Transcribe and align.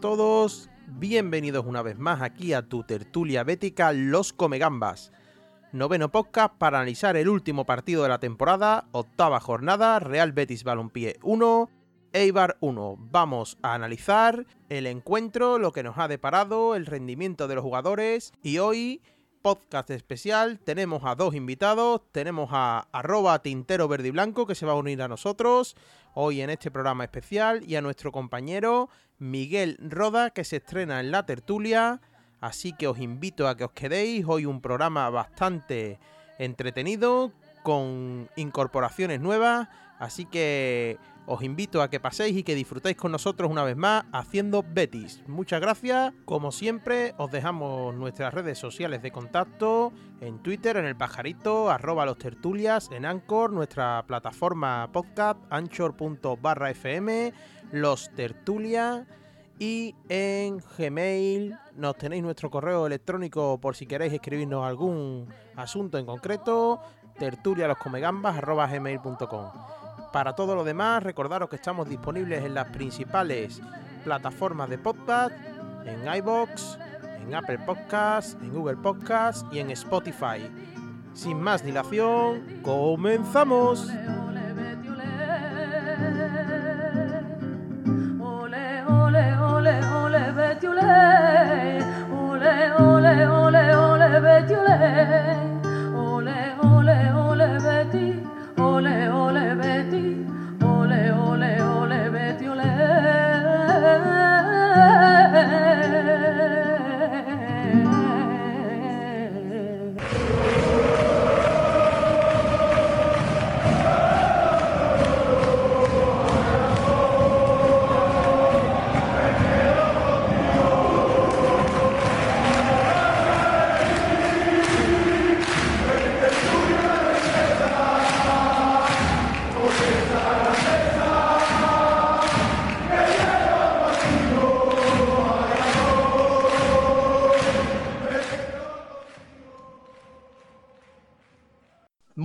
todos, 0.00 0.70
bienvenidos 0.86 1.66
una 1.66 1.82
vez 1.82 1.98
más 1.98 2.22
aquí 2.22 2.52
a 2.52 2.62
tu 2.62 2.84
tertulia 2.84 3.42
bética 3.42 3.92
Los 3.92 4.32
Comegambas. 4.32 5.10
Noveno 5.72 6.12
podcast 6.12 6.54
para 6.56 6.78
analizar 6.78 7.16
el 7.16 7.28
último 7.28 7.66
partido 7.66 8.04
de 8.04 8.08
la 8.08 8.20
temporada, 8.20 8.86
octava 8.92 9.40
jornada, 9.40 9.98
Real 9.98 10.30
Betis 10.30 10.62
Balompié 10.62 11.16
1, 11.22 11.68
Eibar 12.12 12.58
1. 12.60 12.96
Vamos 13.10 13.58
a 13.62 13.74
analizar 13.74 14.46
el 14.68 14.86
encuentro, 14.86 15.58
lo 15.58 15.72
que 15.72 15.82
nos 15.82 15.98
ha 15.98 16.06
deparado, 16.06 16.76
el 16.76 16.86
rendimiento 16.86 17.48
de 17.48 17.56
los 17.56 17.64
jugadores 17.64 18.32
y 18.40 18.58
hoy 18.58 19.02
podcast 19.42 19.90
especial. 19.90 20.58
Tenemos 20.58 21.04
a 21.04 21.14
dos 21.14 21.34
invitados. 21.34 22.02
Tenemos 22.12 22.50
a 22.52 22.88
arroba 22.92 23.40
tintero 23.40 23.88
verde 23.88 24.08
y 24.08 24.10
blanco 24.10 24.46
que 24.46 24.54
se 24.54 24.66
va 24.66 24.72
a 24.72 24.76
unir 24.76 25.00
a 25.02 25.08
nosotros 25.08 25.76
hoy 26.20 26.40
en 26.40 26.50
este 26.50 26.72
programa 26.72 27.04
especial 27.04 27.62
y 27.64 27.76
a 27.76 27.80
nuestro 27.80 28.10
compañero 28.10 28.88
Miguel 29.20 29.78
Roda 29.80 30.30
que 30.30 30.42
se 30.42 30.56
estrena 30.56 30.98
en 30.98 31.12
la 31.12 31.24
tertulia. 31.24 32.00
Así 32.40 32.72
que 32.72 32.88
os 32.88 32.98
invito 32.98 33.46
a 33.46 33.56
que 33.56 33.62
os 33.62 33.70
quedéis. 33.70 34.24
Hoy 34.26 34.44
un 34.44 34.60
programa 34.60 35.08
bastante 35.10 36.00
entretenido 36.40 37.30
con 37.62 38.28
incorporaciones 38.34 39.20
nuevas. 39.20 39.68
Así 40.00 40.24
que 40.24 40.98
os 41.28 41.42
invito 41.42 41.82
a 41.82 41.90
que 41.90 42.00
paséis 42.00 42.38
y 42.38 42.42
que 42.42 42.54
disfrutéis 42.54 42.96
con 42.96 43.12
nosotros 43.12 43.50
una 43.50 43.62
vez 43.62 43.76
más 43.76 44.06
haciendo 44.12 44.64
Betis. 44.66 45.22
Muchas 45.26 45.60
gracias. 45.60 46.14
Como 46.24 46.52
siempre, 46.52 47.14
os 47.18 47.30
dejamos 47.30 47.94
nuestras 47.94 48.32
redes 48.32 48.56
sociales 48.58 49.02
de 49.02 49.12
contacto 49.12 49.92
en 50.22 50.42
Twitter, 50.42 50.78
en 50.78 50.86
el 50.86 50.96
pajarito, 50.96 51.70
arroba 51.70 52.06
los 52.06 52.16
tertulias, 52.16 52.88
en 52.92 53.04
Anchor, 53.04 53.52
nuestra 53.52 54.06
plataforma 54.06 54.88
podcast, 54.90 55.38
anchor.barra 55.50 56.72
los 57.72 58.10
tertulias. 58.14 59.06
Y 59.60 59.96
en 60.08 60.62
Gmail 60.78 61.58
nos 61.74 61.98
tenéis 61.98 62.22
nuestro 62.22 62.48
correo 62.48 62.86
electrónico 62.86 63.58
por 63.60 63.74
si 63.76 63.86
queréis 63.86 64.14
escribirnos 64.14 64.64
algún 64.64 65.28
asunto 65.56 65.98
en 65.98 66.06
concreto, 66.06 66.80
tertulialoscomegambas.gmail.com. 67.18 69.87
Para 70.12 70.34
todo 70.34 70.54
lo 70.54 70.64
demás, 70.64 71.02
recordaros 71.02 71.48
que 71.48 71.56
estamos 71.56 71.88
disponibles 71.88 72.44
en 72.44 72.54
las 72.54 72.66
principales 72.68 73.60
plataformas 74.04 74.70
de 74.70 74.78
podcast, 74.78 75.34
en 75.84 76.14
iBox, 76.16 76.78
en 77.22 77.34
Apple 77.34 77.58
Podcasts, 77.58 78.36
en 78.40 78.52
Google 78.52 78.76
Podcasts 78.76 79.44
y 79.52 79.58
en 79.58 79.70
Spotify. 79.70 80.50
Sin 81.12 81.40
más 81.40 81.62
dilación, 81.62 82.60
comenzamos. 82.62 83.88
Ole, 88.20 88.84
ole, 88.84 89.36
ole, 89.36 89.84
ole. 89.84 90.08
Ole, 98.60 99.47
ole, 99.98 100.27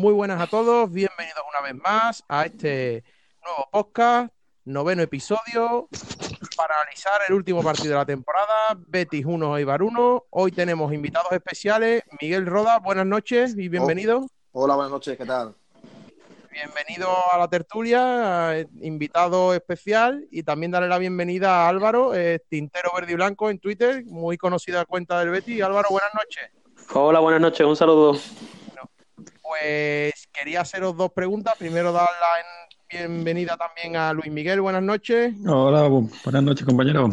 Muy 0.03 0.13
buenas 0.13 0.41
a 0.41 0.47
todos, 0.47 0.91
bienvenidos 0.91 1.43
una 1.49 1.61
vez 1.61 1.81
más 1.81 2.25
a 2.27 2.43
este 2.43 3.05
nuevo 3.41 3.69
podcast, 3.71 4.33
noveno 4.65 5.01
episodio, 5.01 5.87
para 6.57 6.75
analizar 6.81 7.21
el 7.29 7.35
último 7.35 7.63
partido 7.63 7.91
de 7.91 7.99
la 7.99 8.05
temporada, 8.05 8.77
Betis 8.85 9.25
1, 9.25 9.57
Eibar 9.59 9.81
1. 9.81 10.25
Hoy 10.29 10.51
tenemos 10.51 10.91
invitados 10.91 11.31
especiales, 11.31 12.03
Miguel 12.19 12.45
Roda, 12.47 12.79
buenas 12.79 13.05
noches 13.05 13.55
y 13.57 13.69
bienvenido. 13.69 14.27
Hola, 14.51 14.75
buenas 14.75 14.91
noches, 14.91 15.17
¿qué 15.17 15.25
tal? 15.25 15.55
Bienvenido 16.51 17.07
a 17.31 17.37
la 17.37 17.47
tertulia, 17.47 18.59
eh, 18.59 18.67
invitado 18.81 19.53
especial 19.53 20.27
y 20.29 20.43
también 20.43 20.73
darle 20.73 20.89
la 20.89 20.97
bienvenida 20.97 21.63
a 21.63 21.69
Álvaro, 21.69 22.13
eh, 22.13 22.41
Tintero 22.49 22.91
Verde 22.93 23.13
y 23.13 23.15
Blanco 23.15 23.49
en 23.49 23.57
Twitter, 23.57 24.03
muy 24.03 24.37
conocida 24.37 24.83
cuenta 24.83 25.21
del 25.21 25.29
Betis. 25.29 25.63
Álvaro, 25.63 25.87
buenas 25.89 26.13
noches. 26.13 26.43
Hola, 26.93 27.21
buenas 27.21 27.39
noches, 27.39 27.65
un 27.65 27.77
saludo. 27.77 28.19
Pues 29.59 30.27
quería 30.33 30.61
haceros 30.61 30.97
dos 30.97 31.11
preguntas. 31.11 31.53
Primero 31.59 31.91
dar 31.91 32.09
la 32.09 32.39
en- 32.39 33.07
bienvenida 33.13 33.55
también 33.55 33.95
a 33.95 34.11
Luis 34.11 34.31
Miguel, 34.31 34.61
buenas 34.61 34.81
noches. 34.81 35.31
Hola, 35.47 35.87
bu- 35.87 36.11
buenas 36.23 36.41
noches, 36.41 36.65
compañero. 36.65 37.07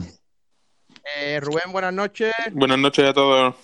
Eh, 1.18 1.38
Rubén, 1.40 1.70
buenas 1.70 1.92
noches. 1.92 2.32
Buenas 2.52 2.78
noches 2.78 3.04
a 3.06 3.12
todos. 3.12 3.54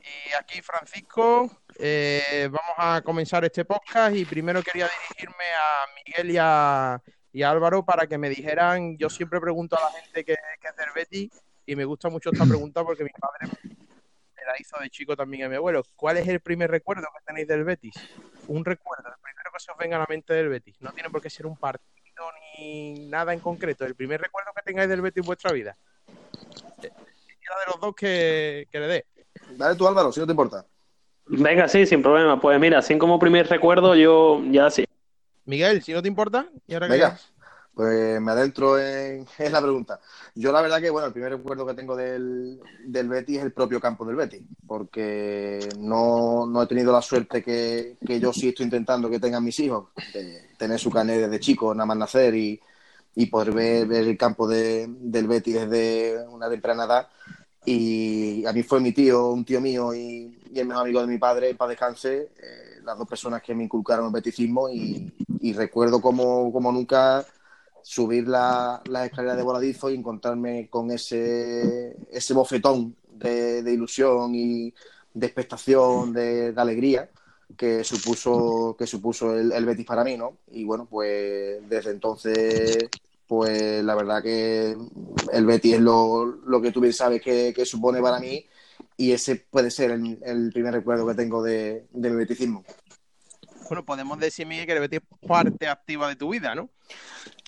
Y 0.00 0.32
aquí 0.34 0.62
Francisco. 0.62 1.50
Eh, 1.78 2.48
vamos 2.50 2.74
a 2.78 3.02
comenzar 3.02 3.44
este 3.44 3.66
podcast 3.66 4.16
y 4.16 4.24
primero 4.24 4.62
quería 4.62 4.88
dirigirme 4.88 5.44
a 5.44 5.86
Miguel 5.94 6.30
y 6.34 6.38
a, 6.40 7.02
y 7.34 7.42
a 7.42 7.50
Álvaro 7.50 7.84
para 7.84 8.06
que 8.06 8.16
me 8.16 8.30
dijeran, 8.30 8.96
yo 8.96 9.10
siempre 9.10 9.40
pregunto 9.40 9.76
a 9.76 9.82
la 9.82 10.00
gente 10.00 10.24
que, 10.24 10.36
que 10.58 10.68
es 10.68 10.76
del 10.76 10.88
Betis 10.94 11.30
y 11.66 11.76
me 11.76 11.84
gusta 11.84 12.08
mucho 12.08 12.30
esta 12.32 12.44
pregunta 12.46 12.82
porque 12.82 13.04
mi 13.04 13.10
padre 13.10 13.52
me 13.62 13.74
la 14.52 14.56
hizo 14.58 14.76
de 14.80 14.90
chico 14.90 15.16
también 15.16 15.44
a 15.44 15.48
mi 15.48 15.56
abuelo. 15.56 15.82
¿Cuál 15.96 16.16
es 16.18 16.28
el 16.28 16.40
primer 16.40 16.70
recuerdo 16.70 17.06
que 17.16 17.24
tenéis 17.24 17.46
del 17.48 17.64
Betis? 17.64 17.94
Un 18.48 18.64
recuerdo, 18.64 19.08
el 19.08 19.20
primero 19.22 19.50
que 19.52 19.60
se 19.60 19.70
os 19.70 19.78
venga 19.78 19.96
a 19.96 20.00
la 20.00 20.06
mente 20.08 20.34
del 20.34 20.48
Betis. 20.48 20.76
No 20.80 20.92
tiene 20.92 21.10
por 21.10 21.20
qué 21.22 21.30
ser 21.30 21.46
un 21.46 21.56
partido 21.56 21.88
ni 22.58 23.06
nada 23.08 23.32
en 23.32 23.40
concreto. 23.40 23.84
El 23.84 23.94
primer 23.94 24.20
recuerdo 24.20 24.50
que 24.54 24.62
tengáis 24.62 24.88
del 24.88 25.00
Betis 25.02 25.22
en 25.22 25.26
vuestra 25.26 25.52
vida. 25.52 25.76
Cualquiera 26.06 27.54
de 27.64 27.72
los 27.72 27.80
dos 27.80 27.94
que, 27.94 28.66
que 28.70 28.80
le 28.80 28.86
dé. 28.86 29.06
Dale 29.56 29.76
tú, 29.76 29.86
Álvaro, 29.86 30.12
si 30.12 30.20
no 30.20 30.26
te 30.26 30.32
importa. 30.32 30.64
Venga, 31.26 31.68
sí, 31.68 31.86
sin 31.86 32.02
problema. 32.02 32.40
Pues 32.40 32.58
mira, 32.58 32.78
así 32.78 32.98
como 32.98 33.18
primer 33.18 33.48
recuerdo, 33.48 33.94
yo 33.94 34.42
ya 34.50 34.70
sí. 34.70 34.84
Miguel, 35.44 35.82
si 35.82 35.92
no 35.92 36.02
te 36.02 36.08
importa. 36.08 36.48
Y 36.66 36.74
ahora 36.74 36.86
que- 36.86 36.92
Venga, 36.92 37.18
pues 37.80 38.20
me 38.20 38.32
adentro 38.32 38.78
en, 38.78 39.26
en 39.38 39.52
la 39.52 39.62
pregunta. 39.62 39.98
Yo 40.34 40.52
la 40.52 40.60
verdad 40.60 40.82
que, 40.82 40.90
bueno, 40.90 41.06
el 41.06 41.14
primer 41.14 41.32
recuerdo 41.32 41.64
que 41.66 41.72
tengo 41.72 41.96
del, 41.96 42.60
del 42.84 43.08
Betis 43.08 43.38
es 43.38 43.44
el 43.44 43.52
propio 43.52 43.80
campo 43.80 44.04
del 44.04 44.16
Betis, 44.16 44.42
porque 44.66 45.66
no, 45.78 46.44
no 46.46 46.62
he 46.62 46.66
tenido 46.66 46.92
la 46.92 47.00
suerte 47.00 47.42
que, 47.42 47.96
que 48.06 48.20
yo 48.20 48.34
sí 48.34 48.48
estoy 48.48 48.64
intentando 48.64 49.08
que 49.08 49.18
tengan 49.18 49.42
mis 49.42 49.58
hijos, 49.60 49.88
de 50.12 50.50
tener 50.58 50.78
su 50.78 50.90
carnet 50.90 51.22
desde 51.22 51.40
chico, 51.40 51.74
nada 51.74 51.86
más 51.86 51.96
nacer 51.96 52.34
y, 52.34 52.60
y 53.14 53.26
poder 53.26 53.52
ver, 53.52 53.86
ver 53.86 54.06
el 54.06 54.18
campo 54.18 54.46
de- 54.46 54.86
del 54.86 55.26
Betis 55.26 55.54
desde 55.54 56.28
una 56.28 56.50
temprana 56.50 56.84
edad. 56.84 57.08
Y 57.64 58.44
a 58.44 58.52
mí 58.52 58.62
fue 58.62 58.80
mi 58.80 58.92
tío, 58.92 59.28
un 59.30 59.46
tío 59.46 59.60
mío 59.62 59.94
y, 59.94 60.38
el 60.54 60.66
mejor 60.66 60.82
amigo 60.82 61.00
de 61.00 61.06
mi 61.06 61.16
padre, 61.16 61.54
para 61.54 61.70
descanse, 61.70 62.32
eh, 62.36 62.80
las 62.84 62.98
dos 62.98 63.08
personas 63.08 63.40
que 63.42 63.54
me 63.54 63.64
inculcaron 63.64 64.06
el 64.06 64.12
beticismo 64.12 64.68
y, 64.68 65.10
recuerdo 65.54 66.02
como, 66.02 66.52
como 66.52 66.70
nunca 66.72 67.24
subir 67.82 68.28
la, 68.28 68.82
las 68.86 69.06
escaleras 69.06 69.36
de 69.36 69.42
voladizo 69.42 69.90
y 69.90 69.94
encontrarme 69.94 70.68
con 70.68 70.90
ese, 70.90 71.96
ese 72.10 72.34
bofetón 72.34 72.96
de, 73.12 73.62
ilusión 73.72 74.34
y 74.34 74.72
de 75.14 75.26
expectación, 75.26 76.12
de, 76.12 76.52
alegría 76.56 77.10
que 77.56 77.82
supuso, 77.84 78.76
que 78.78 78.86
supuso 78.86 79.36
el, 79.36 79.52
el, 79.52 79.64
Betis 79.64 79.84
para 79.84 80.04
mí, 80.04 80.16
¿no? 80.16 80.38
Y 80.52 80.64
bueno, 80.64 80.86
pues 80.88 81.68
desde 81.68 81.90
entonces, 81.90 82.88
pues 83.26 83.82
la 83.82 83.94
verdad 83.94 84.22
que 84.22 84.76
el 85.32 85.46
Betis 85.46 85.74
es 85.74 85.80
lo, 85.80 86.24
lo 86.24 86.60
que 86.60 86.70
tú 86.70 86.80
bien 86.80 86.92
sabes 86.92 87.20
que, 87.20 87.52
que, 87.54 87.64
supone 87.64 88.00
para 88.00 88.20
mí 88.20 88.46
y 88.96 89.12
ese 89.12 89.36
puede 89.36 89.70
ser 89.70 89.90
el, 89.90 90.18
el 90.22 90.52
primer 90.52 90.74
recuerdo 90.74 91.06
que 91.06 91.14
tengo 91.14 91.42
de, 91.42 91.86
de 91.90 92.10
mi 92.10 92.16
beticismo. 92.16 92.64
Bueno, 93.70 93.84
podemos 93.84 94.18
decir, 94.18 94.48
Miguel, 94.48 94.66
que 94.66 94.72
el 94.72 94.80
Betis 94.80 94.98
es 94.98 95.28
parte 95.28 95.68
activa 95.68 96.08
de 96.08 96.16
tu 96.16 96.30
vida, 96.30 96.56
¿no? 96.56 96.70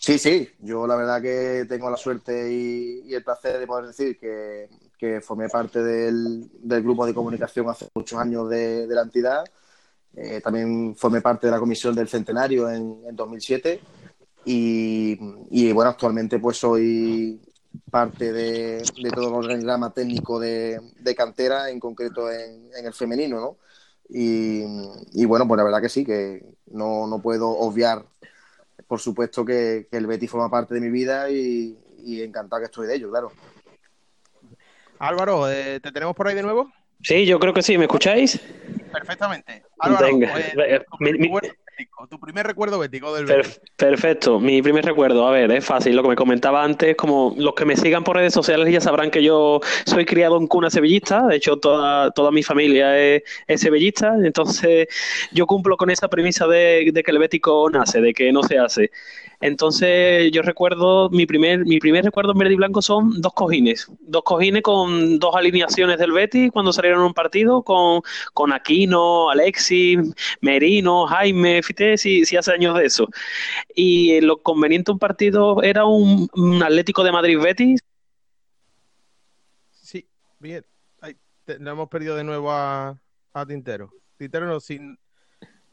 Sí, 0.00 0.20
sí, 0.20 0.48
yo 0.60 0.86
la 0.86 0.94
verdad 0.94 1.20
que 1.20 1.66
tengo 1.69 1.90
la 1.90 1.96
suerte 1.96 2.48
y, 2.48 3.12
el 3.12 3.24
placer 3.24 3.58
de 3.58 3.66
poder 3.66 3.88
decir 3.88 4.20
que, 4.20 5.20
formé 5.20 5.48
parte 5.48 5.82
del, 5.82 6.48
grupo 6.62 7.04
de 7.06 7.12
comunicación 7.12 7.69
hace 7.69 7.88
muchos 7.92 8.20
años 8.20 8.48
de, 8.48 8.86
la 8.86 9.02
entidad. 9.02 9.44
Eh, 10.14 10.40
también 10.40 10.94
formé 10.94 11.20
parte 11.20 11.48
de 11.48 11.50
la 11.50 11.58
comisión 11.58 11.92
del 11.92 12.06
centenario 12.06 12.70
en, 12.70 13.16
2007 13.16 13.80
y, 14.44 15.72
bueno, 15.72 15.90
actualmente 15.90 16.38
pues 16.38 16.56
soy 16.56 17.40
parte 17.90 18.32
de, 18.32 18.80
todo 19.12 19.26
el 19.26 19.34
organigrama 19.34 19.92
técnico 19.92 20.38
de, 20.38 20.80
cantera, 21.16 21.69
en 21.69 21.80
concreto 21.80 22.30
en, 22.30 22.70
el 22.76 22.94
femenino, 22.94 23.40
¿no? 23.40 23.56
Y, 24.14 25.25
bueno, 25.25 25.49
pues 25.49 25.56
la 25.56 25.64
verdad 25.64 25.81
que 25.81 25.88
sí, 25.88 26.05
que 26.05 26.44
no, 26.67 27.06
no 27.06 27.20
puedo 27.20 27.49
obviar 27.49 28.05
por 28.93 29.00
supuesto 29.00 29.43
que, 29.43 29.87
el 29.91 30.06
Betis 30.06 30.31
forma 30.31 30.50
parte 30.50 30.75
de 30.75 30.81
mi 30.82 30.91
vida 30.91 31.31
y, 31.31 31.79
encantado 32.05 32.61
que 32.61 32.67
estoy 32.67 32.87
de 32.87 32.97
ello, 32.97 33.11
claro. 33.11 33.32
Álvaro, 34.99 35.50
eh, 35.50 35.81
¿te 35.81 35.91
tenemos 35.93 36.14
por 36.14 36.29
ahí 36.29 36.35
de 36.35 36.43
nuevo? 36.43 36.70
Sí, 37.03 37.25
yo 37.25 37.41
creo 37.41 37.55
que 37.55 37.62
sí, 37.62 37.79
¿me 37.79 37.85
escucháis? 37.85 38.38
Perfectamente. 38.93 39.62
Álvaro, 39.79 40.09
pues, 40.99 41.53
tu 42.08 42.19
primer 42.19 42.46
recuerdo 42.46 42.79
bético 42.79 43.14
del 43.14 43.26
Betis. 43.26 43.61
Perfecto, 43.76 44.40
mi 44.40 44.62
primer 44.62 44.84
recuerdo, 44.84 45.26
a 45.26 45.31
ver, 45.31 45.50
es 45.52 45.64
fácil, 45.64 45.96
lo 45.96 46.02
que 46.02 46.08
me 46.11 46.17
comentaba 46.17 46.62
antes, 46.62 46.96
como 46.96 47.34
los 47.37 47.55
que 47.55 47.64
me 47.64 47.76
sigan 47.76 48.05
por 48.05 48.17
redes 48.17 48.32
sociales 48.32 48.73
ya 48.73 48.81
sabrán 48.81 49.11
que 49.11 49.23
yo 49.23 49.61
soy 49.87 50.05
criado 50.05 50.37
en 50.38 50.46
cuna 50.46 50.70
sevillista, 50.70 51.26
de 51.26 51.37
hecho 51.37 51.56
toda, 51.56 52.11
toda 52.11 52.31
mi 52.31 52.43
familia 52.43 52.99
es, 52.99 53.23
sevillista, 53.56 54.14
entonces 54.23 54.88
yo 55.32 55.46
cumplo 55.46 55.76
con 55.76 55.90
esa 55.90 56.08
premisa 56.08 56.46
de, 56.46 56.90
de 56.93 57.02
que 57.02 57.11
el 57.11 57.19
bético 57.19 57.70
nace, 57.70 58.00
de 58.00 58.12
que 58.12 58.32
no 58.32 58.43
se 58.43 58.58
hace. 58.58 58.90
Entonces 59.43 60.31
yo 60.31 60.40
recuerdo, 60.43 61.11
mi 61.11 61.26
primer, 61.26 61.67
mi 61.67 61.81
primer 61.81 62.05
recuerdo 62.05 62.31
en 62.31 62.38
verde 62.38 62.55
y 62.55 62.56
blanco 62.56 62.81
son 62.81 63.20
dos 63.20 63.32
cojines, 63.34 63.90
dos 64.00 64.23
cojines 64.23 64.62
con 64.62 65.19
dos 65.19 65.34
alineaciones 65.34 65.99
del 65.99 66.12
Betis 66.12 66.52
cuando 66.52 66.73
salieron 66.73 67.02
a 67.02 67.06
un 67.06 67.12
partido 67.12 67.62
con, 67.62 68.02
con 68.34 68.52
Aquino, 68.52 69.31
Alexis, 69.31 69.99
Merino, 70.40 71.06
Jaime, 71.06 71.61
si, 71.96 72.24
si 72.24 72.36
hace 72.36 72.52
años 72.52 72.76
de 72.78 72.86
eso. 72.86 73.08
Y 73.74 74.20
lo 74.20 74.42
conveniente 74.42 74.92
un 74.92 74.98
partido 74.98 75.62
era 75.62 75.84
un, 75.84 76.28
Atlético 76.62 77.04
de 77.04 77.12
Madrid 77.12 77.38
Betis. 77.38 77.80
Sí, 79.70 80.06
bien. 80.38 80.64
Lo 81.46 81.72
hemos 81.72 81.88
perdido 81.88 82.14
de 82.16 82.24
nuevo 82.24 82.52
a, 82.52 82.98
a 83.32 83.46
Tintero. 83.46 83.92
Tintero 84.16 84.46
no, 84.46 84.60
sin, 84.60 84.96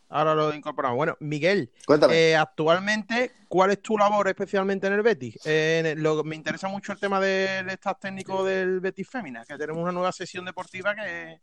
Ahora 0.09 0.33
lo 0.33 0.53
incorporamos. 0.53 0.97
Bueno, 0.97 1.15
Miguel, 1.19 1.71
eh, 2.11 2.35
actualmente, 2.35 3.31
¿cuál 3.47 3.69
es 3.71 3.81
tu 3.81 3.95
labor 3.95 4.27
especialmente 4.27 4.87
en 4.87 4.93
el 4.93 5.03
Betis? 5.03 5.37
Eh, 5.45 5.95
me 6.25 6.35
interesa 6.35 6.67
mucho 6.67 6.91
el 6.91 6.99
tema 6.99 7.19
del 7.19 7.69
staff 7.69 7.99
técnico 7.99 8.43
del 8.43 8.79
Betis 8.79 9.07
Fémina, 9.07 9.45
que 9.45 9.55
tenemos 9.55 9.83
una 9.83 9.91
nueva 9.91 10.11
sesión 10.11 10.45
deportiva 10.45 10.95
que, 10.95 11.39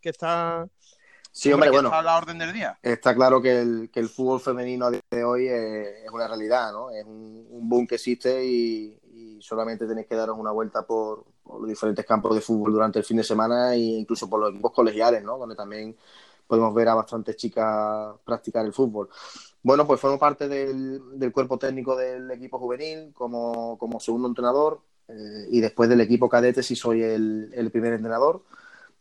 está, 0.00 0.66
sí, 1.38 1.52
hombre, 1.52 1.70
bueno, 1.70 1.92
a 1.92 2.02
la 2.02 2.16
orden 2.16 2.38
del 2.38 2.52
día. 2.52 2.78
Está 2.82 3.14
claro 3.14 3.40
que 3.40 3.60
el, 3.60 3.90
que 3.92 4.00
el 4.00 4.08
fútbol 4.08 4.40
femenino 4.40 4.90
de 4.90 5.24
hoy 5.24 5.48
es, 5.48 6.10
una 6.12 6.26
realidad, 6.26 6.72
¿no? 6.72 6.90
Es 6.90 7.04
un, 7.04 7.46
boom 7.68 7.86
que 7.86 7.96
existe 7.96 8.44
y, 8.44 8.98
solamente 9.38 9.86
tenéis 9.86 10.06
que 10.06 10.16
daros 10.16 10.36
una 10.38 10.50
vuelta 10.50 10.86
por, 10.86 11.24
por, 11.42 11.60
los 11.60 11.68
diferentes 11.68 12.04
campos 12.06 12.34
de 12.34 12.40
fútbol 12.40 12.72
durante 12.72 12.98
el 12.98 13.04
fin 13.04 13.18
de 13.18 13.22
semana 13.22 13.74
e 13.74 13.78
incluso 13.78 14.30
por 14.30 14.40
los 14.40 14.50
equipos 14.50 14.72
colegiales, 14.72 15.22
¿no? 15.22 15.36
Donde 15.36 15.54
también 15.54 15.94
podemos 16.46 16.74
ver 16.74 16.88
a 16.88 16.94
bastantes 16.94 17.36
chicas 17.36 18.14
practicar 18.24 18.64
el 18.64 18.72
fútbol. 18.72 19.08
Bueno, 19.62 19.86
pues 19.86 20.00
formo 20.00 20.18
parte 20.18 20.48
del, 20.48 21.32
cuerpo 21.32 21.58
técnico 21.58 21.96
del 21.96 22.30
equipo 22.30 22.58
juvenil 22.58 23.12
como, 23.12 23.78
segundo 23.98 24.28
entrenador 24.28 24.80
eh, 25.08 25.48
y 25.50 25.60
después 25.60 25.88
del 25.88 26.00
equipo 26.00 26.28
cadete 26.28 26.62
si 26.62 26.76
soy 26.76 27.02
el, 27.02 27.70
primer 27.72 27.94
entrenador. 27.94 28.42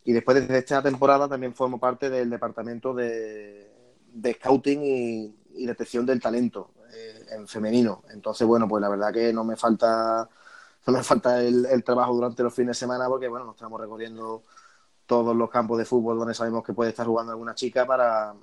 Y 0.06 0.14
después 0.14 0.48
de 0.48 0.58
esta 0.58 0.82
temporada 0.82 1.28
también 1.28 1.54
formo 1.54 1.80
parte 1.80 2.10
del 2.10 2.30
departamento 2.30 2.94
de, 2.94 3.72
scouting 4.34 4.82
y, 4.84 5.66
detección 5.66 6.06
del 6.06 6.22
talento 6.22 6.72
eh, 6.94 7.26
en 7.32 7.48
femenino. 7.48 8.04
Entonces, 8.12 8.46
bueno, 8.46 8.68
pues 8.68 8.82
la 8.82 8.90
verdad 8.90 9.12
que 9.12 9.34
no 9.34 9.44
me 9.44 9.56
falta, 9.56 10.30
no 10.86 10.94
me 10.94 11.02
falta 11.02 11.42
el, 11.42 11.84
trabajo 11.84 12.14
durante 12.14 12.44
los 12.44 12.54
fines 12.54 12.78
de 12.78 12.86
semana 12.86 13.08
porque, 13.08 13.28
bueno, 13.28 13.46
nos 13.46 13.56
estamos 13.56 13.82
recorriendo 13.82 14.44
todos 15.08 15.36
los 15.36 15.50
campos 15.50 15.78
de 15.80 15.86
fútbol 15.86 16.20
donde 16.20 16.34
sabemos 16.34 16.64
que 16.64 16.74
puede 16.74 16.92
estar 16.92 17.06
jugando 17.08 17.32
alguna 17.32 17.56
chica 17.56 17.86
para 17.86 18.34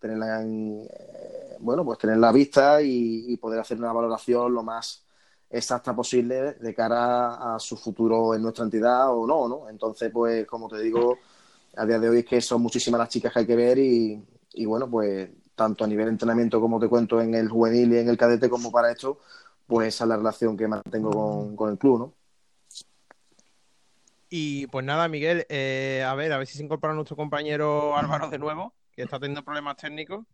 tenerla 0.00 0.42
en, 0.42 0.88
eh, 0.90 1.56
bueno, 1.60 1.84
pues 1.84 1.98
tenerla 1.98 2.30
a 2.30 2.32
vista 2.32 2.82
y, 2.82 3.36
poder 3.36 3.60
hacer 3.60 3.78
una 3.78 3.92
valoración 3.92 4.52
lo 4.52 4.62
más 4.62 5.04
exacta 5.52 5.94
posible 5.94 6.54
de 6.54 6.74
cara 6.74 7.54
a 7.54 7.58
su 7.58 7.76
futuro 7.76 8.34
en 8.34 8.42
nuestra 8.42 8.64
entidad 8.64 9.14
o 9.14 9.26
no, 9.26 9.48
¿no? 9.48 9.68
Entonces, 9.68 10.10
pues, 10.10 10.46
como 10.46 10.68
te 10.68 10.80
digo, 10.80 11.18
a 11.76 11.84
día 11.84 11.98
de 11.98 12.08
hoy 12.08 12.18
es 12.20 12.24
que 12.24 12.40
son 12.40 12.62
muchísimas 12.62 12.98
las 12.98 13.08
chicas 13.10 13.32
que 13.32 13.40
hay 13.40 13.46
que 13.46 13.56
ver 13.56 13.78
y, 13.78 14.24
y 14.54 14.64
bueno, 14.64 14.90
pues, 14.90 15.30
tanto 15.54 15.84
a 15.84 15.86
nivel 15.86 16.06
de 16.06 16.12
entrenamiento 16.12 16.60
como 16.60 16.80
te 16.80 16.88
cuento 16.88 17.20
en 17.20 17.34
el 17.34 17.48
juvenil 17.48 17.92
y 17.92 17.98
en 17.98 18.08
el 18.08 18.16
cadete 18.16 18.48
como 18.48 18.72
para 18.72 18.90
esto, 18.90 19.20
pues 19.66 19.88
esa 19.88 20.04
es 20.04 20.08
la 20.08 20.16
relación 20.16 20.56
que 20.56 20.66
mantengo 20.66 21.10
con, 21.10 21.56
con 21.56 21.70
el 21.70 21.78
club, 21.78 21.98
¿no? 21.98 22.14
Y 24.34 24.66
pues 24.68 24.82
nada, 24.82 25.08
Miguel, 25.08 25.44
eh, 25.50 26.02
a 26.06 26.14
ver, 26.14 26.32
a 26.32 26.38
ver 26.38 26.46
si 26.46 26.56
se 26.56 26.64
incorpora 26.64 26.94
nuestro 26.94 27.16
compañero 27.16 27.94
Álvaro 27.96 28.30
de 28.30 28.38
nuevo, 28.38 28.72
que 28.90 29.02
está 29.02 29.20
teniendo 29.20 29.44
problemas 29.44 29.76
técnicos. 29.76 30.24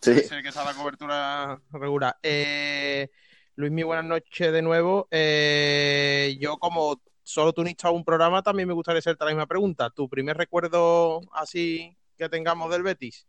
Sí. 0.00 0.18
Sé 0.20 0.42
que 0.42 0.48
está 0.48 0.64
la 0.64 0.74
cobertura 0.74 1.60
regular. 1.70 2.16
Eh, 2.22 3.08
Luis, 3.56 3.72
mi 3.72 3.82
buenas 3.82 4.04
noches 4.04 4.52
de 4.52 4.62
nuevo. 4.62 5.08
Eh, 5.10 6.36
yo, 6.40 6.56
como 6.58 7.00
solo 7.22 7.52
tú 7.52 7.62
a 7.82 7.90
un 7.90 8.04
programa, 8.04 8.42
también 8.42 8.68
me 8.68 8.74
gustaría 8.74 9.00
hacerte 9.00 9.24
la 9.24 9.32
misma 9.32 9.46
pregunta. 9.46 9.90
¿Tu 9.90 10.08
primer 10.08 10.36
recuerdo 10.36 11.20
así 11.32 11.96
que 12.16 12.28
tengamos 12.28 12.70
del 12.70 12.82
Betis? 12.82 13.26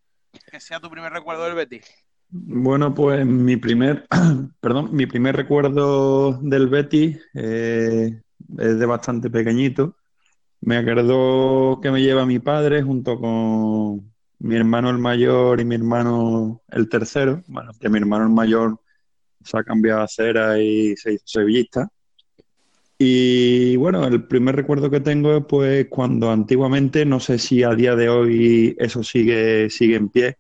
Que 0.49 0.59
sea 0.59 0.79
tu 0.79 0.89
primer 0.89 1.11
recuerdo 1.11 1.43
del 1.45 1.55
Betis. 1.55 1.85
Bueno, 2.29 2.93
pues 2.93 3.25
mi 3.25 3.57
primer, 3.57 4.07
perdón, 4.61 4.89
mi 4.93 5.05
primer 5.05 5.35
recuerdo 5.35 6.33
del 6.41 6.69
Betis 6.69 7.19
eh, 7.33 8.21
es 8.57 8.79
de 8.79 8.85
bastante 8.85 9.29
pequeñito. 9.29 9.97
Me 10.61 10.77
acuerdo 10.77 11.81
que 11.81 11.91
me 11.91 12.01
lleva 12.01 12.25
mi 12.25 12.39
padre 12.39 12.83
junto 12.83 13.19
con 13.19 14.13
mi 14.39 14.55
hermano 14.55 14.89
el 14.91 14.99
mayor 14.99 15.59
y 15.59 15.65
mi 15.65 15.75
hermano 15.75 16.61
el 16.69 16.87
tercero. 16.87 17.43
Bueno, 17.47 17.71
que 17.79 17.89
mi 17.89 17.97
hermano 17.97 18.25
el 18.25 18.31
mayor 18.31 18.79
se 19.43 19.57
ha 19.57 19.63
cambiado 19.63 20.01
a 20.01 20.07
cera 20.07 20.59
y 20.59 20.95
se 20.95 21.13
hizo 21.13 21.23
sevillista. 21.25 21.89
Y 22.97 23.75
bueno, 23.77 24.05
el 24.05 24.27
primer 24.27 24.55
recuerdo 24.55 24.89
que 24.89 24.99
tengo 24.99 25.37
es 25.37 25.45
pues 25.45 25.87
cuando 25.89 26.29
antiguamente, 26.31 27.05
no 27.05 27.19
sé 27.19 27.39
si 27.39 27.63
a 27.63 27.73
día 27.73 27.95
de 27.95 28.09
hoy 28.09 28.75
eso 28.79 29.03
sigue, 29.03 29.69
sigue 29.69 29.95
en 29.95 30.09
pie, 30.09 30.37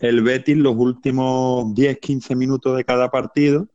el 0.00 0.22
Betis 0.22 0.56
los 0.56 0.76
últimos 0.76 1.66
10-15 1.74 2.36
minutos 2.36 2.76
de 2.76 2.84
cada 2.84 3.10
partido 3.10 3.68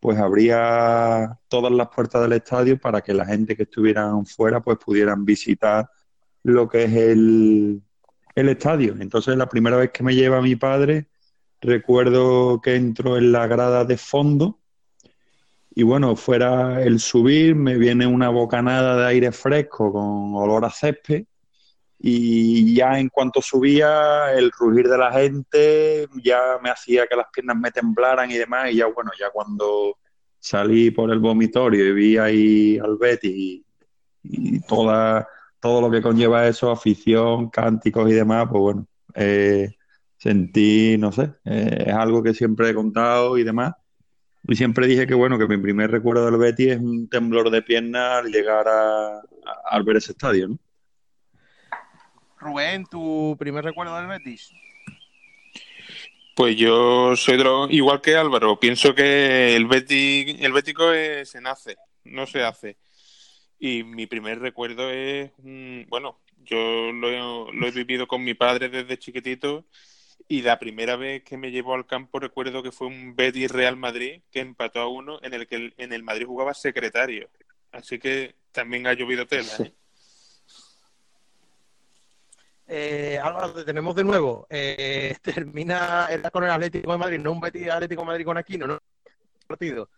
pues 0.00 0.18
abría 0.18 1.38
todas 1.48 1.70
las 1.72 1.88
puertas 1.88 2.22
del 2.22 2.32
estadio 2.32 2.78
para 2.80 3.02
que 3.02 3.14
la 3.14 3.26
gente 3.26 3.54
que 3.54 3.64
estuvieran 3.64 4.24
fuera 4.24 4.60
pues 4.60 4.78
pudieran 4.78 5.24
visitar 5.24 5.90
lo 6.42 6.68
que 6.68 6.84
es 6.84 6.92
el, 6.94 7.82
el 8.34 8.48
estadio. 8.48 8.96
Entonces 8.98 9.36
la 9.36 9.48
primera 9.48 9.76
vez 9.76 9.90
que 9.90 10.02
me 10.02 10.14
lleva 10.14 10.40
mi 10.40 10.56
padre, 10.56 11.09
recuerdo 11.60 12.60
que 12.60 12.74
entro 12.76 13.16
en 13.16 13.32
la 13.32 13.46
grada 13.46 13.84
de 13.84 13.96
fondo 13.96 14.60
y 15.72 15.82
bueno, 15.82 16.16
fuera 16.16 16.82
el 16.82 16.98
subir, 16.98 17.54
me 17.54 17.76
viene 17.78 18.06
una 18.06 18.28
bocanada 18.28 18.96
de 18.96 19.06
aire 19.06 19.32
fresco 19.32 19.92
con 19.92 20.34
olor 20.34 20.64
a 20.64 20.70
césped 20.70 21.24
y 21.98 22.74
ya 22.74 22.98
en 22.98 23.08
cuanto 23.08 23.42
subía 23.42 24.32
el 24.32 24.50
rugir 24.50 24.88
de 24.88 24.98
la 24.98 25.12
gente 25.12 26.08
ya 26.22 26.58
me 26.62 26.70
hacía 26.70 27.06
que 27.06 27.16
las 27.16 27.26
piernas 27.32 27.56
me 27.58 27.70
temblaran 27.70 28.30
y 28.30 28.38
demás 28.38 28.70
y 28.70 28.76
ya 28.76 28.86
bueno 28.86 29.10
ya 29.18 29.30
cuando 29.30 29.98
salí 30.38 30.90
por 30.90 31.10
el 31.10 31.18
vomitorio 31.18 31.86
y 31.86 31.92
vi 31.92 32.16
ahí 32.16 32.78
al 32.78 32.96
Betty 32.96 33.64
y 34.22 34.60
toda, 34.60 35.28
todo 35.60 35.80
lo 35.80 35.90
que 35.90 36.02
conlleva 36.02 36.46
eso, 36.46 36.70
afición, 36.70 37.50
cánticos 37.50 38.10
y 38.10 38.14
demás, 38.14 38.48
pues 38.50 38.60
bueno, 38.60 38.86
eh, 39.14 39.74
sentí, 40.20 40.98
no 40.98 41.12
sé, 41.12 41.32
eh, 41.46 41.84
es 41.86 41.94
algo 41.94 42.22
que 42.22 42.34
siempre 42.34 42.68
he 42.68 42.74
contado 42.74 43.38
y 43.38 43.42
demás. 43.42 43.72
Y 44.46 44.54
siempre 44.54 44.86
dije 44.86 45.06
que 45.06 45.14
bueno, 45.14 45.38
que 45.38 45.46
mi 45.46 45.56
primer 45.56 45.90
recuerdo 45.90 46.26
del 46.26 46.38
Betis 46.38 46.72
es 46.72 46.78
un 46.78 47.08
temblor 47.08 47.50
de 47.50 47.62
pierna 47.62 48.18
al 48.18 48.30
llegar 48.30 48.66
a, 48.68 49.22
al 49.70 49.82
ver 49.82 49.96
ese 49.96 50.12
estadio, 50.12 50.48
¿no? 50.48 50.58
Rubén, 52.38 52.86
¿tu 52.86 53.36
primer 53.38 53.64
recuerdo 53.64 53.96
del 53.96 54.08
Betis? 54.08 54.50
Pues 56.34 56.56
yo 56.56 57.16
soy 57.16 57.38
igual 57.70 58.00
que 58.00 58.16
Álvaro, 58.16 58.58
pienso 58.58 58.94
que 58.94 59.56
el 59.56 59.66
Betis, 59.66 60.36
el 60.40 60.52
Bético 60.52 60.84
se 61.24 61.40
nace, 61.40 61.76
no 62.04 62.26
se 62.26 62.42
hace. 62.42 62.76
Y 63.58 63.84
mi 63.84 64.06
primer 64.06 64.38
recuerdo 64.38 64.90
es, 64.90 65.30
bueno, 65.88 66.20
yo 66.44 66.92
lo, 66.92 67.52
lo 67.52 67.66
he 67.66 67.70
vivido 67.70 68.06
con 68.06 68.24
mi 68.24 68.32
padre 68.32 68.70
desde 68.70 68.98
chiquitito 68.98 69.66
y 70.28 70.42
la 70.42 70.58
primera 70.58 70.96
vez 70.96 71.22
que 71.22 71.36
me 71.36 71.50
llevó 71.50 71.74
al 71.74 71.86
campo 71.86 72.18
recuerdo 72.18 72.62
que 72.62 72.72
fue 72.72 72.86
un 72.86 73.14
Betis 73.16 73.50
Real 73.50 73.76
Madrid 73.76 74.22
que 74.30 74.40
empató 74.40 74.80
a 74.80 74.88
uno 74.88 75.18
en 75.22 75.34
el 75.34 75.46
que 75.46 75.72
en 75.76 75.92
el 75.92 76.02
Madrid 76.02 76.26
jugaba 76.26 76.54
secretario. 76.54 77.28
Así 77.72 77.98
que 77.98 78.34
también 78.52 78.86
ha 78.86 78.94
llovido 78.94 79.26
tela. 79.26 79.52
¿eh? 79.60 79.72
Eh, 82.72 83.18
Álvaro, 83.20 83.52
te 83.52 83.64
tenemos 83.64 83.96
de 83.96 84.04
nuevo. 84.04 84.46
Eh, 84.48 85.16
termina 85.22 86.08
con 86.32 86.44
el 86.44 86.50
Atlético 86.50 86.92
de 86.92 86.98
Madrid, 86.98 87.18
no 87.18 87.32
un 87.32 87.40
Betis 87.40 87.68
Atlético 87.68 88.02
de 88.02 88.06
Madrid 88.06 88.24
con 88.24 88.38
Aquino, 88.38 88.66
¿no? 88.66 88.78
Partido. 89.46 89.88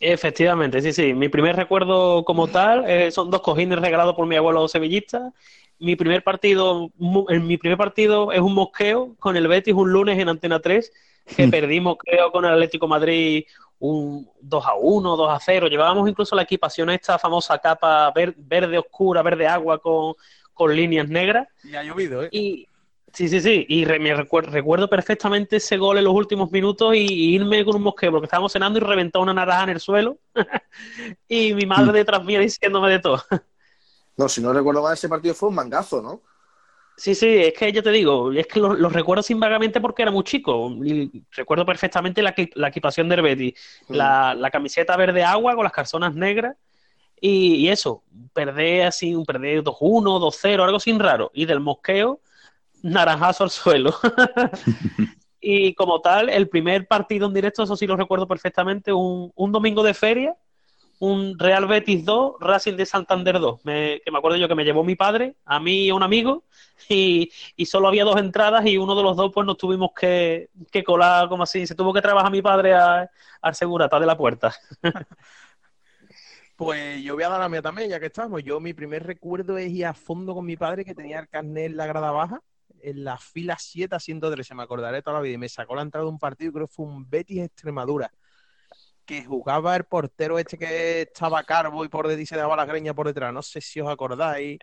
Efectivamente, 0.00 0.80
sí, 0.80 0.92
sí. 0.92 1.14
Mi 1.14 1.28
primer 1.28 1.56
recuerdo 1.56 2.24
como 2.24 2.48
tal 2.48 2.88
eh, 2.88 3.10
son 3.10 3.30
dos 3.30 3.42
cojines 3.42 3.78
regalados 3.78 4.14
por 4.14 4.26
mi 4.26 4.36
abuelo 4.36 4.66
sevillista. 4.66 5.32
Mi 5.78 5.96
primer 5.96 6.22
partido, 6.22 6.90
en 7.28 7.46
mi 7.46 7.56
primer 7.56 7.76
partido 7.76 8.32
es 8.32 8.40
un 8.40 8.54
mosqueo 8.54 9.14
con 9.18 9.36
el 9.36 9.48
Betis 9.48 9.74
un 9.74 9.92
lunes 9.92 10.18
en 10.18 10.28
Antena 10.28 10.60
3, 10.60 10.92
que 11.36 11.48
perdimos, 11.48 11.96
creo, 11.98 12.30
con 12.30 12.44
el 12.44 12.52
Atlético 12.52 12.86
Madrid 12.86 13.44
un 13.78 14.28
2 14.40 14.66
a 14.66 14.74
1, 14.74 15.16
2 15.16 15.30
a 15.30 15.38
0. 15.40 15.68
Llevábamos 15.68 16.08
incluso 16.08 16.34
la 16.36 16.42
equipación 16.42 16.90
esta 16.90 17.18
famosa 17.18 17.58
capa 17.58 18.12
verde 18.36 18.78
oscura, 18.78 19.22
verde 19.22 19.46
agua 19.46 19.78
con, 19.78 20.14
con 20.52 20.74
líneas 20.74 21.08
negras. 21.08 21.48
Y 21.62 21.74
ha 21.74 21.82
llovido, 21.82 22.24
¿eh? 22.24 22.28
Y, 22.32 22.68
sí, 23.12 23.28
sí, 23.28 23.40
sí. 23.40 23.66
Y 23.68 23.84
me 23.84 24.14
recuerdo, 24.14 24.50
recuerdo, 24.50 24.88
perfectamente 24.88 25.56
ese 25.56 25.76
gol 25.76 25.98
en 25.98 26.04
los 26.04 26.14
últimos 26.14 26.50
minutos 26.50 26.94
y, 26.94 27.34
irme 27.34 27.64
con 27.64 27.76
un 27.76 27.82
mosqueo, 27.82 28.10
porque 28.10 28.26
estábamos 28.26 28.52
cenando 28.52 28.78
y 28.78 28.82
reventó 28.82 29.20
una 29.20 29.34
naranja 29.34 29.64
en 29.64 29.70
el 29.70 29.80
suelo. 29.80 30.18
y 31.28 31.52
mi 31.54 31.66
madre 31.66 31.92
mm. 31.92 31.94
detrás 31.94 32.24
mía 32.24 32.40
diciéndome 32.40 32.90
de 32.90 32.98
todo. 33.00 33.22
No, 34.16 34.28
si 34.28 34.40
no 34.40 34.52
recuerdo 34.52 34.82
mal, 34.82 34.94
ese 34.94 35.08
partido 35.08 35.34
fue 35.34 35.48
un 35.48 35.56
mangazo, 35.56 36.00
¿no? 36.00 36.20
Sí, 36.96 37.16
sí, 37.16 37.26
es 37.26 37.54
que 37.54 37.72
yo 37.72 37.82
te 37.82 37.90
digo, 37.90 38.30
es 38.32 38.46
que 38.46 38.60
los 38.60 38.78
lo 38.78 38.88
recuerdo 38.88 39.22
sin 39.22 39.40
vagamente 39.40 39.80
porque 39.80 40.02
era 40.02 40.12
muy 40.12 40.22
chico. 40.22 40.70
Y 40.84 41.24
recuerdo 41.32 41.66
perfectamente 41.66 42.22
la, 42.22 42.34
la 42.54 42.68
equipación 42.68 43.08
de 43.08 43.14
Herbeti, 43.16 43.54
mm. 43.88 43.94
la, 43.94 44.34
la, 44.34 44.50
camiseta 44.50 44.96
verde 44.96 45.24
agua 45.24 45.56
con 45.56 45.64
las 45.64 45.72
calzonas 45.72 46.14
negras 46.14 46.56
y, 47.20 47.68
eso, 47.68 48.04
perder 48.32 48.86
así, 48.86 49.14
un 49.14 49.24
perder 49.24 49.64
2-1, 49.64 50.20
2-0, 50.20 50.62
algo 50.62 50.78
sin 50.78 51.00
raro. 51.00 51.30
Y 51.34 51.46
del 51.46 51.58
mosqueo, 51.58 52.20
naranjazo 52.82 53.44
al 53.44 53.50
suelo. 53.50 53.94
y 55.40 55.74
como 55.74 56.00
tal, 56.00 56.28
el 56.28 56.48
primer 56.48 56.86
partido 56.86 57.26
en 57.26 57.34
directo, 57.34 57.62
eso 57.62 57.76
sí 57.76 57.86
lo 57.86 57.96
recuerdo 57.96 58.28
perfectamente, 58.28 58.92
un, 58.92 59.32
un 59.34 59.52
domingo 59.52 59.82
de 59.82 59.94
feria, 59.94 60.36
un 61.04 61.38
Real 61.38 61.66
Betis 61.66 62.04
2, 62.04 62.36
Racing 62.40 62.76
de 62.76 62.86
Santander 62.86 63.38
2. 63.38 63.64
Me, 63.64 64.00
que 64.04 64.10
me 64.10 64.18
acuerdo 64.18 64.36
yo 64.38 64.48
que 64.48 64.54
me 64.54 64.64
llevó 64.64 64.84
mi 64.84 64.96
padre, 64.96 65.36
a 65.44 65.60
mí 65.60 65.86
y 65.86 65.90
a 65.90 65.94
un 65.94 66.02
amigo, 66.02 66.44
y, 66.88 67.30
y, 67.56 67.66
solo 67.66 67.88
había 67.88 68.04
dos 68.04 68.16
entradas 68.18 68.66
y 68.66 68.76
uno 68.76 68.94
de 68.94 69.02
los 69.02 69.16
dos 69.16 69.30
pues 69.32 69.46
nos 69.46 69.56
tuvimos 69.56 69.90
que, 69.94 70.50
que 70.70 70.82
colar 70.82 71.28
como 71.28 71.42
así. 71.42 71.66
Se 71.66 71.74
tuvo 71.74 71.92
que 71.92 72.02
trabajar 72.02 72.32
mi 72.32 72.42
padre 72.42 72.74
al 72.74 73.54
segurata 73.54 74.00
de 74.00 74.06
la 74.06 74.16
puerta. 74.16 74.54
Pues 76.56 77.02
yo 77.02 77.14
voy 77.14 77.24
a 77.24 77.28
dar 77.28 77.40
la 77.40 77.48
mía 77.48 77.62
también, 77.62 77.90
ya 77.90 77.98
que 77.98 78.06
estamos. 78.06 78.44
Yo 78.44 78.60
mi 78.60 78.72
primer 78.74 79.02
recuerdo 79.04 79.58
es 79.58 79.72
ir 79.72 79.86
a 79.86 79.92
fondo 79.92 80.34
con 80.34 80.46
mi 80.46 80.56
padre 80.56 80.84
que 80.84 80.94
tenía 80.94 81.18
el 81.18 81.28
carnet 81.28 81.66
en 81.66 81.76
la 81.76 81.86
grada 81.86 82.12
baja, 82.12 82.40
en 82.80 83.02
la 83.02 83.18
fila 83.18 83.56
7 83.58 83.96
a 83.96 83.98
113, 83.98 84.54
me 84.54 84.62
acordaré 84.62 85.02
toda 85.02 85.16
la 85.16 85.22
vida. 85.22 85.34
Y 85.34 85.38
me 85.38 85.48
sacó 85.48 85.74
la 85.74 85.82
entrada 85.82 86.04
de 86.04 86.10
un 86.10 86.18
partido, 86.20 86.52
creo 86.52 86.68
que 86.68 86.72
fue 86.72 86.86
un 86.86 87.10
Betis 87.10 87.40
Extremadura, 87.40 88.12
que 89.04 89.24
jugaba 89.24 89.76
el 89.76 89.84
portero 89.84 90.38
este 90.38 90.56
que 90.58 91.02
estaba 91.02 91.42
carbo 91.44 91.84
y 91.84 91.88
por 91.88 92.08
detrás 92.08 92.28
se 92.28 92.36
daba 92.36 92.56
la 92.56 92.64
greña 92.64 92.94
por 92.94 93.06
detrás. 93.06 93.32
No 93.32 93.42
sé 93.42 93.60
si 93.60 93.80
os 93.80 93.88
acordáis. 93.88 94.58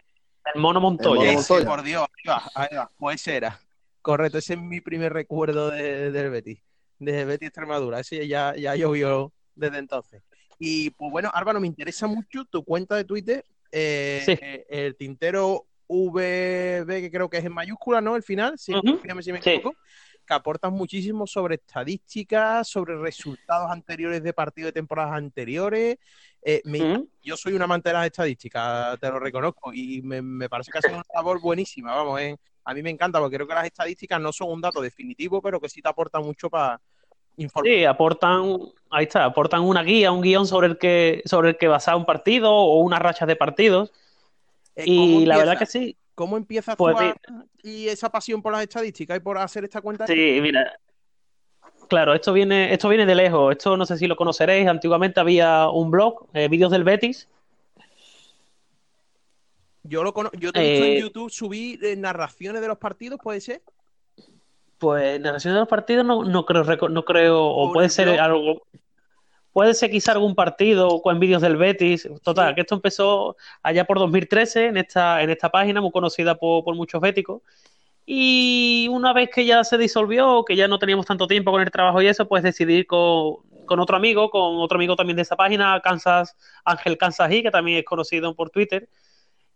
El 0.53 0.61
mono 0.61 0.81
Montoya. 0.81 1.37
por 1.65 1.83
Dios, 1.83 2.07
ahí 2.55 2.75
va, 2.75 2.91
Pues 2.97 3.21
ese 3.21 3.37
era. 3.37 3.59
Correcto, 4.01 4.39
ese 4.39 4.55
es 4.55 4.59
mi 4.59 4.81
primer 4.81 5.13
recuerdo 5.13 5.69
de, 5.69 6.11
del 6.11 6.31
Betis, 6.31 6.59
de 6.97 7.25
Betis 7.25 7.49
Extremadura. 7.49 7.99
Ese 7.99 8.27
ya, 8.27 8.55
ya 8.55 8.75
llovió 8.75 9.31
desde 9.53 9.77
entonces. 9.77 10.23
Y 10.57 10.89
pues 10.91 11.11
bueno, 11.11 11.29
Álvaro, 11.33 11.59
me 11.59 11.67
interesa 11.67 12.07
mucho 12.07 12.45
tu 12.45 12.63
cuenta 12.63 12.95
de 12.95 13.03
Twitter, 13.03 13.45
eh, 13.71 14.23
eh, 14.27 14.65
el 14.69 14.95
tintero 14.95 15.67
VB, 15.87 16.87
que 16.87 17.11
creo 17.11 17.29
que 17.29 17.37
es 17.37 17.45
en 17.45 17.53
mayúscula, 17.53 18.01
¿no? 18.01 18.15
El 18.15 18.23
final, 18.23 18.57
sí, 18.57 18.73
si 19.21 19.31
me 19.31 19.39
equivoco. 19.39 19.75
Que 20.31 20.35
aportas 20.35 20.71
muchísimo 20.71 21.27
sobre 21.27 21.55
estadísticas, 21.55 22.65
sobre 22.65 22.95
resultados 22.95 23.69
anteriores 23.69 24.23
de 24.23 24.31
partidos 24.31 24.69
de 24.69 24.79
temporadas 24.79 25.11
anteriores. 25.15 25.97
Eh, 26.41 26.61
yo 27.21 27.35
soy 27.35 27.51
una 27.51 27.65
amante 27.65 27.89
de 27.89 27.93
las 27.95 28.05
estadísticas, 28.05 28.97
te 28.97 29.09
lo 29.09 29.19
reconozco, 29.19 29.73
y 29.73 30.01
me, 30.01 30.47
parece 30.47 30.71
que 30.71 30.77
ha 30.77 30.81
sido 30.83 30.93
una 30.93 31.03
labor 31.13 31.41
buenísima. 31.41 31.93
Vamos, 31.93 32.21
a 32.63 32.73
mí 32.73 32.81
me 32.81 32.91
encanta 32.91 33.19
porque 33.19 33.35
creo 33.35 33.45
que 33.45 33.55
las 33.55 33.65
estadísticas 33.65 34.21
no 34.21 34.31
son 34.31 34.51
un 34.51 34.61
dato 34.61 34.79
definitivo, 34.79 35.41
pero 35.41 35.59
que 35.59 35.67
sí 35.67 35.81
te 35.81 35.89
aportan 35.89 36.23
mucho 36.23 36.49
para 36.49 36.79
Sí, 37.63 37.83
aportan, 37.83 38.57
ahí 38.89 39.03
está, 39.03 39.25
aportan 39.25 39.63
una 39.63 39.83
guía, 39.83 40.13
un 40.13 40.21
guion 40.21 40.47
sobre 40.47 40.67
el 40.67 40.77
que, 40.77 41.23
sobre 41.25 41.49
el 41.49 41.57
que 41.57 41.67
basar 41.67 41.97
un 41.97 42.05
partido 42.05 42.53
o 42.53 42.79
una 42.79 42.99
racha 42.99 43.25
de 43.25 43.35
partidos. 43.35 43.91
Eh, 44.77 44.85
y 44.85 45.25
la 45.25 45.37
verdad 45.37 45.59
que 45.59 45.65
sí. 45.65 45.97
¿Cómo 46.21 46.37
empieza 46.37 46.75
pues, 46.75 47.15
y 47.63 47.87
esa 47.87 48.11
pasión 48.11 48.43
por 48.43 48.53
las 48.53 48.61
estadísticas 48.61 49.17
y 49.17 49.21
por 49.21 49.39
hacer 49.39 49.63
esta 49.63 49.81
cuenta? 49.81 50.05
Sí, 50.05 50.37
mira. 50.39 50.77
Claro, 51.87 52.13
esto 52.13 52.31
viene, 52.31 52.71
esto 52.71 52.89
viene 52.89 53.07
de 53.07 53.15
lejos. 53.15 53.53
Esto 53.53 53.75
no 53.75 53.87
sé 53.87 53.97
si 53.97 54.05
lo 54.05 54.15
conoceréis. 54.15 54.67
Antiguamente 54.67 55.19
había 55.19 55.67
un 55.69 55.89
blog, 55.89 56.27
eh, 56.35 56.47
vídeos 56.47 56.71
del 56.71 56.83
Betis. 56.83 57.27
Yo 59.81 60.03
lo 60.03 60.13
conozco. 60.13 60.37
Yo 60.37 60.53
te 60.53 60.59
he 60.59 60.71
visto 60.73 60.85
en 60.85 60.91
eh, 60.91 60.99
YouTube 60.99 61.31
subir 61.31 61.97
narraciones 61.97 62.61
de 62.61 62.67
los 62.67 62.77
partidos, 62.77 63.19
¿puede 63.19 63.41
ser? 63.41 63.63
Pues 64.77 65.19
narración 65.19 65.55
de 65.55 65.61
los 65.61 65.69
partidos 65.69 66.05
no, 66.05 66.23
no 66.23 66.45
creo, 66.45 66.63
no 66.87 67.03
creo, 67.03 67.43
o 67.43 67.73
puede 67.73 67.89
ser 67.89 68.09
algo, 68.19 68.61
puede 69.53 69.73
ser 69.73 69.91
quizá 69.91 70.13
algún 70.13 70.35
partido 70.35 71.01
con 71.01 71.19
vídeos 71.19 71.41
del 71.41 71.57
Betis. 71.57 72.09
Total, 72.23 72.55
que 72.55 72.61
esto 72.61 72.75
empezó 72.75 73.35
allá 73.63 73.85
por 73.85 73.99
2013 73.99 74.67
en 74.67 74.77
esta, 74.77 75.21
en 75.21 75.29
esta 75.29 75.49
página 75.49 75.81
muy 75.81 75.91
conocida 75.91 76.35
por, 76.35 76.75
muchos 76.75 77.01
béticos. 77.01 77.41
Y 78.05 78.87
una 78.91 79.13
vez 79.13 79.29
que 79.29 79.45
ya 79.45 79.63
se 79.63 79.77
disolvió, 79.77 80.43
que 80.45 80.55
ya 80.55 80.67
no 80.67 80.79
teníamos 80.79 81.05
tanto 81.05 81.27
tiempo 81.27 81.51
con 81.51 81.61
el 81.61 81.71
trabajo 81.71 82.01
y 82.01 82.07
eso, 82.07 82.27
pues 82.27 82.43
decidí 82.43 82.85
con, 82.85 83.37
con 83.65 83.79
otro 83.79 83.95
amigo, 83.95 84.29
con 84.29 84.57
otro 84.59 84.77
amigo 84.77 84.95
también 84.95 85.15
de 85.17 85.23
esa 85.23 85.35
página, 85.35 85.79
Kansas, 85.81 86.35
Ángel 86.65 86.97
Kansas 86.97 87.29
que 87.29 87.51
también 87.51 87.79
es 87.79 87.85
conocido 87.85 88.35
por 88.35 88.49
Twitter, 88.49 88.89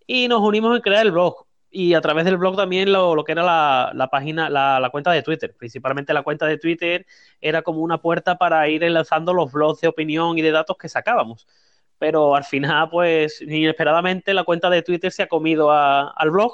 y 0.08 0.28
nos 0.28 0.42
unimos 0.42 0.76
en 0.76 0.82
crear 0.82 1.06
el 1.06 1.12
blog 1.12 1.45
y 1.76 1.94
a 1.94 2.00
través 2.00 2.24
del 2.24 2.38
blog 2.38 2.56
también 2.56 2.94
lo, 2.94 3.22
que 3.26 3.34
era 3.34 3.44
la, 3.44 4.08
página, 4.10 4.50
la, 4.50 4.90
cuenta 4.92 5.12
de 5.12 5.22
Twitter. 5.22 5.54
Principalmente 5.58 6.14
la 6.14 6.24
cuenta 6.24 6.46
de 6.46 6.58
Twitter 6.58 7.06
era 7.42 7.64
como 7.64 7.82
una 7.82 7.98
puerta 7.98 8.38
para 8.38 8.70
ir 8.70 8.82
enlazando 8.86 9.34
los 9.34 9.52
blogs 9.52 9.82
de 9.82 9.90
opinión 9.90 10.38
y 10.38 10.42
de 10.42 10.52
datos 10.52 10.78
que 10.78 10.88
sacábamos. 10.88 11.48
Pero 11.98 12.34
al 12.34 12.46
final, 12.46 12.90
pues 12.90 13.42
inesperadamente 13.42 14.34
la 14.34 14.46
cuenta 14.46 14.70
de 14.70 14.84
Twitter 14.84 15.12
se 15.12 15.24
ha 15.24 15.28
comido 15.28 15.70
al 15.70 16.32
blog 16.32 16.54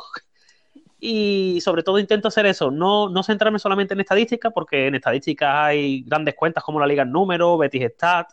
y 1.00 1.60
sobre 1.62 1.84
todo 1.84 2.00
intento 2.00 2.30
hacer 2.30 2.48
eso, 2.48 2.72
no, 2.72 3.08
no 3.08 3.22
centrarme 3.22 3.60
solamente 3.60 3.94
en 3.94 4.00
estadísticas, 4.00 4.52
porque 4.52 4.88
en 4.88 4.96
estadísticas 4.96 5.54
hay 5.56 6.02
grandes 6.02 6.34
cuentas 6.34 6.64
como 6.64 6.80
la 6.80 6.88
Liga 6.88 7.06
Número, 7.06 7.60
Betis 7.60 7.92
Stat, 7.92 8.32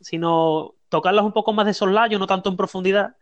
sino 0.00 0.76
tocarlas 0.88 1.24
un 1.24 1.32
poco 1.32 1.52
más 1.52 1.66
de 1.66 1.74
soslayo, 1.74 2.20
no 2.20 2.28
tanto 2.28 2.50
en 2.50 2.56
profundidad, 2.56 3.16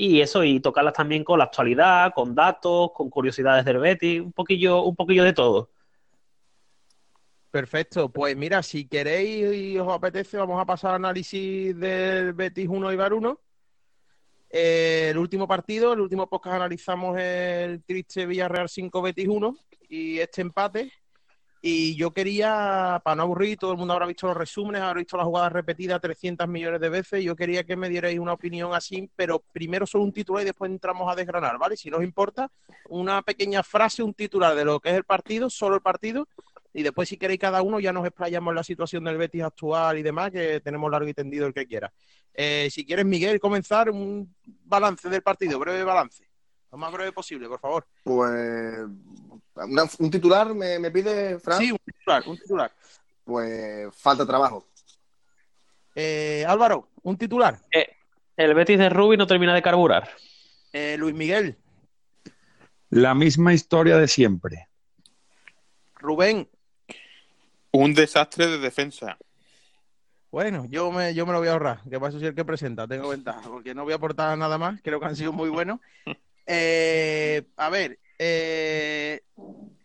y 0.00 0.20
eso, 0.20 0.44
y 0.44 0.60
tocarlas 0.60 0.94
también 0.94 1.24
con 1.24 1.40
la 1.40 1.46
actualidad, 1.46 2.12
con 2.14 2.32
datos, 2.32 2.92
con 2.94 3.10
curiosidades 3.10 3.64
del 3.64 3.78
Betis, 3.78 4.20
un 4.20 4.32
poquillo, 4.32 4.84
un 4.84 4.94
poquillo 4.94 5.24
de 5.24 5.32
todo. 5.32 5.70
Perfecto, 7.50 8.08
pues 8.08 8.36
mira, 8.36 8.62
si 8.62 8.86
queréis 8.86 9.52
y 9.56 9.76
os 9.76 9.92
apetece, 9.92 10.36
vamos 10.36 10.60
a 10.60 10.64
pasar 10.64 10.90
al 10.90 10.96
análisis 11.04 11.76
del 11.76 12.32
Betis 12.32 12.68
1 12.68 12.92
y 12.92 12.96
Bar 12.96 13.12
1. 13.12 13.40
Eh, 14.50 15.08
el 15.10 15.18
último 15.18 15.48
partido, 15.48 15.94
el 15.94 16.00
último 16.00 16.28
podcast 16.28 16.54
analizamos 16.54 17.18
el 17.18 17.82
triste 17.82 18.24
Villarreal 18.24 18.68
5 18.68 19.02
Betis 19.02 19.26
1 19.26 19.56
y 19.88 20.20
este 20.20 20.42
empate. 20.42 20.92
Y 21.60 21.96
yo 21.96 22.12
quería, 22.12 23.00
para 23.04 23.16
no 23.16 23.22
aburrir, 23.24 23.58
todo 23.58 23.72
el 23.72 23.78
mundo 23.78 23.92
habrá 23.92 24.06
visto 24.06 24.28
los 24.28 24.36
resúmenes, 24.36 24.80
habrá 24.80 24.98
visto 24.98 25.16
las 25.16 25.26
jugadas 25.26 25.52
repetidas 25.52 26.00
300 26.00 26.46
millones 26.46 26.80
de 26.80 26.88
veces. 26.88 27.24
Yo 27.24 27.34
quería 27.34 27.64
que 27.64 27.76
me 27.76 27.88
dierais 27.88 28.18
una 28.18 28.34
opinión 28.34 28.74
así, 28.74 29.10
pero 29.16 29.42
primero 29.52 29.86
solo 29.86 30.04
un 30.04 30.12
titular 30.12 30.42
y 30.42 30.46
después 30.46 30.70
entramos 30.70 31.10
a 31.10 31.16
desgranar, 31.16 31.58
¿vale? 31.58 31.76
Si 31.76 31.90
no 31.90 31.98
os 31.98 32.04
importa, 32.04 32.50
una 32.88 33.22
pequeña 33.22 33.62
frase, 33.62 34.02
un 34.02 34.14
titular 34.14 34.54
de 34.54 34.64
lo 34.64 34.78
que 34.78 34.90
es 34.90 34.96
el 34.96 35.04
partido, 35.04 35.50
solo 35.50 35.76
el 35.76 35.82
partido. 35.82 36.28
Y 36.72 36.82
después, 36.84 37.08
si 37.08 37.16
queréis 37.16 37.40
cada 37.40 37.62
uno, 37.62 37.80
ya 37.80 37.92
nos 37.92 38.06
explayamos 38.06 38.54
la 38.54 38.62
situación 38.62 39.02
del 39.02 39.16
Betis 39.16 39.42
actual 39.42 39.98
y 39.98 40.02
demás, 40.02 40.30
que 40.30 40.60
tenemos 40.60 40.90
largo 40.90 41.08
y 41.08 41.14
tendido 41.14 41.46
el 41.46 41.54
que 41.54 41.66
quiera. 41.66 41.92
Eh, 42.34 42.68
si 42.70 42.86
quieres, 42.86 43.04
Miguel, 43.04 43.40
comenzar 43.40 43.90
un 43.90 44.32
balance 44.44 45.08
del 45.08 45.22
partido, 45.22 45.58
breve 45.58 45.82
balance. 45.82 46.27
Lo 46.70 46.78
más 46.78 46.92
breve 46.92 47.12
posible, 47.12 47.48
por 47.48 47.60
favor. 47.60 47.86
Pues 48.04 48.78
una- 49.54 49.84
un 49.98 50.10
titular 50.10 50.54
me, 50.54 50.78
me 50.78 50.90
pide, 50.90 51.38
Fran. 51.38 51.58
Sí, 51.58 51.72
un 51.72 51.78
titular, 51.78 52.22
un 52.26 52.36
titular. 52.38 52.72
Pues 53.24 53.94
falta 53.94 54.26
trabajo. 54.26 54.66
Eh, 55.94 56.44
Álvaro, 56.46 56.88
un 57.02 57.16
titular. 57.16 57.58
El 58.36 58.54
Betis 58.54 58.78
de 58.78 58.88
Rubi 58.88 59.16
no 59.16 59.26
termina 59.26 59.54
de 59.54 59.62
carburar. 59.62 60.08
Eh, 60.72 60.96
Luis 60.98 61.14
Miguel, 61.14 61.56
La 62.90 63.14
misma 63.14 63.52
historia 63.52 63.96
de 63.96 64.06
siempre. 64.08 64.68
Rubén. 65.96 66.48
Un 67.72 67.92
desastre 67.94 68.46
de 68.46 68.58
defensa. 68.58 69.18
Bueno, 70.30 70.66
yo 70.68 70.92
me, 70.92 71.14
yo 71.14 71.26
me 71.26 71.32
lo 71.32 71.38
voy 71.38 71.48
a 71.48 71.52
ahorrar, 71.52 71.82
que 71.88 71.98
para 71.98 72.10
eso 72.10 72.18
soy 72.18 72.28
el 72.28 72.34
que 72.34 72.44
presenta, 72.44 72.86
tengo 72.86 73.08
ventaja, 73.08 73.40
porque 73.48 73.74
no 73.74 73.84
voy 73.84 73.94
a 73.94 73.96
aportar 73.96 74.36
nada 74.38 74.58
más, 74.58 74.80
creo 74.82 75.00
que 75.00 75.06
han 75.06 75.16
sido 75.16 75.32
muy 75.32 75.48
buenos. 75.48 75.80
Eh, 76.50 77.42
a 77.58 77.68
ver, 77.68 77.98
eh, 78.18 79.20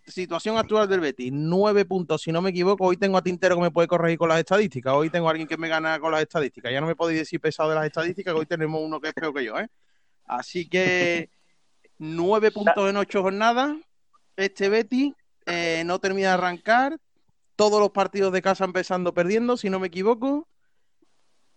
situación 0.08 0.58
actual 0.58 0.88
del 0.88 1.02
Betis, 1.02 1.30
nueve 1.34 1.84
puntos, 1.84 2.22
si 2.22 2.32
no 2.32 2.42
me 2.42 2.52
equivoco, 2.52 2.86
hoy 2.86 2.96
tengo 2.96 3.18
a 3.18 3.22
Tintero 3.22 3.56
que 3.58 3.64
me 3.64 3.72
puede 3.72 3.90
corregir 3.90 4.18
con 4.18 4.30
las 4.30 4.40
estadísticas, 4.40 4.94
hoy 4.94 5.10
tengo 5.10 5.28
a 5.28 5.32
alguien 5.32 5.46
que 5.46 5.58
me 5.58 5.68
gana 5.68 6.00
con 6.00 6.14
las 6.14 6.22
estadísticas, 6.22 6.72
ya 6.72 6.80
no 6.80 6.88
me 6.88 6.96
podéis 6.96 7.20
decir 7.20 7.42
pesado 7.42 7.72
de 7.72 7.76
las 7.76 7.86
estadísticas, 7.86 8.34
que 8.34 8.40
hoy 8.40 8.46
tenemos 8.46 8.82
uno 8.82 9.02
que 9.02 9.10
es 9.10 9.14
peor 9.14 9.34
que 9.34 9.44
yo, 9.44 9.60
¿eh? 9.60 9.68
Así 10.24 10.70
que 10.70 11.30
nueve 11.98 12.50
puntos 12.52 12.90
en 12.90 12.96
ocho 12.96 13.22
jornadas, 13.22 13.76
este 14.38 14.70
Betis 14.70 15.14
eh, 15.46 15.84
no 15.86 16.00
termina 16.00 16.30
de 16.30 16.34
arrancar, 16.36 16.98
todos 17.58 17.82
los 17.82 17.90
partidos 17.90 18.32
de 18.32 18.42
casa 18.42 18.64
empezando 18.64 19.14
perdiendo, 19.14 19.58
si 19.58 19.70
no 19.70 19.82
me 19.82 19.88
equivoco. 19.88 20.48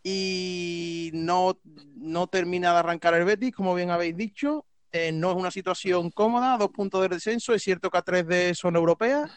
Y 0.03 1.11
no, 1.15 1.59
no 1.97 2.27
termina 2.29 2.73
de 2.73 2.79
arrancar 2.79 3.15
el 3.15 3.25
Betis, 3.25 3.55
como 3.55 3.75
bien 3.75 3.91
habéis 3.91 4.17
dicho. 4.17 4.65
Eh, 4.97 5.13
no 5.13 5.31
es 5.31 5.37
una 5.37 5.51
situación 5.51 6.11
cómoda, 6.11 6.57
dos 6.57 6.71
puntos 6.71 7.03
de 7.03 7.09
descenso. 7.09 7.53
Es 7.53 7.63
cierto 7.63 7.91
que 7.91 7.99
a 7.99 8.03
tres 8.03 8.27
de 8.27 8.55
zona 8.55 8.79
europea. 8.79 9.29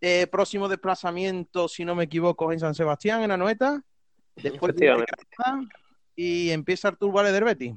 Eh, 0.00 0.28
próximo 0.28 0.68
desplazamiento, 0.68 1.66
si 1.66 1.84
no 1.84 1.96
me 1.96 2.04
equivoco, 2.04 2.52
en 2.52 2.60
San 2.60 2.74
Sebastián, 2.74 3.22
en 3.22 3.32
Anoeta. 3.32 3.82
Después 4.36 4.74
y 6.14 6.50
empieza 6.50 6.88
Artur 6.88 7.12
Vale 7.12 7.32
del 7.32 7.44
Betis. 7.44 7.74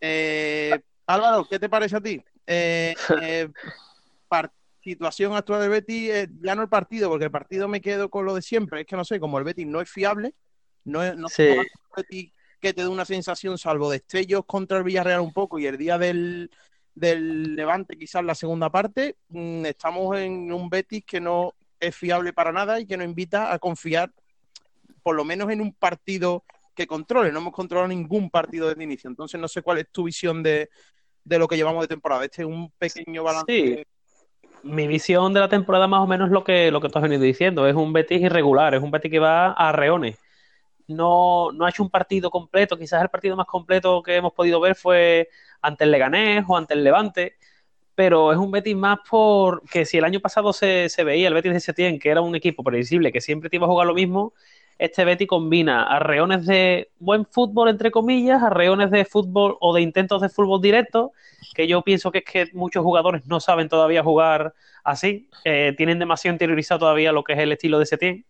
Eh, 0.00 0.80
Álvaro, 1.06 1.44
¿qué 1.48 1.58
te 1.58 1.68
parece 1.68 1.96
a 1.96 2.00
ti? 2.00 2.22
Eh, 2.46 2.94
eh, 3.20 3.48
situación 4.82 5.34
actual 5.34 5.60
del 5.60 5.70
Betis, 5.70 6.28
ya 6.40 6.54
no 6.54 6.62
el 6.62 6.68
partido, 6.68 7.08
porque 7.08 7.24
el 7.24 7.30
partido 7.30 7.66
me 7.66 7.80
quedo 7.80 8.08
con 8.08 8.24
lo 8.24 8.34
de 8.34 8.42
siempre. 8.42 8.82
Es 8.82 8.86
que 8.86 8.96
no 8.96 9.04
sé, 9.04 9.18
como 9.18 9.38
el 9.38 9.44
Betis 9.44 9.66
no 9.66 9.80
es 9.80 9.90
fiable, 9.90 10.34
no 10.84 11.02
es 11.02 11.16
no 11.16 11.28
Sí. 11.28 11.56
Betis 11.96 12.32
que 12.60 12.72
te 12.74 12.82
dé 12.82 12.88
una 12.88 13.04
sensación, 13.04 13.58
salvo 13.58 13.90
destellos 13.90 14.44
contra 14.46 14.78
el 14.78 14.84
Villarreal 14.84 15.20
un 15.20 15.32
poco 15.32 15.58
y 15.58 15.66
el 15.66 15.78
día 15.78 15.98
del, 15.98 16.50
del 16.94 17.56
Levante, 17.56 17.96
quizás 17.96 18.24
la 18.24 18.34
segunda 18.34 18.70
parte, 18.70 19.16
mm, 19.28 19.64
estamos 19.66 20.16
en 20.18 20.52
un 20.52 20.68
Betis 20.68 21.04
que 21.04 21.20
no 21.20 21.54
es 21.80 21.96
fiable 21.96 22.32
para 22.32 22.52
nada 22.52 22.78
y 22.78 22.86
que 22.86 22.96
nos 22.96 23.06
invita 23.06 23.52
a 23.52 23.58
confiar, 23.58 24.12
por 25.02 25.16
lo 25.16 25.24
menos 25.24 25.50
en 25.50 25.60
un 25.60 25.72
partido 25.72 26.44
que 26.74 26.86
controle. 26.86 27.32
No 27.32 27.40
hemos 27.40 27.54
controlado 27.54 27.88
ningún 27.88 28.30
partido 28.30 28.68
desde 28.68 28.84
inicio. 28.84 29.08
Entonces, 29.08 29.40
no 29.40 29.48
sé 29.48 29.62
cuál 29.62 29.78
es 29.78 29.88
tu 29.90 30.04
visión 30.04 30.42
de, 30.42 30.68
de 31.24 31.38
lo 31.38 31.48
que 31.48 31.56
llevamos 31.56 31.82
de 31.82 31.88
temporada. 31.88 32.24
Este 32.24 32.42
es 32.42 32.48
un 32.48 32.70
pequeño 32.78 33.22
balance. 33.22 33.52
Sí. 33.52 33.82
Mi 34.62 34.86
visión 34.86 35.32
de 35.32 35.40
la 35.40 35.48
temporada 35.48 35.86
más 35.86 36.00
o 36.00 36.06
menos 36.06 36.28
lo 36.30 36.44
que, 36.44 36.70
lo 36.70 36.80
que 36.80 36.90
tú 36.90 36.98
has 36.98 37.02
venido 37.02 37.22
diciendo. 37.22 37.66
Es 37.66 37.74
un 37.74 37.92
Betis 37.94 38.20
irregular, 38.20 38.74
es 38.74 38.82
un 38.82 38.90
Betis 38.90 39.10
que 39.10 39.18
va 39.18 39.52
a 39.52 39.72
reones. 39.72 40.18
No, 40.90 41.52
no 41.52 41.64
ha 41.64 41.70
hecho 41.70 41.82
un 41.82 41.90
partido 41.90 42.30
completo. 42.30 42.76
Quizás 42.78 43.02
el 43.02 43.08
partido 43.08 43.36
más 43.36 43.46
completo 43.46 44.02
que 44.02 44.16
hemos 44.16 44.32
podido 44.32 44.60
ver 44.60 44.74
fue 44.74 45.28
ante 45.62 45.84
el 45.84 45.90
Leganés 45.90 46.44
o 46.48 46.56
ante 46.56 46.74
el 46.74 46.84
Levante. 46.84 47.36
Pero 47.94 48.32
es 48.32 48.38
un 48.38 48.50
Betis 48.50 48.76
más 48.76 48.98
por 49.08 49.62
que 49.68 49.84
si 49.84 49.98
el 49.98 50.04
año 50.04 50.20
pasado 50.20 50.52
se, 50.52 50.88
se 50.88 51.04
veía 51.04 51.28
el 51.28 51.34
Betis 51.34 51.52
de 51.52 51.60
Setién, 51.60 51.98
que 51.98 52.10
era 52.10 52.20
un 52.22 52.34
equipo 52.34 52.64
previsible, 52.64 53.12
que 53.12 53.20
siempre 53.20 53.50
te 53.50 53.56
iba 53.56 53.66
a 53.66 53.68
jugar 53.68 53.86
lo 53.86 53.94
mismo, 53.94 54.32
este 54.80 55.04
Betis 55.04 55.28
combina 55.28 55.82
arreones 55.82 56.46
de 56.46 56.90
buen 56.98 57.26
fútbol, 57.26 57.68
entre 57.68 57.90
comillas, 57.90 58.42
arreones 58.42 58.90
de 58.90 59.04
fútbol 59.04 59.58
o 59.60 59.74
de 59.74 59.82
intentos 59.82 60.22
de 60.22 60.30
fútbol 60.30 60.62
directo, 60.62 61.12
que 61.54 61.68
yo 61.68 61.82
pienso 61.82 62.10
que 62.10 62.18
es 62.18 62.24
que 62.24 62.46
muchos 62.54 62.82
jugadores 62.82 63.26
no 63.26 63.40
saben 63.40 63.68
todavía 63.68 64.02
jugar 64.02 64.54
así, 64.82 65.28
eh, 65.44 65.74
tienen 65.76 65.98
demasiado 65.98 66.34
interiorizado 66.34 66.78
todavía 66.80 67.12
lo 67.12 67.24
que 67.24 67.34
es 67.34 67.38
el 67.40 67.52
estilo 67.52 67.78
de 67.78 67.84
Setién. 67.84 68.24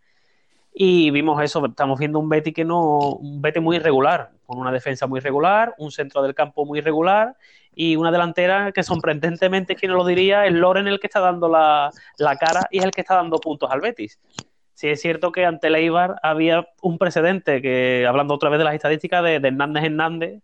Y 0.72 1.10
vimos 1.10 1.42
eso, 1.42 1.64
estamos 1.66 1.98
viendo 1.98 2.18
un 2.18 2.28
Betis 2.28 2.54
que 2.54 2.64
no, 2.64 2.98
un 3.14 3.42
Betis 3.42 3.62
muy 3.62 3.76
irregular, 3.76 4.30
con 4.46 4.58
una 4.58 4.70
defensa 4.70 5.06
muy 5.06 5.18
irregular, 5.18 5.74
un 5.78 5.90
centro 5.90 6.22
del 6.22 6.34
campo 6.34 6.64
muy 6.64 6.78
irregular 6.78 7.36
y 7.74 7.96
una 7.96 8.12
delantera 8.12 8.72
que 8.72 8.82
sorprendentemente, 8.82 9.74
quien 9.74 9.92
lo 9.92 10.04
diría, 10.04 10.46
es 10.46 10.52
Loren 10.52 10.86
el 10.86 11.00
que 11.00 11.06
está 11.06 11.20
dando 11.20 11.48
la, 11.48 11.90
la 12.18 12.36
cara 12.36 12.66
y 12.70 12.78
es 12.78 12.84
el 12.84 12.90
que 12.92 13.00
está 13.00 13.16
dando 13.16 13.38
puntos 13.38 13.70
al 13.70 13.80
Betis. 13.80 14.18
Sí 14.74 14.88
es 14.88 15.00
cierto 15.00 15.30
que 15.30 15.44
ante 15.44 15.66
el 15.66 15.74
Eibar 15.74 16.16
había 16.22 16.66
un 16.82 16.98
precedente, 16.98 17.60
que 17.60 18.06
hablando 18.06 18.34
otra 18.34 18.48
vez 18.48 18.58
de 18.58 18.64
las 18.64 18.74
estadísticas 18.74 19.22
de, 19.22 19.38
de 19.38 19.48
Hernández 19.48 19.84
Hernández, 19.84 20.42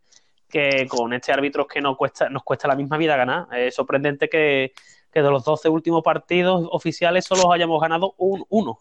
que 0.48 0.86
con 0.88 1.12
este 1.12 1.32
árbitro 1.32 1.66
que 1.66 1.80
nos 1.80 1.96
cuesta, 1.96 2.28
nos 2.28 2.42
cuesta 2.42 2.68
la 2.68 2.76
misma 2.76 2.98
vida 2.98 3.16
ganar. 3.16 3.46
Es 3.56 3.74
sorprendente 3.74 4.28
que, 4.28 4.72
que 5.10 5.22
de 5.22 5.30
los 5.30 5.44
12 5.44 5.68
últimos 5.68 6.02
partidos 6.02 6.68
oficiales 6.70 7.24
solo 7.24 7.52
hayamos 7.52 7.80
ganado 7.80 8.14
un 8.18 8.44
uno. 8.50 8.78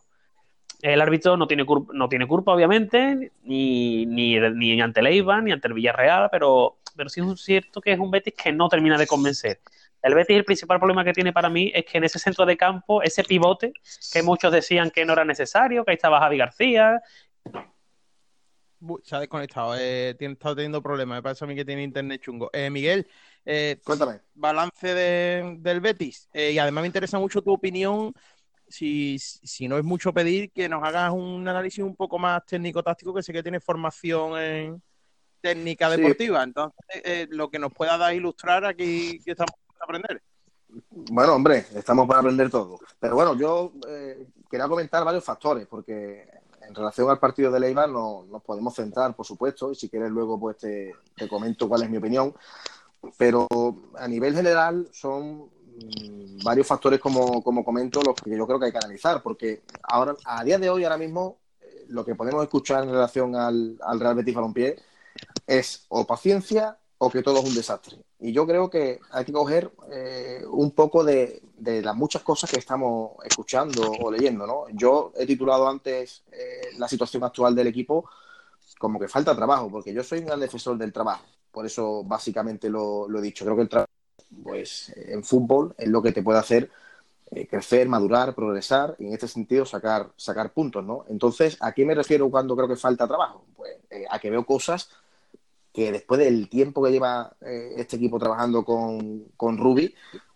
El 0.81 1.01
árbitro 1.01 1.37
no 1.37 1.47
tiene, 1.47 1.65
culpa, 1.65 1.93
no 1.95 2.07
tiene 2.09 2.27
culpa, 2.27 2.53
obviamente, 2.53 3.31
ni, 3.43 4.05
ni, 4.05 4.39
ni 4.39 4.81
ante 4.81 4.99
el 4.99 5.07
Eibar, 5.07 5.41
ni 5.43 5.51
ante 5.51 5.67
el 5.67 5.73
Villarreal, 5.73 6.29
pero, 6.31 6.77
pero 6.95 7.09
sí 7.09 7.21
es 7.21 7.41
cierto 7.41 7.81
que 7.81 7.91
es 7.93 7.99
un 7.99 8.11
Betis 8.11 8.33
que 8.33 8.51
no 8.51 8.69
termina 8.69 8.97
de 8.97 9.07
convencer. 9.07 9.59
El 10.01 10.13
Betis, 10.13 10.37
el 10.37 10.45
principal 10.45 10.77
problema 10.77 11.03
que 11.03 11.13
tiene 11.13 11.33
para 11.33 11.49
mí 11.49 11.71
es 11.73 11.83
que 11.85 11.97
en 11.97 12.03
ese 12.03 12.19
centro 12.19 12.45
de 12.45 12.55
campo, 12.55 13.01
ese 13.01 13.23
pivote, 13.23 13.73
que 14.13 14.21
muchos 14.21 14.51
decían 14.51 14.91
que 14.91 15.03
no 15.05 15.13
era 15.13 15.25
necesario, 15.25 15.83
que 15.83 15.91
ahí 15.91 15.95
estaba 15.95 16.19
Javi 16.19 16.37
García. 16.37 17.01
Se 19.03 19.15
ha 19.15 19.19
desconectado, 19.19 19.75
eh, 19.79 20.13
tiene, 20.19 20.33
está 20.33 20.53
teniendo 20.53 20.83
problemas, 20.83 21.17
me 21.17 21.23
parece 21.23 21.43
a 21.43 21.47
mí 21.47 21.55
que 21.55 21.65
tiene 21.65 21.81
internet 21.81 22.21
chungo. 22.21 22.51
Eh, 22.53 22.69
Miguel, 22.69 23.07
eh, 23.43 23.79
Cuéntame. 23.83 24.19
balance 24.35 24.93
de- 24.93 25.55
del 25.57 25.79
Betis, 25.81 26.29
eh, 26.33 26.51
y 26.51 26.59
además 26.59 26.83
me 26.83 26.87
interesa 26.87 27.17
mucho 27.17 27.41
tu 27.41 27.51
opinión, 27.51 28.13
si, 28.67 29.17
si 29.19 29.67
no 29.67 29.77
es 29.77 29.83
mucho 29.83 30.13
pedir, 30.13 30.51
que 30.51 30.67
nos 30.69 30.83
hagas 30.83 31.11
un 31.11 31.47
análisis 31.47 31.83
un 31.83 31.95
poco 31.95 32.17
más 32.17 32.45
técnico-táctico, 32.45 33.13
que 33.13 33.23
sé 33.23 33.33
que 33.33 33.43
tienes 33.43 33.63
formación 33.63 34.39
en 34.39 34.81
técnica 35.41 35.91
Sí. 35.91 35.97
deportiva, 35.97 36.43
entonces 36.43 36.75
eh, 37.03 37.27
lo 37.29 37.49
que 37.49 37.59
nos 37.59 37.71
pueda 37.71 37.97
dar 37.97 38.13
ilustrar 38.13 38.65
aquí 38.65 39.19
que 39.23 39.31
estamos 39.31 39.53
a 39.79 39.83
aprender. 39.83 40.21
Bueno, 40.89 41.35
hombre, 41.35 41.65
estamos 41.75 42.07
para 42.07 42.19
aprender 42.19 42.49
todo. 42.49 42.79
Pero 42.99 43.15
bueno, 43.15 43.37
yo 43.37 43.71
eh, 43.87 44.27
quería 44.49 44.67
comentar 44.67 45.05
varios 45.05 45.23
factores, 45.23 45.67
porque 45.67 46.27
en 46.67 46.73
relación 46.73 47.09
al 47.09 47.19
partido 47.19 47.51
de 47.51 47.59
Leibar 47.59 47.87
no, 47.89 48.25
nos 48.29 48.41
podemos 48.41 48.73
centrar, 48.73 49.15
por 49.15 49.25
supuesto, 49.25 49.71
y 49.71 49.75
si 49.75 49.87
quieres 49.87 50.09
luego 50.09 50.39
pues 50.39 50.57
te, 50.57 50.95
te 51.15 51.27
comento 51.27 51.69
cuál 51.69 51.83
es 51.83 51.89
mi 51.89 51.97
opinión. 51.97 52.33
Pero 53.17 53.47
a 53.97 54.07
nivel 54.07 54.33
general 54.33 54.89
son 54.91 55.49
varios 56.43 56.67
factores, 56.67 56.99
como, 56.99 57.43
como 57.43 57.63
comento, 57.63 58.01
los 58.01 58.15
que 58.15 58.35
yo 58.35 58.45
creo 58.45 58.59
que 58.59 58.67
hay 58.67 58.71
que 58.71 58.77
analizar, 58.77 59.21
porque 59.21 59.63
ahora, 59.83 60.15
a 60.25 60.43
día 60.43 60.57
de 60.57 60.69
hoy, 60.69 60.83
ahora 60.83 60.97
mismo, 60.97 61.39
eh, 61.61 61.85
lo 61.89 62.05
que 62.05 62.15
podemos 62.15 62.43
escuchar 62.43 62.83
en 62.83 62.91
relación 62.91 63.35
al, 63.35 63.77
al 63.81 63.99
Real 63.99 64.15
Betis 64.15 64.35
Balompié 64.35 64.77
es 65.47 65.85
o 65.89 66.05
paciencia 66.05 66.77
o 66.97 67.09
que 67.09 67.23
todo 67.23 67.39
es 67.39 67.45
un 67.45 67.55
desastre. 67.55 67.97
Y 68.19 68.31
yo 68.31 68.47
creo 68.47 68.69
que 68.69 68.99
hay 69.11 69.25
que 69.25 69.33
coger 69.33 69.71
eh, 69.91 70.43
un 70.49 70.71
poco 70.71 71.03
de, 71.03 71.41
de, 71.57 71.81
las 71.81 71.95
muchas 71.95 72.23
cosas 72.23 72.49
que 72.49 72.59
estamos 72.59 73.11
escuchando 73.23 73.91
o 74.01 74.11
leyendo. 74.11 74.47
¿no? 74.47 74.65
Yo 74.71 75.11
he 75.15 75.25
titulado 75.25 75.67
antes 75.67 76.23
eh, 76.31 76.69
la 76.77 76.87
situación 76.87 77.23
actual 77.23 77.53
del 77.53 77.67
equipo 77.67 78.09
como 78.79 78.99
que 78.99 79.07
falta 79.07 79.35
trabajo, 79.35 79.69
porque 79.69 79.93
yo 79.93 80.03
soy 80.03 80.19
un 80.19 80.25
gran 80.25 80.39
defensor 80.39 80.77
del 80.77 80.93
trabajo. 80.93 81.25
Por 81.51 81.65
eso 81.65 82.03
básicamente 82.03 82.69
lo, 82.69 83.07
lo 83.07 83.19
he 83.19 83.21
dicho. 83.21 83.45
Creo 83.45 83.55
que 83.55 83.63
el 83.63 83.69
trabajo 83.69 83.84
pues, 84.43 84.93
en 84.95 85.23
fútbol 85.23 85.75
es 85.77 85.87
lo 85.87 86.01
que 86.01 86.11
te 86.11 86.23
puede 86.23 86.39
hacer 86.39 86.69
eh, 87.31 87.47
crecer, 87.47 87.87
madurar, 87.89 88.35
progresar 88.35 88.95
y 88.99 89.07
en 89.07 89.13
este 89.13 89.27
sentido 89.27 89.65
sacar, 89.65 90.11
sacar 90.15 90.53
puntos. 90.53 90.83
¿no? 90.85 91.05
Entonces, 91.09 91.57
¿a 91.59 91.71
qué 91.71 91.85
me 91.85 91.95
refiero 91.95 92.29
cuando 92.29 92.55
creo 92.55 92.67
que 92.67 92.75
falta 92.75 93.07
trabajo? 93.07 93.45
Pues 93.55 93.73
eh, 93.89 94.05
a 94.09 94.19
que 94.19 94.29
veo 94.29 94.45
cosas 94.45 94.89
que 95.73 95.91
después 95.91 96.19
del 96.19 96.47
tiempo 96.49 96.83
que 96.83 96.91
lleva 96.91 97.35
eh, 97.41 97.73
este 97.77 97.97
equipo 97.97 98.17
trabajando 98.19 98.63
con, 98.63 99.25
con 99.35 99.57
Ruby, 99.57 99.93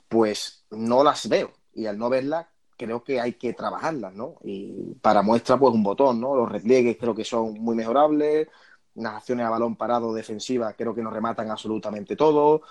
pues 0.09 0.65
no 0.71 1.03
las 1.03 1.29
veo. 1.29 1.51
y 1.73 1.85
al 1.85 1.97
no 1.97 2.09
verlas, 2.09 2.47
creo 2.77 3.03
que 3.03 3.19
hay 3.21 3.33
que 3.33 3.53
trabajarlas, 3.53 4.13
¿no? 4.13 4.35
Y 4.43 4.95
para 5.01 5.21
muestra, 5.21 5.57
pues 5.57 5.73
un 5.73 5.83
botón, 5.83 6.19
¿no? 6.19 6.35
Los 6.35 6.49
repliegues 6.51 6.97
creo 6.97 7.13
que 7.13 7.25
son 7.25 7.53
muy 7.59 7.75
mejorables, 7.75 8.47
las 8.95 9.15
acciones 9.15 9.45
a 9.45 9.49
balón 9.49 9.75
parado 9.75 10.13
defensivas 10.13 10.75
creo 10.77 10.95
que 10.95 11.03
nos 11.03 11.13
rematan 11.13 11.51
absolutamente 11.51 12.15
todo. 12.15 12.61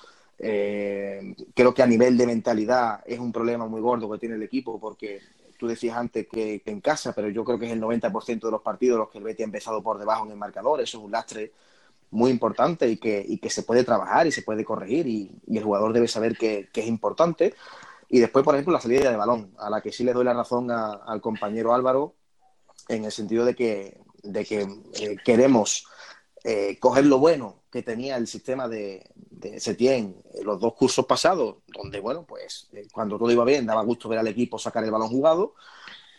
Eh, 0.41 1.35
creo 1.55 1.75
que 1.75 1.83
a 1.83 1.87
nivel 1.87 2.17
de 2.17 2.27
mentalidad 2.27 3.03
es 3.05 3.19
un 3.19 3.33
problema 3.33 3.67
muy 3.67 3.81
gordo 3.81 4.09
que 4.09 4.19
tiene 4.19 4.37
el 4.37 4.43
equipo 4.43 4.79
porque 4.79 5.21
tú 5.59 5.67
decías 5.67 5.97
antes 5.97 6.29
que, 6.29 6.63
en 6.65 6.81
casa, 6.81 7.13
pero 7.13 7.29
yo 7.29 7.45
creo 7.45 7.59
que 7.59 7.67
es 7.67 7.73
el 7.73 7.81
90% 7.81 8.41
de 8.41 8.51
los 8.51 8.63
partidos 8.63 8.99
los 8.99 9.11
que 9.11 9.19
el 9.19 9.25
Betis 9.25 9.41
ha 9.41 9.45
empezado 9.45 9.83
por 9.83 9.99
debajo 9.99 10.25
en 10.25 10.31
el 10.31 10.37
marcador. 10.37 10.81
Eso 10.81 10.99
es 10.99 11.05
un 11.05 11.11
lastre 11.11 11.53
muy 12.11 12.31
importante 12.31 12.89
y 12.89 12.97
que, 12.97 13.25
y 13.27 13.39
que 13.39 13.51
se 13.51 13.65
puede 13.65 13.85
trabajar 13.85 14.27
y 14.27 14.33
se 14.33 14.43
puede 14.43 14.65
corregir 14.65 15.07
y, 15.07 15.31
el 15.49 15.65
jugador 15.65 15.93
debe 15.93 16.09
saber 16.09 16.39
que, 16.39 16.69
es 16.73 16.87
importante. 16.87 17.55
Y 18.09 18.21
después, 18.21 18.45
por 18.45 18.55
ejemplo, 18.55 18.73
la 18.73 18.81
salida 18.81 19.11
de 19.11 19.17
balón, 19.17 19.53
a 19.59 19.69
la 19.69 19.81
que 19.81 19.93
sí 19.93 20.05
le 20.05 20.13
doy 20.13 20.25
la 20.25 20.33
razón 20.33 20.71
al 20.71 21.21
compañero 21.21 21.75
Álvaro 21.75 22.15
en 22.89 23.05
el 23.05 23.13
sentido 23.13 23.45
de 23.45 23.55
que, 23.55 24.01
de 24.23 24.45
que 24.45 24.63
eh, 25.01 25.17
queremos 25.25 25.87
eh, 26.45 26.79
coger 26.79 27.05
lo 27.05 27.19
bueno 27.19 27.58
que 27.71 27.83
tenía 27.83 28.17
el 28.17 28.27
sistema 28.27 28.69
de, 28.69 29.05
de 29.15 29.61
Setien 29.61 30.17
los 30.43 30.61
dos 30.61 30.75
cursos 30.75 31.07
pasados, 31.07 31.57
donde, 31.67 32.01
bueno, 32.01 32.25
pues 32.27 32.69
eh, 32.73 32.87
cuando 32.93 33.19
todo 33.19 33.31
iba 33.31 33.45
bien, 33.45 33.67
daba 33.67 33.83
gusto 33.83 34.09
ver 34.09 34.19
al 34.19 34.29
equipo 34.29 34.59
sacar 34.59 34.85
el 34.85 34.91
balón 34.91 35.09
jugado. 35.09 35.55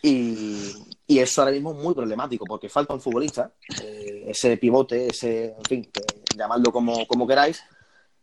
Y, 0.01 0.73
eso 1.07 1.41
ahora 1.41 1.51
mismo 1.51 1.71
es 1.71 1.77
muy 1.77 1.93
problemático 1.93 2.45
porque 2.45 2.69
falta 2.69 2.93
un 2.93 3.01
futbolista, 3.01 3.51
eh, 3.83 4.25
ese 4.27 4.55
pivote, 4.57 5.07
ese, 5.07 5.55
en 5.57 5.63
fin, 5.67 5.89
llamadlo 6.37 6.71
como, 6.71 7.05
como 7.07 7.27
queráis, 7.27 7.61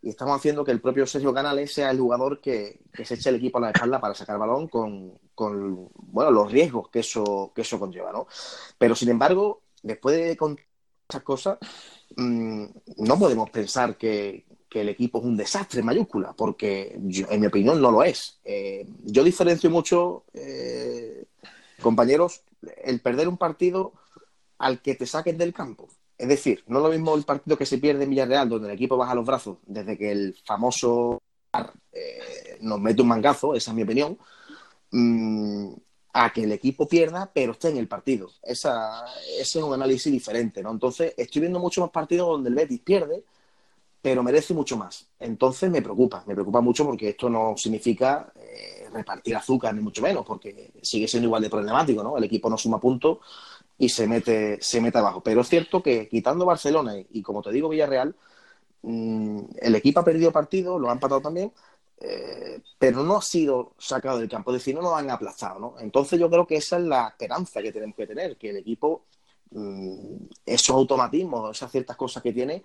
y 0.01 0.11
estamos 0.11 0.37
haciendo 0.37 0.65
que 0.65 0.71
el 0.71 0.81
propio 0.81 1.07
Sergio 1.07 1.35
Canales 1.35 1.75
sea 1.75 1.91
el 1.91 1.99
jugador 1.99 2.41
que, 2.41 2.81
se 3.05 3.15
eche 3.15 3.29
el 3.29 3.37
equipo 3.37 3.59
a 3.59 3.62
la 3.62 3.71
espalda 3.71 4.01
para 4.01 4.15
sacar 4.15 4.39
balón 4.39 4.69
con, 4.69 5.19
con, 5.35 5.91
bueno, 5.97 6.31
los 6.31 6.51
riesgos 6.51 6.89
que 6.91 7.01
eso, 7.01 7.53
que 7.55 7.62
eso 7.62 7.79
conlleva, 7.79 8.12
¿no? 8.12 8.27
Pero 8.79 8.95
sin 8.95 9.09
embargo, 9.09 9.62
después 9.83 10.17
de 10.17 10.37
contar 10.37 10.65
esas 11.09 11.23
cosas, 11.23 11.59
mm, 12.17 12.65
no 12.99 13.19
podemos 13.19 13.51
pensar 13.51 13.97
que, 13.97 14.45
el 14.77 14.91
equipo 14.91 15.21
es 15.21 15.25
un 15.25 15.39
desastre 15.39 15.81
en 15.81 15.87
mayúscula, 15.87 16.35
porque 16.35 16.93
en 16.93 17.41
mi 17.41 17.47
opinión 17.47 17.81
no 17.81 17.91
lo 17.91 18.03
es. 18.03 18.39
Eh, 18.45 18.87
yo 19.05 19.25
diferencio 19.25 19.71
mucho, 19.71 20.25
eh, 20.35 21.25
compañeros, 21.81 22.43
el 22.85 23.01
perder 23.01 23.27
un 23.27 23.39
partido 23.39 23.95
al 24.59 24.83
que 24.83 24.95
te 24.95 25.07
saquen 25.07 25.39
del 25.39 25.55
campo. 25.55 25.89
Es 26.19 26.29
decir, 26.29 26.63
no 26.67 26.79
es 26.81 26.85
lo 26.85 26.91
mismo 26.91 27.15
el 27.15 27.25
partido 27.25 27.57
que 27.57 27.65
se 27.65 27.79
pierde 27.79 28.05
en 28.05 28.11
Villarreal, 28.11 28.51
donde 28.51 28.69
el 28.69 28.75
equipo 28.75 28.99
baja 28.99 29.15
los 29.15 29.25
brazos 29.25 29.57
desde 29.67 29.97
que 29.97 30.13
el 30.13 30.37
famoso 30.45 31.23
eh, 31.93 32.59
nos 32.61 32.81
mete 32.81 33.03
un 33.03 33.09
mangazo, 33.09 33.55
esa 33.55 33.71
es 33.71 33.75
mi 33.75 33.83
opinión, 33.83 34.19
mm, 34.91 35.73
a 36.19 36.33
que 36.33 36.45
el 36.45 36.53
equipo 36.53 36.89
pierda, 36.89 37.31
pero 37.33 37.53
esté 37.53 37.69
en 37.69 37.77
el 37.77 37.89
partido. 37.89 38.31
Esa, 38.43 39.05
ese 39.39 39.59
es 39.59 39.65
un 39.65 39.75
análisis 39.75 40.11
diferente, 40.11 40.63
¿no? 40.63 40.71
Entonces, 40.71 41.13
estoy 41.15 41.41
viendo 41.41 41.59
muchos 41.59 41.83
más 41.83 41.91
partidos 41.91 42.29
donde 42.29 42.49
el 42.49 42.55
Betis 42.55 42.81
pierde, 42.81 43.23
pero 44.01 44.23
merece 44.23 44.55
mucho 44.55 44.79
más. 44.79 45.09
Entonces 45.19 45.71
me 45.71 45.83
preocupa, 45.83 46.25
me 46.27 46.33
preocupa 46.35 46.63
mucho 46.63 46.87
porque 46.87 47.11
esto 47.11 47.29
no 47.29 47.55
significa 47.59 48.33
eh, 48.35 48.89
repartir 48.93 49.37
azúcar, 49.37 49.75
ni 49.75 49.83
mucho 49.83 50.01
menos, 50.01 50.25
porque 50.25 50.73
sigue 50.81 51.07
siendo 51.07 51.27
igual 51.27 51.43
de 51.43 51.51
problemático, 51.51 52.03
¿no? 52.03 52.17
El 52.17 52.25
equipo 52.25 52.49
no 52.49 52.57
suma 52.57 52.81
puntos 52.81 53.19
y 53.77 53.89
se 53.91 54.07
mete, 54.07 54.59
se 54.63 54.81
mete 54.81 54.97
abajo. 54.99 55.23
Pero 55.23 55.43
es 55.43 55.49
cierto 55.49 55.83
que 55.83 56.09
quitando 56.09 56.47
Barcelona 56.47 56.95
y, 57.11 57.21
como 57.21 57.43
te 57.43 57.53
digo, 57.53 57.69
Villarreal, 57.69 58.17
mm, 58.83 59.41
el 59.61 59.75
equipo 59.75 60.01
ha 60.01 60.05
perdido 60.05 60.33
partido, 60.33 60.79
lo 60.79 60.89
ha 60.89 60.93
empatado 60.93 61.21
también, 61.21 61.53
eh, 61.99 62.61
pero 62.79 63.03
no 63.03 63.17
ha 63.17 63.23
sido 63.23 63.75
sacado 63.79 64.19
del 64.19 64.29
campo, 64.29 64.51
es 64.51 64.61
decir, 64.61 64.75
no 64.75 64.83
lo 64.83 64.95
han 64.95 65.11
aplastado, 65.11 65.59
¿no? 65.59 65.75
Entonces 65.81 66.21
yo 66.21 66.29
creo 66.29 66.47
que 66.47 66.57
esa 66.57 66.77
es 66.79 66.85
la 66.85 67.09
esperanza 67.09 67.63
que 67.63 67.73
tenemos 67.73 67.97
que 67.97 68.07
tener, 68.07 68.37
que 68.37 68.51
el 68.51 68.59
equipo, 68.59 69.07
mm, 69.51 70.17
esos 70.45 70.71
automatismos, 70.77 71.57
esas 71.57 71.71
ciertas 71.73 71.97
cosas 71.97 72.23
que 72.23 72.33
tiene, 72.33 72.65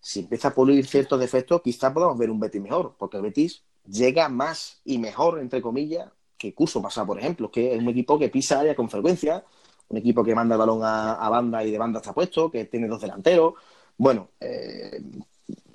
si 0.00 0.20
empieza 0.20 0.48
a 0.48 0.54
pulir 0.54 0.86
ciertos 0.86 1.20
defectos, 1.20 1.62
quizás 1.62 1.92
podamos 1.92 2.18
ver 2.18 2.30
un 2.30 2.40
Betis 2.40 2.60
mejor, 2.60 2.96
porque 2.98 3.18
el 3.18 3.22
Betis 3.22 3.62
llega 3.86 4.28
más 4.28 4.80
y 4.84 4.98
mejor, 4.98 5.38
entre 5.38 5.62
comillas, 5.62 6.10
que 6.36 6.54
Cuso 6.54 6.82
pasa, 6.82 7.06
por 7.06 7.18
ejemplo, 7.18 7.50
que 7.50 7.74
es 7.74 7.80
un 7.80 7.88
equipo 7.88 8.18
que 8.18 8.28
pisa 8.28 8.60
área 8.60 8.74
con 8.74 8.90
frecuencia, 8.90 9.44
un 9.88 9.98
equipo 9.98 10.24
que 10.24 10.34
manda 10.34 10.56
el 10.56 10.58
balón 10.58 10.80
a, 10.82 11.28
banda 11.28 11.64
y 11.64 11.70
de 11.70 11.78
banda 11.78 12.00
está 12.00 12.12
puesto, 12.12 12.50
que 12.50 12.64
tiene 12.64 12.88
dos 12.88 13.00
delanteros. 13.00 13.54
Bueno, 13.96 14.30
eh, 14.40 15.00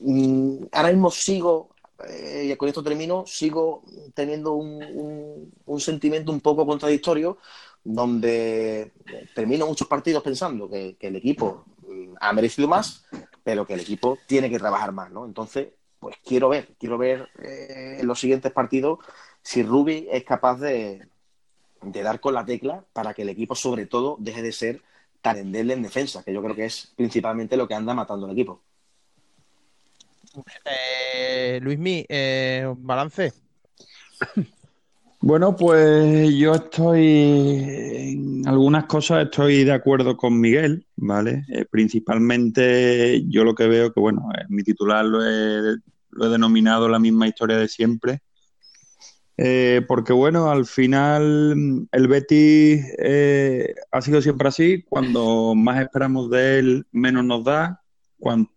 mm, 0.02 0.66
ahora 0.74 0.90
mismo 0.90 1.10
sigo, 1.12 1.70
eh, 2.08 2.50
y 2.52 2.56
con 2.56 2.70
esto 2.70 2.84
termino, 2.84 3.26
sigo 3.26 3.84
teniendo 4.14 4.54
un, 4.54 5.52
sentimiento 5.80 6.32
un 6.32 6.42
poco 6.42 6.66
contradictorio, 6.66 7.38
donde 7.84 8.92
termino 9.34 9.68
muchos 9.68 9.88
partidos 9.88 10.24
pensando 10.24 10.70
que 10.70 10.98
el 11.00 11.16
equipo 11.16 11.66
mm, 11.88 12.16
ha 12.20 12.34
merecido 12.34 12.68
más, 12.68 13.06
pero 13.44 13.66
que 13.66 13.76
el 13.76 13.80
equipo 13.80 14.18
tiene 14.28 14.50
que 14.50 14.60
trabajar 14.60 14.92
más, 14.92 15.12
¿no? 15.12 15.26
Entonces, 15.26 15.70
pues 16.00 16.18
quiero 16.24 16.50
ver, 16.50 16.76
quiero 16.80 16.98
ver 16.98 17.30
eh, 17.40 17.98
en 18.00 18.08
los 18.08 18.20
siguientes 18.20 18.52
partidos 18.52 19.00
si 19.42 19.64
Rubi 19.64 20.08
es 20.12 20.24
capaz 20.24 20.60
de, 20.60 21.08
dar 21.82 22.20
con 22.20 22.34
la 22.34 22.46
tecla 22.46 22.86
para 22.94 23.14
que 23.14 23.22
el 23.24 23.30
equipo, 23.30 23.56
sobre 23.56 23.86
todo, 23.86 24.18
deje 24.20 24.42
de 24.42 24.52
ser 24.52 24.82
tan 25.22 25.38
endeble 25.38 25.74
en 25.74 25.84
defensa, 25.84 26.24
que 26.24 26.34
yo 26.34 26.44
creo 26.44 26.56
que 26.56 26.66
es 26.66 26.94
principalmente 26.96 27.58
lo 27.58 27.68
que 27.68 27.74
anda 27.74 27.94
matando 27.94 28.26
al 28.26 28.34
equipo. 28.34 28.62
Eh, 30.66 31.60
Luismi, 31.62 32.06
eh, 32.08 32.74
balance. 32.78 33.34
Bueno, 35.20 35.56
pues 35.56 36.34
yo 36.36 36.54
estoy 36.54 37.08
en 37.08 38.48
algunas 38.48 38.86
cosas 38.86 39.26
estoy 39.26 39.64
de 39.64 39.74
acuerdo 39.74 40.16
con 40.16 40.40
Miguel, 40.40 40.86
¿vale? 40.96 41.44
Eh, 41.50 41.66
principalmente 41.70 43.24
yo 43.28 43.44
lo 43.44 43.56
que 43.56 43.68
veo 43.68 43.92
que, 43.92 44.00
bueno, 44.00 44.30
eh, 44.38 44.46
mi 44.50 44.64
titular 44.64 45.04
lo 45.04 45.26
he, 45.26 45.78
denominado 46.30 46.88
la 46.88 47.00
misma 47.00 47.28
historia 47.28 47.58
de 47.58 47.68
siempre, 47.68 48.22
porque, 49.88 50.14
bueno, 50.14 50.50
al 50.50 50.66
final 50.66 51.88
el 51.92 52.08
Betis 52.08 52.84
ha 53.92 54.02
sido 54.02 54.22
siempre 54.22 54.48
así, 54.48 54.84
cuando 54.84 55.54
más 55.56 55.82
esperamos 55.82 56.30
de 56.32 56.60
él, 56.60 56.88
menos 56.92 57.24
nos 57.24 57.44
da, 57.44 57.82
cuando 58.20 58.50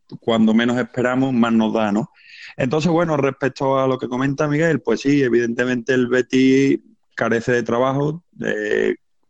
menos 0.55 0.79
esperamos, 0.79 1.33
más 1.33 1.53
nos 1.53 1.73
da, 1.73 1.93
¿no? 1.93 2.11
Entonces, 2.57 2.91
bueno, 2.91 3.17
respecto 3.17 3.79
a 3.79 3.87
lo 3.87 3.99
que 3.99 4.09
comenta 4.09 4.49
Miguel, 4.49 4.81
pues 4.81 5.01
sí, 5.01 5.23
evidentemente 5.23 5.95
el 5.95 6.09
Betis 6.09 6.81
carece 7.15 7.53
de 7.53 7.63
trabajo, 7.63 8.25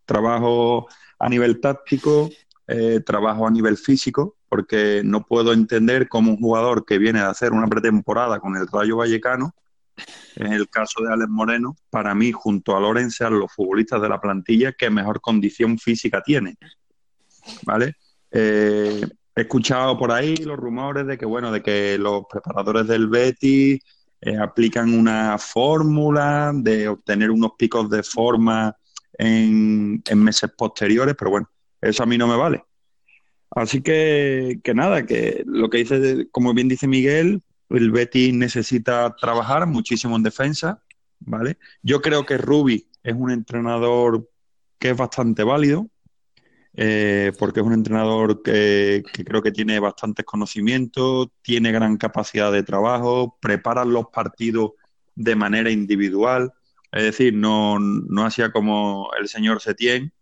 trabajo 0.05 0.89
a 1.19 1.29
nivel 1.29 1.61
táctico, 1.61 2.31
eh, 2.67 3.01
trabajo 3.05 3.47
a 3.47 3.51
nivel 3.51 3.77
físico, 3.77 4.37
porque 4.49 5.03
no 5.05 5.27
puedo 5.27 5.53
entender 5.53 6.09
cómo 6.09 6.33
un 6.33 6.39
jugador 6.39 6.85
que 6.85 6.99
viene 6.99 7.21
de 7.21 7.27
hacer 7.27 7.53
una 7.53 7.67
pretemporada 7.67 8.41
con 8.41 8.57
el 8.57 8.67
Rayo 8.67 8.97
Vallecano, 8.97 9.55
en 10.37 10.53
el 10.53 10.69
caso 10.69 11.03
de 11.03 11.13
Alex 11.13 11.29
Moreno, 11.29 11.77
para 11.91 12.15
mí, 12.15 12.33
junto 12.33 12.77
a 12.77 12.81
Loren, 12.81 13.11
sean 13.11 13.39
los 13.39 13.53
futbolistas 13.53 14.01
de 14.01 14.09
la 14.09 14.21
plantilla 14.21 14.73
que 14.73 14.89
mejor 14.89 15.21
condición 15.21 15.79
física 15.79 16.23
tiene. 16.23 16.57
¿Vale? 17.65 17.97
Eh, 18.31 19.07
he 19.35 19.43
escuchado 19.43 19.99
por 19.99 20.13
ahí 20.13 20.37
los 20.37 20.57
rumores 20.57 21.07
de 21.07 21.17
que, 21.17 21.27
bueno, 21.27 21.53
de 21.53 21.63
que 21.63 21.99
los 21.99 22.25
preparadores 22.31 22.87
del 22.87 23.09
Betis 23.09 23.81
eh, 24.21 24.37
aplican 24.37 24.93
una 24.93 25.39
fórmula 25.39 26.53
de 26.55 26.89
obtener 26.89 27.31
unos 27.31 27.53
picos 27.57 27.89
de 27.89 28.03
forma 28.03 28.77
en, 29.13 30.03
meses 30.17 30.51
posteriores, 30.57 31.15
pero 31.19 31.31
bueno, 31.31 31.51
eso 31.81 32.03
a 32.03 32.07
mí 32.07 32.19
no 32.19 32.27
me 32.27 32.37
vale. 32.37 32.65
Así 33.51 33.83
que, 33.83 34.61
que 34.63 34.75
nada, 34.75 35.07
que 35.07 35.43
lo 35.47 35.71
que 35.71 35.79
dice, 35.79 36.29
como 36.31 36.55
bien 36.55 36.69
dice 36.69 36.87
Miguel, 36.87 37.43
el 37.71 37.91
Betis 37.91 38.35
necesita 38.35 39.15
trabajar 39.17 39.67
muchísimo 39.67 40.17
en 40.17 40.23
defensa, 40.23 40.83
¿vale? 41.21 41.59
Yo 41.83 42.01
creo 42.01 42.27
que 42.27 42.39
Rubi 42.39 42.89
es 43.03 43.15
un 43.15 43.31
entrenador 43.31 44.29
que 44.79 44.91
es 44.91 44.97
bastante 44.97 45.45
válido, 45.45 45.89
eh, 46.75 47.33
porque 47.39 47.61
es 47.61 47.67
un 47.67 47.73
entrenador 47.73 48.43
que, 48.43 49.03
creo 49.25 49.43
que 49.43 49.53
tiene 49.53 49.81
bastantes 49.81 50.25
conocimientos, 50.25 51.29
tiene 51.43 51.73
gran 51.73 51.97
capacidad 51.97 52.53
de 52.53 52.63
trabajo, 52.63 53.39
prepara 53.41 53.85
los 53.85 54.07
partidos 54.09 54.73
de 55.15 55.37
manera 55.37 55.71
individual, 55.71 56.53
es 56.93 57.03
decir, 57.05 57.35
no, 57.35 57.79
no 57.79 58.25
hacía 58.25 58.51
como 58.53 59.11
el 59.21 59.29
señor 59.29 59.61
Setién, 59.61 60.13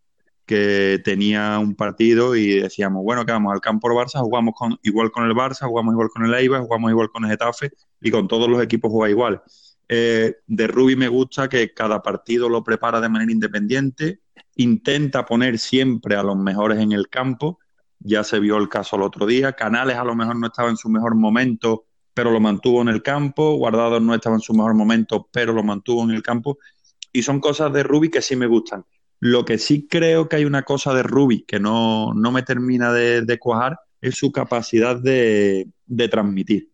que 0.48 1.00
tenía 1.04 1.58
un 1.58 1.74
partido 1.74 2.34
y 2.34 2.60
decíamos, 2.60 3.04
bueno, 3.04 3.26
que 3.26 3.32
vamos 3.32 3.52
al 3.52 3.60
campo 3.60 3.88
Barça, 3.88 4.20
jugamos 4.20 4.54
con, 4.56 4.78
igual 4.82 5.10
con 5.10 5.26
el 5.26 5.34
Barça, 5.34 5.66
jugamos 5.66 5.92
igual 5.92 6.08
con 6.08 6.24
el 6.24 6.34
Eibar, 6.34 6.62
jugamos 6.62 6.90
igual 6.90 7.10
con 7.10 7.24
el 7.24 7.30
Getafe 7.30 7.70
y 8.00 8.10
con 8.10 8.26
todos 8.26 8.48
los 8.48 8.62
equipos 8.62 8.90
juega 8.90 9.10
igual. 9.10 9.42
Eh, 9.90 10.36
de 10.46 10.66
Rubi 10.66 10.96
me 10.96 11.08
gusta 11.08 11.48
que 11.48 11.72
cada 11.74 12.02
partido 12.02 12.48
lo 12.48 12.64
prepara 12.64 13.00
de 13.00 13.10
manera 13.10 13.30
independiente, 13.30 14.20
intenta 14.56 15.24
poner 15.24 15.58
siempre 15.58 16.16
a 16.16 16.22
los 16.22 16.36
mejores 16.36 16.78
en 16.78 16.92
el 16.92 17.08
campo. 17.08 17.58
Ya 18.00 18.24
se 18.24 18.38
vio 18.40 18.56
el 18.58 18.68
caso 18.68 18.96
el 18.96 19.02
otro 19.02 19.26
día. 19.26 19.52
Canales 19.52 19.96
a 19.96 20.04
lo 20.04 20.14
mejor 20.14 20.36
no 20.36 20.46
estaba 20.46 20.70
en 20.70 20.76
su 20.76 20.88
mejor 20.88 21.14
momento, 21.14 21.84
pero 22.14 22.30
lo 22.30 22.40
mantuvo 22.40 22.82
en 22.82 22.88
el 22.88 23.02
campo. 23.02 23.56
Guardado 23.56 24.00
no 24.00 24.14
estaba 24.14 24.36
en 24.36 24.40
su 24.40 24.54
mejor 24.54 24.74
momento, 24.74 25.28
pero 25.32 25.52
lo 25.52 25.62
mantuvo 25.62 26.04
en 26.04 26.10
el 26.10 26.22
campo. 26.22 26.58
y 27.12 27.22
son 27.22 27.40
cosas 27.40 27.72
de 27.72 27.82
Ruby 27.82 28.10
que 28.10 28.22
sí 28.22 28.36
me 28.36 28.46
gustan. 28.46 28.84
Lo 29.20 29.44
que 29.44 29.58
sí 29.58 29.88
creo 29.88 30.28
que 30.28 30.36
hay 30.36 30.44
una 30.44 30.62
cosa 30.62 30.94
de 30.94 31.02
Ruby 31.02 31.44
que 31.46 31.58
no, 31.58 32.12
no 32.14 32.30
me 32.30 32.42
termina 32.42 32.92
de, 32.92 33.22
de 33.22 33.38
cuajar 33.38 33.80
es 34.00 34.16
su 34.16 34.30
capacidad 34.30 34.96
de, 34.96 35.68
de 35.86 36.08
transmitir. 36.08 36.70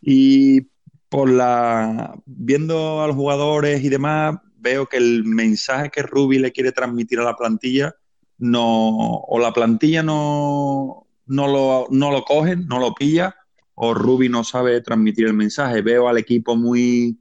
Y 0.00 0.62
por 1.08 1.30
la 1.30 2.14
viendo 2.24 3.02
a 3.02 3.06
los 3.06 3.16
jugadores 3.16 3.84
y 3.84 3.88
demás, 3.88 4.38
veo 4.62 4.86
que 4.86 4.96
el 4.96 5.24
mensaje 5.24 5.90
que 5.90 6.02
Ruby 6.02 6.38
le 6.38 6.52
quiere 6.52 6.72
transmitir 6.72 7.18
a 7.20 7.24
la 7.24 7.36
plantilla 7.36 7.94
no 8.38 9.18
o 9.28 9.38
la 9.38 9.52
plantilla 9.52 10.02
no, 10.02 11.06
no, 11.26 11.46
lo, 11.46 11.86
no 11.90 12.10
lo 12.10 12.24
cogen, 12.24 12.66
no 12.66 12.80
lo 12.80 12.94
pilla, 12.94 13.36
o 13.74 13.94
Ruby 13.94 14.28
no 14.28 14.44
sabe 14.44 14.80
transmitir 14.80 15.26
el 15.26 15.34
mensaje. 15.34 15.80
Veo 15.80 16.08
al 16.08 16.18
equipo 16.18 16.56
muy, 16.56 17.20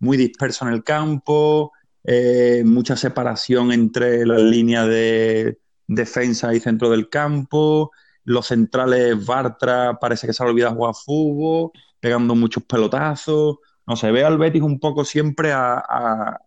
muy 0.00 0.16
disperso 0.16 0.66
en 0.66 0.74
el 0.74 0.82
campo, 0.82 1.72
eh, 2.04 2.62
mucha 2.66 2.96
separación 2.96 3.72
entre 3.72 4.26
las 4.26 4.42
líneas 4.42 4.88
de 4.88 5.58
defensa 5.86 6.52
y 6.54 6.60
centro 6.60 6.90
del 6.90 7.08
campo. 7.08 7.92
Los 8.24 8.48
centrales 8.48 9.24
Bartra 9.24 9.98
parece 10.00 10.26
que 10.26 10.32
se 10.32 10.42
ha 10.42 10.46
olvidado 10.46 10.74
jugar 10.74 10.94
fútbol, 10.94 11.70
pegando 12.00 12.34
muchos 12.34 12.64
pelotazos. 12.64 13.58
No 13.86 13.96
sé, 13.96 14.10
veo 14.10 14.26
al 14.26 14.38
Betis 14.38 14.62
un 14.62 14.80
poco 14.80 15.04
siempre 15.04 15.52
a, 15.52 15.78
a, 15.78 16.40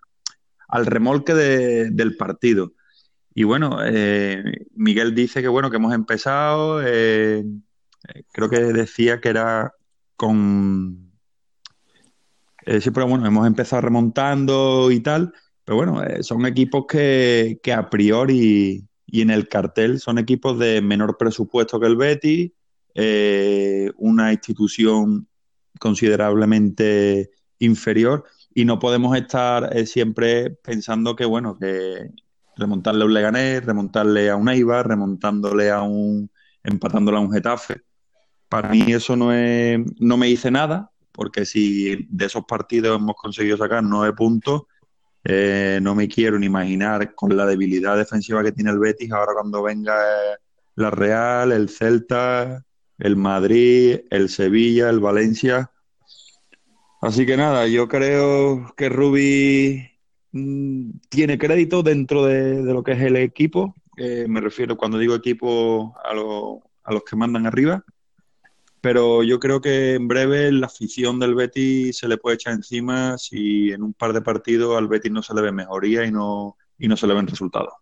al 0.72 0.86
remolque 0.86 1.34
de, 1.34 1.92
del 1.92 2.18
partido. 2.18 2.74
Y 3.34 3.44
bueno, 3.44 3.78
eh, 3.84 4.66
Miguel 4.76 5.14
dice 5.16 5.42
que 5.42 5.48
bueno, 5.48 5.70
que 5.70 5.78
hemos 5.78 5.94
empezado, 5.94 6.82
eh, 6.84 7.46
creo 8.32 8.50
que 8.50 8.60
decía 8.60 9.22
que 9.22 9.30
era 9.30 9.74
con... 10.16 11.12
Eh, 12.66 12.82
sí, 12.82 12.92
pero 12.92 13.08
bueno, 13.08 13.26
hemos 13.26 13.48
empezado 13.48 13.82
remontando 13.82 14.92
y 14.92 15.00
tal, 15.00 15.34
pero 15.64 15.78
bueno, 15.78 16.04
eh, 16.04 16.24
son 16.24 16.46
equipos 16.46 16.86
que, 16.88 17.60
que 17.64 17.74
a 17.74 17.90
priori 17.90 18.88
y 19.12 19.22
en 19.22 19.30
el 19.30 19.50
cartel 19.50 20.00
son 20.00 20.18
equipos 20.18 20.58
de 20.58 20.82
menor 20.82 21.18
presupuesto 21.18 21.80
que 21.80 21.88
el 21.88 21.98
Betis, 21.98 22.52
eh, 22.96 23.92
una 23.98 24.32
institución 24.32 25.28
considerablemente 25.80 27.32
inferior 27.60 28.24
y 28.54 28.66
no 28.66 28.80
podemos 28.80 29.16
estar 29.16 29.76
eh, 29.76 29.86
siempre 29.86 30.50
pensando 30.50 31.16
que, 31.16 31.26
bueno, 31.26 31.58
que 31.58 32.10
remontarle 32.58 33.04
a 33.04 33.06
un 33.06 33.14
Leganés, 33.14 33.66
remontarle 33.66 34.30
a 34.30 34.36
un 34.36 34.50
Eibar, 34.50 34.88
remontándole 34.88 35.72
a 35.72 35.82
un, 35.82 36.30
empatándole 36.64 37.18
a 37.18 37.22
un 37.22 37.32
Getafe. 37.32 37.82
Para 38.50 38.70
mí 38.70 38.84
eso 38.92 39.16
no, 39.16 39.34
es, 39.34 39.80
no 40.00 40.18
me 40.18 40.28
dice 40.28 40.52
nada, 40.52 40.92
porque 41.12 41.46
si 41.46 42.08
de 42.10 42.26
esos 42.26 42.46
partidos 42.46 43.00
hemos 43.00 43.16
conseguido 43.16 43.58
sacar 43.58 43.84
nueve 43.84 44.14
puntos, 44.14 44.64
eh, 45.24 45.80
no 45.82 45.96
me 45.96 46.08
quiero 46.08 46.38
ni 46.40 46.48
imaginar 46.48 47.14
con 47.14 47.36
la 47.38 47.46
debilidad 47.46 47.96
defensiva 47.96 48.44
que 48.44 48.52
tiene 48.52 48.72
el 48.72 48.80
Betis 48.80 49.12
ahora 49.12 49.34
cuando 49.34 49.62
venga 49.64 49.96
la 50.76 50.90
Real, 50.90 51.52
el 51.52 51.70
Celta, 51.70 52.66
el 52.98 53.16
Madrid, 53.16 54.02
el 54.10 54.30
Sevilla, 54.30 54.90
el 54.90 55.00
Valencia. 55.00 55.72
Así 57.02 57.26
que 57.26 57.36
nada, 57.36 57.68
yo 57.68 57.88
creo 57.88 58.74
que 58.78 58.88
Rubi 58.88 59.90
mm, 60.32 60.92
tiene 61.10 61.38
crédito 61.38 61.84
dentro 61.84 62.26
de, 62.26 62.64
de, 62.64 62.74
lo 62.74 62.84
que 62.84 62.94
es 62.94 63.02
el 63.02 63.18
equipo. 63.18 63.76
Eh, 63.98 64.26
me 64.30 64.40
refiero 64.40 64.78
cuando 64.78 64.98
digo 64.98 65.16
equipo 65.16 65.96
a, 66.04 66.14
lo, 66.14 66.62
a 66.84 66.94
los 66.94 67.04
que 67.04 67.16
mandan 67.16 67.46
arriba 67.46 67.84
pero 68.82 69.22
yo 69.22 69.40
creo 69.40 69.62
que 69.62 69.94
en 69.94 70.08
breve 70.08 70.52
la 70.52 70.66
afición 70.66 71.20
del 71.20 71.36
Betis 71.36 72.00
se 72.00 72.08
le 72.08 72.18
puede 72.18 72.36
echar 72.36 72.54
encima 72.54 73.16
si 73.18 73.72
en 73.72 73.84
un 73.84 73.94
par 73.94 74.12
de 74.12 74.22
partidos 74.22 74.76
al 74.76 74.88
Betis 74.88 75.12
no 75.12 75.22
se 75.22 75.36
le 75.36 75.42
ve 75.42 75.52
mejoría 75.52 76.04
y 76.04 76.12
no, 76.12 76.58
y 76.80 76.88
no 76.88 76.98
se 76.98 77.06
le 77.06 77.14
ven 77.14 77.28
resultados. 77.28 77.74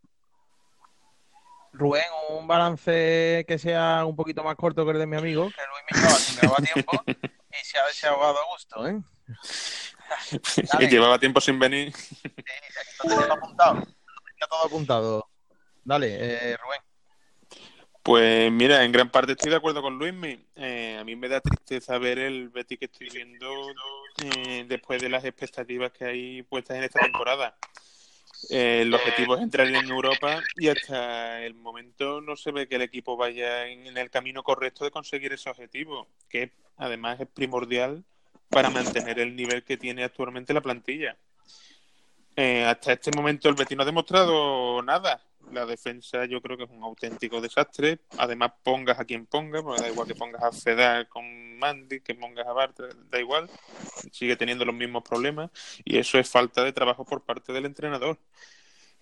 Rubén, 1.72 2.04
un 2.38 2.46
balance 2.46 3.46
que 3.48 3.58
sea 3.58 4.04
un 4.06 4.18
poquito 4.18 4.44
más 4.44 4.58
corto 4.58 4.84
que 4.84 4.92
el 4.92 5.00
de 5.00 5.08
mi 5.08 5.16
amigo, 5.16 5.50
que 5.50 5.62
Luis 5.72 5.84
me 5.90 5.98
llevaba 5.98 6.20
sin 6.20 6.42
grabar 6.42 6.64
tiempo 6.64 6.92
y 7.52 7.66
se 7.66 7.78
ha, 7.78 7.88
se 7.92 8.08
ha 8.08 8.12
ahogado 8.12 8.38
a 8.40 8.52
gusto, 8.52 8.88
¿eh? 8.88 9.02
Y 10.80 10.88
llevaba 10.88 11.20
tiempo 11.20 11.40
sin 11.40 11.60
venir. 11.60 11.94
Sí, 11.96 12.18
aquí 12.26 13.08
lo 13.08 13.20
tenía 13.20 13.34
apuntado. 13.34 13.76
Lo 13.76 13.84
tenía 13.84 14.48
todo 14.50 14.66
apuntado. 14.66 15.30
Dale, 15.84 16.18
eh, 16.20 16.58
Rubén. 16.58 16.82
Pues 18.02 18.52
mira, 18.52 18.84
en 18.84 18.92
gran 18.92 19.12
parte 19.12 19.34
estoy 19.34 19.52
de 19.52 19.58
acuerdo 19.58 19.82
con 19.82 20.00
Luismi. 20.00 20.48
Eh, 20.56 20.98
a 21.00 21.04
mí 21.04 21.16
me 21.16 21.30
da 21.30 21.42
tristeza 21.42 21.98
ver 21.98 22.18
el 22.18 22.50
Betis 22.50 22.80
que 22.80 22.86
estoy 22.86 23.10
viendo 23.10 23.48
eh, 24.24 24.66
después 24.68 25.02
de 25.02 25.10
las 25.10 25.24
expectativas 25.26 25.92
que 25.92 26.06
hay 26.06 26.42
puestas 26.44 26.78
en 26.78 26.86
esta 26.86 27.02
temporada. 27.02 27.58
Eh, 28.50 28.82
el 28.82 28.94
objetivo 28.94 29.36
es 29.36 29.42
entrar 29.42 29.68
en 29.68 29.90
Europa 29.90 30.42
y 30.56 30.70
hasta 30.70 31.42
el 31.44 31.54
momento 31.54 32.22
no 32.22 32.36
se 32.36 32.52
ve 32.52 32.68
que 32.68 32.76
el 32.76 32.82
equipo 32.82 33.18
vaya 33.18 33.68
en, 33.68 33.86
en 33.88 33.98
el 33.98 34.10
camino 34.10 34.44
correcto 34.44 34.86
de 34.86 34.92
conseguir 34.92 35.34
ese 35.34 35.50
objetivo, 35.50 36.08
que 36.30 36.52
además 36.78 37.20
es 37.20 37.28
primordial 37.28 38.04
para 38.50 38.70
mantener 38.70 39.20
el 39.20 39.36
nivel 39.36 39.64
que 39.64 39.78
tiene 39.78 40.04
actualmente 40.04 40.54
la 40.54 40.62
plantilla. 40.62 41.18
Eh, 42.36 42.64
hasta 42.64 42.94
este 42.94 43.12
momento 43.16 43.50
el 43.50 43.56
Betis 43.56 43.76
no 43.76 43.84
ha 43.84 43.86
demostrado 43.86 44.82
nada. 44.82 45.22
La 45.52 45.66
defensa 45.66 46.26
yo 46.26 46.42
creo 46.42 46.58
que 46.58 46.64
es 46.64 46.70
un 46.70 46.84
auténtico 46.84 47.42
desastre. 47.42 48.00
Además, 48.18 48.52
pongas 48.64 49.00
a 49.00 49.06
quien 49.06 49.26
ponga, 49.26 49.62
porque 49.62 49.82
da 49.82 49.90
igual 49.90 50.08
que 50.08 50.16
pongas 50.16 50.44
a 50.44 50.52
Fedar 50.52 51.08
con 51.08 51.58
Mandy, 51.58 52.02
que 52.02 52.16
pongas 52.16 52.48
a 52.48 52.54
Bartra, 52.54 52.90
da 53.10 53.20
igual. 53.20 53.50
Sigue 54.12 54.36
teniendo 54.36 54.66
los 54.66 54.76
mismos 54.76 55.04
problemas. 55.04 55.52
Y 55.84 55.98
eso 55.98 56.20
es 56.20 56.30
falta 56.30 56.64
de 56.64 56.74
trabajo 56.74 57.06
por 57.06 57.24
parte 57.24 57.52
del 57.54 57.66
entrenador. 57.66 58.18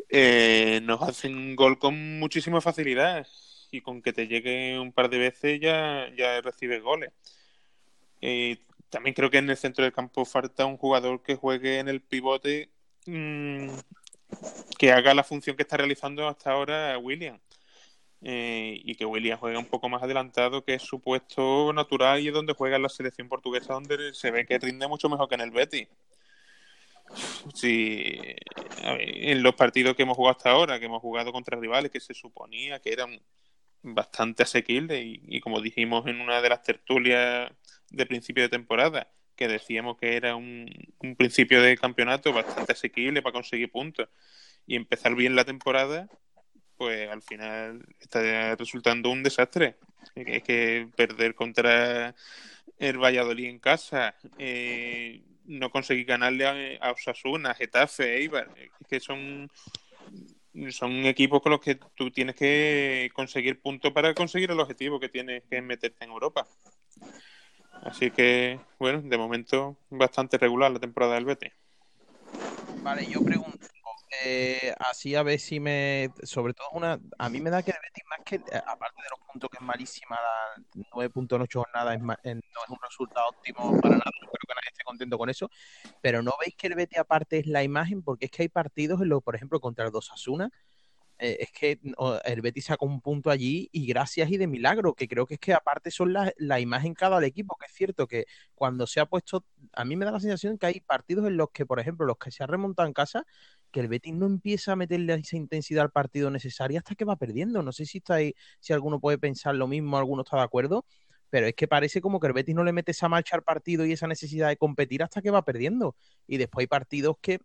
Eh, 0.09 0.79
nos 0.83 1.01
hacen 1.01 1.55
gol 1.55 1.77
con 1.79 2.19
muchísima 2.19 2.61
facilidad. 2.61 3.27
Y 3.71 3.81
con 3.81 4.01
que 4.01 4.13
te 4.13 4.27
llegue 4.27 4.79
un 4.79 4.93
par 4.93 5.09
de 5.09 5.17
veces 5.17 5.59
ya, 5.59 6.09
ya 6.15 6.39
recibes 6.41 6.81
goles. 6.81 7.11
También 8.89 9.13
creo 9.13 9.29
que 9.29 9.39
en 9.39 9.49
el 9.49 9.57
centro 9.57 9.83
del 9.83 9.93
campo 9.93 10.23
falta 10.25 10.65
un 10.65 10.77
jugador 10.77 11.21
que 11.21 11.35
juegue 11.35 11.79
en 11.79 11.89
el 11.89 12.01
pivote 12.01 12.69
mmm, 13.05 13.69
que 14.77 14.91
haga 14.91 15.13
la 15.13 15.23
función 15.23 15.55
que 15.55 15.63
está 15.63 15.77
realizando 15.77 16.27
hasta 16.27 16.51
ahora 16.51 16.97
William. 16.97 17.39
Eh, 18.21 18.81
y 18.83 18.95
que 18.95 19.05
William 19.05 19.37
juegue 19.37 19.57
un 19.57 19.65
poco 19.65 19.89
más 19.89 20.01
adelantado, 20.01 20.63
que 20.63 20.73
es 20.73 20.81
su 20.81 20.99
puesto 20.99 21.71
natural 21.71 22.19
y 22.19 22.29
es 22.29 22.33
donde 22.33 22.53
juega 22.53 22.77
en 22.77 22.81
la 22.81 22.89
selección 22.89 23.29
portuguesa, 23.29 23.73
donde 23.73 24.13
se 24.13 24.31
ve 24.31 24.45
que 24.45 24.57
rinde 24.57 24.87
mucho 24.87 25.07
mejor 25.07 25.29
que 25.29 25.35
en 25.35 25.41
el 25.41 25.51
Betis. 25.51 25.87
Sí, 27.53 28.19
en 28.83 29.43
los 29.43 29.55
partidos 29.55 29.95
que 29.95 30.03
hemos 30.03 30.17
jugado 30.17 30.37
hasta 30.37 30.51
ahora, 30.51 30.79
que 30.79 30.85
hemos 30.85 31.01
jugado 31.01 31.31
contra 31.31 31.59
rivales 31.59 31.91
que 31.91 31.99
se 31.99 32.13
suponía 32.13 32.79
que 32.79 32.91
eran 32.91 33.21
bastante 33.83 34.43
asequibles 34.43 35.01
y 35.05 35.39
como 35.39 35.61
dijimos 35.61 36.07
en 36.07 36.19
una 36.19 36.41
de 36.41 36.49
las 36.49 36.63
tertulias 36.63 37.49
de 37.89 38.05
principio 38.05 38.43
de 38.43 38.49
temporada, 38.49 39.07
que 39.37 39.47
decíamos 39.47 39.97
que 39.97 40.17
era 40.17 40.35
un, 40.35 40.69
principio 41.17 41.61
de 41.61 41.77
campeonato 41.77 42.33
bastante 42.33 42.73
asequible 42.73 43.21
para 43.21 43.33
conseguir 43.33 43.71
puntos 43.71 44.09
y 44.65 44.75
empezar 44.75 45.15
bien 45.15 45.35
la 45.35 45.45
temporada, 45.45 46.09
pues 46.75 47.09
al 47.09 47.21
final 47.21 47.85
está 47.99 48.55
resultando 48.55 49.09
un 49.09 49.23
desastre. 49.23 49.75
Es 50.15 50.43
que 50.43 50.89
perder 50.95 51.35
contra 51.35 52.13
el 52.79 52.97
Valladolid 52.97 53.47
en 53.47 53.59
casa, 53.59 54.15
eh, 54.37 55.21
no 55.45 55.69
conseguir 55.69 56.05
ganarle 56.05 56.79
a, 56.79 56.87
a 56.87 56.91
Osasuna, 56.91 57.55
Getafe, 57.55 58.17
Eibar, 58.17 58.49
es 58.57 58.87
que 58.87 58.99
son 58.99 59.49
son 60.71 61.05
equipos 61.05 61.41
con 61.41 61.51
los 61.51 61.61
que 61.61 61.75
tú 61.75 62.09
tienes 62.11 62.35
que 62.35 63.11
conseguir 63.13 63.61
puntos 63.61 63.91
para 63.93 64.13
conseguir 64.13 64.51
el 64.51 64.59
objetivo 64.59 64.99
que 64.99 65.09
tienes 65.09 65.43
que 65.49 65.61
meterte 65.61 66.03
en 66.03 66.11
Europa. 66.11 66.47
Así 67.83 68.11
que, 68.11 68.59
bueno, 68.79 69.01
de 69.01 69.17
momento 69.17 69.77
bastante 69.89 70.37
regular 70.37 70.71
la 70.71 70.79
temporada 70.79 71.15
del 71.15 71.25
Betis. 71.25 71.51
Vale, 72.81 73.05
yo 73.07 73.23
pregunto, 73.23 73.67
eh, 74.23 74.73
así 74.79 75.15
a 75.15 75.23
ver 75.23 75.39
si 75.39 75.59
me, 75.59 76.09
sobre 76.23 76.53
todo 76.53 76.67
una, 76.71 76.99
a 77.17 77.29
mí 77.29 77.41
me 77.41 77.49
da 77.49 77.61
que 77.61 77.71
el 77.71 77.77
Betis 77.81 78.03
más 78.09 78.19
que, 78.25 78.35
eh, 78.35 78.61
aparte 78.65 79.01
de 79.01 79.09
los 79.09 79.19
puntos 79.31 79.49
que 79.49 79.57
es 79.57 79.63
malísima, 79.63 80.15
la 80.15 80.63
9 80.93 81.09
puntos 81.09 81.35
en 81.35 81.41
8 81.43 81.59
jornadas 81.59 81.95
es, 81.95 82.01
no 82.01 82.11
es 82.13 82.69
un 82.69 82.77
resultado 82.81 83.27
óptimo 83.29 83.79
para 83.81 83.97
nada, 83.97 84.11
espero 84.13 84.31
que 84.31 84.53
nadie 84.55 84.69
esté 84.71 84.83
contento 84.83 85.17
con 85.17 85.29
eso, 85.29 85.49
pero 86.01 86.23
no 86.23 86.33
veis 86.39 86.55
que 86.55 86.67
el 86.67 86.75
Betis 86.75 86.99
aparte 86.99 87.39
es 87.39 87.47
la 87.47 87.63
imagen, 87.63 88.01
porque 88.01 88.25
es 88.25 88.31
que 88.31 88.43
hay 88.43 88.49
partidos, 88.49 89.01
en 89.01 89.09
lo, 89.09 89.21
por 89.21 89.35
ejemplo, 89.35 89.59
contra 89.59 89.85
el 89.85 89.91
Dos 89.91 90.11
Asuna, 90.11 90.49
eh, 91.19 91.37
es 91.39 91.51
que 91.51 91.79
el 92.25 92.41
Betis 92.41 92.65
sacó 92.65 92.85
un 92.85 93.01
punto 93.01 93.29
allí 93.31 93.69
y 93.71 93.87
gracias 93.87 94.29
y 94.29 94.37
de 94.37 94.47
milagro, 94.47 94.93
que 94.93 95.07
creo 95.07 95.25
que 95.25 95.35
es 95.35 95.39
que 95.39 95.53
aparte 95.53 95.89
son 95.89 96.13
la, 96.13 96.31
la 96.37 96.59
imagen 96.59 96.93
cada 96.93 97.15
del 97.19 97.25
equipo, 97.25 97.55
que 97.59 97.65
es 97.65 97.71
cierto 97.73 98.07
que 98.07 98.25
cuando 98.53 98.85
se 98.85 98.99
ha 98.99 99.05
puesto, 99.07 99.45
a 99.73 99.83
mí 99.85 99.95
me 99.95 100.05
da 100.05 100.11
la 100.11 100.19
sensación 100.19 100.57
que 100.57 100.67
hay 100.67 100.79
partidos 100.81 101.27
en 101.27 101.37
los 101.37 101.49
que, 101.51 101.65
por 101.65 101.79
ejemplo, 101.79 102.05
los 102.05 102.17
que 102.17 102.31
se 102.31 102.43
ha 102.43 102.47
remontado 102.47 102.87
en 102.87 102.93
casa, 102.93 103.25
que 103.71 103.79
el 103.79 103.87
Betis 103.87 104.13
no 104.13 104.25
empieza 104.25 104.73
a 104.73 104.75
meterle 104.75 105.13
esa 105.15 105.35
intensidad 105.37 105.83
al 105.83 105.91
partido 105.91 106.29
necesaria 106.29 106.79
hasta 106.79 106.95
que 106.95 107.05
va 107.05 107.15
perdiendo. 107.15 107.63
No 107.63 107.71
sé 107.71 107.85
si 107.85 107.97
está 107.97 108.15
ahí, 108.15 108.33
si 108.59 108.73
alguno 108.73 108.99
puede 108.99 109.17
pensar 109.17 109.55
lo 109.55 109.67
mismo, 109.67 109.97
alguno 109.97 110.21
está 110.21 110.37
de 110.37 110.43
acuerdo, 110.43 110.85
pero 111.29 111.47
es 111.47 111.55
que 111.55 111.67
parece 111.67 112.01
como 112.01 112.19
que 112.19 112.27
el 112.27 112.33
Betis 112.33 112.55
no 112.55 112.63
le 112.63 112.73
mete 112.73 112.91
esa 112.91 113.09
marcha 113.09 113.35
al 113.35 113.43
partido 113.43 113.85
y 113.85 113.91
esa 113.91 114.07
necesidad 114.07 114.49
de 114.49 114.57
competir 114.57 115.03
hasta 115.03 115.21
que 115.21 115.31
va 115.31 115.43
perdiendo. 115.43 115.95
Y 116.27 116.37
después 116.37 116.63
hay 116.63 116.67
partidos 116.67 117.17
que 117.21 117.39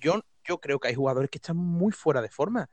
yo, 0.00 0.22
yo 0.44 0.58
creo 0.60 0.78
que 0.80 0.88
hay 0.88 0.94
jugadores 0.94 1.30
que 1.30 1.38
están 1.38 1.56
muy 1.56 1.92
fuera 1.92 2.22
de 2.22 2.30
forma. 2.30 2.70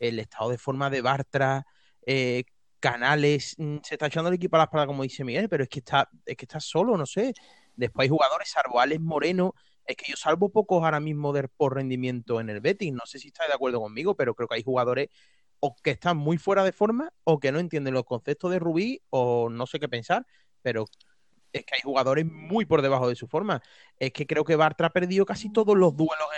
El 0.00 0.18
estado 0.18 0.50
de 0.50 0.58
forma 0.58 0.90
de 0.90 1.00
Bartra, 1.00 1.66
eh, 2.06 2.44
Canales, 2.80 3.54
mm, 3.58 3.78
se 3.82 3.94
está 3.94 4.06
echando 4.06 4.28
el 4.28 4.36
equipo 4.36 4.56
a 4.56 4.58
la 4.60 4.64
espalda, 4.64 4.86
como 4.86 5.02
dice 5.02 5.24
Miguel, 5.24 5.48
pero 5.48 5.64
es 5.64 5.68
que 5.68 5.80
está, 5.80 6.08
es 6.24 6.36
que 6.36 6.44
está 6.44 6.60
solo, 6.60 6.96
no 6.96 7.06
sé. 7.06 7.34
Después 7.76 8.04
hay 8.04 8.08
jugadores, 8.08 8.50
salvo 8.50 8.80
Alex 8.80 9.00
Moreno, 9.00 9.54
es 9.84 9.96
que 9.96 10.10
yo 10.10 10.16
salvo 10.16 10.50
pocos 10.50 10.84
ahora 10.84 11.00
mismo 11.00 11.32
por 11.56 11.74
rendimiento 11.74 12.40
en 12.40 12.50
el 12.50 12.60
Betis. 12.60 12.92
No 12.92 13.06
sé 13.06 13.18
si 13.18 13.28
estáis 13.28 13.48
de 13.48 13.54
acuerdo 13.54 13.80
conmigo, 13.80 14.14
pero 14.16 14.34
creo 14.34 14.46
que 14.48 14.56
hay 14.56 14.62
jugadores 14.62 15.08
o 15.60 15.74
que 15.82 15.90
están 15.90 16.16
muy 16.16 16.38
fuera 16.38 16.62
de 16.64 16.72
forma 16.72 17.12
o 17.24 17.40
que 17.40 17.50
no 17.52 17.58
entienden 17.58 17.94
los 17.94 18.04
conceptos 18.04 18.50
de 18.50 18.58
Rubí 18.58 19.02
o 19.10 19.48
no 19.50 19.66
sé 19.66 19.80
qué 19.80 19.88
pensar, 19.88 20.26
pero 20.62 20.84
es 21.52 21.64
que 21.64 21.74
hay 21.74 21.80
jugadores 21.82 22.26
muy 22.26 22.66
por 22.66 22.82
debajo 22.82 23.08
de 23.08 23.16
su 23.16 23.26
forma. 23.26 23.62
Es 23.98 24.12
que 24.12 24.26
creo 24.26 24.44
que 24.44 24.56
Bartra 24.56 24.88
ha 24.88 24.90
perdido 24.90 25.24
casi 25.26 25.50
todos 25.50 25.76
los 25.76 25.96
duelos 25.96 26.28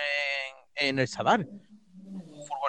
en, 0.76 0.88
en 0.88 0.98
el 1.00 1.08
Sadar. 1.08 1.46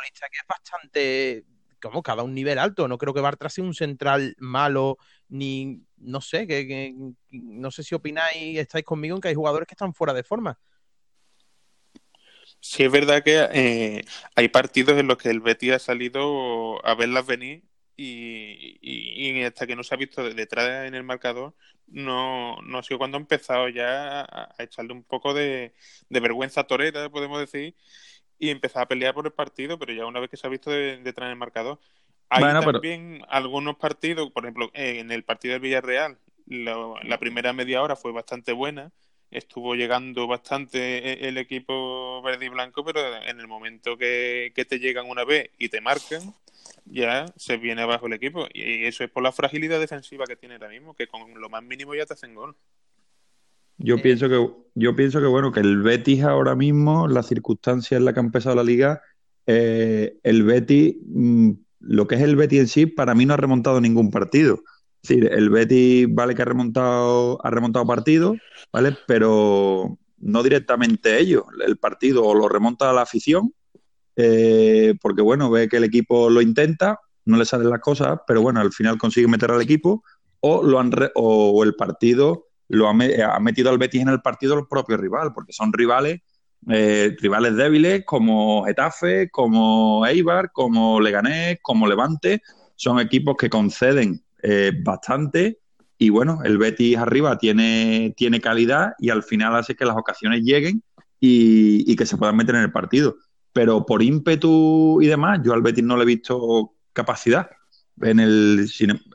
Que 0.09 0.37
es 0.37 0.47
bastante, 0.47 1.45
como 1.81 2.01
cada 2.03 2.23
un 2.23 2.33
nivel 2.33 2.59
alto. 2.59 2.87
No 2.87 2.97
creo 2.97 3.13
que 3.13 3.21
Bartra 3.21 3.49
sea 3.49 3.63
un 3.63 3.73
central 3.73 4.35
malo, 4.39 4.97
ni 5.29 5.81
no 5.97 6.21
sé, 6.21 6.47
que, 6.47 6.67
que- 6.67 6.95
no 7.31 7.71
sé 7.71 7.83
si 7.83 7.95
opináis, 7.95 8.57
estáis 8.59 8.85
conmigo 8.85 9.15
en 9.15 9.21
que 9.21 9.29
hay 9.29 9.35
jugadores 9.35 9.67
que 9.67 9.73
están 9.75 9.93
fuera 9.93 10.13
de 10.13 10.23
forma. 10.23 10.59
Sí, 12.59 12.83
es 12.83 12.91
verdad 12.91 13.23
que 13.23 13.47
eh, 13.53 14.03
hay 14.35 14.47
partidos 14.49 14.97
en 14.99 15.07
los 15.07 15.17
que 15.17 15.29
el 15.29 15.39
Betis 15.41 15.73
ha 15.73 15.79
salido 15.79 16.85
a 16.85 16.95
verlas 16.95 17.25
venir 17.25 17.63
y, 17.97 19.43
hasta 19.43 19.67
que 19.67 19.75
no 19.75 19.83
se 19.83 19.93
ha 19.95 19.97
visto 19.97 20.23
de- 20.23 20.33
detrás 20.33 20.87
en 20.87 20.95
el 20.95 21.03
marcador, 21.03 21.55
no, 21.87 22.61
no 22.63 22.77
ha 22.79 22.83
sido 22.83 22.97
cuando 22.99 23.17
ha 23.17 23.21
empezado 23.21 23.69
ya 23.69 24.21
a, 24.21 24.55
a 24.57 24.63
echarle 24.63 24.93
un 24.93 25.03
poco 25.03 25.33
de, 25.33 25.73
de 26.09 26.19
vergüenza 26.19 26.63
torera, 26.65 27.09
podemos 27.09 27.39
decir, 27.39 27.75
y 28.41 28.49
empezar 28.49 28.81
a 28.81 28.87
pelear 28.87 29.13
por 29.13 29.27
el 29.27 29.31
partido, 29.31 29.77
pero 29.77 29.93
ya 29.93 30.07
una 30.07 30.19
vez 30.19 30.27
que 30.31 30.35
se 30.35 30.47
ha 30.47 30.49
visto 30.49 30.71
de- 30.71 30.97
detrás 30.97 31.27
en 31.27 31.33
el 31.33 31.37
marcador. 31.37 31.79
Hay 32.27 32.41
Bueno, 32.41 32.61
pero- 32.61 32.71
también 32.73 33.21
algunos 33.29 33.75
partidos, 33.75 34.31
por 34.31 34.43
ejemplo, 34.45 34.71
eh, 34.73 34.97
en 34.97 35.11
el 35.11 35.23
partido 35.23 35.51
del 35.53 35.61
Villarreal, 35.61 36.17
la 36.47 37.19
primera 37.19 37.53
media 37.53 37.83
hora 37.83 37.95
fue 37.95 38.11
bastante 38.11 38.51
buena, 38.51 38.91
estuvo 39.29 39.75
llegando 39.75 40.25
bastante 40.25 40.79
e- 41.23 41.27
el 41.29 41.37
equipo 41.37 42.21
verde 42.23 42.47
y 42.47 42.49
blanco, 42.49 42.83
pero 42.83 42.99
en 43.15 43.39
el 43.39 43.47
momento 43.47 43.95
que, 43.95 44.51
que 44.55 44.65
te 44.65 44.79
llegan 44.79 45.07
una 45.07 45.23
vez 45.23 45.51
y 45.59 45.69
te 45.69 45.79
marcan, 45.79 46.33
ya 46.85 47.27
se 47.37 47.57
viene 47.57 47.83
abajo 47.83 48.07
el 48.07 48.13
equipo. 48.13 48.47
Y 48.53 48.85
eso 48.85 49.03
es 49.03 49.11
por 49.11 49.21
la 49.21 49.31
fragilidad 49.31 49.79
defensiva 49.79 50.25
que 50.25 50.35
tiene 50.35 50.55
ahora 50.55 50.69
mismo, 50.69 50.95
que 50.95 51.05
con 51.07 51.39
lo 51.39 51.47
más 51.47 51.61
mínimo 51.63 51.93
ya 51.93 52.07
te 52.07 52.13
hacen 52.13 52.33
gol. 52.33 52.55
Yo 53.77 53.95
Eh, 53.97 53.99
pienso 53.99 54.29
que, 54.29 54.49
yo 54.75 54.95
pienso 54.95 55.19
que 55.19 55.27
bueno, 55.27 55.51
que 55.51 55.59
el 55.59 55.81
Betis 55.81 56.23
ahora 56.23 56.55
mismo, 56.55 57.07
las 57.07 57.27
circunstancias 57.27 57.97
en 57.99 58.05
las 58.05 58.13
que 58.13 58.19
ha 58.19 58.23
empezado 58.23 58.55
la 58.55 58.63
liga, 58.63 59.01
eh, 59.47 60.17
el 60.23 60.43
Betis, 60.43 60.95
mm, 61.07 61.51
lo 61.79 62.07
que 62.07 62.15
es 62.15 62.21
el 62.21 62.35
Betis 62.35 62.59
en 62.59 62.67
sí, 62.67 62.85
para 62.85 63.15
mí 63.15 63.25
no 63.25 63.33
ha 63.33 63.37
remontado 63.37 63.81
ningún 63.81 64.11
partido. 64.11 64.61
Es 65.03 65.09
decir, 65.09 65.29
el 65.33 65.49
Betis 65.49 66.07
vale 66.13 66.35
que 66.35 66.43
ha 66.43 66.45
remontado, 66.45 67.43
ha 67.43 67.49
remontado 67.49 67.85
partidos, 67.87 68.37
¿vale? 68.71 68.95
Pero 69.07 69.97
no 70.19 70.43
directamente 70.43 71.19
ellos. 71.19 71.43
El 71.65 71.77
partido 71.77 72.23
o 72.23 72.35
lo 72.35 72.47
remonta 72.47 72.93
la 72.93 73.01
afición, 73.01 73.51
eh, 74.15 74.93
porque 75.01 75.21
bueno, 75.23 75.49
ve 75.49 75.67
que 75.69 75.77
el 75.77 75.83
equipo 75.85 76.29
lo 76.29 76.41
intenta, 76.41 76.99
no 77.25 77.37
le 77.37 77.45
salen 77.45 77.69
las 77.69 77.79
cosas, 77.79 78.19
pero 78.27 78.41
bueno, 78.41 78.59
al 78.59 78.71
final 78.71 78.97
consigue 78.99 79.27
meter 79.27 79.49
al 79.51 79.61
equipo, 79.61 80.03
o 80.39 80.63
lo 80.63 80.79
han 80.79 80.91
re- 80.91 81.11
o 81.15 81.63
el 81.63 81.73
partido 81.75 82.47
lo 82.71 82.87
ha, 82.87 82.93
me- 82.93 83.21
ha 83.21 83.39
metido 83.39 83.69
al 83.69 83.77
Betis 83.77 84.01
en 84.01 84.09
el 84.09 84.21
partido 84.21 84.57
el 84.57 84.67
propio 84.67 84.97
rival, 84.97 85.33
porque 85.33 85.53
son 85.53 85.73
rivales, 85.73 86.21
eh, 86.69 87.15
rivales 87.19 87.55
débiles 87.55 88.03
como 88.05 88.63
Getafe, 88.65 89.29
como 89.29 90.05
Eibar, 90.05 90.51
como 90.51 90.99
Leganés, 91.01 91.59
como 91.61 91.87
Levante, 91.87 92.41
son 92.75 92.99
equipos 92.99 93.35
que 93.37 93.49
conceden 93.49 94.23
eh, 94.43 94.71
bastante 94.83 95.59
y 95.97 96.09
bueno, 96.09 96.39
el 96.43 96.57
Betis 96.57 96.97
arriba 96.97 97.37
tiene, 97.37 98.13
tiene 98.17 98.41
calidad 98.41 98.93
y 98.99 99.09
al 99.11 99.21
final 99.23 99.55
hace 99.55 99.75
que 99.75 99.85
las 99.85 99.95
ocasiones 99.97 100.41
lleguen 100.43 100.83
y, 101.19 101.91
y 101.91 101.95
que 101.95 102.05
se 102.07 102.17
puedan 102.17 102.35
meter 102.37 102.55
en 102.55 102.61
el 102.61 102.71
partido. 102.71 103.17
Pero 103.53 103.85
por 103.85 104.01
ímpetu 104.01 104.99
y 105.01 105.07
demás, 105.07 105.41
yo 105.43 105.53
al 105.53 105.61
Betis 105.61 105.83
no 105.83 105.97
le 105.97 106.03
he 106.03 106.05
visto 106.07 106.73
capacidad. 106.93 107.49
En 108.01 108.19
el, 108.19 108.67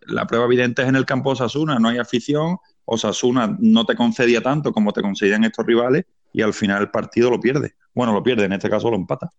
la 0.06 0.26
prueba 0.26 0.44
evidente 0.46 0.82
es 0.82 0.88
en 0.88 0.96
el 0.96 1.06
campo 1.06 1.30
de 1.30 1.34
Osasuna, 1.34 1.78
no 1.80 1.88
hay 1.88 1.98
afición, 1.98 2.58
Osasuna 2.86 3.56
no 3.60 3.84
te 3.84 3.94
concedía 3.94 4.40
tanto 4.40 4.72
como 4.72 4.92
te 4.92 5.02
concedían 5.02 5.44
estos 5.44 5.66
rivales 5.66 6.04
y 6.32 6.40
al 6.42 6.54
final 6.54 6.82
el 6.82 6.90
partido 6.90 7.30
lo 7.30 7.40
pierde. 7.40 7.74
Bueno, 7.92 8.12
lo 8.12 8.22
pierde, 8.22 8.44
en 8.44 8.52
este 8.52 8.70
caso 8.70 8.88
lo 8.90 8.96
empata. 8.96 9.30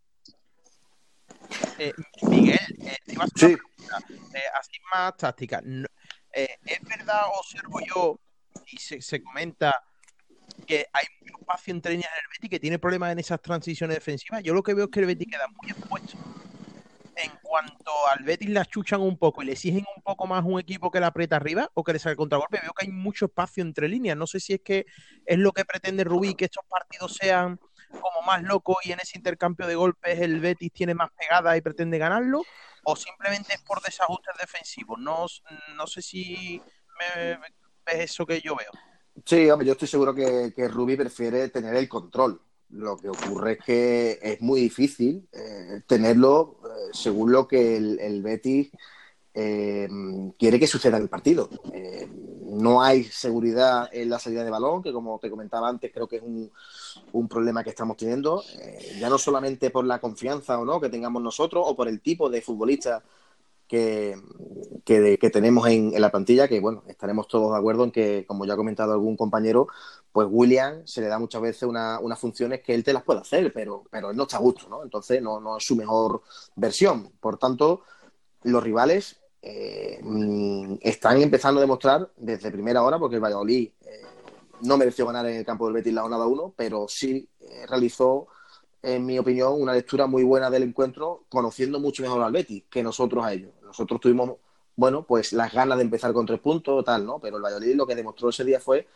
Eh, 1.80 1.94
Miguel, 2.30 2.58
eh, 2.82 2.96
te 3.06 3.14
iba 3.14 3.24
a 3.24 3.26
hacer 3.26 3.50
Sí. 3.50 3.58
una 3.86 3.98
pregunta, 4.06 4.38
eh, 4.38 4.42
así 4.60 4.72
más 4.94 5.16
táctica. 5.18 5.62
No- 5.64 5.88
eh, 6.34 6.58
¿Es 6.66 6.80
verdad, 6.84 7.22
observo 7.40 7.80
yo, 7.88 8.20
y 8.66 8.78
se, 8.78 9.02
se 9.02 9.24
comenta 9.24 9.74
que 10.66 10.86
hay 10.92 11.06
mucho 11.22 11.40
espacio 11.40 11.74
entre 11.74 11.92
líneas 11.94 12.12
en 12.12 12.20
el 12.26 12.30
Betis 12.34 12.50
que 12.50 12.60
tiene 12.60 12.80
problemas 12.80 13.12
en 13.12 13.20
esas 13.20 13.42
transiciones 13.42 13.96
defensivas? 13.96 14.44
Yo 14.44 14.54
lo 14.54 14.62
que 14.64 14.74
veo 14.74 14.86
es 14.86 14.92
que 14.92 15.00
el 15.00 15.06
Betis 15.06 15.28
queda 15.32 15.48
muy 15.48 15.70
expuesto. 15.72 16.18
Cuanto 17.58 17.92
al 18.16 18.24
Betis 18.24 18.50
le 18.50 18.60
achuchan 18.60 19.02
un 19.02 19.18
poco 19.18 19.42
y 19.42 19.48
le 19.48 19.54
exigen 19.54 19.84
un 19.96 20.04
poco 20.04 20.28
más 20.28 20.44
un 20.46 20.60
equipo 20.60 20.92
que 20.92 21.00
le 21.00 21.08
aprieta 21.08 21.38
arriba 21.38 21.72
o 21.74 21.84
que 21.84 21.92
le 21.92 21.98
sale 21.98 22.12
el 22.12 22.18
contragolpe, 22.18 22.60
veo 22.62 22.72
que 22.72 22.86
hay 22.86 22.92
mucho 22.92 23.26
espacio 23.26 23.64
entre 23.64 23.88
líneas. 23.88 24.16
No 24.16 24.28
sé 24.28 24.40
si 24.40 24.54
es 24.54 24.62
que 24.64 24.86
es 25.26 25.40
lo 25.40 25.52
que 25.52 25.66
pretende 25.66 26.04
Rubí, 26.04 26.36
que 26.36 26.46
estos 26.46 26.64
partidos 26.70 27.16
sean 27.20 27.60
como 27.90 28.22
más 28.22 28.44
locos 28.44 28.78
y 28.84 28.92
en 28.92 29.00
ese 29.00 29.18
intercambio 29.18 29.66
de 29.66 29.74
golpes 29.74 30.20
el 30.20 30.40
Betis 30.40 30.72
tiene 30.72 30.94
más 30.94 31.10
pegada 31.18 31.58
y 31.58 31.62
pretende 31.62 31.98
ganarlo, 31.98 32.44
o 32.84 32.96
simplemente 32.96 33.56
es 33.56 33.62
por 33.64 33.82
desajustes 33.82 34.36
defensivos. 34.40 35.00
No, 35.00 35.26
no 35.76 35.88
sé 35.88 36.04
si 36.04 36.62
me, 37.00 37.40
ves 37.88 38.12
eso 38.12 38.24
que 38.28 38.40
yo 38.40 38.56
veo. 38.56 38.72
Sí, 39.26 39.50
hombre, 39.50 39.66
yo 39.66 39.74
estoy 39.74 39.88
seguro 39.88 40.14
que, 40.14 40.68
Rubi 40.68 40.96
prefiere 40.96 41.50
tener 41.50 41.76
el 41.76 41.90
control. 41.90 42.40
Lo 42.70 42.98
que 42.98 43.10
ocurre 43.10 43.54
es 43.54 43.66
que 43.66 44.20
es 44.22 44.42
muy 44.42 44.60
difícil 44.62 45.28
eh, 45.32 45.82
tenerlo 45.88 46.60
eh, 46.64 46.90
según 46.94 47.32
lo 47.32 47.48
que 47.48 47.78
el, 47.78 48.00
el 48.00 48.22
Betis 48.22 48.70
eh, 49.34 49.88
quiere 50.38 50.60
que 50.60 50.68
suceda 50.68 50.98
en 50.98 51.04
el 51.04 51.10
partido. 51.10 51.50
Eh, 51.72 52.10
no 52.44 52.82
hay 52.82 53.04
seguridad 53.04 53.88
en 53.92 54.10
la 54.10 54.18
salida 54.18 54.44
de 54.44 54.50
balón, 54.50 54.82
que 54.82 54.92
como 54.92 55.20
te 55.20 55.30
comentaba 55.30 55.70
antes, 55.70 55.92
creo 55.94 56.08
que 56.08 56.16
es 56.18 56.24
un, 56.24 56.52
un 57.14 57.28
problema 57.28 57.64
que 57.64 57.70
estamos 57.70 57.98
teniendo, 57.98 58.44
eh, 58.60 58.98
ya 59.00 59.10
no 59.10 59.20
solamente 59.20 59.70
por 59.70 59.86
la 59.86 60.00
confianza 60.00 60.58
o 60.58 60.66
no 60.66 60.82
que 60.82 60.90
tengamos 60.90 61.22
nosotros 61.22 61.64
o 61.68 61.76
por 61.76 61.88
el 61.88 62.02
tipo 62.02 62.30
de 62.30 62.42
futbolista 62.42 63.04
que, 63.68 64.18
que, 64.86 65.18
que 65.20 65.30
tenemos 65.30 65.68
en, 65.68 66.00
la 66.00 66.10
plantilla, 66.10 66.48
que 66.48 66.60
bueno, 66.60 66.84
estaremos 66.88 67.28
todos 67.28 67.52
de 67.52 67.58
acuerdo 67.58 67.84
en 67.84 67.92
que, 67.92 68.26
como 68.26 68.46
ya 68.46 68.54
ha 68.54 68.58
comentado 68.58 68.94
algún 68.94 69.18
compañero, 69.18 69.68
pues 70.12 70.28
William 70.30 70.86
se 70.86 71.02
le 71.02 71.08
da 71.08 71.20
muchas 71.20 71.42
veces 71.42 71.64
una, 71.64 72.00
unas 72.00 72.20
funciones 72.20 72.62
que 72.62 72.74
él 72.74 72.84
te 72.84 72.94
las 72.94 73.04
puede 73.04 73.20
hacer, 73.20 73.52
pero, 73.54 73.84
pero 73.92 74.12
él 74.12 74.18
no 74.18 74.24
está 74.24 74.38
a 74.38 74.42
gusto, 74.42 74.68
¿no? 74.70 74.84
Entonces 74.84 75.22
no, 75.22 75.40
no 75.40 75.58
es 75.58 75.66
su 75.66 75.76
mejor 75.76 76.22
versión. 76.56 77.12
Por 77.20 77.38
tanto, 77.38 77.84
los 78.44 78.64
rivales 78.64 79.18
eh, 79.42 80.00
están 80.82 81.22
empezando 81.22 81.60
a 81.60 81.62
demostrar 81.62 82.10
desde 82.18 82.52
primera 82.52 82.84
hora, 82.84 82.98
porque 82.98 83.16
el 83.16 83.24
Valladolid 83.24 83.70
eh, 83.82 84.02
no 84.62 84.78
mereció 84.78 85.06
ganar 85.06 85.26
en 85.28 85.38
el 85.38 85.46
campo 85.46 85.66
del 85.66 85.76
Betis 85.76 85.94
la 85.94 86.02
jornada 86.02 86.26
1, 86.26 86.54
pero 86.56 86.88
sí 86.88 87.30
eh, 87.42 87.66
realizó 87.68 88.28
en 88.82 89.06
mi 89.06 89.20
opinión, 89.20 89.60
una 89.60 89.74
lectura 89.74 90.08
muy 90.08 90.24
buena 90.24 90.50
del 90.50 90.64
encuentro, 90.64 91.26
conociendo 91.30 91.80
mucho 91.80 92.04
mejor 92.04 92.22
al 92.22 92.32
Betis 92.32 92.64
que 92.70 92.84
nosotros 92.84 93.26
a 93.26 93.34
ellos. 93.34 93.52
Nosotros 93.68 94.00
tuvimos, 94.02 94.32
bueno, 94.76 95.06
pues 95.06 95.34
las 95.34 95.54
ganas 95.54 95.78
de 95.78 95.84
empezar 95.86 96.14
con 96.14 96.26
tres 96.26 96.40
puntos, 96.40 96.84
tal, 96.86 97.06
¿no? 97.06 97.20
Pero 97.20 97.38
el 97.38 97.44
Valladolid 97.44 97.76
lo 97.76 97.88
que 97.88 97.96
demostró 97.96 98.30
ese 98.30 98.44
día 98.44 98.60
fue 98.60 98.88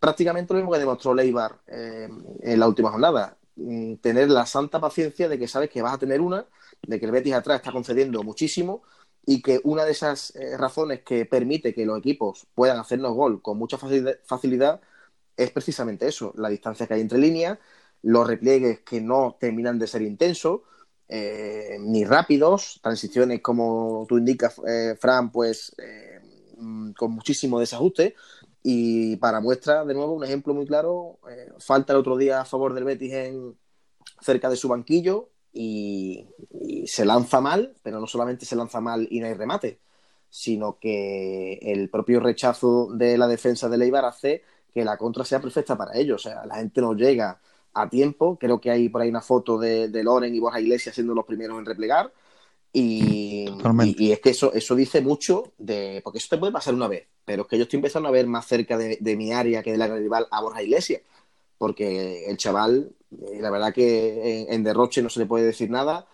prácticamente 0.00 0.54
lo 0.54 0.60
mismo 0.60 0.72
que 0.72 0.78
demostró 0.78 1.14
Leibar 1.14 1.60
eh, 1.66 2.08
en 2.42 2.60
la 2.60 2.68
última 2.68 2.90
jornada. 2.90 3.36
Mm, 3.56 3.96
Tener 3.96 4.30
la 4.30 4.46
santa 4.46 4.80
paciencia 4.80 5.28
de 5.28 5.38
que 5.38 5.48
sabes 5.48 5.70
que 5.70 5.82
vas 5.82 5.94
a 5.94 5.98
tener 5.98 6.20
una, 6.20 6.46
de 6.82 7.00
que 7.00 7.06
el 7.06 7.12
Betis 7.12 7.34
atrás 7.34 7.56
está 7.56 7.72
concediendo 7.72 8.22
muchísimo 8.22 8.82
y 9.26 9.42
que 9.42 9.60
una 9.64 9.84
de 9.84 9.92
esas 9.92 10.34
eh, 10.36 10.56
razones 10.56 11.02
que 11.02 11.26
permite 11.26 11.74
que 11.74 11.84
los 11.86 11.98
equipos 11.98 12.46
puedan 12.54 12.78
hacernos 12.78 13.14
gol 13.14 13.42
con 13.42 13.58
mucha 13.58 13.78
facilidad 13.78 14.80
es 15.36 15.50
precisamente 15.50 16.08
eso, 16.08 16.32
la 16.36 16.48
distancia 16.48 16.86
que 16.86 16.94
hay 16.94 17.00
entre 17.00 17.18
líneas, 17.18 17.58
los 18.02 18.26
repliegues 18.26 18.80
que 18.80 19.00
no 19.00 19.36
terminan 19.40 19.78
de 19.78 19.86
ser 19.86 20.02
intensos, 20.02 20.62
eh, 21.08 21.78
ni 21.80 22.04
rápidos, 22.04 22.80
transiciones 22.82 23.40
como 23.40 24.04
tú 24.08 24.18
indicas, 24.18 24.60
eh, 24.66 24.96
Fran, 25.00 25.32
pues 25.32 25.74
eh, 25.78 26.20
con 26.96 27.12
muchísimo 27.12 27.60
desajuste. 27.60 28.14
Y 28.62 29.16
para 29.16 29.40
muestra, 29.40 29.84
de 29.84 29.94
nuevo, 29.94 30.12
un 30.12 30.24
ejemplo 30.24 30.52
muy 30.52 30.66
claro, 30.66 31.20
eh, 31.30 31.52
falta 31.58 31.92
el 31.92 32.00
otro 32.00 32.16
día 32.16 32.40
a 32.40 32.44
favor 32.44 32.74
del 32.74 32.84
Betis 32.84 33.12
en, 33.12 33.56
cerca 34.20 34.50
de 34.50 34.56
su 34.56 34.68
banquillo 34.68 35.30
y, 35.52 36.26
y, 36.50 36.86
se 36.86 37.04
lanza 37.04 37.40
mal, 37.40 37.76
pero 37.82 38.00
no 38.00 38.06
solamente 38.06 38.44
se 38.46 38.56
lanza 38.56 38.80
mal 38.80 39.06
y 39.10 39.20
no 39.20 39.26
hay 39.26 39.34
remate, 39.34 39.80
sino 40.28 40.78
que 40.78 41.54
el 41.62 41.88
propio 41.88 42.20
rechazo 42.20 42.88
de 42.92 43.16
la 43.16 43.28
defensa 43.28 43.68
de 43.68 43.78
Leibar 43.78 44.04
hace 44.04 44.42
que 44.74 44.84
la 44.84 44.98
contra 44.98 45.24
sea 45.24 45.40
perfecta 45.40 45.76
para 45.76 45.96
ellos. 45.96 46.26
O 46.26 46.28
sea, 46.28 46.44
la 46.44 46.56
gente 46.56 46.80
no 46.80 46.94
llega 46.94 47.40
a 47.74 47.88
tiempo. 47.88 48.38
Creo 48.38 48.60
que 48.60 48.70
hay 48.70 48.88
por 48.88 49.02
ahí 49.02 49.08
una 49.10 49.20
foto 49.22 49.58
de, 49.58 49.88
de 49.88 50.04
Loren 50.04 50.34
y 50.34 50.40
Borja 50.40 50.60
Iglesias 50.60 50.94
siendo 50.94 51.14
los 51.14 51.24
primeros 51.26 51.58
en 51.58 51.66
replegar. 51.66 52.12
Y, 52.72 53.46
y- 53.78 53.96
y 54.08 54.12
es 54.12 54.20
que 54.20 54.30
eso, 54.30 54.52
eso 54.52 54.74
dice 54.76 55.00
mucho 55.00 55.52
de. 55.58 56.00
Porque 56.04 56.18
eso 56.18 56.28
te 56.30 56.38
puede 56.38 56.52
pasar 56.52 56.74
una 56.74 56.88
vez, 56.88 57.08
pero 57.24 57.42
es 57.42 57.48
que 57.48 57.56
yo 57.58 57.64
estoy 57.64 57.78
empezando 57.78 58.08
a 58.08 58.12
ver 58.12 58.26
más 58.26 58.46
cerca 58.46 58.76
de, 58.78 58.98
de 59.00 59.16
mi 59.16 59.32
área 59.32 59.62
que 59.62 59.72
de 59.72 59.78
la 59.78 59.88
rival 59.88 60.26
a 60.30 60.42
Borja 60.42 60.62
Iglesias. 60.62 61.02
Porque 61.58 62.26
el 62.30 62.36
chaval, 62.36 62.92
eh, 63.32 63.38
la 63.40 63.50
verdad 63.50 63.72
que 63.74 64.42
en, 64.42 64.52
en 64.54 64.64
derroche 64.64 65.02
no 65.02 65.10
se 65.10 65.20
le 65.20 65.26
puede 65.26 65.46
decir 65.46 65.70
nada. 65.70 66.06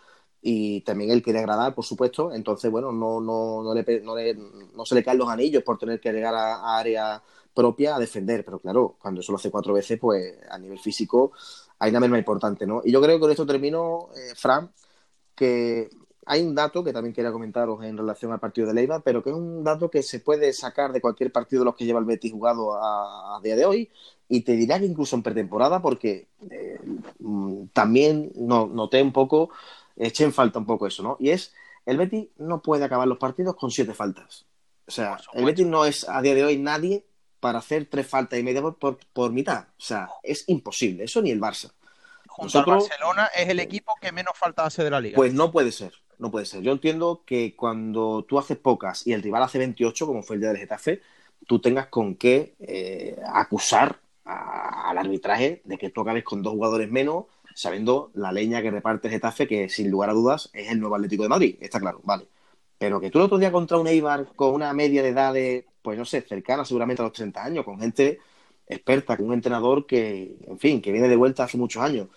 Y 0.46 0.82
también 0.82 1.10
él 1.10 1.22
quiere 1.22 1.38
agradar, 1.38 1.74
por 1.74 1.84
supuesto. 1.86 2.30
Entonces, 2.32 2.70
bueno, 2.70 2.92
no, 2.92 3.18
no, 3.20 3.62
no, 3.62 3.74
le, 3.74 4.00
no, 4.02 4.14
le- 4.14 4.34
no 4.74 4.84
se 4.84 4.94
le 4.94 5.02
caen 5.02 5.16
los 5.18 5.28
anillos 5.30 5.62
por 5.62 5.78
tener 5.78 5.98
que 6.00 6.12
llegar 6.12 6.34
a, 6.34 6.56
a 6.56 6.78
área 6.78 7.22
propia 7.54 7.96
a 7.96 7.98
defender. 7.98 8.44
Pero 8.44 8.58
claro, 8.58 8.96
cuando 9.00 9.20
eso 9.22 9.32
lo 9.32 9.38
hace 9.38 9.50
cuatro 9.50 9.72
veces, 9.72 9.98
pues 9.98 10.34
a 10.50 10.58
nivel 10.58 10.78
físico 10.78 11.32
hay 11.78 11.90
una 11.90 12.00
merma 12.00 12.18
importante, 12.18 12.66
¿no? 12.66 12.82
Y 12.84 12.92
yo 12.92 13.00
creo 13.00 13.16
que 13.16 13.20
con 13.20 13.30
esto 13.30 13.46
termino, 13.46 14.08
eh, 14.16 14.34
Fran, 14.36 14.70
que 15.34 15.90
hay 16.26 16.42
un 16.42 16.54
dato 16.54 16.82
que 16.82 16.92
también 16.92 17.14
quería 17.14 17.32
comentaros 17.32 17.82
en 17.84 17.96
relación 17.96 18.32
al 18.32 18.40
partido 18.40 18.66
de 18.68 18.74
Leiva, 18.74 19.00
pero 19.00 19.22
que 19.22 19.30
es 19.30 19.36
un 19.36 19.62
dato 19.64 19.90
que 19.90 20.02
se 20.02 20.20
puede 20.20 20.52
sacar 20.52 20.92
de 20.92 21.00
cualquier 21.00 21.32
partido 21.32 21.60
de 21.60 21.66
los 21.66 21.74
que 21.76 21.84
lleva 21.84 22.00
el 22.00 22.06
Betis 22.06 22.32
jugado 22.32 22.74
a, 22.74 23.40
día 23.42 23.56
de 23.56 23.64
hoy, 23.66 23.90
y 24.28 24.40
te 24.42 24.52
dirá 24.52 24.78
que 24.78 24.86
incluso 24.86 25.16
en 25.16 25.22
pretemporada, 25.22 25.82
porque 25.82 26.28
eh, 26.50 26.78
mm, 27.18 27.66
también 27.72 28.32
no, 28.36 28.66
noté 28.66 29.02
un 29.02 29.12
poco, 29.12 29.50
eché 29.96 30.24
en 30.24 30.32
falta 30.32 30.58
un 30.58 30.66
poco 30.66 30.86
eso, 30.86 31.02
¿no? 31.02 31.16
Y 31.20 31.30
es, 31.30 31.54
el 31.86 31.96
Betis 31.98 32.28
no 32.38 32.62
puede 32.62 32.84
acabar 32.84 33.06
los 33.08 33.18
partidos 33.18 33.56
con 33.56 33.70
siete 33.70 33.94
faltas. 33.94 34.46
O 34.86 34.90
sea, 34.90 35.18
el 35.32 35.44
Betis 35.44 35.66
no 35.66 35.84
es 35.84 36.08
a 36.08 36.20
día 36.22 36.34
de 36.34 36.44
hoy 36.44 36.58
nadie 36.58 37.04
para 37.40 37.58
hacer 37.58 37.86
tres 37.90 38.06
faltas 38.06 38.38
y 38.38 38.42
media 38.42 38.62
por, 38.62 38.76
por, 38.78 38.98
por 39.12 39.32
mitad. 39.32 39.68
O 39.78 39.82
sea, 39.82 40.08
es 40.22 40.44
imposible, 40.48 41.04
eso 41.04 41.20
ni 41.22 41.30
el 41.30 41.40
Barça. 41.40 41.70
Junto 42.26 42.58
al 42.58 42.66
Barcelona 42.66 43.26
es 43.36 43.48
el 43.48 43.60
equipo 43.60 43.94
que 44.00 44.10
menos 44.12 44.32
falta 44.36 44.64
hace 44.64 44.82
de 44.82 44.90
la 44.90 45.00
liga. 45.00 45.16
Pues 45.16 45.32
no 45.34 45.52
puede 45.52 45.70
ser, 45.72 45.92
no 46.18 46.30
puede 46.30 46.46
ser. 46.46 46.62
Yo 46.62 46.72
entiendo 46.72 47.22
que 47.24 47.54
cuando 47.54 48.24
tú 48.28 48.38
haces 48.38 48.56
pocas 48.58 49.06
y 49.06 49.12
el 49.12 49.22
rival 49.22 49.42
hace 49.42 49.58
28, 49.58 50.06
como 50.06 50.22
fue 50.22 50.36
el 50.36 50.40
día 50.40 50.48
del 50.50 50.58
Getafe, 50.58 51.00
tú 51.46 51.60
tengas 51.60 51.86
con 51.88 52.16
qué 52.16 52.54
eh, 52.60 53.16
acusar 53.32 54.00
a- 54.24 54.90
al 54.90 54.98
arbitraje 54.98 55.62
de 55.64 55.78
que 55.78 55.90
tú 55.90 56.00
acabes 56.00 56.24
con 56.24 56.42
dos 56.42 56.54
jugadores 56.54 56.90
menos, 56.90 57.26
sabiendo 57.54 58.10
la 58.14 58.32
leña 58.32 58.62
que 58.62 58.70
reparte 58.70 59.08
Getafe, 59.10 59.46
que 59.48 59.68
sin 59.68 59.90
lugar 59.90 60.10
a 60.10 60.12
dudas 60.14 60.50
es 60.52 60.70
el 60.70 60.80
nuevo 60.80 60.96
Atlético 60.96 61.22
de 61.24 61.28
Madrid, 61.30 61.56
está 61.60 61.80
claro, 61.80 62.00
vale. 62.04 62.26
Pero 62.78 63.00
que 63.00 63.10
tú 63.10 63.18
el 63.18 63.24
otro 63.26 63.38
día 63.38 63.52
contra 63.52 63.78
un 63.78 63.86
Eibar 63.86 64.26
con 64.36 64.54
una 64.54 64.72
media 64.72 65.02
de 65.02 65.10
edad 65.10 65.32
de, 65.32 65.66
pues 65.82 65.96
no 65.98 66.04
sé, 66.04 66.22
cercana 66.22 66.64
seguramente 66.64 67.02
a 67.02 67.04
los 67.06 67.12
30 67.14 67.44
años, 67.44 67.64
con 67.64 67.78
gente 67.80 68.18
experta, 68.66 69.16
con 69.16 69.26
un 69.26 69.34
entrenador 69.34 69.86
que, 69.86 70.36
en 70.46 70.58
fin, 70.58 70.80
que 70.82 70.92
viene 70.92 71.08
de 71.08 71.16
vuelta 71.16 71.44
hace 71.44 71.56
muchos 71.58 71.82
años. 71.82 72.08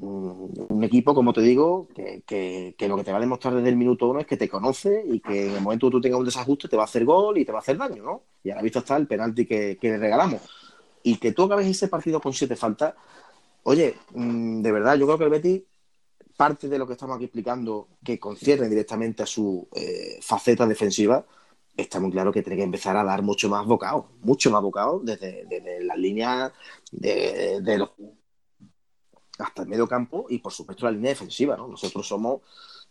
Un, 0.00 0.66
un 0.70 0.84
equipo, 0.84 1.14
como 1.14 1.32
te 1.34 1.42
digo, 1.42 1.86
que, 1.94 2.22
que- 2.26 2.74
que 2.78 2.88
lo 2.88 2.96
que 2.96 3.04
te 3.04 3.12
va 3.12 3.18
a 3.18 3.20
demostrar 3.20 3.54
desde 3.54 3.68
el 3.68 3.76
minuto 3.76 4.08
uno 4.08 4.20
es 4.20 4.26
que 4.26 4.36
te 4.38 4.48
conoce 4.48 5.04
y 5.06 5.20
que 5.20 5.48
en 5.48 5.54
el 5.56 5.60
momento 5.60 5.88
que 5.88 5.90
tú 5.92 6.00
tengas 6.00 6.18
un 6.18 6.24
desajuste 6.24 6.66
te 6.68 6.76
va 6.76 6.82
a 6.82 6.86
hacer 6.86 7.04
gol 7.04 7.36
y 7.38 7.44
te 7.44 7.52
va 7.52 7.58
a 7.58 7.60
hacer 7.62 7.76
daño, 7.76 8.02
¿no? 8.02 8.22
Y 8.42 8.50
a 8.50 8.54
la 8.56 8.62
vista 8.62 8.78
está 8.80 8.96
el 8.96 9.06
penalti 9.06 9.44
que, 9.46 9.76
que 9.80 9.88
le 9.90 9.98
regalamos. 9.98 10.40
Y 11.02 11.16
que 11.16 11.32
tú 11.32 11.44
acabes 11.44 11.66
ese 11.66 11.88
partido 11.88 12.20
con 12.20 12.32
siete 12.32 12.56
faltas, 12.56 12.94
oye, 13.64 13.96
mm, 14.14 14.62
de 14.62 14.72
verdad, 14.72 14.96
yo 14.96 15.06
creo 15.06 15.18
que 15.18 15.24
el 15.24 15.30
Betis, 15.30 15.62
parte 16.36 16.68
de 16.68 16.78
lo 16.78 16.86
que 16.86 16.94
estamos 16.94 17.16
aquí 17.16 17.24
explicando, 17.26 17.88
que 18.04 18.18
concierne 18.18 18.68
directamente 18.68 19.22
a 19.22 19.26
su 19.26 19.68
eh, 19.74 20.18
faceta 20.20 20.66
defensiva, 20.66 21.24
está 21.76 22.00
muy 22.00 22.10
claro 22.10 22.32
que 22.32 22.42
tiene 22.42 22.56
que 22.56 22.64
empezar 22.64 22.96
a 22.96 23.04
dar 23.04 23.22
mucho 23.22 23.48
más 23.48 23.66
bocado, 23.66 24.08
mucho 24.20 24.50
más 24.50 24.62
bocado 24.62 25.00
desde, 25.00 25.46
las 25.82 25.98
líneas 25.98 26.52
de, 26.90 27.78
los 27.78 27.90
hasta 29.38 29.62
el 29.62 29.68
medio 29.68 29.88
campo 29.88 30.26
y 30.28 30.38
por 30.38 30.52
supuesto 30.52 30.84
la 30.84 30.92
línea 30.92 31.10
defensiva, 31.10 31.56
¿no? 31.56 31.66
Nosotros 31.66 32.06
somos 32.06 32.42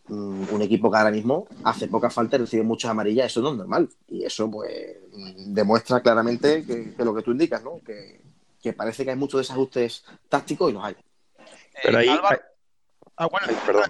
mm, 0.08 0.46
un 0.52 0.62
equipo 0.62 0.90
que 0.92 0.98
ahora 0.98 1.12
mismo 1.12 1.48
hace 1.64 1.88
poca 1.88 2.10
falta 2.10 2.36
y 2.36 2.40
recibe 2.40 2.64
muchas 2.64 2.92
amarillas, 2.92 3.28
eso 3.28 3.42
no 3.42 3.52
es 3.52 3.58
normal. 3.58 3.90
Y 4.10 4.24
eso 4.24 4.50
pues 4.50 4.98
mm, 5.14 5.54
demuestra 5.54 6.02
claramente 6.02 6.66
que, 6.66 6.94
que 6.94 7.06
lo 7.06 7.14
que 7.14 7.22
tú 7.22 7.32
indicas, 7.32 7.64
¿no? 7.64 7.80
Que, 7.86 8.20
que 8.62 8.74
parece 8.74 9.04
que 9.04 9.12
hay 9.12 9.16
muchos 9.18 9.40
desajustes 9.42 10.04
tácticos 10.30 10.70
y 10.70 10.74
los 10.74 10.84
hay. 10.84 10.96
Pero 11.84 11.98
ahí, 11.98 12.08
Álvaro- 12.10 12.42
Ah, 13.18 13.28
bueno, 13.28 13.48
Ay, 13.50 13.56
perdón. 13.66 13.84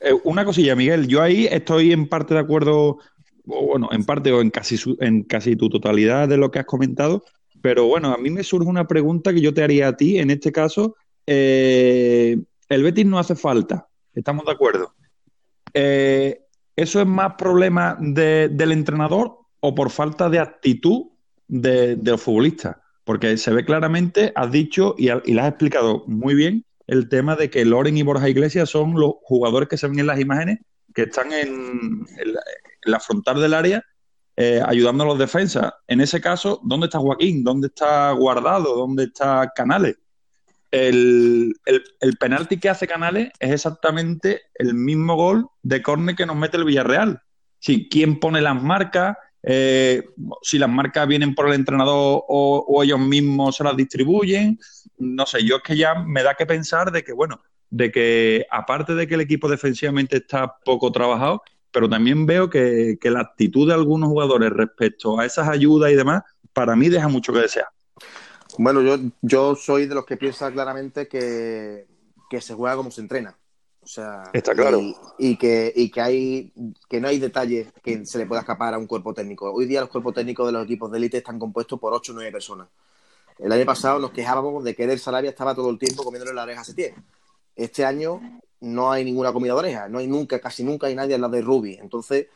Eh, 0.00 0.12
una 0.24 0.44
cosilla, 0.44 0.76
Miguel. 0.76 1.08
Yo 1.08 1.22
ahí 1.22 1.46
estoy 1.50 1.92
en 1.92 2.08
parte 2.08 2.34
de 2.34 2.40
acuerdo, 2.40 2.98
o 3.46 3.66
bueno, 3.66 3.88
en 3.92 4.04
parte 4.04 4.30
o 4.32 4.40
en 4.40 4.50
casi, 4.50 4.76
su- 4.76 4.96
en 5.00 5.22
casi 5.24 5.56
tu 5.56 5.68
totalidad 5.68 6.28
de 6.28 6.36
lo 6.36 6.50
que 6.50 6.60
has 6.60 6.66
comentado. 6.66 7.24
Pero 7.60 7.86
bueno, 7.86 8.12
a 8.12 8.18
mí 8.18 8.30
me 8.30 8.44
surge 8.44 8.68
una 8.68 8.86
pregunta 8.86 9.32
que 9.32 9.40
yo 9.40 9.52
te 9.52 9.62
haría 9.64 9.88
a 9.88 9.96
ti. 9.96 10.18
En 10.18 10.30
este 10.30 10.52
caso, 10.52 10.94
eh, 11.26 12.38
el 12.68 12.82
Betis 12.82 13.06
no 13.06 13.18
hace 13.18 13.34
falta. 13.34 13.88
Estamos 14.14 14.44
de 14.44 14.52
acuerdo. 14.52 14.94
Eh, 15.74 16.40
¿Eso 16.76 17.00
es 17.00 17.06
más 17.06 17.34
problema 17.36 17.96
de- 18.00 18.48
del 18.52 18.70
entrenador 18.70 19.38
o 19.58 19.74
por 19.74 19.90
falta 19.90 20.28
de 20.30 20.38
actitud 20.38 21.06
de, 21.48 21.98
los 22.02 22.22
futbolistas? 22.22 22.76
Porque 23.04 23.36
se 23.36 23.52
ve 23.52 23.64
claramente, 23.64 24.32
has 24.34 24.52
dicho 24.52 24.94
y, 24.98 25.08
has 25.08 25.22
explicado 25.26 26.04
muy 26.06 26.34
bien, 26.34 26.64
el 26.86 27.08
tema 27.08 27.36
de 27.36 27.50
que 27.50 27.64
Loren 27.64 27.96
y 27.96 28.02
Borja 28.02 28.28
Iglesias 28.28 28.70
son 28.70 28.94
los 28.94 29.14
jugadores 29.22 29.68
que 29.68 29.76
se 29.76 29.88
ven 29.88 29.98
en 29.98 30.06
las 30.06 30.20
imágenes 30.20 30.60
que 30.94 31.02
están 31.02 31.32
en, 31.32 32.06
en 32.18 32.34
la, 32.84 33.00
frontal 33.00 33.40
del 33.40 33.54
área 33.54 33.84
eh, 34.36 34.62
ayudando 34.64 35.04
a 35.04 35.06
los 35.08 35.18
defensas. 35.18 35.72
En 35.86 36.00
ese 36.00 36.20
caso, 36.20 36.60
¿dónde 36.64 36.86
está 36.86 36.98
Joaquín? 36.98 37.44
¿Dónde 37.44 37.68
está 37.68 38.10
Guardado? 38.12 38.76
¿Dónde 38.76 39.04
está 39.04 39.52
Canales? 39.54 39.96
El, 40.70 41.54
el, 41.64 41.84
el 42.00 42.16
penalti 42.16 42.58
que 42.58 42.68
hace 42.68 42.86
Canales 42.86 43.30
es 43.38 43.52
exactamente 43.52 44.42
el 44.54 44.74
mismo 44.74 45.16
gol 45.16 45.48
de 45.62 45.82
córner 45.82 46.16
que 46.16 46.26
nos 46.26 46.36
mete 46.36 46.56
el 46.56 46.64
Villarreal. 46.64 47.22
Sí, 47.58 47.88
¿quién 47.90 48.20
pone 48.20 48.40
las 48.40 48.62
marcas? 48.62 49.16
Eh, 49.50 50.06
si 50.42 50.58
las 50.58 50.68
marcas 50.68 51.08
vienen 51.08 51.34
por 51.34 51.48
el 51.48 51.54
entrenador 51.54 52.22
o, 52.28 52.82
ellos 52.84 53.00
mismos 53.00 53.56
se 53.56 53.64
las 53.64 53.74
distribuyen. 53.74 54.58
No 54.98 55.24
sé, 55.24 55.42
yo 55.42 55.56
es 55.56 55.62
que 55.62 55.74
ya 55.74 55.94
me 55.94 56.22
da 56.22 56.34
que 56.34 56.44
pensar 56.44 56.92
de 56.92 57.02
que, 57.02 57.14
bueno, 57.14 57.40
de 57.70 57.90
que 57.90 58.46
aparte 58.50 58.94
de 58.94 59.06
que 59.06 59.14
el 59.14 59.22
equipo 59.22 59.48
defensivamente 59.48 60.18
está 60.18 60.58
poco 60.62 60.92
trabajado, 60.92 61.42
pero 61.70 61.88
también 61.88 62.26
veo 62.26 62.50
que, 62.50 62.98
que 63.00 63.10
la 63.10 63.20
actitud 63.20 63.66
de 63.66 63.72
algunos 63.72 64.10
jugadores 64.10 64.50
respecto 64.50 65.18
a 65.18 65.24
esas 65.24 65.48
ayudas 65.48 65.92
y 65.92 65.94
demás, 65.94 66.24
para 66.52 66.76
mí 66.76 66.90
deja 66.90 67.08
mucho 67.08 67.32
que 67.32 67.40
desear. 67.40 67.68
Bueno, 68.58 68.82
yo, 68.82 68.98
yo 69.22 69.54
soy 69.54 69.86
de 69.86 69.94
los 69.94 70.04
que 70.04 70.18
piensa 70.18 70.52
claramente 70.52 71.08
que, 71.08 71.86
que 72.28 72.42
se 72.42 72.52
juega 72.52 72.76
como 72.76 72.90
se 72.90 73.00
entrena. 73.00 73.37
O 73.88 73.90
sea, 73.90 74.24
Está 74.34 74.54
claro. 74.54 74.82
Y, 74.82 74.94
y 75.16 75.36
que, 75.36 75.72
y 75.74 75.90
que 75.90 76.02
hay 76.02 76.52
que 76.90 77.00
no 77.00 77.08
hay 77.08 77.18
detalles 77.18 77.72
que 77.82 78.04
se 78.04 78.18
le 78.18 78.26
pueda 78.26 78.42
escapar 78.42 78.74
a 78.74 78.78
un 78.78 78.86
cuerpo 78.86 79.14
técnico. 79.14 79.50
Hoy 79.50 79.64
día 79.64 79.80
los 79.80 79.88
cuerpos 79.88 80.12
técnicos 80.12 80.44
de 80.44 80.52
los 80.52 80.64
equipos 80.64 80.92
de 80.92 80.98
élite 80.98 81.16
están 81.16 81.38
compuestos 81.38 81.80
por 81.80 81.94
8 81.94 82.12
o 82.12 82.14
9 82.16 82.30
personas. 82.30 82.68
El 83.38 83.50
año 83.50 83.64
pasado 83.64 83.98
nos 83.98 84.10
quejábamos 84.10 84.62
de 84.62 84.74
que 84.74 84.84
Eder 84.84 84.98
Sarabia 84.98 85.30
estaba 85.30 85.54
todo 85.54 85.70
el 85.70 85.78
tiempo 85.78 86.04
comiéndole 86.04 86.34
la 86.34 86.42
oreja 86.42 86.60
a 86.60 86.64
Setién. 86.64 86.96
Este 87.56 87.86
año 87.86 88.20
no 88.60 88.92
hay 88.92 89.06
ninguna 89.06 89.32
comida 89.32 89.54
de 89.54 89.58
oreja, 89.58 89.88
no 89.88 90.00
hay 90.00 90.06
nunca, 90.06 90.38
casi 90.38 90.64
nunca 90.64 90.88
hay 90.88 90.94
nadie 90.94 91.14
al 91.14 91.22
lado 91.22 91.32
de 91.32 91.40
Rubi. 91.40 91.78
Entonces, 91.80 92.26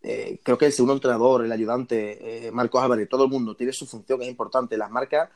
eh, 0.00 0.40
creo 0.42 0.56
que 0.56 0.64
el 0.64 0.72
segundo 0.72 0.94
entrenador, 0.94 1.44
el 1.44 1.52
ayudante, 1.52 2.46
eh, 2.46 2.50
Marcos 2.50 2.82
Álvarez, 2.82 3.10
todo 3.10 3.24
el 3.24 3.30
mundo 3.30 3.54
tiene 3.54 3.74
su 3.74 3.84
función, 3.84 4.18
que 4.20 4.24
es 4.24 4.30
importante. 4.30 4.78
Las 4.78 4.90
marcas 4.90 5.28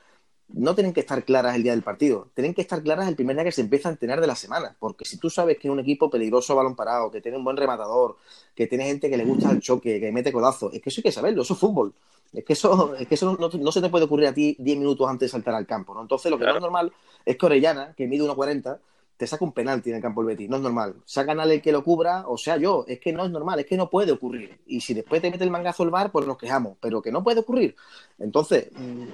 no 0.48 0.74
tienen 0.74 0.92
que 0.92 1.00
estar 1.00 1.24
claras 1.24 1.54
el 1.56 1.62
día 1.62 1.72
del 1.72 1.82
partido, 1.82 2.28
tienen 2.34 2.54
que 2.54 2.62
estar 2.62 2.82
claras 2.82 3.08
el 3.08 3.16
primer 3.16 3.36
día 3.36 3.44
que 3.44 3.52
se 3.52 3.60
empieza 3.60 3.88
a 3.88 3.92
entrenar 3.92 4.20
de 4.20 4.26
la 4.26 4.34
semana, 4.34 4.74
porque 4.78 5.04
si 5.04 5.18
tú 5.18 5.28
sabes 5.30 5.58
que 5.58 5.68
es 5.68 5.72
un 5.72 5.80
equipo 5.80 6.08
peligroso 6.08 6.52
a 6.52 6.56
balón 6.56 6.74
parado, 6.74 7.10
que 7.10 7.20
tiene 7.20 7.36
un 7.36 7.44
buen 7.44 7.56
rematador, 7.56 8.16
que 8.54 8.66
tiene 8.66 8.84
gente 8.84 9.10
que 9.10 9.16
le 9.16 9.24
gusta 9.24 9.50
el 9.50 9.60
choque, 9.60 10.00
que 10.00 10.10
mete 10.10 10.32
codazo, 10.32 10.70
es 10.72 10.80
que 10.80 10.88
eso 10.88 11.00
hay 11.00 11.02
que 11.04 11.12
saberlo, 11.12 11.42
eso 11.42 11.54
es 11.54 11.60
fútbol. 11.60 11.92
Es 12.32 12.44
que 12.44 12.52
eso, 12.52 12.94
es 12.94 13.08
que 13.08 13.14
eso 13.14 13.36
no, 13.38 13.48
no 13.48 13.72
se 13.72 13.80
te 13.80 13.88
puede 13.88 14.04
ocurrir 14.04 14.26
a 14.26 14.34
ti 14.34 14.54
10 14.58 14.78
minutos 14.78 15.08
antes 15.08 15.28
de 15.28 15.32
saltar 15.32 15.54
al 15.54 15.66
campo, 15.66 15.94
¿no? 15.94 16.02
Entonces 16.02 16.30
lo 16.30 16.38
que 16.38 16.44
no 16.44 16.56
es 16.56 16.60
normal 16.60 16.92
es 17.24 17.36
que 17.36 17.46
Orellana, 17.46 17.94
que 17.96 18.06
mide 18.06 18.24
1.40, 18.24 18.78
te 19.18 19.26
saca 19.26 19.44
un 19.44 19.52
penalti 19.52 19.90
en 19.90 19.96
el 19.96 20.02
campo 20.02 20.22
del 20.22 20.28
Betis, 20.28 20.48
no 20.48 20.56
es 20.56 20.62
normal. 20.62 20.94
Saca 21.04 21.32
a 21.32 21.44
el 21.44 21.60
que 21.60 21.72
lo 21.72 21.82
cubra, 21.82 22.24
o 22.28 22.38
sea 22.38 22.56
yo, 22.56 22.84
es 22.86 23.00
que 23.00 23.12
no 23.12 23.24
es 23.24 23.30
normal, 23.32 23.58
es 23.58 23.66
que 23.66 23.76
no 23.76 23.90
puede 23.90 24.12
ocurrir. 24.12 24.60
Y 24.64 24.80
si 24.80 24.94
después 24.94 25.20
te 25.20 25.28
mete 25.28 25.42
el 25.42 25.50
mangazo 25.50 25.82
el 25.82 25.90
bar, 25.90 26.12
pues 26.12 26.24
nos 26.24 26.38
quejamos, 26.38 26.78
pero 26.80 27.02
que 27.02 27.10
no 27.10 27.24
puede 27.24 27.40
ocurrir. 27.40 27.74
Entonces, 28.20 28.68
mmm, 28.76 29.06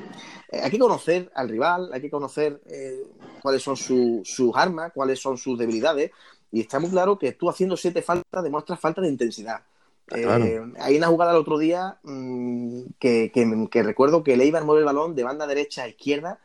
hay 0.62 0.70
que 0.70 0.78
conocer 0.78 1.32
al 1.34 1.48
rival, 1.48 1.90
hay 1.90 2.02
que 2.02 2.11
conocer 2.11 2.61
eh, 2.66 3.02
cuáles 3.40 3.62
son 3.62 3.78
su, 3.78 4.20
sus 4.24 4.55
armas, 4.55 4.92
cuáles 4.94 5.18
son 5.18 5.38
sus 5.38 5.59
debilidades, 5.59 6.11
y 6.52 6.61
está 6.61 6.78
muy 6.78 6.90
claro 6.90 7.18
que 7.18 7.32
tú 7.32 7.48
haciendo 7.48 7.74
siete 7.74 8.02
faltas 8.02 8.44
demuestras 8.44 8.78
falta 8.78 9.00
de 9.00 9.09
intensidad. 9.09 9.62
Claro. 10.05 10.44
Eh, 10.44 10.62
hay 10.80 10.98
una 10.98 11.07
jugada 11.07 11.30
el 11.30 11.38
otro 11.38 11.57
día 11.57 11.96
mmm, 12.02 12.82
que, 12.98 13.32
que, 13.32 13.68
que, 13.70 13.82
recuerdo 13.82 14.22
que 14.22 14.34
el 14.34 14.42
Eibar 14.42 14.64
mueve 14.64 14.80
el 14.80 14.84
balón 14.84 15.14
de 15.14 15.24
banda 15.24 15.46
derecha 15.46 15.84
a 15.84 15.88
izquierda 15.88 16.40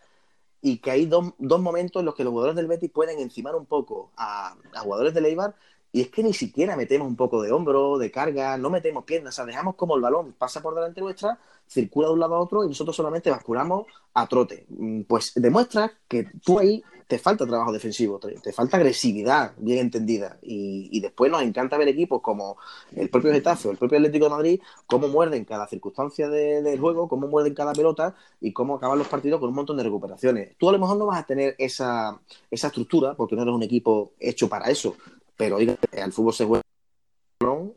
y 0.62 0.78
que 0.80 0.92
hay 0.92 1.06
dos, 1.06 1.34
dos, 1.38 1.62
momentos 1.62 2.02
en 2.02 2.06
los 2.06 2.16
que 2.16 2.24
los 2.24 2.32
jugadores 2.32 2.56
del 2.56 2.68
Betis 2.68 2.92
pueden 2.92 3.20
encimar 3.20 3.56
un 3.56 3.66
poco 3.66 4.12
a, 4.18 4.56
a 4.74 4.80
jugadores 4.82 5.14
del 5.14 5.26
Eibar 5.26 5.56
y 5.92 6.02
es 6.02 6.10
que 6.10 6.24
ni 6.24 6.34
siquiera 6.34 6.76
metemos 6.76 7.08
un 7.08 7.16
poco 7.16 7.42
de 7.42 7.52
hombro, 7.52 7.98
de 7.98 8.12
carga, 8.12 8.58
no 8.58 8.70
metemos 8.70 9.04
piernas, 9.06 9.34
o 9.34 9.38
sea, 9.38 9.46
dejamos 9.46 9.76
como 9.76 9.96
el 9.96 10.02
balón 10.02 10.34
pasa 10.38 10.62
por 10.62 10.76
delante 10.76 11.02
nuestra, 11.02 11.40
circula 11.68 12.08
de 12.08 12.14
un 12.14 12.20
lado 12.20 12.36
a 12.36 12.40
otro 12.40 12.64
y 12.64 12.68
nosotros 12.68 12.96
solamente 12.96 13.30
basculamos 13.30 13.86
a 14.14 14.28
trote. 14.28 14.66
Mm, 14.70 15.02
pues 15.02 15.34
demuestra 15.36 15.92
que 16.08 16.28
tú 16.44 16.60
ahí 16.60 16.84
te 17.10 17.18
falta 17.18 17.48
trabajo 17.48 17.72
defensivo, 17.72 18.20
te, 18.20 18.54
falta 18.54 18.78
agresividad 18.78 19.54
bien 19.58 19.80
entendida. 19.80 20.38
Y, 20.44 21.00
después 21.00 21.32
nos 21.32 21.42
encanta 21.42 21.76
ver 21.76 21.88
equipos 21.88 22.22
como 22.22 22.58
el 22.96 23.10
propio 23.10 23.32
Getafe 23.32 23.68
o 23.68 23.72
el 23.72 23.78
propio 23.78 23.98
Atlético 23.98 24.26
de 24.26 24.30
Madrid, 24.30 24.62
cómo 24.86 25.08
muerden 25.08 25.44
cada 25.44 25.68
circunstancia 25.68 26.30
del 26.30 26.80
juego, 26.80 27.08
cómo 27.08 27.28
muerden 27.28 27.56
cada 27.56 27.74
pelota 27.74 28.14
y 28.40 28.54
cómo 28.54 28.76
acaban 28.76 29.00
los 29.00 29.08
partidos 29.08 29.40
con 29.40 29.50
un 29.50 29.56
montón 29.56 29.78
de 29.78 29.84
recuperaciones. 29.84 30.56
Tú 30.60 30.70
a 30.70 30.72
lo 30.72 30.78
mejor 30.78 30.98
no 30.98 31.08
vas 31.08 31.20
a 31.20 31.26
tener 31.26 31.56
esa, 31.58 32.20
esa 32.52 32.68
estructura 32.68 33.16
porque 33.16 33.36
no 33.36 33.42
eres 33.42 33.56
un 33.56 33.64
equipo 33.64 34.12
hecho 34.20 34.48
para 34.48 34.70
eso, 34.70 34.96
pero 35.40 35.56
oiga, 35.56 35.78
al 36.04 36.12
fútbol 36.12 36.34
se 36.34 36.44
juega 36.44 36.62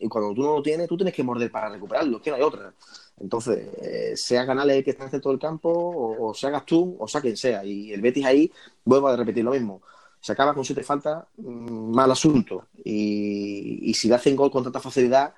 y 0.00 0.08
cuando 0.08 0.34
tú 0.34 0.42
no 0.42 0.56
lo 0.56 0.62
tienes, 0.62 0.88
tú 0.88 0.96
tienes 0.96 1.14
que 1.14 1.22
morder 1.22 1.48
para 1.48 1.68
recuperarlo, 1.68 2.16
es 2.16 2.22
que 2.24 2.30
no 2.30 2.36
hay 2.36 2.42
otra. 2.42 2.74
Entonces, 3.20 3.68
eh, 3.80 4.16
sea 4.16 4.44
Canales 4.44 4.82
que 4.84 4.90
está 4.90 5.04
en 5.04 5.20
el 5.24 5.38
campo, 5.38 5.70
o, 6.18 6.34
sea 6.34 6.50
Gastún, 6.50 6.96
o 6.98 7.06
sea 7.06 7.20
quien 7.20 7.36
sea. 7.36 7.64
Y 7.64 7.92
el 7.92 8.00
Betis 8.00 8.24
ahí, 8.24 8.52
vuelvo 8.84 9.06
a 9.06 9.16
repetir 9.16 9.44
lo 9.44 9.52
mismo. 9.52 9.80
Se 10.20 10.32
acaba 10.32 10.52
con 10.52 10.64
siete 10.64 10.82
faltas, 10.82 11.24
mm, 11.36 11.94
mal 11.94 12.10
asunto. 12.10 12.66
Y, 12.84 13.94
si 13.94 14.08
le 14.08 14.16
hacen 14.16 14.34
gol 14.34 14.50
con 14.50 14.64
tanta 14.64 14.80
facilidad, 14.80 15.32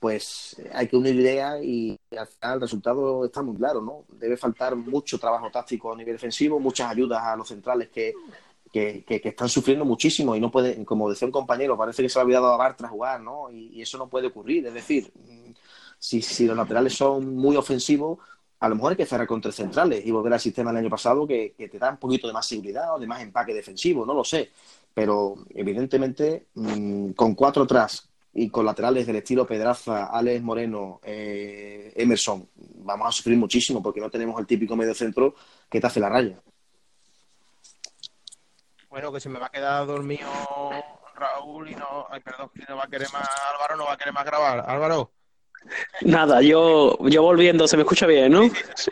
pues 0.00 0.56
hay 0.72 0.88
que 0.88 0.96
unir 0.96 1.14
ideas 1.14 1.62
y 1.62 1.98
al 2.18 2.26
final 2.26 2.54
el 2.54 2.60
resultado 2.62 3.26
está 3.26 3.42
muy 3.42 3.56
claro, 3.56 3.82
¿no? 3.82 4.06
Debe 4.08 4.38
faltar 4.38 4.74
mucho 4.74 5.18
trabajo 5.18 5.50
táctico 5.50 5.92
a 5.92 5.96
nivel 5.96 6.14
defensivo, 6.14 6.58
muchas 6.58 6.90
ayudas 6.90 7.22
a 7.22 7.36
los 7.36 7.48
centrales 7.48 7.90
que, 7.90 8.14
que, 8.72 9.04
están 9.22 9.48
sufriendo 9.48 9.84
muchísimo 9.84 10.34
y 10.34 10.40
no 10.40 10.50
puede, 10.50 10.82
como 10.84 11.10
decía 11.10 11.26
un 11.26 11.32
compañero, 11.32 11.76
parece 11.76 12.02
que 12.02 12.08
se 12.08 12.18
ha 12.18 12.22
olvidado 12.22 12.52
a 12.52 12.56
Bartra 12.56 12.88
jugar, 12.88 13.20
¿no? 13.20 13.50
Y, 13.50 13.82
eso 13.82 13.98
no 13.98 14.08
puede 14.08 14.28
ocurrir. 14.28 14.66
Es 14.66 14.74
decir, 14.74 15.12
si, 15.98 16.46
los 16.46 16.56
laterales 16.56 16.94
son 16.94 17.36
muy 17.36 17.54
ofensivos, 17.56 18.18
a 18.60 18.68
lo 18.68 18.76
mejor 18.76 18.92
hay 18.92 18.96
que 18.96 19.06
cerrar 19.06 19.26
con 19.26 19.40
tres 19.40 19.56
centrales 19.56 20.04
y 20.06 20.10
volver 20.10 20.32
al 20.32 20.40
sistema 20.40 20.70
del 20.70 20.78
año 20.78 20.90
pasado 20.90 21.26
que, 21.26 21.54
te 21.56 21.78
da 21.78 21.90
un 21.90 21.98
poquito 21.98 22.26
de 22.26 22.32
más 22.32 22.46
seguridad 22.46 22.94
o 22.94 22.98
de 22.98 23.06
más 23.06 23.20
empaque 23.20 23.52
defensivo, 23.52 24.06
no 24.06 24.14
lo 24.14 24.24
sé. 24.24 24.50
Pero 24.94 25.36
evidentemente, 25.50 26.46
mm, 26.54 27.10
con 27.12 27.34
cuatro 27.34 27.64
atrás 27.64 28.08
y 28.34 28.48
con 28.48 28.64
laterales 28.64 29.06
del 29.06 29.16
estilo 29.16 29.46
Pedraza, 29.46 30.06
Alex 30.06 30.42
Moreno, 30.42 31.00
eh, 31.02 31.92
Emerson, 31.96 32.48
vamos 32.84 33.08
a 33.08 33.12
sufrir 33.12 33.36
muchísimo 33.36 33.82
porque 33.82 34.00
no 34.00 34.10
tenemos 34.10 34.38
el 34.40 34.46
típico 34.46 34.76
medio 34.76 34.94
centro 34.94 35.34
que 35.68 35.80
te 35.80 35.86
hace 35.86 36.00
la 36.00 36.08
raya. 36.08 36.40
Bueno, 38.92 39.10
que 39.10 39.20
se 39.20 39.30
me 39.30 39.38
va 39.38 39.46
a 39.46 39.50
quedar 39.50 39.86
dormido 39.86 40.28
Raúl 41.16 41.70
y 41.70 41.74
no. 41.74 42.06
Ay, 42.10 42.20
perdón, 42.20 42.50
que 42.54 42.62
no 42.68 42.76
va 42.76 42.84
a 42.84 42.88
querer 42.88 43.08
más. 43.10 43.26
Álvaro 43.54 43.76
no 43.78 43.86
va 43.86 43.94
a 43.94 43.96
querer 43.96 44.12
más 44.12 44.26
grabar. 44.26 44.62
Álvaro. 44.68 45.10
Nada, 46.02 46.42
yo, 46.42 46.98
yo 47.08 47.22
volviendo, 47.22 47.66
se 47.66 47.78
me 47.78 47.84
escucha 47.84 48.06
bien, 48.06 48.30
¿no? 48.30 48.50
Sí. 48.76 48.90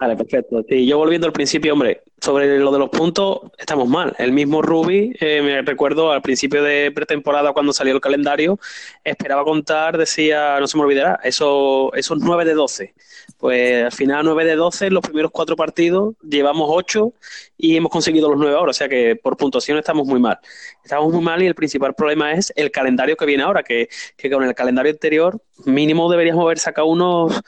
Vale, 0.00 0.16
perfecto. 0.16 0.64
Sí, 0.68 0.84
yo 0.84 0.98
volviendo 0.98 1.28
al 1.28 1.32
principio, 1.32 1.74
hombre, 1.74 2.02
sobre 2.20 2.58
lo 2.58 2.72
de 2.72 2.78
los 2.80 2.90
puntos, 2.90 3.52
estamos 3.56 3.88
mal. 3.88 4.16
El 4.18 4.32
mismo 4.32 4.62
Ruby, 4.62 5.14
eh, 5.20 5.42
me 5.42 5.62
recuerdo 5.62 6.10
al 6.10 6.20
principio 6.20 6.64
de 6.64 6.90
pretemporada, 6.92 7.52
cuando 7.52 7.72
salió 7.72 7.94
el 7.94 8.00
calendario, 8.00 8.58
esperaba 9.04 9.44
contar, 9.44 9.96
decía, 9.96 10.58
no 10.58 10.66
se 10.66 10.76
me 10.76 10.82
olvidará, 10.82 11.20
eso, 11.22 11.92
esos 11.94 12.18
9 12.18 12.44
de 12.44 12.54
12. 12.54 12.94
Pues 13.38 13.84
al 13.84 13.92
final 13.92 14.24
9 14.24 14.44
de 14.44 14.56
12, 14.56 14.90
los 14.90 15.02
primeros 15.02 15.30
cuatro 15.30 15.56
partidos, 15.56 16.14
llevamos 16.22 16.68
8 16.70 17.12
y 17.58 17.76
hemos 17.76 17.90
conseguido 17.90 18.28
los 18.28 18.38
9 18.38 18.54
ahora, 18.56 18.70
o 18.70 18.74
sea 18.74 18.88
que 18.88 19.16
por 19.16 19.36
puntuación 19.36 19.78
estamos 19.78 20.06
muy 20.06 20.20
mal. 20.20 20.38
Estamos 20.84 21.12
muy 21.12 21.22
mal 21.22 21.42
y 21.42 21.46
el 21.46 21.54
principal 21.54 21.94
problema 21.94 22.32
es 22.32 22.52
el 22.56 22.70
calendario 22.70 23.16
que 23.16 23.26
viene 23.26 23.42
ahora, 23.42 23.62
que, 23.62 23.88
que 24.16 24.30
con 24.30 24.44
el 24.44 24.54
calendario 24.54 24.92
anterior 24.92 25.40
mínimo 25.64 26.10
deberíamos 26.10 26.44
haber 26.44 26.58
sacado 26.58 26.88
unos 26.88 27.40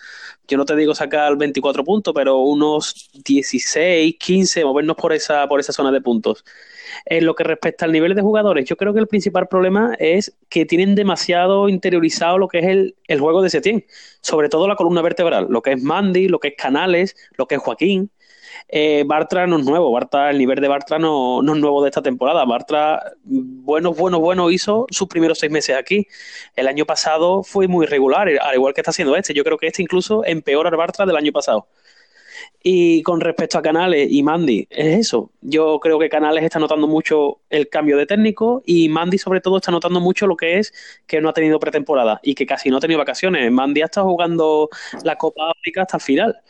yo 0.46 0.58
no 0.58 0.64
te 0.64 0.76
digo 0.76 0.94
sacar 0.94 1.36
24 1.36 1.84
puntos, 1.84 2.12
pero 2.14 2.38
unos 2.38 3.10
16, 3.24 4.16
15, 4.18 4.64
movernos 4.64 4.96
por 4.96 5.12
esa, 5.12 5.46
por 5.48 5.60
esa 5.60 5.72
zona 5.72 5.90
de 5.90 6.00
puntos. 6.00 6.44
En 7.04 7.26
lo 7.26 7.34
que 7.34 7.44
respecta 7.44 7.84
al 7.84 7.92
nivel 7.92 8.14
de 8.14 8.22
jugadores, 8.22 8.64
yo 8.66 8.76
creo 8.76 8.92
que 8.92 9.00
el 9.00 9.08
principal 9.08 9.48
problema 9.48 9.94
es 9.98 10.36
que 10.48 10.66
tienen 10.66 10.94
demasiado 10.94 11.68
interiorizado 11.68 12.38
lo 12.38 12.48
que 12.48 12.58
es 12.60 12.66
el, 12.66 12.96
el 13.08 13.20
juego 13.20 13.42
de 13.42 13.50
Setién, 13.50 13.84
sobre 14.20 14.48
todo 14.48 14.68
la 14.68 14.76
columna 14.76 15.02
vertebral, 15.02 15.46
lo 15.50 15.62
que 15.62 15.72
es 15.72 15.82
Mandy, 15.82 16.28
lo 16.28 16.38
que 16.40 16.48
es 16.48 16.54
Canales, 16.56 17.16
lo 17.36 17.46
que 17.46 17.56
es 17.56 17.60
Joaquín. 17.60 18.10
Eh, 18.68 19.04
Bartra 19.06 19.46
no 19.46 19.58
es 19.58 19.64
nuevo, 19.64 19.92
Bartra, 19.92 20.30
el 20.30 20.38
nivel 20.38 20.60
de 20.60 20.68
Bartra 20.68 20.98
no, 20.98 21.42
no, 21.42 21.54
es 21.54 21.60
nuevo 21.60 21.82
de 21.82 21.90
esta 21.90 22.02
temporada. 22.02 22.44
Bartra, 22.44 23.12
bueno, 23.24 23.92
bueno, 23.92 24.20
bueno, 24.20 24.50
hizo 24.50 24.86
sus 24.90 25.08
primeros 25.08 25.38
seis 25.38 25.52
meses 25.52 25.76
aquí. 25.76 26.06
El 26.56 26.68
año 26.68 26.84
pasado 26.86 27.42
fue 27.42 27.68
muy 27.68 27.86
irregular, 27.86 28.28
al 28.28 28.54
igual 28.54 28.74
que 28.74 28.80
está 28.80 28.90
haciendo 28.90 29.16
este. 29.16 29.34
Yo 29.34 29.44
creo 29.44 29.58
que 29.58 29.66
este 29.66 29.82
incluso 29.82 30.24
empeora 30.24 30.70
al 30.70 30.76
Bartra 30.76 31.06
del 31.06 31.16
año 31.16 31.32
pasado. 31.32 31.68
Y 32.66 33.02
con 33.02 33.20
respecto 33.20 33.58
a 33.58 33.62
Canales 33.62 34.08
y 34.10 34.22
Mandy, 34.22 34.66
es 34.70 35.00
eso. 35.00 35.30
Yo 35.42 35.78
creo 35.80 35.98
que 35.98 36.08
Canales 36.08 36.42
está 36.42 36.58
notando 36.58 36.88
mucho 36.88 37.40
el 37.50 37.68
cambio 37.68 37.98
de 37.98 38.06
técnico 38.06 38.62
y 38.64 38.88
Mandy 38.88 39.18
sobre 39.18 39.42
todo 39.42 39.58
está 39.58 39.70
notando 39.70 40.00
mucho 40.00 40.26
lo 40.26 40.34
que 40.34 40.58
es 40.58 40.72
que 41.06 41.20
no 41.20 41.28
ha 41.28 41.34
tenido 41.34 41.60
pretemporada 41.60 42.20
y 42.22 42.34
que 42.34 42.46
casi 42.46 42.70
no 42.70 42.78
ha 42.78 42.80
tenido 42.80 42.96
vacaciones. 42.96 43.52
Mandy 43.52 43.82
ha 43.82 43.84
estado 43.84 44.06
jugando 44.06 44.70
la 45.02 45.16
Copa 45.16 45.50
África 45.50 45.82
hasta 45.82 45.98
el 45.98 46.02
final. 46.02 46.40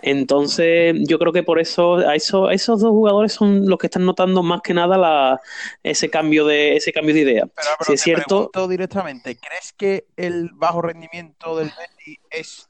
Entonces, 0.00 0.96
yo 1.06 1.18
creo 1.18 1.34
que 1.34 1.42
por 1.42 1.60
eso, 1.60 1.96
a 1.98 2.16
eso, 2.16 2.50
esos 2.50 2.80
dos 2.80 2.90
jugadores 2.90 3.34
son 3.34 3.68
los 3.68 3.78
que 3.78 3.88
están 3.88 4.06
notando 4.06 4.42
más 4.42 4.62
que 4.62 4.72
nada 4.72 4.96
la, 4.96 5.40
ese 5.82 6.08
cambio 6.08 6.46
de 6.46 6.76
ese 6.76 6.94
cambio 6.94 7.14
de 7.14 7.20
idea. 7.20 7.46
Pero, 7.46 7.68
si 7.86 7.92
es 7.92 8.00
cierto, 8.00 8.50
directamente, 8.68 9.36
¿crees 9.36 9.74
que 9.74 10.06
el 10.16 10.48
bajo 10.54 10.80
rendimiento 10.80 11.56
del 11.58 11.70
Betis 11.78 12.18
es 12.30 12.68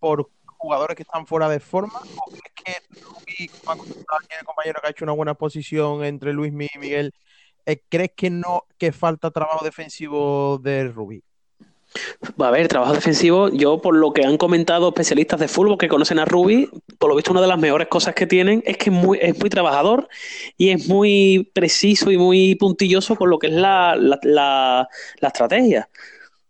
por 0.00 0.28
jugadores 0.64 0.96
que 0.96 1.02
están 1.02 1.26
fuera 1.26 1.48
de 1.48 1.60
forma? 1.60 2.00
¿O 2.00 2.30
crees 2.30 2.54
que 2.54 3.00
Rubí, 3.00 3.50
el 3.50 4.44
compañero 4.44 4.80
que 4.80 4.86
ha 4.86 4.90
hecho 4.90 5.04
una 5.04 5.12
buena 5.12 5.34
posición 5.34 6.04
entre 6.04 6.32
Luis 6.32 6.52
y 6.52 6.78
Miguel, 6.78 7.12
eh, 7.66 7.82
¿crees 7.88 8.12
que 8.16 8.30
no 8.30 8.64
que 8.78 8.92
falta 8.92 9.30
trabajo 9.30 9.64
defensivo 9.64 10.58
de 10.58 10.88
Rubí? 10.88 11.22
Va 12.40 12.48
a 12.48 12.50
ver, 12.50 12.66
trabajo 12.68 12.92
defensivo. 12.92 13.48
Yo, 13.50 13.80
por 13.80 13.94
lo 13.94 14.12
que 14.12 14.24
han 14.24 14.36
comentado 14.36 14.88
especialistas 14.88 15.38
de 15.38 15.48
fútbol 15.48 15.78
que 15.78 15.88
conocen 15.88 16.18
a 16.18 16.24
Ruby, 16.24 16.68
por 16.98 17.08
lo 17.08 17.16
visto, 17.16 17.30
una 17.30 17.40
de 17.40 17.46
las 17.46 17.58
mejores 17.58 17.88
cosas 17.88 18.14
que 18.14 18.26
tienen 18.26 18.62
es 18.66 18.76
que 18.76 18.90
es 18.90 18.96
muy, 18.96 19.18
es 19.20 19.38
muy 19.38 19.48
trabajador 19.48 20.08
y 20.56 20.70
es 20.70 20.88
muy 20.88 21.50
preciso 21.54 22.10
y 22.10 22.16
muy 22.16 22.56
puntilloso 22.56 23.14
con 23.16 23.30
lo 23.30 23.38
que 23.38 23.46
es 23.48 23.52
la, 23.52 23.94
la, 23.96 24.88
estrategia. 25.20 25.88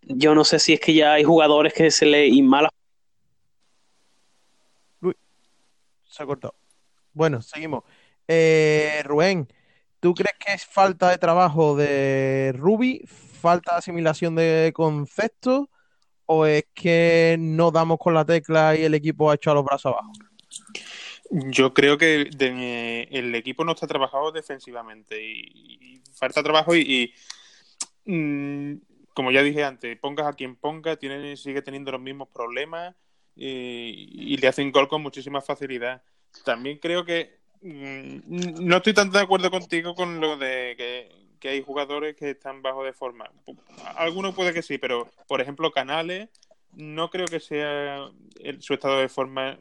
Yo 0.02 0.34
no 0.34 0.44
sé 0.44 0.58
si 0.58 0.72
es 0.74 0.80
que 0.80 0.94
ya 0.94 1.14
hay 1.14 1.24
jugadores 1.24 1.74
que 1.74 1.90
se 1.90 2.06
le 2.06 2.26
inmala. 2.26 2.70
Se 6.14 6.22
ha 6.22 6.26
cortado. 6.26 6.54
Bueno, 7.12 7.42
seguimos. 7.42 7.84
Eh, 8.26 9.02
Rubén, 9.04 9.48
¿tú 10.00 10.14
crees 10.14 10.36
que 10.38 10.54
es 10.54 10.64
falta 10.64 11.10
de 11.10 11.18
trabajo 11.18 11.76
de 11.76 12.52
Ruby? 12.56 13.04
falta 13.44 13.72
de 13.72 13.78
asimilación 13.78 14.36
de 14.36 14.72
conceptos 14.74 15.66
o 16.24 16.46
es 16.46 16.64
que 16.72 17.36
no 17.38 17.70
damos 17.70 17.98
con 17.98 18.14
la 18.14 18.24
tecla 18.24 18.74
y 18.74 18.84
el 18.84 18.94
equipo 18.94 19.30
ha 19.30 19.34
echado 19.34 19.56
los 19.56 19.66
brazos 19.66 19.92
abajo? 19.92 20.12
Yo 21.30 21.74
creo 21.74 21.98
que 21.98 22.22
el 22.22 23.34
equipo 23.34 23.62
no 23.66 23.72
está 23.72 23.86
trabajado 23.86 24.32
defensivamente 24.32 25.22
y, 25.22 26.00
falta 26.14 26.42
trabajo 26.42 26.74
y, 26.74 27.12
mm, 28.06 28.76
como 29.12 29.30
ya 29.30 29.42
dije 29.42 29.62
antes, 29.62 29.98
pongas 29.98 30.26
a 30.26 30.32
quien 30.32 30.56
ponga, 30.56 30.96
tiene, 30.96 31.36
sigue 31.36 31.60
teniendo 31.60 31.92
los 31.92 32.00
mismos 32.00 32.28
problemas 32.32 32.94
y, 33.36 34.36
le 34.36 34.48
hacen 34.48 34.72
gol 34.72 34.88
con 34.88 35.02
muchísima 35.02 35.40
facilidad. 35.40 36.02
También 36.44 36.78
creo 36.78 37.04
que 37.04 37.38
mm, 37.62 38.66
no 38.66 38.76
estoy 38.76 38.94
tan 38.94 39.10
de 39.10 39.20
acuerdo 39.20 39.50
contigo 39.50 39.94
con 39.94 40.20
lo 40.20 40.36
de 40.36 40.74
que 40.76 41.24
que 41.44 41.50
hay 41.50 41.62
jugadores 41.62 42.16
que 42.16 42.30
están 42.30 42.62
bajo 42.62 42.82
de 42.84 42.94
forma. 42.94 43.30
Algunos 43.96 44.34
puede 44.34 44.54
que 44.54 44.62
sí, 44.62 44.78
pero 44.78 45.10
por 45.28 45.42
ejemplo 45.42 45.70
Canales 45.72 46.30
no 46.72 47.10
creo 47.10 47.26
que 47.26 47.38
sea 47.38 48.08
su 48.60 48.72
estado 48.72 48.98
de 49.00 49.10
forma 49.10 49.58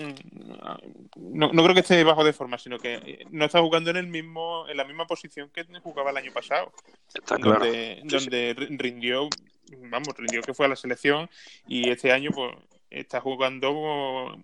mm, 0.00 1.14
no, 1.14 1.50
creo 1.50 1.72
que 1.72 1.82
esté 1.82 2.02
bajo 2.02 2.24
de 2.24 2.32
forma, 2.32 2.58
sino 2.58 2.80
que 2.80 3.28
no 3.30 3.44
está 3.44 3.60
jugando 3.60 3.90
en 3.90 3.96
el 3.98 4.08
mismo, 4.08 4.68
en 4.68 4.76
la 4.76 4.82
misma 4.82 5.06
posición 5.06 5.50
que 5.50 5.64
jugaba 5.84 6.10
el 6.10 6.16
año 6.16 6.32
pasado. 6.32 6.72
donde, 7.38 8.02
donde 8.02 8.54
rindió, 8.76 9.28
vamos, 9.88 10.16
rindió 10.18 10.42
que 10.42 10.52
fue 10.52 10.66
a 10.66 10.70
la 10.70 10.74
selección 10.74 11.30
y 11.68 11.90
este 11.90 12.10
año 12.10 12.32
pues 12.34 12.56
está 12.94 13.20
jugando 13.20 14.36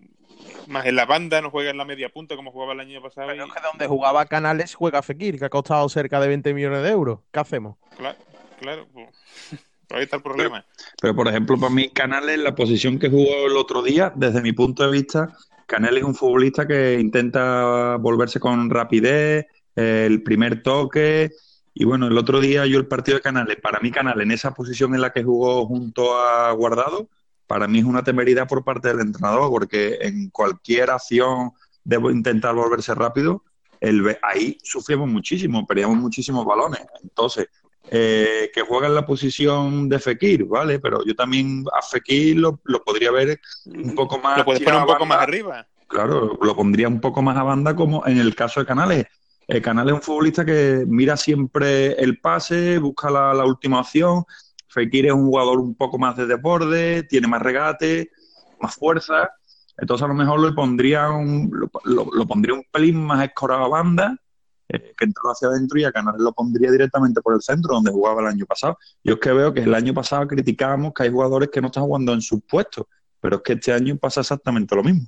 más 0.67 0.85
en 0.85 0.95
la 0.95 1.05
banda, 1.05 1.41
no 1.41 1.49
juega 1.49 1.71
en 1.71 1.77
la 1.77 1.85
media 1.85 2.09
punta 2.09 2.35
como 2.35 2.51
jugaba 2.51 2.73
el 2.73 2.81
año 2.81 3.01
pasado. 3.01 3.27
Pero 3.27 3.45
es 3.45 3.53
que 3.53 3.59
donde 3.61 3.87
jugaba 3.87 4.25
Canales 4.25 4.75
juega 4.75 5.01
Fekir, 5.01 5.39
que 5.39 5.45
ha 5.45 5.49
costado 5.49 5.87
cerca 5.89 6.19
de 6.19 6.27
20 6.27 6.53
millones 6.53 6.83
de 6.83 6.89
euros. 6.89 7.19
¿Qué 7.31 7.39
hacemos? 7.39 7.77
Claro, 7.97 8.17
claro. 8.59 8.87
Pues, 8.93 9.07
ahí 9.89 10.03
está 10.03 10.17
el 10.17 10.23
problema. 10.23 10.65
Pero, 11.01 11.15
por 11.15 11.27
ejemplo, 11.27 11.57
para 11.57 11.73
mí 11.73 11.89
Canales, 11.89 12.39
la 12.39 12.55
posición 12.55 12.99
que 12.99 13.09
jugó 13.09 13.47
el 13.47 13.57
otro 13.57 13.81
día, 13.81 14.11
desde 14.15 14.41
mi 14.41 14.51
punto 14.51 14.83
de 14.83 14.91
vista, 14.91 15.35
Canales 15.65 16.01
es 16.01 16.07
un 16.07 16.15
futbolista 16.15 16.67
que 16.67 16.99
intenta 16.99 17.95
volverse 17.97 18.39
con 18.39 18.69
rapidez, 18.69 19.45
el 19.75 20.21
primer 20.21 20.61
toque 20.61 21.31
Y 21.73 21.85
bueno, 21.85 22.07
el 22.07 22.17
otro 22.17 22.41
día 22.41 22.65
yo 22.65 22.77
el 22.77 22.87
partido 22.87 23.17
de 23.17 23.21
Canales, 23.21 23.57
para 23.61 23.79
mí 23.79 23.89
Canales 23.89 24.23
en 24.23 24.31
esa 24.31 24.53
posición 24.53 24.93
en 24.93 25.01
la 25.01 25.13
que 25.13 25.23
jugó 25.23 25.65
junto 25.65 26.17
a 26.17 26.51
Guardado, 26.51 27.07
para 27.47 27.67
mí 27.67 27.79
es 27.79 27.85
una 27.85 28.03
temeridad 28.03 28.47
por 28.47 28.63
parte 28.63 28.89
del 28.89 29.01
entrenador, 29.01 29.49
porque 29.49 29.97
en 30.01 30.29
cualquier 30.29 30.89
acción 30.89 31.51
debo 31.83 32.11
intentar 32.11 32.55
volverse 32.55 32.93
rápido, 32.95 33.43
el, 33.79 34.17
ahí 34.21 34.57
sufrimos 34.63 35.09
muchísimo, 35.09 35.65
perdíamos 35.65 35.97
muchísimos 35.97 36.45
balones. 36.45 36.81
Entonces, 37.01 37.47
eh, 37.89 38.51
que 38.53 38.61
juega 38.61 38.87
en 38.87 38.95
la 38.95 39.05
posición 39.05 39.89
de 39.89 39.99
Fekir, 39.99 40.45
¿vale? 40.45 40.79
Pero 40.79 41.03
yo 41.03 41.15
también 41.15 41.65
a 41.77 41.81
Fekir 41.81 42.37
lo, 42.37 42.57
podría 42.85 43.11
ver 43.11 43.41
un 43.65 43.95
poco 43.95 44.19
más. 44.19 44.37
Lo 44.37 44.45
puedes 44.45 44.61
poner 44.61 44.79
un 44.79 44.85
poco 44.85 45.05
más 45.05 45.17
arriba. 45.19 45.67
Claro, 45.87 46.37
lo 46.41 46.55
pondría 46.55 46.87
un 46.87 47.01
poco 47.01 47.21
más 47.21 47.35
a 47.35 47.43
banda, 47.43 47.75
como 47.75 48.05
en 48.07 48.17
el 48.17 48.33
caso 48.35 48.59
de 48.59 48.65
Canales. 48.65 49.07
El 49.47 49.61
Canales 49.61 49.93
es 49.93 49.99
un 49.99 50.03
futbolista 50.03 50.45
que 50.45 50.85
mira 50.87 51.17
siempre 51.17 51.93
el 52.01 52.19
pase, 52.19 52.77
busca 52.77 53.09
la, 53.09 53.43
última 53.43 53.81
opción. 53.81 54.23
Fekir 54.71 55.07
es 55.07 55.11
un 55.11 55.25
jugador 55.25 55.59
un 55.59 55.75
poco 55.75 55.97
más 55.97 56.15
de 56.15 56.25
desborde, 56.25 57.03
tiene 57.03 57.27
más 57.27 57.41
regate, 57.41 58.09
más 58.59 58.75
fuerza. 58.75 59.29
Entonces 59.77 60.05
a 60.05 60.07
lo 60.07 60.13
mejor 60.13 60.39
lo 60.39 60.55
pondría 60.55 61.09
un, 61.09 61.51
lo, 61.83 62.27
pondría 62.27 62.55
un 62.55 62.63
pelín 62.71 63.03
más 63.03 63.23
escorado 63.23 63.65
a 63.65 63.67
banda 63.67 64.15
eh, 64.69 64.93
que 64.97 65.05
entró 65.05 65.29
hacia 65.29 65.49
adentro 65.49 65.79
y 65.79 65.83
a 65.83 65.91
Canales 65.91 66.21
lo 66.21 66.31
pondría 66.31 66.71
directamente 66.71 67.21
por 67.21 67.33
el 67.33 67.41
centro 67.41 67.75
donde 67.75 67.91
jugaba 67.91 68.21
el 68.21 68.27
año 68.27 68.45
pasado. 68.45 68.77
Yo 69.03 69.15
es 69.15 69.19
que 69.19 69.33
veo 69.33 69.53
que 69.53 69.61
el 69.61 69.73
año 69.73 69.93
pasado 69.93 70.27
criticábamos 70.27 70.93
que 70.93 71.03
hay 71.03 71.11
jugadores 71.11 71.49
que 71.49 71.59
no 71.59 71.67
están 71.67 71.83
jugando 71.83 72.13
en 72.13 72.21
sus 72.21 72.41
puestos, 72.43 72.85
pero 73.19 73.37
es 73.37 73.41
que 73.41 73.53
este 73.53 73.73
año 73.73 73.97
pasa 73.97 74.21
exactamente 74.21 74.75
lo 74.75 74.83
mismo. 74.83 75.07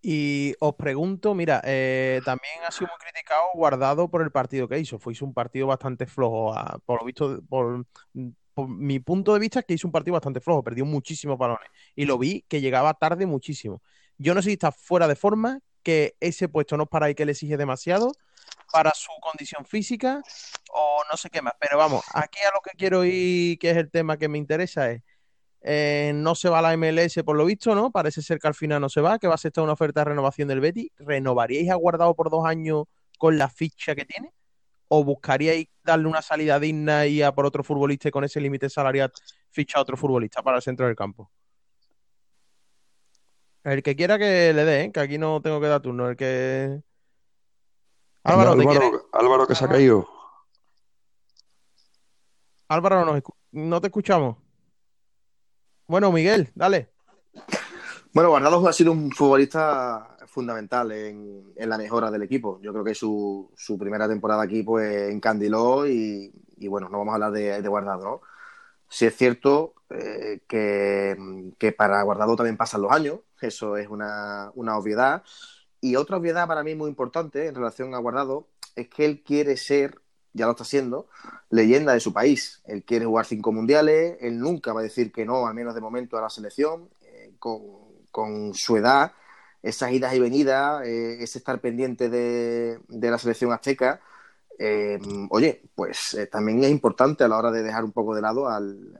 Y 0.00 0.54
os 0.60 0.74
pregunto, 0.76 1.34
mira, 1.34 1.60
eh, 1.64 2.20
también 2.24 2.54
ha 2.66 2.70
sido 2.70 2.88
muy 2.88 2.98
criticado 2.98 3.42
Guardado 3.54 4.08
por 4.08 4.22
el 4.22 4.30
partido 4.30 4.68
que 4.68 4.78
hizo. 4.78 5.00
Fue 5.00 5.12
un 5.20 5.34
partido 5.34 5.66
bastante 5.66 6.06
flojo. 6.06 6.54
por 6.84 7.00
lo 7.00 7.06
visto, 7.06 7.42
por, 7.48 7.84
mi 8.56 9.00
punto 9.00 9.34
de 9.34 9.40
vista, 9.40 9.60
es 9.60 9.66
que 9.66 9.74
hizo 9.74 9.86
un 9.86 9.92
partido 9.92 10.14
bastante 10.14 10.40
flojo. 10.40 10.62
Perdió 10.62 10.84
muchísimos 10.84 11.38
balones. 11.38 11.68
Y 11.94 12.04
lo 12.04 12.18
vi 12.18 12.44
que 12.48 12.60
llegaba 12.60 12.94
tarde 12.94 13.26
muchísimo. 13.26 13.82
Yo 14.18 14.34
no 14.34 14.42
sé 14.42 14.50
si 14.50 14.52
está 14.54 14.72
fuera 14.72 15.08
de 15.08 15.16
forma, 15.16 15.60
que 15.82 16.16
ese 16.20 16.48
puesto 16.48 16.76
no 16.76 16.84
es 16.84 16.88
para 16.88 17.08
el 17.08 17.14
que 17.14 17.24
le 17.24 17.32
exige 17.32 17.56
demasiado, 17.56 18.12
para 18.72 18.92
su 18.94 19.10
condición 19.20 19.64
física 19.64 20.22
o 20.72 21.02
no 21.10 21.16
sé 21.16 21.30
qué 21.30 21.42
más. 21.42 21.54
Pero 21.60 21.78
vamos, 21.78 22.04
aquí 22.12 22.40
a 22.40 22.52
lo 22.54 22.60
que 22.60 22.76
quiero 22.76 23.04
ir, 23.04 23.58
que 23.58 23.70
es 23.70 23.76
el 23.76 23.90
tema 23.90 24.16
que 24.16 24.28
me 24.28 24.38
interesa, 24.38 24.90
es 24.90 25.02
eh, 25.68 26.12
no 26.14 26.36
se 26.36 26.48
va 26.48 26.62
la 26.62 26.76
MLS 26.76 27.22
por 27.24 27.36
lo 27.36 27.44
visto, 27.44 27.74
¿no? 27.74 27.90
Parece 27.90 28.22
ser 28.22 28.38
que 28.38 28.46
al 28.46 28.54
final 28.54 28.80
no 28.80 28.88
se 28.88 29.00
va, 29.00 29.18
que 29.18 29.26
va 29.26 29.34
a 29.34 29.38
ser 29.38 29.52
una 29.56 29.72
oferta 29.72 30.00
de 30.00 30.06
renovación 30.06 30.46
del 30.46 30.60
Betty. 30.60 30.92
¿Renovaríais 30.98 31.70
a 31.70 31.74
Guardado 31.74 32.14
por 32.14 32.30
dos 32.30 32.46
años 32.46 32.84
con 33.18 33.36
la 33.36 33.48
ficha 33.48 33.94
que 33.96 34.04
tiene? 34.04 34.32
¿O 34.88 35.04
buscaríais 35.04 35.68
darle 35.82 36.08
una 36.08 36.22
salida 36.22 36.60
digna 36.60 37.06
y 37.06 37.22
a 37.22 37.34
por 37.34 37.46
otro 37.46 37.64
futbolista 37.64 38.08
y 38.08 38.12
con 38.12 38.24
ese 38.24 38.40
límite 38.40 38.70
salarial 38.70 39.12
ficha 39.50 39.78
a 39.78 39.82
otro 39.82 39.96
futbolista 39.96 40.42
para 40.42 40.58
el 40.58 40.62
centro 40.62 40.86
del 40.86 40.94
campo? 40.94 41.30
El 43.64 43.82
que 43.82 43.96
quiera 43.96 44.16
que 44.16 44.52
le 44.52 44.64
dé, 44.64 44.84
¿eh? 44.84 44.92
que 44.92 45.00
aquí 45.00 45.18
no 45.18 45.42
tengo 45.42 45.60
que 45.60 45.66
dar 45.66 45.82
turno. 45.82 46.08
El 46.08 46.16
que 46.16 46.80
Álvaro, 48.26 49.46
que 49.46 49.54
se 49.54 49.64
ha 49.64 49.68
caído. 49.68 50.08
Álvaro, 52.68 53.04
no, 53.04 53.22
no 53.52 53.80
te 53.80 53.86
escuchamos. 53.86 54.36
Bueno, 55.86 56.10
Miguel, 56.10 56.50
dale. 56.54 56.90
Bueno, 58.12 58.30
Guardado 58.30 58.66
ha 58.66 58.72
sido 58.72 58.90
un 58.90 59.12
futbolista 59.12 60.15
fundamental 60.36 60.92
en, 60.92 61.52
la 61.56 61.78
mejora 61.78 62.10
del 62.10 62.22
equipo. 62.22 62.60
Yo 62.62 62.72
creo 62.72 62.84
que 62.84 62.94
su, 62.94 63.50
su 63.56 63.78
primera 63.78 64.06
temporada 64.06 64.42
aquí 64.42 64.62
pues 64.62 65.10
encandiló 65.10 65.86
y, 65.86 66.32
bueno, 66.68 66.88
no 66.88 66.98
vamos 66.98 67.12
a 67.12 67.14
hablar 67.14 67.32
de, 67.32 67.68
Guardado, 67.68 68.04
¿no? 68.04 68.20
Sí 68.88 69.06
es 69.06 69.16
cierto 69.16 69.74
eh, 69.90 70.40
que, 70.46 71.16
que, 71.58 71.72
para 71.72 72.02
Guardado 72.02 72.36
también 72.36 72.56
pasan 72.56 72.82
los 72.82 72.92
años, 72.92 73.20
eso 73.40 73.76
es 73.76 73.88
una, 73.88 74.52
una 74.54 74.76
obviedad, 74.76 75.22
y 75.80 75.96
otra 75.96 76.18
obviedad 76.18 76.46
para 76.46 76.62
mí 76.62 76.74
muy 76.74 76.88
importante 76.88 77.46
en 77.46 77.54
relación 77.54 77.94
a 77.94 77.98
Guardado 77.98 78.48
es 78.74 78.88
que 78.88 79.04
él 79.04 79.22
quiere 79.22 79.56
ser, 79.56 80.00
ya 80.32 80.44
lo 80.46 80.52
está 80.52 80.64
siendo, 80.64 81.08
leyenda 81.50 81.92
de 81.94 82.00
su 82.00 82.12
país. 82.12 82.62
Él 82.66 82.84
quiere 82.84 83.06
jugar 83.06 83.24
cinco 83.24 83.52
mundiales, 83.52 84.18
él 84.20 84.38
nunca 84.38 84.72
va 84.72 84.80
a 84.80 84.82
decir 84.82 85.10
que 85.10 85.24
no, 85.24 85.46
al 85.46 85.54
menos 85.54 85.74
de 85.74 85.80
momento, 85.80 86.18
a 86.18 86.20
la 86.22 86.30
selección, 86.30 86.90
eh, 87.00 87.32
con, 87.38 88.54
su 88.54 88.76
edad, 88.76 89.12
esas 89.68 89.92
idas 89.92 90.14
y 90.14 90.20
venidas, 90.20 90.86
eh, 90.86 91.22
ese 91.22 91.38
estar 91.38 91.60
pendiente 91.60 92.08
de, 92.08 92.80
la 92.88 93.18
selección 93.18 93.52
azteca. 93.52 94.00
Eh, 94.58 94.98
oye, 95.30 95.62
pues 95.74 96.16
también 96.30 96.64
es 96.64 96.70
importante 96.70 97.24
a 97.24 97.28
la 97.28 97.38
hora 97.38 97.50
de 97.50 97.62
dejar 97.62 97.84
un 97.84 97.92
poco 97.92 98.14
de 98.14 98.22
lado 98.22 98.48
al, 98.48 98.98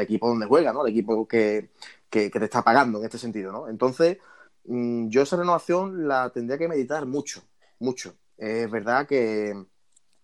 equipo 0.00 0.28
donde 0.28 0.46
juega, 0.46 0.72
¿no? 0.72 0.80
Al 0.82 0.88
equipo 0.88 1.26
que, 1.28 1.70
que, 2.10 2.30
que, 2.30 2.38
te 2.38 2.44
está 2.46 2.62
pagando 2.62 2.98
en 2.98 3.04
este 3.04 3.18
sentido, 3.18 3.52
¿no? 3.52 3.68
Entonces, 3.68 4.18
Mm, 4.64 5.08
yo 5.08 5.22
esa 5.22 5.36
renovación 5.36 6.08
la 6.08 6.30
tendría 6.30 6.58
que 6.58 6.68
meditar 6.68 7.06
mucho, 7.06 7.42
mucho. 7.78 8.16
Es 8.36 8.70
verdad 8.70 9.06
que 9.06 9.50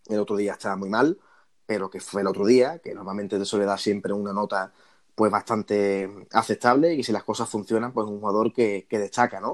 el 0.07 0.19
otro 0.21 0.37
día 0.37 0.53
estaba 0.53 0.77
muy 0.77 0.89
mal, 0.89 1.19
pero 1.67 1.91
que 1.91 2.01
fue 2.01 2.23
el 2.23 2.27
otro 2.29 2.47
día, 2.47 2.79
que 2.81 2.95
normalmente 2.95 3.39
te 3.39 3.45
suele 3.45 3.67
dar 3.67 3.79
siempre 3.79 4.13
una 4.13 4.33
nota 4.33 4.73
pues 5.21 5.31
bastante 5.31 6.09
aceptable 6.33 6.95
y 6.95 7.03
si 7.03 7.13
las 7.13 7.25
cosas 7.25 7.47
funcionan, 7.47 7.93
pues 7.93 8.07
un 8.07 8.21
jugador 8.21 8.55
que, 8.55 8.87
destaca, 8.91 9.39
¿no? 9.39 9.53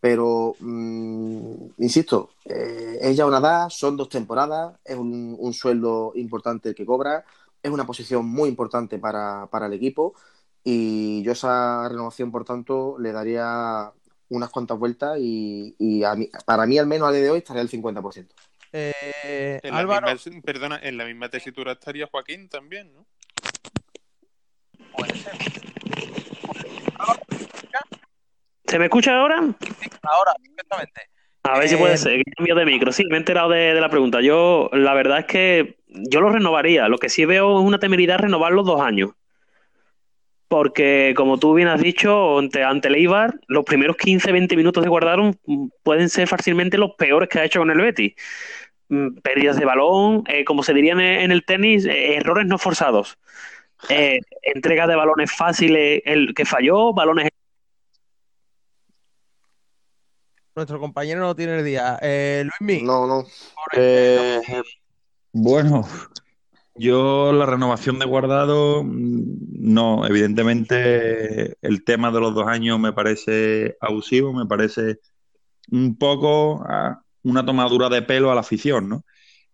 Pero, 0.00 0.56
mm, 0.58 1.66
insisto, 1.78 2.30
eh, 2.44 2.98
es 3.00 3.16
ya 3.16 3.24
una 3.24 3.38
edad, 3.38 3.68
son 3.68 3.96
dos 3.96 4.08
temporadas, 4.08 4.76
es 4.84 4.96
un, 4.96 5.52
sueldo 5.54 6.10
importante 6.16 6.70
el 6.70 6.74
que 6.74 6.84
cobra, 6.84 7.24
es 7.62 7.70
una 7.70 7.86
posición 7.86 8.26
muy 8.26 8.48
importante 8.48 8.98
para, 8.98 9.46
para 9.46 9.66
el 9.66 9.74
equipo 9.74 10.14
y 10.64 11.22
yo 11.22 11.30
esa 11.30 11.88
renovación, 11.88 12.32
por 12.32 12.44
tanto, 12.44 12.96
le 12.98 13.12
daría 13.12 13.92
unas 14.30 14.50
cuantas 14.50 14.80
vueltas 14.80 15.16
y, 15.20 16.02
para 16.44 16.66
mí 16.66 16.76
al 16.76 16.88
menos 16.88 17.08
a 17.08 17.12
día 17.12 17.22
de 17.22 17.30
hoy 17.30 17.38
estaría 17.38 17.62
el 17.62 17.70
50%. 17.70 18.26
Eh, 18.72 19.60
en 19.62 19.74
la 19.76 19.86
misma, 19.86 20.42
perdona, 20.42 20.80
en 20.82 20.96
la 20.96 21.04
misma 21.04 21.28
tesitura 21.28 21.70
estaría 21.70 22.08
Joaquín 22.08 22.48
también, 22.48 22.92
¿no? 22.92 23.06
Puede 24.96 25.16
ser. 25.16 25.32
¿Se 28.66 28.78
me 28.78 28.84
escucha 28.84 29.16
ahora? 29.16 29.36
ahora, 29.36 30.32
perfectamente. 30.42 31.00
A 31.44 31.58
ver 31.58 31.68
si 31.68 31.76
puede 31.76 31.94
eh, 31.94 31.98
ser, 31.98 32.22
cambio 32.36 32.54
de 32.54 32.66
micro. 32.66 32.92
Sí, 32.92 33.04
me 33.08 33.16
he 33.16 33.18
enterado 33.18 33.48
de, 33.48 33.74
de, 33.74 33.80
la 33.80 33.88
pregunta. 33.88 34.20
Yo, 34.20 34.68
la 34.72 34.92
verdad 34.92 35.20
es 35.20 35.24
que 35.24 35.78
yo 35.86 36.20
lo 36.20 36.30
renovaría. 36.30 36.88
Lo 36.88 36.98
que 36.98 37.08
sí 37.08 37.24
veo 37.24 37.58
es 37.58 37.66
una 37.66 37.78
temeridad 37.78 38.18
renovar 38.18 38.52
los 38.52 38.66
dos 38.66 38.80
años 38.80 39.12
porque 40.48 41.12
como 41.16 41.38
tú 41.38 41.54
bien 41.54 41.68
has 41.68 41.80
dicho, 41.80 42.38
ante, 42.38 42.64
ante 42.64 42.88
el 42.88 42.96
Eibar, 42.96 43.38
los 43.46 43.64
primeros 43.64 43.96
15-20 43.96 44.56
minutos 44.56 44.82
de 44.82 44.88
guardaron 44.88 45.38
pueden 45.82 46.08
ser 46.08 46.26
fácilmente 46.26 46.78
los 46.78 46.92
peores 46.96 47.28
que 47.28 47.38
ha 47.38 47.44
hecho 47.44 47.60
con 47.60 47.70
el 47.70 47.80
Betis. 47.80 48.14
Mm, 48.88 49.18
pérdidas 49.18 49.58
de 49.58 49.66
balón, 49.66 50.24
eh, 50.26 50.44
como 50.44 50.62
se 50.62 50.72
diría 50.72 50.92
en, 50.92 51.30
el 51.30 51.44
tenis, 51.44 51.84
eh, 51.84 52.16
errores 52.16 52.46
no 52.46 52.56
forzados. 52.56 53.18
Eh, 53.88 54.20
entrega 54.42 54.86
de 54.86 54.96
balones 54.96 55.32
fáciles, 55.32 56.02
el 56.04 56.34
que 56.34 56.44
falló, 56.44 56.92
balones. 56.92 57.28
Nuestro 60.54 60.80
compañero 60.80 61.20
no 61.20 61.36
tiene 61.36 61.58
el 61.58 61.64
día. 61.64 61.98
Luis 62.60 62.82
No, 62.82 63.06
no. 63.06 63.24
bueno, 65.32 65.86
yo 66.78 67.32
la 67.32 67.44
renovación 67.44 67.98
de 67.98 68.06
guardado, 68.06 68.84
mm, 68.84 69.72
no, 69.72 70.06
evidentemente 70.06 71.56
el 71.60 71.84
tema 71.84 72.12
de 72.12 72.20
los 72.20 72.34
dos 72.34 72.46
años 72.46 72.78
me 72.78 72.92
parece 72.92 73.76
abusivo, 73.80 74.32
me 74.32 74.46
parece 74.46 75.00
un 75.70 75.98
poco 75.98 76.64
ah, 76.68 77.02
una 77.24 77.44
tomadura 77.44 77.88
de 77.88 78.02
pelo 78.02 78.30
a 78.30 78.34
la 78.34 78.42
afición, 78.42 78.88
¿no? 78.88 79.04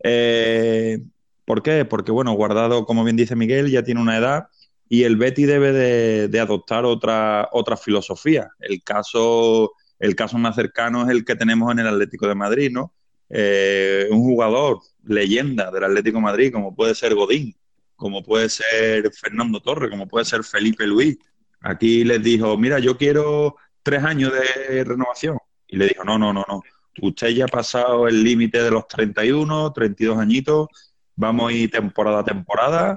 Eh, 0.03 0.99
¿Por 1.45 1.63
qué? 1.63 1.85
Porque, 1.85 2.13
bueno, 2.13 2.33
guardado, 2.33 2.87
como 2.87 3.05
bien 3.05 3.17
dice 3.17 3.37
Miguel, 3.37 3.71
ya 3.71 3.83
tiene 3.83 4.01
una 4.01 4.17
edad 4.17 4.49
y 4.89 5.05
el 5.05 5.17
Betty 5.17 5.45
debe 5.45 5.73
de, 5.73 6.41
adoptar 6.41 6.85
otra, 6.85 7.49
otra 7.53 7.77
filosofía. 7.77 8.51
El 8.61 8.83
caso, 8.83 9.73
el 9.99 10.15
caso 10.15 10.39
más 10.39 10.55
cercano 10.55 11.03
es 11.05 11.11
el 11.11 11.25
que 11.25 11.37
tenemos 11.37 11.73
en 11.73 11.81
el 11.81 11.89
Atlético 11.89 12.29
de 12.29 12.35
Madrid, 12.35 12.71
¿no? 12.71 12.93
Eh, 13.31 14.07
un 14.11 14.23
jugador 14.23 14.81
leyenda 15.05 15.71
del 15.71 15.85
Atlético 15.85 16.21
Madrid, 16.21 16.53
como 16.53 16.75
puede 16.75 16.95
ser 16.95 17.15
Godín, 17.15 17.57
como 17.97 18.23
puede 18.23 18.49
ser 18.49 19.11
Fernando 19.13 19.61
Torres, 19.61 19.91
como 19.91 20.07
puede 20.07 20.27
ser 20.27 20.45
Felipe 20.45 20.87
Luis. 20.87 21.19
Aquí 21.61 22.05
les 22.05 22.23
dijo, 22.23 22.57
mira, 22.59 22.79
yo 22.79 22.97
quiero 22.97 23.57
tres 23.83 24.05
años 24.05 24.33
de 24.33 24.85
renovación. 24.85 25.39
Y 25.67 25.77
le 25.77 25.89
dijo, 25.89 26.05
no, 26.05 26.19
no, 26.19 26.33
no, 26.33 26.45
no. 26.47 26.63
Usted 27.01 27.29
ya 27.29 27.47
ha 27.47 27.49
pasado 27.49 28.07
el 28.07 28.23
límite 28.23 28.63
de 28.63 28.71
los 28.71 28.87
31, 28.87 29.73
32 29.73 30.19
añitos, 30.19 30.69
vamos 31.17 31.51
a 31.51 31.53
ir 31.53 31.71
temporada 31.71 32.21
a 32.21 32.25
temporada, 32.25 32.95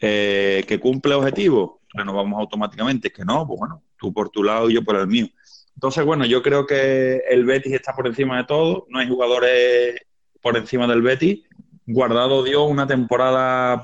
eh, 0.00 0.64
que 0.66 0.78
cumple 0.80 1.14
objetivos, 1.14 1.72
renovamos 1.94 2.40
automáticamente. 2.40 3.10
Que 3.10 3.24
no, 3.24 3.46
pues 3.46 3.58
bueno, 3.58 3.82
tú 3.98 4.12
por 4.12 4.30
tu 4.30 4.42
lado 4.42 4.70
y 4.70 4.74
yo 4.74 4.84
por 4.84 4.96
el 4.96 5.06
mío. 5.06 5.26
Entonces, 5.74 6.04
bueno, 6.04 6.26
yo 6.26 6.42
creo 6.42 6.66
que 6.66 7.22
el 7.28 7.44
Betis 7.44 7.72
está 7.72 7.94
por 7.94 8.06
encima 8.06 8.36
de 8.38 8.44
todo, 8.44 8.86
no 8.88 8.98
hay 8.98 9.08
jugadores 9.08 10.00
por 10.40 10.56
encima 10.56 10.86
del 10.86 11.02
Betis 11.02 11.48
Guardado 11.90 12.44
dio 12.44 12.64
una 12.64 12.86
temporada, 12.86 13.82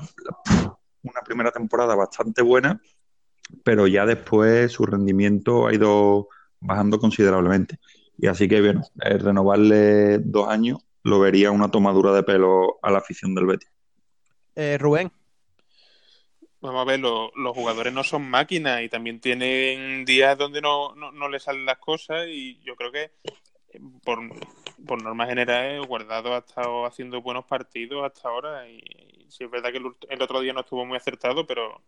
una 1.01 1.21
primera 1.25 1.51
temporada 1.51 1.95
bastante 1.95 2.43
buena, 2.43 2.79
pero 3.63 3.87
ya 3.87 4.05
después 4.05 4.73
su 4.73 4.85
rendimiento 4.85 5.65
ha 5.65 5.73
ido 5.73 6.27
bajando 6.59 6.99
considerablemente. 6.99 7.79
Y 8.15 8.27
así 8.27 8.47
que, 8.47 8.61
bueno, 8.61 8.83
renovarle 8.93 10.19
dos 10.19 10.47
años 10.47 10.85
lo 11.01 11.19
vería 11.19 11.49
una 11.49 11.71
tomadura 11.71 12.13
de 12.13 12.21
pelo 12.21 12.77
a 12.83 12.91
la 12.91 12.99
afición 12.99 13.33
del 13.33 13.47
Betis. 13.47 13.71
Eh, 14.55 14.77
Rubén. 14.79 15.11
Vamos 16.61 16.81
a 16.81 16.85
ver, 16.85 16.99
los 16.99 17.31
jugadores 17.53 17.93
no 17.93 18.03
son 18.03 18.27
máquinas 18.27 18.81
y 18.81 18.89
también 18.89 19.19
tienen 19.19 20.03
días 20.03 20.37
donde 20.37 20.61
no, 20.61 20.95
no, 20.95 21.11
no 21.11 21.29
les 21.29 21.43
salen 21.43 21.65
las 21.65 21.77
cosas 21.77 22.27
y 22.27 22.59
yo 22.63 22.75
creo 22.75 22.91
que 22.91 23.11
por, 24.03 24.19
por 24.87 25.03
norma 25.03 25.27
general 25.27 25.85
Guardado 25.85 26.33
ha 26.33 26.39
estado 26.39 26.85
haciendo 26.85 27.21
buenos 27.21 27.45
partidos 27.45 28.03
hasta 28.03 28.29
ahora 28.29 28.67
y, 28.67 28.81
sí 29.29 29.43
es 29.43 29.51
verdad 29.51 29.71
que 29.71 29.77
el, 29.77 30.21
otro 30.21 30.39
día 30.41 30.53
no 30.53 30.61
estuvo 30.61 30.85
muy 30.85 30.97
acertado, 30.97 31.45
pero 31.45 31.81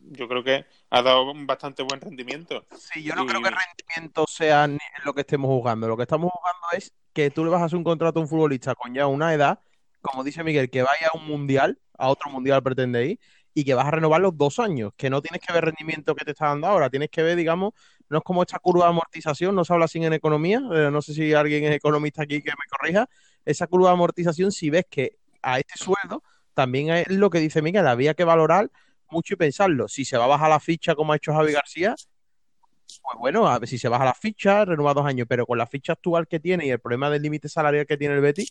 yo 0.00 0.28
creo 0.28 0.44
que 0.44 0.66
ha 0.90 1.02
dado 1.02 1.32
bastante 1.46 1.82
buen 1.82 2.00
rendimiento. 2.00 2.66
Sí, 2.76 3.02
yo 3.02 3.14
no 3.14 3.26
creo 3.26 3.40
que 3.40 3.48
el 3.48 3.54
rendimiento 3.54 4.26
sea 4.28 4.68
lo 5.04 5.14
que 5.14 5.22
estemos 5.22 5.48
jugando. 5.48 5.88
Lo 5.88 5.96
que 5.96 6.02
estamos 6.02 6.30
jugando 6.32 6.66
es 6.72 6.92
que 7.12 7.30
tú 7.30 7.44
le 7.44 7.50
vas 7.50 7.62
a 7.62 7.64
hacer 7.66 7.76
un 7.76 7.84
contrato 7.84 8.18
a 8.18 8.22
un 8.22 8.28
futbolista 8.28 8.74
con 8.74 8.92
ya 8.94 9.06
una 9.06 9.32
edad, 9.32 9.60
como 10.04 10.24
dice 10.24 10.44
Miguel, 10.44 10.70
que 10.70 10.82
vaya 10.82 11.08
a 11.12 11.16
un 11.16 11.26
mundial, 11.26 11.78
a 11.98 12.08
otro 12.08 12.30
mundial 12.30 12.62
pretende 12.62 13.06
ir, 13.06 13.20
y 13.54 13.64
que 13.64 13.74
vas 13.74 13.86
a 13.86 13.90
renovar 13.90 14.20
los 14.20 14.36
dos 14.36 14.58
años, 14.58 14.92
que 14.96 15.08
no 15.10 15.22
tienes 15.22 15.40
que 15.40 15.52
ver 15.52 15.64
rendimiento 15.64 16.14
que 16.14 16.24
te 16.24 16.32
está 16.32 16.48
dando 16.48 16.66
ahora, 16.66 16.90
tienes 16.90 17.08
que 17.08 17.22
ver, 17.22 17.36
digamos, 17.36 17.72
no 18.08 18.18
es 18.18 18.24
como 18.24 18.42
esta 18.42 18.58
curva 18.58 18.84
de 18.84 18.90
amortización, 18.90 19.54
no 19.54 19.64
se 19.64 19.72
habla 19.72 19.86
así 19.86 20.04
en 20.04 20.12
economía, 20.12 20.58
eh, 20.72 20.90
no 20.90 21.00
sé 21.00 21.14
si 21.14 21.32
alguien 21.32 21.64
es 21.64 21.72
economista 21.72 22.22
aquí 22.22 22.42
que 22.42 22.50
me 22.50 22.68
corrija, 22.68 23.08
esa 23.44 23.66
curva 23.66 23.88
de 23.88 23.94
amortización, 23.94 24.52
si 24.52 24.70
ves 24.70 24.86
que 24.90 25.18
a 25.42 25.58
este 25.58 25.76
sueldo, 25.76 26.22
también 26.54 26.90
es 26.90 27.08
lo 27.08 27.30
que 27.30 27.38
dice 27.38 27.62
Miguel, 27.62 27.86
había 27.86 28.14
que 28.14 28.24
valorar 28.24 28.70
mucho 29.10 29.34
y 29.34 29.36
pensarlo. 29.36 29.88
Si 29.88 30.04
se 30.04 30.16
va 30.16 30.24
a 30.24 30.28
bajar 30.28 30.50
la 30.50 30.60
ficha 30.60 30.94
como 30.94 31.12
ha 31.12 31.16
hecho 31.16 31.32
Javi 31.32 31.52
García, 31.52 31.94
pues 33.02 33.18
bueno, 33.18 33.46
a 33.48 33.58
ver 33.58 33.68
si 33.68 33.78
se 33.78 33.88
baja 33.88 34.04
la 34.04 34.14
ficha, 34.14 34.64
renueva 34.64 34.94
dos 34.94 35.06
años, 35.06 35.26
pero 35.28 35.46
con 35.46 35.58
la 35.58 35.66
ficha 35.66 35.92
actual 35.92 36.26
que 36.26 36.40
tiene 36.40 36.66
y 36.66 36.70
el 36.70 36.80
problema 36.80 37.10
del 37.10 37.22
límite 37.22 37.48
salarial 37.48 37.86
que 37.86 37.96
tiene 37.96 38.14
el 38.14 38.20
Betis, 38.20 38.50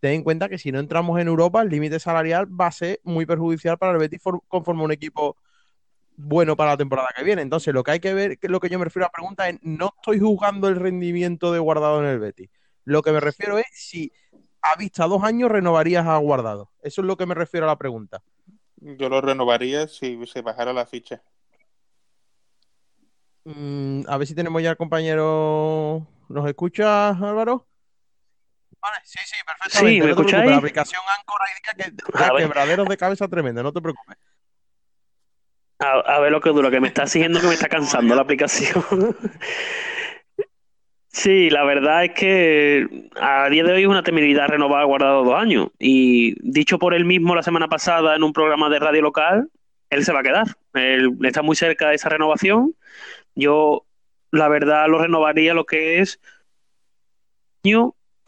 ten 0.00 0.12
en 0.12 0.22
cuenta 0.22 0.48
que 0.48 0.58
si 0.58 0.72
no 0.72 0.78
entramos 0.78 1.20
en 1.20 1.28
Europa, 1.28 1.62
el 1.62 1.68
límite 1.68 1.98
salarial 1.98 2.46
va 2.48 2.66
a 2.66 2.72
ser 2.72 3.00
muy 3.04 3.26
perjudicial 3.26 3.78
para 3.78 3.92
el 3.92 3.98
Betis 3.98 4.20
conforme 4.48 4.84
un 4.84 4.92
equipo 4.92 5.36
bueno 6.16 6.56
para 6.56 6.72
la 6.72 6.76
temporada 6.76 7.08
que 7.16 7.24
viene. 7.24 7.42
Entonces, 7.42 7.72
lo 7.72 7.82
que 7.82 7.92
hay 7.92 8.00
que 8.00 8.14
ver, 8.14 8.38
lo 8.42 8.60
que 8.60 8.68
yo 8.68 8.78
me 8.78 8.84
refiero 8.84 9.06
a 9.06 9.08
la 9.08 9.12
pregunta 9.12 9.48
es, 9.48 9.58
no 9.62 9.92
estoy 9.96 10.18
jugando 10.18 10.68
el 10.68 10.76
rendimiento 10.76 11.52
de 11.52 11.58
Guardado 11.58 12.00
en 12.00 12.06
el 12.06 12.18
Betis. 12.18 12.50
Lo 12.84 13.02
que 13.02 13.12
me 13.12 13.20
refiero 13.20 13.58
es 13.58 13.66
si 13.72 14.12
a 14.62 14.76
vista 14.76 15.06
dos 15.06 15.22
años 15.22 15.50
renovarías 15.50 16.06
a 16.06 16.16
Guardado. 16.16 16.70
Eso 16.82 17.00
es 17.02 17.06
lo 17.06 17.16
que 17.16 17.26
me 17.26 17.34
refiero 17.34 17.66
a 17.66 17.70
la 17.70 17.78
pregunta. 17.78 18.22
Yo 18.76 19.08
lo 19.08 19.20
renovaría 19.20 19.88
si 19.88 20.24
se 20.26 20.42
bajara 20.42 20.72
la 20.72 20.86
ficha. 20.86 21.22
Mm, 23.44 24.02
a 24.06 24.16
ver 24.16 24.26
si 24.26 24.34
tenemos 24.34 24.62
ya 24.62 24.70
el 24.70 24.76
compañero. 24.76 26.06
¿Nos 26.28 26.46
escucha, 26.46 27.10
Álvaro? 27.10 27.66
Vale, 28.80 28.96
sí, 29.04 29.18
sí, 29.24 29.36
perfectamente. 29.44 29.94
Sí, 29.94 30.00
¿me 30.00 30.10
escucháis? 30.10 30.50
La 30.50 30.56
aplicación 30.56 31.02
Anchor 31.18 31.40
que 31.62 32.18
da 32.18 32.36
quebraderos 32.36 32.88
de 32.88 32.96
cabeza 32.96 33.28
tremenda, 33.28 33.62
no 33.62 33.72
te 33.72 33.80
preocupes. 33.80 34.16
A, 35.80 36.18
ver 36.18 36.32
lo 36.32 36.40
que 36.40 36.50
dura, 36.50 36.70
que 36.70 36.80
me 36.80 36.88
está 36.88 37.06
siguiendo, 37.06 37.40
que 37.40 37.46
me 37.46 37.54
está 37.54 37.68
cansando 37.68 38.16
la 38.16 38.22
aplicación. 38.22 38.82
sí, 41.08 41.50
la 41.50 41.62
verdad 41.62 42.04
es 42.04 42.12
que 42.14 43.08
a 43.20 43.48
día 43.48 43.62
de 43.62 43.72
hoy 43.72 43.82
es 43.82 43.88
una 43.88 44.02
temeridad 44.02 44.48
renovada 44.48 44.84
guardado 44.84 45.22
dos 45.22 45.40
años. 45.40 45.68
Y 45.78 46.34
dicho 46.40 46.80
por 46.80 46.94
él 46.94 47.04
mismo 47.04 47.36
la 47.36 47.44
semana 47.44 47.68
pasada 47.68 48.16
en 48.16 48.24
un 48.24 48.32
programa 48.32 48.68
de 48.68 48.80
radio 48.80 49.02
local, 49.02 49.50
él 49.90 50.04
se 50.04 50.12
va 50.12 50.20
a 50.20 50.24
quedar. 50.24 50.46
Él 50.74 51.16
está 51.22 51.42
muy 51.42 51.54
cerca 51.54 51.90
de 51.90 51.94
esa 51.94 52.08
renovación. 52.08 52.74
Yo, 53.36 53.86
la 54.32 54.48
verdad, 54.48 54.88
lo 54.88 54.98
renovaría 54.98 55.54
lo 55.54 55.64
que 55.64 56.00
es 56.00 56.18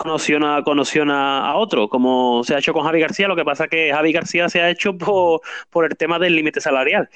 conociona, 0.01 0.62
conociona 0.64 1.46
a 1.46 1.57
otro, 1.57 1.88
como 1.88 2.42
se 2.44 2.55
ha 2.55 2.59
hecho 2.59 2.72
con 2.72 2.84
Javi 2.84 3.01
García. 3.01 3.28
Lo 3.28 3.36
que 3.36 3.44
pasa 3.44 3.68
que 3.68 3.92
Javi 3.92 4.12
García 4.12 4.48
se 4.48 4.62
ha 4.62 4.70
hecho 4.70 4.96
por, 4.96 5.42
por 5.68 5.84
el 5.84 5.96
tema 5.96 6.18
del 6.18 6.34
límite 6.36 6.61
salarial. 6.61 7.11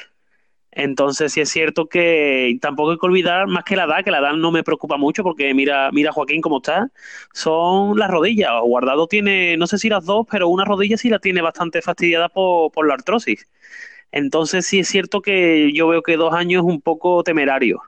Entonces 0.72 1.32
sí 1.32 1.40
es 1.40 1.48
cierto 1.50 1.88
que 1.88 2.58
tampoco 2.60 2.90
hay 2.92 2.98
que 2.98 3.06
olvidar 3.06 3.46
más 3.46 3.64
que 3.64 3.76
la 3.76 3.84
edad, 3.84 4.04
que 4.04 4.10
la 4.10 4.18
edad 4.18 4.34
no 4.34 4.50
me 4.50 4.64
preocupa 4.64 4.96
mucho 4.98 5.22
porque 5.22 5.54
mira, 5.54 5.90
mira 5.92 6.12
Joaquín 6.12 6.40
cómo 6.42 6.58
está, 6.58 6.88
son 7.32 7.98
las 7.98 8.10
rodillas. 8.10 8.50
Guardado 8.62 9.06
tiene, 9.06 9.56
no 9.56 9.66
sé 9.66 9.78
si 9.78 9.88
las 9.88 10.04
dos, 10.04 10.26
pero 10.30 10.48
una 10.48 10.64
rodilla 10.64 10.96
sí 10.98 11.08
la 11.08 11.20
tiene 11.20 11.40
bastante 11.42 11.80
fastidiada 11.80 12.28
por, 12.28 12.70
por 12.72 12.86
la 12.88 12.94
artrosis. 12.94 13.48
Entonces 14.12 14.66
sí 14.66 14.80
es 14.80 14.88
cierto 14.88 15.22
que 15.22 15.72
yo 15.72 15.88
veo 15.88 16.02
que 16.02 16.16
dos 16.16 16.34
años 16.34 16.64
es 16.64 16.68
un 16.72 16.80
poco 16.82 17.22
temerario. 17.24 17.80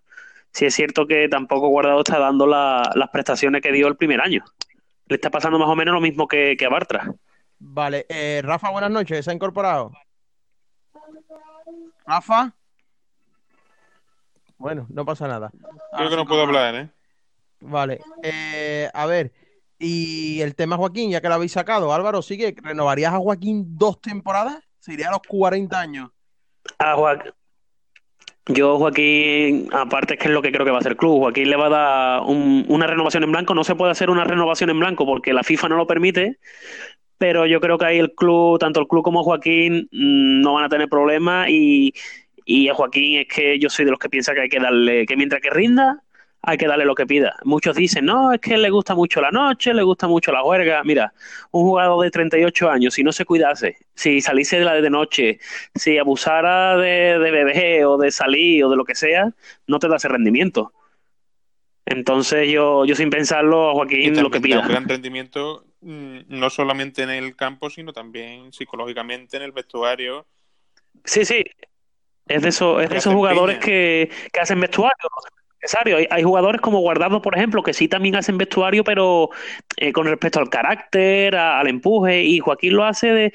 Sí 0.53 0.67
es 0.67 0.75
cierto 0.75 1.07
que 1.07 1.29
tampoco 1.29 1.69
Guardado 1.69 2.01
está 2.01 2.19
dando 2.19 2.47
las 2.47 3.11
prestaciones 3.13 3.63
que 3.63 3.73
dio 3.73 3.89
el 3.89 3.97
primer 3.97 4.21
año. 4.23 4.45
Le 5.07 5.15
está 5.17 5.31
pasando 5.31 5.59
más 5.59 5.69
o 5.69 5.77
menos 5.77 5.95
lo 5.95 6.01
mismo 6.01 6.27
que, 6.27 6.57
que 6.59 6.67
a 6.67 6.69
Bartra. 6.69 7.13
Vale, 7.59 8.07
eh, 8.09 8.43
Rafa, 8.45 8.71
buenas 8.71 8.91
noches, 8.91 9.25
¿se 9.25 9.31
ha 9.31 9.35
incorporado? 9.35 9.93
Rafa. 12.07 12.55
Bueno, 14.59 14.87
no 14.91 15.05
pasa 15.05 15.29
nada. 15.29 15.51
Creo 15.97 16.11
que 16.11 16.17
no 16.17 16.27
puedo 16.27 16.43
hablar, 16.43 16.75
¿eh? 16.75 16.91
Vale. 17.61 18.01
Eh, 18.23 18.91
a 18.93 19.07
ver, 19.07 19.33
y 19.79 20.41
el 20.41 20.55
tema 20.55 20.77
Joaquín, 20.77 21.11
ya 21.11 21.21
que 21.21 21.29
lo 21.29 21.35
habéis 21.35 21.53
sacado, 21.53 21.93
Álvaro, 21.93 22.23
¿sigue? 22.23 22.55
¿Renovarías 22.57 23.13
a 23.13 23.19
Joaquín 23.19 23.77
dos 23.77 24.01
temporadas? 24.01 24.63
¿Sería 24.79 25.09
a 25.09 25.13
los 25.13 25.23
40 25.27 25.79
años? 25.79 26.11
A 26.79 26.95
Joaquín. 26.95 27.33
Yo, 28.49 28.79
Joaquín, 28.79 29.69
aparte 29.73 30.15
es 30.15 30.21
que 30.21 30.29
es 30.29 30.35
lo 30.35 30.41
que 30.41 30.53
creo 30.53 30.65
que 30.65 30.71
va 30.71 30.77
a 30.77 30.81
hacer 30.81 30.93
el 30.93 30.99
club. 30.99 31.19
Joaquín 31.19 31.51
le 31.51 31.57
va 31.57 31.67
a 31.67 31.69
dar 31.69 32.23
una 32.23 32.87
renovación 32.87 33.25
en 33.25 33.33
blanco. 33.33 33.55
No 33.55 33.65
se 33.65 33.75
puede 33.75 33.91
hacer 33.91 34.09
una 34.09 34.25
renovación 34.25 34.71
en 34.71 34.79
blanco 34.79 35.05
porque 35.05 35.33
la 35.33 35.43
FIFA 35.43 35.71
no 35.71 35.77
lo 35.77 35.87
permite. 35.87 36.39
Pero 37.19 37.47
yo 37.47 37.61
creo 37.61 37.79
que 37.79 37.87
ahí 37.87 37.99
el 37.99 38.15
club, 38.15 38.59
tanto 38.61 38.81
el 38.81 38.87
club 38.87 39.03
como 39.03 39.25
Joaquín, 39.25 39.89
mm, 39.91 40.43
no 40.43 40.55
van 40.55 40.65
a 40.65 40.69
tener 40.69 40.89
problemas. 40.89 41.49
Y, 41.51 41.93
y 42.45 42.69
a 42.69 42.75
Joaquín 42.75 43.19
es 43.21 43.27
que 43.29 43.59
yo 43.59 43.69
soy 43.69 43.85
de 43.85 43.91
los 43.91 43.99
que 43.99 44.09
piensa 44.09 44.33
que 44.33 44.43
hay 44.43 44.49
que 44.49 44.61
darle, 44.61 45.07
que 45.07 45.17
mientras 45.17 45.41
que 45.43 45.51
rinda, 45.51 46.05
hay 46.47 46.57
que 46.57 46.67
darle 46.67 46.85
lo 46.85 46.95
que 46.95 47.07
pida. 47.07 47.37
Muchos 47.45 47.77
dicen, 47.77 48.07
no, 48.07 48.33
es 48.33 48.41
que 48.41 48.57
le 48.57 48.71
gusta 48.71 48.95
mucho 48.95 49.21
la 49.21 49.31
noche, 49.31 49.75
le 49.75 49.83
gusta 49.83 50.07
mucho 50.07 50.33
la 50.33 50.43
huelga. 50.43 50.83
Mira, 50.85 51.13
un 51.51 51.65
jugador 51.65 52.03
de 52.05 52.11
38 52.11 52.71
años, 52.71 52.95
si 52.95 53.03
no 53.03 53.13
se 53.13 53.25
cuidase, 53.25 53.77
si 53.95 54.21
saliese 54.21 54.59
de 54.59 54.65
la 54.65 54.75
de 54.75 54.89
noche, 54.89 55.41
si 55.75 55.99
abusara 55.99 56.77
de, 56.77 57.19
de 57.19 57.31
bebé 57.31 57.85
o 57.85 57.99
de 57.99 58.11
salir 58.11 58.65
o 58.65 58.71
de 58.71 58.77
lo 58.77 58.85
que 58.85 58.95
sea, 58.95 59.29
no 59.67 59.79
te 59.79 59.89
da 59.89 59.97
ese 59.97 60.09
rendimiento. 60.09 60.73
Entonces 61.85 62.51
yo, 62.51 62.85
yo 62.85 62.97
sin 62.97 63.11
pensarlo, 63.11 63.71
a 63.71 63.73
Joaquín 63.73 64.21
lo 64.21 64.31
que 64.31 64.41
pida. 64.41 64.61
Un 64.61 64.69
gran 64.69 64.89
rendimiento 64.89 65.65
mm, 65.81 66.19
no 66.29 66.51
solamente 66.51 67.03
en 67.03 67.11
el 67.11 67.37
campo, 67.37 67.71
sino 67.71 67.93
también 67.93 68.53
psicológicamente 68.53 69.37
en 69.37 69.45
el 69.45 69.53
vestuario. 69.53 70.27
Sí, 71.05 71.25
sí, 71.25 71.45
es 72.27 72.43
de, 72.43 72.49
eso, 72.49 72.81
es 72.81 72.91
de 72.91 72.97
esos 72.97 73.15
jugadores 73.15 73.59
que, 73.59 74.11
hacen 74.41 74.61
vestuario. 74.61 75.09
Necesario. 75.67 75.97
Hay, 75.97 76.07
hay, 76.11 76.23
jugadores 76.23 76.61
como 76.61 76.79
Guardado, 76.79 77.21
por 77.21 77.37
ejemplo, 77.37 77.63
que 77.63 77.73
sí 77.73 77.89
también 77.89 78.15
hacen 78.15 78.39
vestuario, 78.39 78.85
pero 78.85 79.31
eh, 79.77 79.93
con 79.93 80.07
respecto 80.07 80.39
al 80.39 80.49
carácter, 80.49 81.35
al 81.35 81.67
empuje, 81.67 82.23
y 82.23 82.39
Joaquín 82.39 82.75
lo 82.75 82.85
hace 82.85 83.09
de 83.09 83.33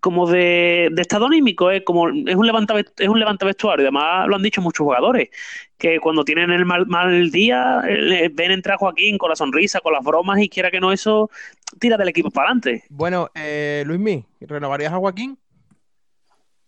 como 0.00 0.28
de, 0.28 0.90
estado 0.96 1.26
anímico, 1.26 1.70
es 1.70 1.82
como 1.84 2.08
es 2.08 2.36
un 2.36 2.46
levanta 2.46 2.74
es 2.78 3.08
un 3.08 3.18
levanta 3.18 3.46
vestuario, 3.46 3.84
además 3.84 4.28
lo 4.28 4.36
han 4.36 4.42
dicho 4.42 4.60
muchos 4.60 4.84
jugadores, 4.84 5.28
que 5.76 5.98
cuando 5.98 6.24
tienen 6.24 6.50
el 6.50 6.64
mal, 6.64 6.86
mal 6.86 7.30
día, 7.30 7.82
eh, 7.88 8.30
ven 8.32 8.52
entrar 8.52 8.76
a 8.76 8.78
Joaquín 8.78 9.18
con 9.18 9.30
la 9.30 9.36
sonrisa, 9.36 9.80
con 9.80 9.92
las 9.92 10.04
bromas, 10.04 10.40
y 10.40 10.48
quiera 10.48 10.70
que 10.70 10.80
no 10.80 10.92
eso, 10.92 11.30
tira 11.78 11.96
del 11.96 12.08
equipo 12.08 12.30
para 12.30 12.50
adelante. 12.50 12.84
Bueno, 12.90 13.30
eh, 13.34 13.82
Luismi, 13.86 14.24
¿renovarías 14.40 14.92
a 14.92 14.98
Joaquín? 14.98 15.36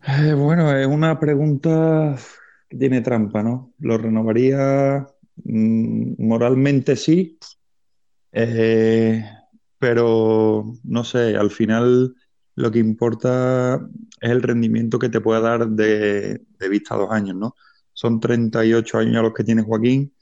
Eh, 0.07 0.35
bueno, 0.35 0.77
es 0.77 0.87
una 0.87 1.19
pregunta 1.19 2.17
tiene 2.79 3.01
trampa, 3.01 3.43
¿no? 3.43 3.73
Lo 3.79 3.99
renovaría 3.99 5.07
mm, 5.45 6.15
moralmente 6.25 6.97
sí, 6.97 7.39
eh, 8.33 9.25
pero 9.79 10.75
no 10.85 11.05
sé, 11.05 11.37
al 11.37 11.51
final 11.51 12.15
lo 12.57 12.71
que 12.71 12.79
importa 12.79 13.77
es 14.21 14.31
el 14.31 14.43
rendimiento 14.43 14.99
que 14.99 15.09
te 15.09 15.21
pueda 15.21 15.41
dar 15.41 15.69
de, 15.69 16.43
de 16.59 16.69
vista 16.69 16.95
a 16.95 16.99
dos 16.99 17.11
años, 17.11 17.37
¿no? 17.37 17.55
Son 17.93 18.21
38 18.21 18.99
años 18.99 19.23
los 19.23 19.35
que 19.35 19.45
tiene 19.45 19.63
Joaquín 19.63 20.13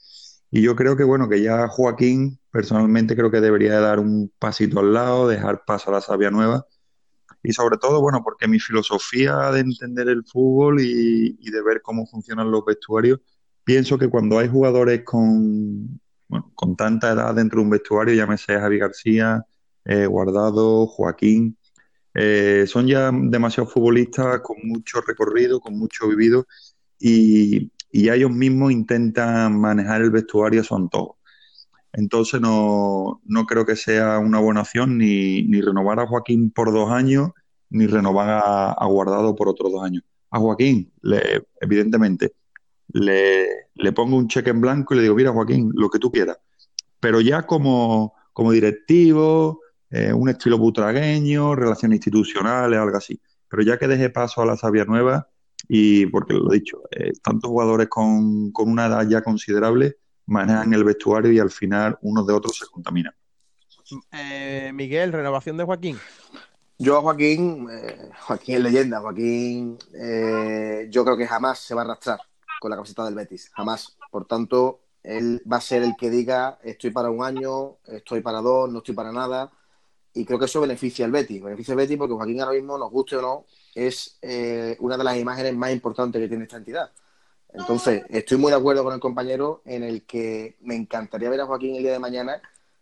y 0.51 0.61
yo 0.61 0.75
creo 0.75 0.95
que, 0.95 1.03
bueno, 1.03 1.27
que 1.29 1.41
ya 1.41 1.67
Joaquín 1.67 2.39
personalmente 2.51 3.15
creo 3.15 3.31
que 3.31 3.41
debería 3.41 3.79
dar 3.79 3.99
un 3.99 4.31
pasito 4.37 4.79
al 4.79 4.93
lado, 4.93 5.27
dejar 5.27 5.63
paso 5.65 5.89
a 5.89 5.93
la 5.93 6.01
sabia 6.01 6.29
nueva 6.29 6.67
y 7.43 7.53
sobre 7.53 7.77
todo, 7.77 8.01
bueno, 8.01 8.21
porque 8.23 8.47
mi 8.47 8.59
filosofía 8.59 9.51
de 9.51 9.59
entender 9.61 10.07
el 10.09 10.23
fútbol 10.25 10.79
y, 10.81 11.51
de 11.51 11.61
ver 11.61 11.81
cómo 11.81 12.05
funcionan 12.07 12.49
los 12.51 12.63
vestuarios, 12.65 13.19
pienso 13.63 13.97
que 13.97 14.09
cuando 14.09 14.39
hay 14.39 14.47
jugadores 14.49 15.03
con, 15.03 15.99
bueno, 16.27 16.51
con 16.55 16.75
tanta 16.75 17.11
edad 17.11 17.35
dentro 17.35 17.59
de 17.59 17.65
un 17.65 17.69
vestuario, 17.71 18.15
llámese 18.15 18.59
Javi 18.59 18.79
García, 18.79 19.45
eh, 19.85 20.05
Guardado, 20.07 20.87
Joaquín, 20.87 21.57
Eh, 22.15 22.65
son 22.67 22.85
ya 22.87 23.11
demasiados 23.11 23.73
futbolistas 23.73 24.41
con 24.41 24.57
mucho 24.63 25.01
recorrido, 25.01 25.59
con 25.59 25.77
mucho 25.77 26.07
vivido 26.07 26.45
y, 26.99 27.71
y 27.91 28.09
ellos 28.09 28.31
mismos 28.31 28.71
intentan 28.71 29.59
manejar 29.59 30.01
el 30.01 30.11
vestuario, 30.11 30.63
son 30.63 30.89
todos. 30.89 31.15
Entonces 31.93 32.41
no, 32.41 33.21
no 33.23 33.45
creo 33.45 33.65
que 33.65 33.75
sea 33.75 34.17
una 34.17 34.39
buena 34.39 34.61
opción 34.61 34.97
ni, 34.97 35.43
ni 35.43 35.61
renovar 35.61 35.99
a 35.99 36.07
Joaquín 36.07 36.51
por 36.51 36.73
dos 36.73 36.91
años, 36.91 37.29
ni 37.69 37.85
renovar 37.85 38.29
a, 38.29 38.71
a 38.71 38.85
Guardado 38.87 39.35
por 39.35 39.47
otros 39.47 39.71
dos 39.71 39.83
años. 39.83 40.03
A 40.31 40.39
Joaquín, 40.39 40.91
le, 41.03 41.45
evidentemente, 41.61 42.33
le, 42.87 43.45
le 43.75 43.91
pongo 43.91 44.17
un 44.17 44.27
cheque 44.27 44.49
en 44.49 44.61
blanco 44.61 44.93
y 44.93 44.97
le 44.97 45.03
digo, 45.03 45.15
mira 45.15 45.31
Joaquín, 45.31 45.71
lo 45.75 45.89
que 45.89 45.99
tú 45.99 46.11
quieras. 46.11 46.37
Pero 46.99 47.21
ya 47.21 47.45
como, 47.45 48.13
como 48.33 48.51
directivo, 48.51 49.61
eh, 49.91 50.11
un 50.11 50.29
estilo 50.29 50.57
butragueño, 50.57 51.55
relaciones 51.55 51.97
institucionales, 51.97 52.79
algo 52.79 52.97
así. 52.97 53.21
Pero 53.47 53.61
ya 53.61 53.77
que 53.77 53.87
deje 53.87 54.09
paso 54.09 54.41
a 54.41 54.45
la 54.47 54.57
Sabia 54.57 54.85
Nueva, 54.85 55.29
y 55.67 56.07
porque 56.07 56.33
lo 56.33 56.51
he 56.51 56.55
dicho, 56.55 56.81
eh, 56.91 57.11
tantos 57.23 57.51
jugadores 57.51 57.87
con, 57.87 58.51
con 58.51 58.69
una 58.69 58.87
edad 58.87 59.07
ya 59.07 59.21
considerable 59.21 59.97
manejan 60.25 60.73
el 60.73 60.83
vestuario 60.83 61.31
y 61.31 61.39
al 61.39 61.51
final 61.51 61.97
unos 62.01 62.25
de 62.27 62.33
otros 62.33 62.57
se 62.57 62.65
contaminan. 62.67 63.13
Eh, 64.11 64.71
Miguel, 64.73 65.11
renovación 65.11 65.57
de 65.57 65.63
Joaquín. 65.63 65.99
Yo 66.79 66.97
a 66.97 67.01
Joaquín, 67.01 67.67
eh, 67.71 68.09
Joaquín 68.21 68.55
es 68.55 68.61
leyenda, 68.61 68.99
Joaquín 68.99 69.77
eh, 69.93 70.87
yo 70.89 71.05
creo 71.05 71.15
que 71.15 71.27
jamás 71.27 71.59
se 71.59 71.75
va 71.75 71.81
a 71.81 71.85
arrastrar 71.85 72.19
con 72.59 72.71
la 72.71 72.77
camiseta 72.77 73.05
del 73.05 73.15
Betis, 73.15 73.51
jamás. 73.53 73.97
Por 74.11 74.25
tanto, 74.25 74.81
él 75.03 75.41
va 75.51 75.57
a 75.57 75.61
ser 75.61 75.83
el 75.83 75.95
que 75.97 76.09
diga 76.09 76.59
estoy 76.63 76.91
para 76.91 77.09
un 77.09 77.23
año, 77.23 77.77
estoy 77.85 78.21
para 78.21 78.41
dos, 78.41 78.71
no 78.71 78.79
estoy 78.79 78.95
para 78.95 79.11
nada. 79.11 79.51
Y 80.13 80.25
creo 80.25 80.37
que 80.37 80.45
eso 80.45 80.61
beneficia 80.61 81.05
al 81.05 81.11
Betis, 81.11 81.41
beneficia 81.41 81.73
al 81.73 81.77
Betis 81.77 81.97
porque 81.97 82.13
Joaquín 82.13 82.41
ahora 82.41 82.53
mismo, 82.53 82.77
nos 82.77 82.91
guste 82.91 83.17
o 83.17 83.21
no, 83.21 83.45
es 83.75 84.17
eh, 84.21 84.77
una 84.79 84.97
de 84.97 85.03
las 85.03 85.17
imágenes 85.17 85.55
más 85.55 85.71
importantes 85.71 86.21
que 86.21 86.27
tiene 86.27 86.43
esta 86.43 86.57
entidad. 86.57 86.91
Entonces, 87.53 88.03
estoy 88.09 88.37
muy 88.37 88.51
de 88.51 88.57
acuerdo 88.57 88.83
con 88.83 88.93
el 88.93 88.99
compañero 88.99 89.61
en 89.65 89.83
el 89.83 90.05
que 90.05 90.57
me 90.61 90.75
encantaría 90.75 91.29
ver 91.29 91.41
a 91.41 91.45
Joaquín 91.45 91.75
el 91.75 91.83
día 91.83 91.91
de 91.91 91.99
mañana 91.99 92.41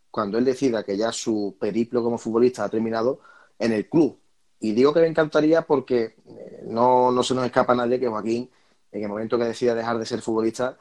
cuando 0.09 0.37
él 0.37 0.45
decida 0.45 0.83
que 0.83 0.95
ya 0.97 1.11
su 1.11 1.57
periplo 1.59 2.01
como 2.03 2.17
futbolista 2.17 2.63
ha 2.63 2.69
terminado 2.69 3.19
en 3.59 3.73
el 3.73 3.89
club. 3.89 4.17
Y 4.59 4.73
digo 4.73 4.93
que 4.93 5.01
me 5.01 5.07
encantaría 5.07 5.63
porque 5.63 6.15
eh, 6.25 6.63
no, 6.65 7.11
no 7.11 7.23
se 7.23 7.33
nos 7.33 7.45
escapa 7.45 7.73
a 7.73 7.75
nadie 7.75 7.99
que 7.99 8.07
Joaquín, 8.07 8.49
en 8.91 9.03
el 9.03 9.09
momento 9.09 9.37
que 9.37 9.45
decida 9.45 9.75
dejar 9.75 9.97
de 9.97 10.05
ser 10.05 10.21
futbolista, 10.21 10.77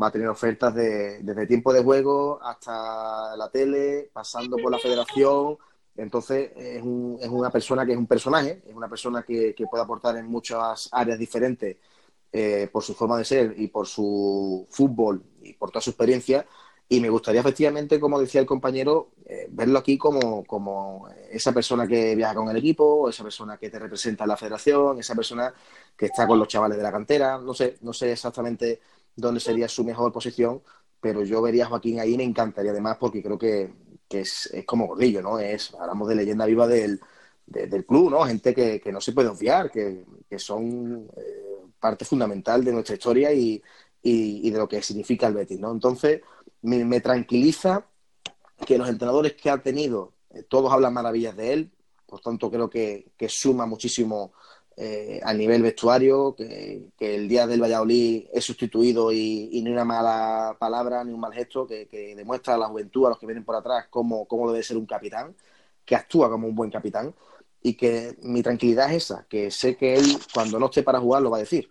va 0.00 0.08
a 0.08 0.10
tener 0.10 0.28
ofertas 0.28 0.74
de, 0.74 1.22
desde 1.22 1.46
tiempo 1.46 1.72
de 1.72 1.82
juego 1.82 2.40
hasta 2.42 3.36
la 3.36 3.50
tele, 3.50 4.10
pasando 4.12 4.56
por 4.56 4.72
la 4.72 4.78
federación. 4.78 5.58
Entonces, 5.96 6.52
es, 6.56 6.82
un, 6.82 7.18
es 7.20 7.28
una 7.28 7.50
persona 7.50 7.84
que 7.86 7.92
es 7.92 7.98
un 7.98 8.06
personaje, 8.06 8.62
es 8.66 8.74
una 8.74 8.88
persona 8.88 9.22
que, 9.22 9.54
que 9.54 9.66
puede 9.66 9.82
aportar 9.84 10.16
en 10.16 10.26
muchas 10.26 10.88
áreas 10.92 11.18
diferentes 11.18 11.76
eh, 12.32 12.68
por 12.70 12.82
su 12.82 12.94
forma 12.94 13.16
de 13.18 13.24
ser 13.24 13.54
y 13.56 13.68
por 13.68 13.86
su 13.86 14.66
fútbol 14.70 15.22
y 15.42 15.54
por 15.54 15.70
toda 15.70 15.80
su 15.80 15.90
experiencia. 15.90 16.46
Y 16.90 17.00
me 17.00 17.10
gustaría 17.10 17.40
efectivamente, 17.40 18.00
como 18.00 18.18
decía 18.18 18.40
el 18.40 18.46
compañero, 18.46 19.10
eh, 19.26 19.46
verlo 19.50 19.78
aquí 19.78 19.98
como, 19.98 20.44
como 20.44 21.08
esa 21.30 21.52
persona 21.52 21.86
que 21.86 22.14
viaja 22.16 22.34
con 22.34 22.48
el 22.48 22.56
equipo, 22.56 23.10
esa 23.10 23.22
persona 23.22 23.58
que 23.58 23.68
te 23.68 23.78
representa 23.78 24.24
en 24.24 24.28
la 24.28 24.36
federación, 24.38 24.98
esa 24.98 25.14
persona 25.14 25.52
que 25.96 26.06
está 26.06 26.26
con 26.26 26.38
los 26.38 26.48
chavales 26.48 26.78
de 26.78 26.82
la 26.82 26.92
cantera. 26.92 27.38
No 27.38 27.52
sé, 27.52 27.76
no 27.82 27.92
sé 27.92 28.12
exactamente 28.12 28.80
dónde 29.14 29.40
sería 29.40 29.68
su 29.68 29.84
mejor 29.84 30.12
posición, 30.12 30.62
pero 31.00 31.22
yo 31.24 31.42
vería 31.42 31.64
a 31.64 31.68
Joaquín 31.68 32.00
ahí, 32.00 32.16
me 32.16 32.24
encantaría 32.24 32.70
además, 32.70 32.96
porque 32.98 33.22
creo 33.22 33.38
que, 33.38 33.70
que 34.08 34.20
es, 34.20 34.46
es, 34.52 34.64
como 34.64 34.86
gordillo, 34.86 35.20
¿no? 35.22 35.38
Es, 35.38 35.74
hablamos 35.74 36.08
de 36.08 36.14
leyenda 36.14 36.46
viva 36.46 36.66
del, 36.66 37.00
de, 37.46 37.66
del 37.66 37.84
club, 37.84 38.10
¿no? 38.10 38.24
Gente 38.24 38.54
que, 38.54 38.80
que, 38.80 38.92
no 38.92 39.00
se 39.00 39.12
puede 39.12 39.28
obviar, 39.28 39.70
que, 39.70 40.04
que 40.28 40.38
son 40.38 41.08
eh, 41.16 41.48
parte 41.78 42.04
fundamental 42.04 42.64
de 42.64 42.72
nuestra 42.72 42.94
historia 42.94 43.32
y, 43.32 43.62
y, 44.02 44.50
de 44.50 44.58
lo 44.58 44.68
que 44.68 44.82
significa 44.82 45.26
el 45.26 45.34
Betis, 45.34 45.58
¿no? 45.58 45.72
Entonces, 45.72 46.20
me, 46.62 47.00
tranquiliza 47.00 47.86
que 48.66 48.78
los 48.78 48.88
entrenadores 48.88 49.34
que 49.34 49.50
ha 49.50 49.58
tenido, 49.58 50.12
eh, 50.30 50.42
todos 50.42 50.72
hablan 50.72 50.94
maravillas 50.94 51.36
de 51.36 51.52
él, 51.52 51.70
por 52.06 52.20
tanto 52.20 52.50
creo 52.50 52.70
que, 52.70 53.10
suma 53.28 53.66
muchísimo 53.66 54.32
eh, 54.76 55.20
al 55.24 55.38
nivel 55.38 55.62
vestuario, 55.62 56.34
que, 56.36 56.90
el 56.98 57.28
día 57.28 57.46
del 57.46 57.62
Valladolid 57.62 58.26
es 58.32 58.44
sustituido 58.44 59.12
y, 59.12 59.60
ni 59.62 59.70
una 59.70 59.84
mala 59.84 60.56
palabra, 60.58 61.04
ni 61.04 61.12
un 61.12 61.20
mal 61.20 61.32
gesto, 61.32 61.66
que, 61.66 61.86
que, 61.88 62.14
demuestra 62.16 62.54
a 62.54 62.58
la 62.58 62.68
juventud, 62.68 63.06
a 63.06 63.10
los 63.10 63.18
que 63.18 63.26
vienen 63.26 63.44
por 63.44 63.56
atrás, 63.56 63.86
cómo, 63.90 64.26
cómo 64.26 64.50
debe 64.50 64.62
ser 64.62 64.76
un 64.76 64.86
capitán, 64.86 65.34
que 65.84 65.96
actúa 65.96 66.30
como 66.30 66.46
un 66.46 66.54
buen 66.54 66.70
capitán 66.70 67.14
y 67.62 67.74
que 67.74 68.16
mi 68.22 68.42
tranquilidad 68.42 68.90
es 68.90 69.04
esa, 69.04 69.26
que 69.28 69.50
sé 69.50 69.76
que 69.76 69.94
él 69.96 70.18
cuando 70.32 70.58
no 70.58 70.66
esté 70.66 70.82
para 70.82 71.00
jugar 71.00 71.22
lo 71.22 71.30
va 71.30 71.38
a 71.38 71.40
decir. 71.40 71.68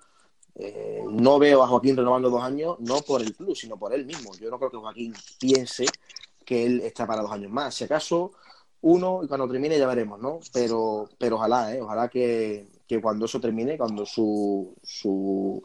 Eh, 0.55 1.03
no 1.09 1.37
veo 1.37 1.61
a 1.61 1.67
Joaquín 1.67 1.95
renovando 1.95 2.29
dos 2.29 2.41
años, 2.43 2.77
no 2.79 3.01
por 3.01 3.21
el 3.21 3.35
club, 3.35 3.55
sino 3.55 3.77
por 3.77 3.93
él 3.93 4.05
mismo. 4.05 4.31
Yo 4.39 4.49
no 4.49 4.57
creo 4.57 4.71
que 4.71 4.77
Joaquín 4.77 5.13
piense 5.39 5.85
que 6.43 6.65
él 6.65 6.81
está 6.81 7.05
para 7.05 7.21
dos 7.21 7.31
años 7.31 7.51
más. 7.51 7.75
Si 7.75 7.83
acaso 7.83 8.31
uno 8.81 9.21
y 9.23 9.27
cuando 9.27 9.47
termine 9.47 9.77
ya 9.77 9.87
veremos, 9.87 10.19
¿no? 10.19 10.39
Pero, 10.51 11.09
pero 11.17 11.35
ojalá, 11.35 11.75
¿eh? 11.75 11.81
ojalá 11.81 12.07
que, 12.07 12.67
que 12.87 13.01
cuando 13.01 13.25
eso 13.25 13.39
termine, 13.39 13.77
cuando 13.77 14.05
su, 14.05 14.75
su 14.81 15.63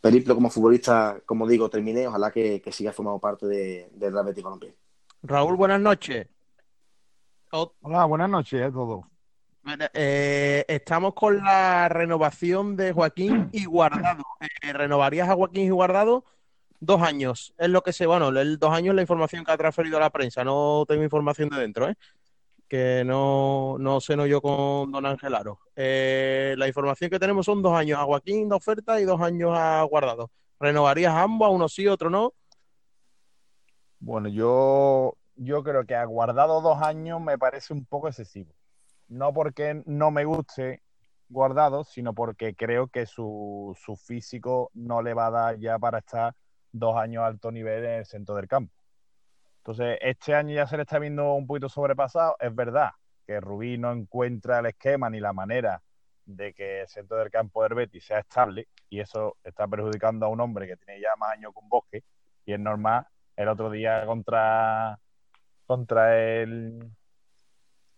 periplo 0.00 0.34
como 0.34 0.50
futbolista, 0.50 1.20
como 1.24 1.46
digo, 1.46 1.70
termine, 1.70 2.06
ojalá 2.06 2.30
que, 2.30 2.60
que 2.60 2.72
siga 2.72 2.92
formando 2.92 3.20
parte 3.20 3.46
de, 3.46 3.88
del 3.92 4.12
Real 4.12 4.26
Betis 4.26 4.44
Balompié. 4.44 4.74
Raúl, 5.22 5.56
buenas 5.56 5.80
noches. 5.80 6.26
Hola, 7.52 8.04
buenas 8.04 8.30
noches 8.30 8.62
a 8.62 8.70
todos. 8.70 9.09
Eh, 9.92 10.64
estamos 10.68 11.14
con 11.14 11.38
la 11.38 11.88
renovación 11.88 12.76
de 12.76 12.92
Joaquín 12.92 13.48
y 13.52 13.66
Guardado. 13.66 14.22
Eh, 14.62 14.72
¿Renovarías 14.72 15.28
a 15.28 15.34
Joaquín 15.34 15.66
y 15.66 15.70
Guardado? 15.70 16.24
Dos 16.80 17.02
años. 17.02 17.54
Es 17.58 17.68
lo 17.68 17.82
que 17.82 17.92
sé. 17.92 18.06
Bueno, 18.06 18.28
el 18.28 18.58
dos 18.58 18.72
años 18.72 18.92
es 18.92 18.96
la 18.96 19.02
información 19.02 19.44
que 19.44 19.52
ha 19.52 19.58
transferido 19.58 19.98
a 19.98 20.00
la 20.00 20.10
prensa. 20.10 20.44
No 20.44 20.84
tengo 20.88 21.02
información 21.02 21.50
de 21.50 21.58
dentro, 21.58 21.88
¿eh? 21.88 21.94
Que 22.68 23.02
no, 23.04 23.76
no 23.78 24.00
sé 24.00 24.16
no 24.16 24.26
yo 24.26 24.40
con 24.40 24.90
don 24.92 25.04
Ángel 25.04 25.34
Aro. 25.34 25.60
Eh, 25.76 26.54
la 26.56 26.68
información 26.68 27.10
que 27.10 27.18
tenemos 27.18 27.44
son 27.44 27.62
dos 27.62 27.74
años 27.74 27.98
a 27.98 28.04
Joaquín 28.04 28.48
de 28.48 28.54
oferta 28.54 29.00
y 29.00 29.04
dos 29.04 29.20
años 29.20 29.52
a 29.54 29.82
Guardado. 29.82 30.30
¿Renovarías 30.58 31.14
ambos? 31.14 31.46
A 31.46 31.50
uno 31.50 31.68
sí, 31.68 31.86
otro 31.86 32.08
no? 32.10 32.32
Bueno, 33.98 34.28
yo, 34.28 35.16
yo 35.36 35.62
creo 35.62 35.84
que 35.84 35.94
a 35.94 36.04
Guardado 36.04 36.62
dos 36.62 36.80
años 36.80 37.20
me 37.20 37.36
parece 37.36 37.74
un 37.74 37.84
poco 37.84 38.08
excesivo 38.08 38.54
no 39.10 39.34
porque 39.34 39.82
no 39.86 40.10
me 40.10 40.24
guste 40.24 40.82
guardado, 41.28 41.84
sino 41.84 42.14
porque 42.14 42.54
creo 42.54 42.88
que 42.88 43.06
su, 43.06 43.76
su, 43.78 43.96
físico 43.96 44.70
no 44.74 45.02
le 45.02 45.14
va 45.14 45.26
a 45.26 45.30
dar 45.30 45.58
ya 45.58 45.78
para 45.78 45.98
estar 45.98 46.34
dos 46.72 46.96
años 46.96 47.24
alto 47.24 47.50
nivel 47.50 47.84
en 47.84 47.98
el 47.98 48.06
centro 48.06 48.34
del 48.36 48.48
campo. 48.48 48.72
Entonces, 49.58 49.98
este 50.00 50.34
año 50.34 50.54
ya 50.54 50.66
se 50.66 50.76
le 50.76 50.82
está 50.82 50.98
viendo 50.98 51.34
un 51.34 51.46
poquito 51.46 51.68
sobrepasado. 51.68 52.36
Es 52.40 52.54
verdad 52.54 52.90
que 53.26 53.40
Rubí 53.40 53.78
no 53.78 53.92
encuentra 53.92 54.60
el 54.60 54.66
esquema 54.66 55.10
ni 55.10 55.20
la 55.20 55.32
manera 55.32 55.82
de 56.24 56.54
que 56.54 56.82
el 56.82 56.88
centro 56.88 57.16
del 57.18 57.30
campo 57.30 57.62
del 57.62 57.74
Betis 57.74 58.04
sea 58.04 58.20
estable 58.20 58.68
y 58.88 59.00
eso 59.00 59.36
está 59.44 59.66
perjudicando 59.66 60.26
a 60.26 60.28
un 60.28 60.40
hombre 60.40 60.66
que 60.66 60.76
tiene 60.76 61.00
ya 61.00 61.10
más 61.18 61.32
años 61.32 61.52
con 61.52 61.68
Bosque 61.68 62.04
y 62.44 62.52
es 62.52 62.60
normal. 62.60 63.06
El 63.36 63.48
otro 63.48 63.70
día 63.70 64.04
contra, 64.06 64.98
contra 65.66 66.16
el, 66.18 66.90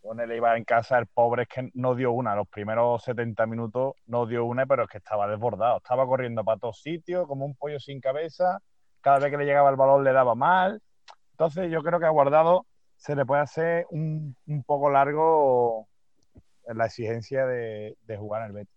con 0.02 0.20
él 0.20 0.32
iba 0.32 0.56
en 0.56 0.64
casa, 0.64 0.98
el 0.98 1.06
pobre 1.06 1.44
es 1.44 1.48
que 1.48 1.70
no 1.74 1.94
dio 1.94 2.12
una. 2.12 2.34
Los 2.34 2.48
primeros 2.48 3.04
70 3.04 3.46
minutos 3.46 3.94
no 4.06 4.26
dio 4.26 4.44
una, 4.44 4.66
pero 4.66 4.82
es 4.82 4.90
que 4.90 4.98
estaba 4.98 5.28
desbordado. 5.28 5.76
Estaba 5.78 6.04
corriendo 6.06 6.44
para 6.44 6.58
todos 6.58 6.80
sitios, 6.80 7.26
como 7.28 7.46
un 7.46 7.54
pollo 7.54 7.78
sin 7.78 8.00
cabeza. 8.00 8.58
Cada 9.00 9.20
vez 9.20 9.30
que 9.30 9.38
le 9.38 9.44
llegaba 9.44 9.70
el 9.70 9.76
balón 9.76 10.02
le 10.02 10.12
daba 10.12 10.34
mal. 10.34 10.82
Entonces 11.30 11.70
yo 11.70 11.82
creo 11.82 12.00
que 12.00 12.06
a 12.06 12.10
Guardado 12.10 12.66
se 12.96 13.14
le 13.14 13.24
puede 13.24 13.42
hacer 13.42 13.86
un, 13.90 14.36
un 14.46 14.62
poco 14.64 14.90
largo 14.90 15.86
la 16.66 16.86
exigencia 16.86 17.46
de, 17.46 17.96
de, 18.04 18.16
jugar 18.16 18.42
en 18.42 18.48
el 18.48 18.52
Betis. 18.54 18.74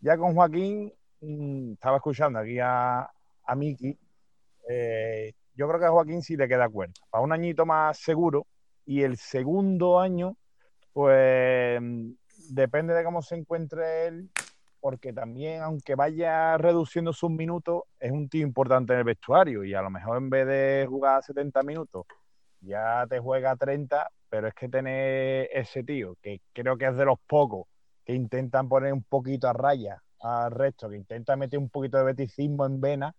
Ya 0.00 0.16
con 0.16 0.34
Joaquín, 0.34 0.92
mmm, 1.20 1.72
estaba 1.72 1.96
escuchando 1.96 2.38
aquí 2.38 2.58
a, 2.60 3.08
a 3.44 3.54
Miki. 3.56 3.98
Eh, 4.68 5.32
yo 5.54 5.68
creo 5.68 5.80
que 5.80 5.86
a 5.86 5.90
Joaquín 5.90 6.22
sí 6.22 6.36
le 6.36 6.48
queda 6.48 6.64
acuerdo. 6.64 6.94
Para 7.10 7.24
un 7.24 7.32
añito 7.32 7.66
más 7.66 7.98
seguro. 7.98 8.46
Y 8.86 9.02
el 9.02 9.16
segundo 9.18 10.00
año 10.00 10.36
pues 10.92 11.80
depende 12.50 12.94
de 12.94 13.04
cómo 13.04 13.22
se 13.22 13.36
encuentre 13.36 14.06
él, 14.06 14.30
porque 14.80 15.12
también, 15.12 15.62
aunque 15.62 15.94
vaya 15.94 16.56
reduciendo 16.56 17.12
sus 17.12 17.30
minutos, 17.30 17.82
es 17.98 18.10
un 18.10 18.28
tío 18.28 18.42
importante 18.46 18.92
en 18.92 19.00
el 19.00 19.04
vestuario 19.04 19.64
y 19.64 19.74
a 19.74 19.82
lo 19.82 19.90
mejor 19.90 20.18
en 20.18 20.30
vez 20.30 20.46
de 20.46 20.86
jugar 20.88 21.22
70 21.22 21.62
minutos, 21.62 22.06
ya 22.60 23.06
te 23.08 23.18
juega 23.18 23.56
30, 23.56 24.08
pero 24.28 24.48
es 24.48 24.54
que 24.54 24.68
tener 24.68 25.48
ese 25.52 25.82
tío, 25.84 26.16
que 26.22 26.40
creo 26.52 26.76
que 26.76 26.86
es 26.86 26.96
de 26.96 27.04
los 27.04 27.18
pocos 27.26 27.66
que 28.04 28.14
intentan 28.14 28.68
poner 28.68 28.92
un 28.92 29.02
poquito 29.02 29.48
a 29.48 29.52
raya 29.52 30.02
al 30.20 30.50
resto, 30.50 30.88
que 30.88 30.96
intentan 30.96 31.38
meter 31.38 31.58
un 31.58 31.68
poquito 31.68 31.98
de 31.98 32.04
beticismo 32.04 32.66
en 32.66 32.80
vena, 32.80 33.14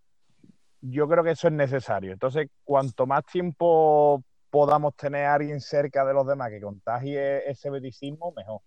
yo 0.82 1.08
creo 1.08 1.24
que 1.24 1.32
eso 1.32 1.48
es 1.48 1.54
necesario. 1.54 2.12
Entonces, 2.12 2.48
cuanto 2.64 3.06
más 3.06 3.24
tiempo 3.26 4.24
podamos 4.52 4.96
tener 4.96 5.26
a 5.26 5.36
alguien 5.36 5.62
cerca 5.62 6.06
de 6.06 6.14
los 6.14 6.28
demás 6.28 6.50
que 6.52 6.62
contagie 6.62 7.50
ese 7.50 7.70
beticismo, 7.72 8.34
mejor. 8.36 8.62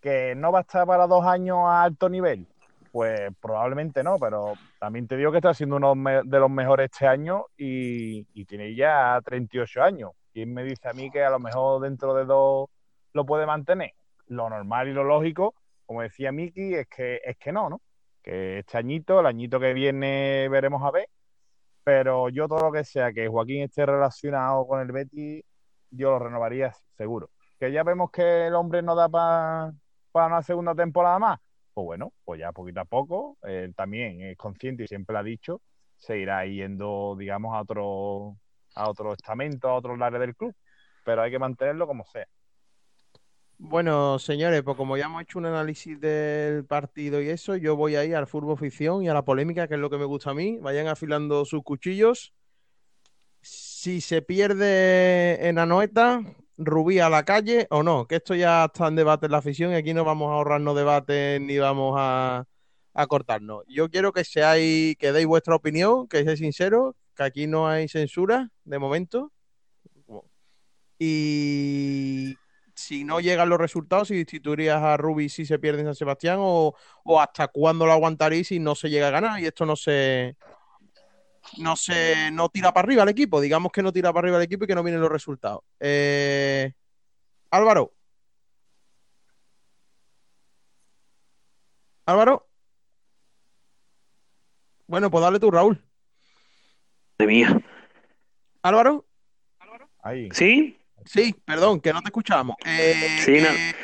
¿Que 0.00 0.34
no 0.34 0.52
va 0.52 0.60
a 0.60 0.62
estar 0.62 0.86
para 0.86 1.06
dos 1.06 1.24
años 1.24 1.58
a 1.62 1.82
alto 1.82 2.08
nivel? 2.08 2.46
Pues 2.92 3.30
probablemente 3.40 4.04
no, 4.04 4.18
pero 4.18 4.52
también 4.78 5.08
te 5.08 5.16
digo 5.16 5.32
que 5.32 5.38
está 5.38 5.54
siendo 5.54 5.76
uno 5.76 5.94
de 6.24 6.38
los 6.38 6.50
mejores 6.50 6.90
este 6.92 7.06
año 7.06 7.46
y, 7.56 8.26
y 8.34 8.44
tiene 8.44 8.74
ya 8.74 9.18
38 9.24 9.82
años. 9.82 10.10
¿Quién 10.32 10.52
me 10.52 10.64
dice 10.64 10.88
a 10.88 10.92
mí 10.92 11.10
que 11.10 11.24
a 11.24 11.30
lo 11.30 11.38
mejor 11.38 11.82
dentro 11.82 12.14
de 12.14 12.26
dos 12.26 12.68
lo 13.14 13.24
puede 13.24 13.46
mantener? 13.46 13.92
Lo 14.26 14.50
normal 14.50 14.88
y 14.88 14.92
lo 14.92 15.04
lógico, 15.04 15.54
como 15.86 16.02
decía 16.02 16.32
Miki, 16.32 16.74
es 16.74 16.88
que, 16.88 17.20
es 17.24 17.36
que 17.38 17.52
no, 17.52 17.70
¿no? 17.70 17.80
Que 18.22 18.60
este 18.60 18.78
añito, 18.78 19.20
el 19.20 19.26
añito 19.26 19.58
que 19.58 19.72
viene 19.72 20.48
veremos 20.50 20.82
a 20.82 20.90
ver, 20.90 21.08
pero 21.84 22.28
yo 22.28 22.48
todo 22.48 22.60
lo 22.60 22.72
que 22.72 22.84
sea 22.84 23.12
que 23.12 23.28
Joaquín 23.28 23.62
esté 23.62 23.86
relacionado 23.86 24.66
con 24.66 24.80
el 24.80 24.92
Betis, 24.92 25.44
yo 25.90 26.10
lo 26.10 26.18
renovaría 26.18 26.72
seguro. 26.96 27.30
Que 27.58 27.72
ya 27.72 27.82
vemos 27.82 28.10
que 28.10 28.46
el 28.46 28.54
hombre 28.54 28.82
no 28.82 28.94
da 28.94 29.08
para 29.08 30.26
una 30.26 30.42
segunda 30.42 30.74
temporada 30.74 31.18
más, 31.18 31.40
pues 31.74 31.84
bueno, 31.84 32.12
pues 32.24 32.40
ya 32.40 32.52
poquito 32.52 32.80
a 32.80 32.84
poco, 32.84 33.38
él 33.42 33.74
también 33.74 34.20
es 34.22 34.36
consciente 34.36 34.84
y 34.84 34.88
siempre 34.88 35.14
lo 35.14 35.20
ha 35.20 35.22
dicho, 35.22 35.60
se 35.96 36.18
irá 36.18 36.44
yendo, 36.44 37.16
digamos, 37.18 37.54
a 37.54 37.60
otro, 37.60 38.36
a 38.74 38.90
otro 38.90 39.12
estamento, 39.12 39.68
a 39.68 39.74
otro 39.74 39.94
área 40.02 40.18
del 40.18 40.36
club, 40.36 40.54
pero 41.04 41.22
hay 41.22 41.30
que 41.30 41.38
mantenerlo 41.38 41.86
como 41.86 42.04
sea. 42.04 42.26
Bueno, 43.64 44.18
señores, 44.18 44.62
pues 44.64 44.76
como 44.76 44.96
ya 44.96 45.04
hemos 45.04 45.22
hecho 45.22 45.38
un 45.38 45.46
análisis 45.46 45.98
del 46.00 46.64
partido 46.64 47.22
y 47.22 47.28
eso, 47.28 47.54
yo 47.56 47.76
voy 47.76 47.94
ahí 47.94 48.12
al 48.12 48.26
fútbol 48.26 48.58
ficción 48.58 49.04
y 49.04 49.08
a 49.08 49.14
la 49.14 49.24
polémica, 49.24 49.68
que 49.68 49.74
es 49.74 49.80
lo 49.80 49.88
que 49.88 49.98
me 49.98 50.04
gusta 50.04 50.30
a 50.30 50.34
mí. 50.34 50.58
Vayan 50.58 50.88
afilando 50.88 51.44
sus 51.44 51.62
cuchillos. 51.62 52.34
Si 53.40 54.00
se 54.00 54.20
pierde 54.20 55.48
en 55.48 55.58
Anoeta, 55.58 56.22
Rubí 56.58 56.98
a 56.98 57.08
la 57.08 57.24
calle 57.24 57.68
o 57.70 57.82
no, 57.84 58.06
que 58.06 58.16
esto 58.16 58.34
ya 58.34 58.64
está 58.64 58.88
en 58.88 58.96
debate 58.96 59.26
en 59.26 59.32
la 59.32 59.38
afición 59.38 59.72
y 59.72 59.76
aquí 59.76 59.94
no 59.94 60.04
vamos 60.04 60.30
a 60.30 60.34
ahorrarnos 60.34 60.76
debates 60.76 61.40
ni 61.40 61.58
vamos 61.58 61.94
a, 61.98 62.44
a 62.94 63.06
cortarnos. 63.06 63.62
Yo 63.68 63.88
quiero 63.90 64.12
que 64.12 64.24
seáis, 64.24 64.96
que 64.96 65.12
deis 65.12 65.26
vuestra 65.26 65.54
opinión, 65.54 66.08
que 66.08 66.24
seáis 66.24 66.40
sinceros, 66.40 66.94
que 67.14 67.22
aquí 67.22 67.46
no 67.46 67.68
hay 67.68 67.88
censura 67.88 68.50
de 68.64 68.78
momento. 68.80 69.32
Y 70.98 72.36
si 72.82 73.04
no 73.04 73.20
llegan 73.20 73.48
los 73.48 73.58
resultados, 73.58 74.08
si 74.08 74.16
destituirías 74.16 74.82
a 74.82 74.96
Rubi 74.96 75.28
si 75.28 75.46
se 75.46 75.58
pierde 75.58 75.80
en 75.80 75.86
San 75.86 75.94
Sebastián 75.94 76.38
o, 76.40 76.74
o 77.04 77.20
hasta 77.20 77.48
cuándo 77.48 77.86
lo 77.86 77.92
aguantaréis 77.92 78.48
si 78.48 78.58
no 78.58 78.74
se 78.74 78.90
llega 78.90 79.08
a 79.08 79.10
ganar 79.10 79.40
y 79.40 79.46
esto 79.46 79.64
no 79.64 79.76
se 79.76 80.36
no 81.58 81.76
se 81.76 82.30
no 82.32 82.48
tira 82.48 82.72
para 82.72 82.86
arriba 82.86 83.02
el 83.02 83.08
equipo, 83.08 83.40
digamos 83.40 83.72
que 83.72 83.82
no 83.82 83.92
tira 83.92 84.12
para 84.12 84.26
arriba 84.26 84.38
el 84.38 84.44
equipo 84.44 84.64
y 84.64 84.66
que 84.66 84.74
no 84.74 84.82
vienen 84.82 85.00
los 85.00 85.10
resultados. 85.10 85.62
Eh, 85.80 86.72
Álvaro. 87.50 87.94
Álvaro. 92.06 92.48
Bueno, 94.86 95.10
pues 95.10 95.22
dale 95.22 95.38
tú, 95.38 95.50
Raúl. 95.50 95.82
Madre 97.18 97.32
mía. 97.32 97.60
Álvaro. 98.62 99.06
Ahí. 100.02 100.28
¿Sí? 100.32 100.81
Sí, 101.04 101.34
perdón, 101.44 101.80
que 101.80 101.92
no 101.92 102.00
te 102.02 102.08
escuchamos. 102.08 102.56
Eh, 102.64 103.18
Sí, 103.24 103.32
no. 103.32 103.48
eh, 103.48 103.74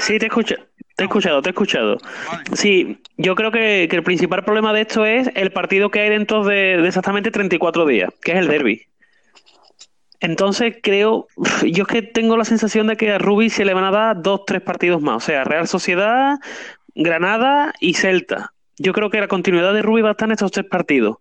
Sí, 0.00 0.18
te 0.18 0.26
he 0.26 0.28
escuchado. 0.28 0.64
Te 0.96 1.04
he 1.04 1.06
escuchado, 1.06 1.40
te 1.42 1.48
he 1.50 1.52
escuchado. 1.52 1.96
vale. 2.30 2.44
Sí, 2.54 3.00
yo 3.16 3.34
creo 3.36 3.52
que, 3.52 3.86
que 3.88 3.96
el 3.96 4.02
principal 4.02 4.44
problema 4.44 4.72
de 4.72 4.80
esto 4.80 5.04
es 5.06 5.30
el 5.34 5.52
partido 5.52 5.90
que 5.90 6.00
hay 6.00 6.10
dentro 6.10 6.42
de, 6.44 6.78
de 6.82 6.88
exactamente 6.88 7.30
34 7.30 7.86
días, 7.86 8.10
que 8.20 8.32
es 8.32 8.38
el 8.38 8.48
derby. 8.48 8.82
Entonces 10.20 10.76
creo, 10.82 11.28
yo 11.62 11.82
es 11.84 11.88
que 11.88 12.02
tengo 12.02 12.36
la 12.36 12.44
sensación 12.44 12.88
de 12.88 12.96
que 12.96 13.12
a 13.12 13.18
Rubi 13.18 13.50
se 13.50 13.64
le 13.64 13.74
van 13.74 13.84
a 13.84 13.90
dar 13.90 14.20
dos, 14.22 14.44
tres 14.46 14.62
partidos 14.62 15.00
más, 15.00 15.16
o 15.16 15.20
sea, 15.26 15.44
Real 15.44 15.68
Sociedad, 15.68 16.38
Granada 16.94 17.72
y 17.80 17.94
Celta. 17.94 18.52
Yo 18.78 18.92
creo 18.92 19.10
que 19.10 19.20
la 19.20 19.28
continuidad 19.28 19.72
de 19.74 19.82
Rubi 19.82 20.02
va 20.02 20.08
a 20.10 20.12
estar 20.12 20.28
en 20.28 20.32
estos 20.32 20.50
tres 20.50 20.66
partidos, 20.66 21.18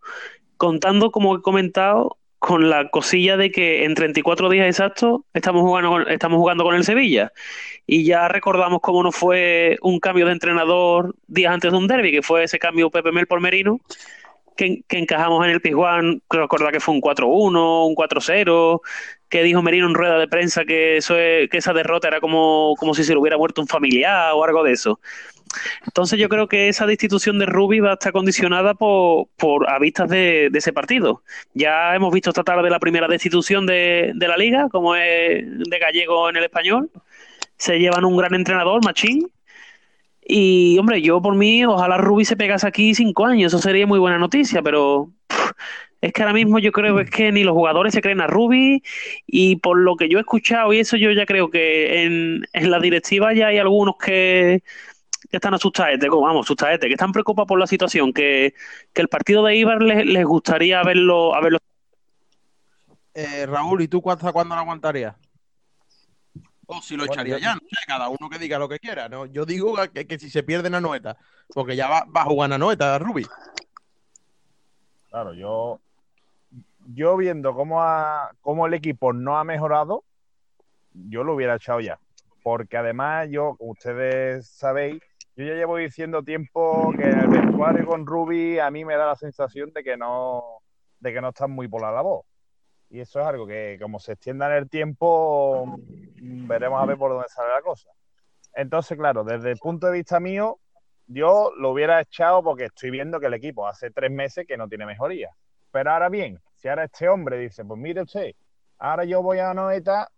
contando, 0.58 1.12
como 1.12 1.36
he 1.38 1.42
comentado, 1.42 2.18
con 2.48 2.70
la 2.70 2.90
cosilla 2.90 3.36
de 3.36 3.52
que 3.52 3.84
en 3.84 3.94
34 3.94 4.50
días 4.50 4.68
exactos 4.68 5.22
estamos 5.34 5.64
jugando 5.64 5.90
con, 5.92 6.10
estamos 6.10 6.38
jugando 6.38 6.64
con 6.64 6.76
el 6.76 6.86
Sevilla. 6.86 7.34
Y 7.86 8.06
ya 8.06 8.30
recordamos 8.30 8.80
cómo 8.82 9.04
no 9.04 9.12
fue 9.12 9.78
un 9.82 10.00
cambio 10.00 10.26
de 10.28 10.32
entrenador 10.34 11.16
días 11.28 11.54
antes 11.54 11.72
de 11.72 11.78
un 11.78 11.88
derby, 11.88 12.12
que 12.12 12.22
fue 12.22 12.44
ese 12.44 12.60
cambio 12.60 12.90
Pepe 12.90 13.12
Mel 13.12 13.28
por 13.28 13.42
Merino, 13.42 13.82
que, 14.56 14.84
que 14.88 15.00
encajamos 15.00 15.46
en 15.46 15.52
el 15.52 15.62
Pizjuán, 15.62 16.22
creo 16.28 16.44
recordar 16.44 16.72
que 16.72 16.80
fue 16.80 16.96
un 16.96 17.02
4-1, 17.02 17.86
un 17.88 17.96
4-0, 17.96 18.82
que 19.30 19.44
dijo 19.44 19.62
Merino 19.62 19.88
en 19.88 19.96
rueda 19.96 20.18
de 20.18 20.28
prensa 20.28 20.66
que, 20.66 20.98
eso 20.98 21.18
es- 21.18 21.50
que 21.50 21.58
esa 21.58 21.74
derrota 21.74 22.08
era 22.08 22.22
como, 22.22 22.76
como 22.78 22.94
si 22.96 23.04
se 23.04 23.14
le 23.14 23.20
hubiera 23.20 23.38
muerto 23.38 23.62
un 23.62 23.68
familiar 23.68 24.34
o 24.36 24.44
algo 24.44 24.64
de 24.64 24.72
eso. 24.74 25.00
Entonces 25.86 26.20
yo 26.20 26.30
creo 26.30 26.48
que 26.48 26.70
esa 26.70 26.86
destitución 26.86 27.40
de 27.40 27.46
Rubi 27.46 27.80
va 27.80 27.92
a 27.92 27.94
estar 27.94 28.12
condicionada 28.12 28.74
por, 28.74 29.28
por 29.38 29.70
a 29.70 29.80
vistas 29.80 30.10
de, 30.10 30.50
ese 30.54 30.74
partido. 30.74 31.24
Ya 31.54 31.96
hemos 31.96 32.14
visto 32.14 32.30
esta 32.30 32.44
tarde 32.44 32.70
la 32.70 32.80
primera 32.80 33.08
destitución 33.08 33.66
de, 33.66 34.12
de 34.16 34.28
la 34.28 34.38
liga, 34.38 34.70
como 34.70 34.96
es 34.96 35.44
de 35.46 35.80
Gallego 35.80 36.30
en 36.30 36.38
el 36.38 36.44
español. 36.44 36.90
Se 37.58 37.80
llevan 37.80 38.06
un 38.06 38.18
gran 38.18 38.34
entrenador, 38.36 38.84
Machín. 38.84 39.30
Y 40.30 40.78
hombre, 40.78 41.02
yo 41.02 41.22
por 41.22 41.36
mí, 41.36 41.66
ojalá 41.66 41.98
Rubi 41.98 42.26
se 42.26 42.36
pegase 42.36 42.68
aquí 42.68 42.94
cinco 42.94 43.26
años, 43.26 43.54
eso 43.54 43.62
sería 43.62 43.88
muy 43.88 43.98
buena 43.98 44.18
noticia, 44.18 44.62
pero 44.62 45.10
es 46.02 46.14
que 46.14 46.22
ahora 46.22 46.34
mismo 46.34 46.60
yo 46.60 46.72
creo 46.72 47.00
es 47.00 47.10
que 47.10 47.32
ni 47.32 47.44
los 47.44 47.54
jugadores 47.54 47.94
se 47.94 48.02
creen 48.02 48.22
a 48.22 48.28
Rubi 48.28 48.84
y 49.26 49.56
por 49.58 49.78
lo 49.78 49.96
que 49.96 50.10
yo 50.10 50.18
he 50.18 50.22
escuchado 50.22 50.74
y 50.74 50.80
eso 50.80 50.98
yo 50.98 51.12
ya 51.12 51.26
creo 51.26 51.50
que 51.50 52.04
en, 52.04 52.44
en 52.54 52.72
la 52.72 52.80
directiva 52.80 53.34
ya 53.34 53.48
hay 53.48 53.58
algunos 53.58 53.96
que, 53.98 54.64
que 55.30 55.38
están 55.38 55.54
asustadetes, 55.54 56.10
como, 56.10 56.26
vamos, 56.28 56.46
asustadetes, 56.46 56.88
que 56.88 56.94
están 56.94 57.12
preocupados 57.12 57.48
por 57.48 57.60
la 57.60 57.68
situación, 57.68 58.14
que, 58.14 58.54
que 58.94 59.02
el 59.02 59.08
partido 59.08 59.44
de 59.44 59.56
Ibar 59.56 59.82
les, 59.82 60.06
les 60.06 60.26
gustaría 60.26 60.82
verlo, 60.84 61.36
haberlo 61.36 61.60
Eh, 63.14 63.46
Raúl, 63.46 63.82
¿y 63.82 63.88
tú 63.88 64.02
hasta 64.10 64.32
cuándo 64.32 64.56
lo 64.56 64.62
aguantarías? 64.62 65.16
O 66.68 66.82
si 66.82 66.96
lo 66.96 67.06
Bueno, 67.06 67.14
echaría 67.14 67.38
yo- 67.38 67.44
ya, 67.44 67.54
no 67.56 67.62
sé, 67.62 67.78
cada 67.88 68.10
uno 68.10 68.30
que 68.30 68.38
diga 68.40 68.60
lo 68.60 68.68
que 68.70 68.78
quiera, 68.80 69.08
¿no? 69.10 69.26
Yo 69.26 69.46
digo 69.46 69.76
que, 69.94 70.06
que 70.06 70.20
si 70.20 70.30
se 70.30 70.44
pierde 70.44 70.68
en 70.68 70.76
Anoeta, 70.76 71.18
porque 71.54 71.76
ya 71.76 71.88
va, 71.88 72.06
va 72.06 72.22
a 72.22 72.26
jugar 72.26 72.50
en 72.50 72.54
Anoeta, 72.54 73.00
Rubi. 73.00 73.26
Claro, 75.10 75.34
yo, 75.34 75.80
yo 76.94 77.16
viendo 77.18 77.54
cómo, 77.56 77.82
ha- 77.82 78.32
cómo 78.42 78.68
el 78.68 78.74
equipo 78.74 79.14
no 79.14 79.38
ha 79.38 79.44
mejorado, 79.46 80.04
yo 80.94 81.24
lo 81.24 81.36
hubiera 81.36 81.56
echado 81.56 81.80
ya. 81.80 81.98
Porque 82.44 82.78
además, 82.78 83.28
yo, 83.32 83.56
como 83.58 83.72
ustedes 83.72 84.48
sabéis, 84.50 85.02
yo 85.38 85.46
ya 85.46 85.54
llevo 85.54 85.78
diciendo 85.78 86.24
tiempo 86.24 86.92
que 86.98 87.04
el 87.04 87.28
vestuario 87.28 87.86
con 87.86 88.08
Ruby 88.08 88.58
a 88.58 88.72
mí 88.72 88.84
me 88.84 88.96
da 88.96 89.06
la 89.06 89.16
sensación 89.16 89.72
de 89.72 89.84
que 89.84 89.96
no, 89.96 90.44
de 91.00 91.14
que 91.14 91.22
no 91.22 91.30
están 91.30 91.52
muy 91.52 91.68
por 91.68 91.84
la 91.84 91.92
labor. 91.92 92.24
Y 92.90 93.02
eso 93.02 93.20
es 93.20 93.28
algo 93.28 93.46
que, 93.46 93.78
como 93.80 94.00
se 94.00 94.14
extienda 94.14 94.48
en 94.48 94.64
el 94.64 94.68
tiempo, 94.68 95.78
mm, 95.78 96.48
veremos 96.48 96.82
a 96.82 96.88
ver 96.88 96.98
por 96.98 97.12
dónde 97.12 97.28
sale 97.28 97.54
la 97.54 97.62
cosa. 97.62 97.92
Entonces, 98.54 98.98
claro, 98.98 99.24
desde 99.24 99.52
el 99.52 99.58
punto 99.58 99.86
de 99.86 99.94
vista 99.94 100.20
mío, 100.20 100.58
yo 101.06 101.52
lo 101.56 101.70
hubiera 101.70 102.02
echado 102.02 102.42
porque 102.42 102.66
estoy 102.66 102.90
viendo 102.90 103.20
que 103.20 103.28
el 103.28 103.36
equipo 103.36 103.68
hace 103.68 103.92
tres 103.92 104.10
meses 104.10 104.48
que 104.48 104.58
no 104.58 104.68
tiene 104.68 104.88
mejoría. 104.88 105.30
Pero 105.70 105.92
ahora 105.92 106.10
bien, 106.10 106.42
si 106.56 106.68
ahora 106.68 106.86
este 106.86 107.08
hombre 107.10 107.38
dice, 107.38 107.64
pues 107.64 107.80
mire 107.80 108.02
usted, 108.02 108.32
ahora 108.80 109.04
yo 109.04 109.22
voy 109.22 109.38
a 109.38 109.54
Noeta 109.54 110.10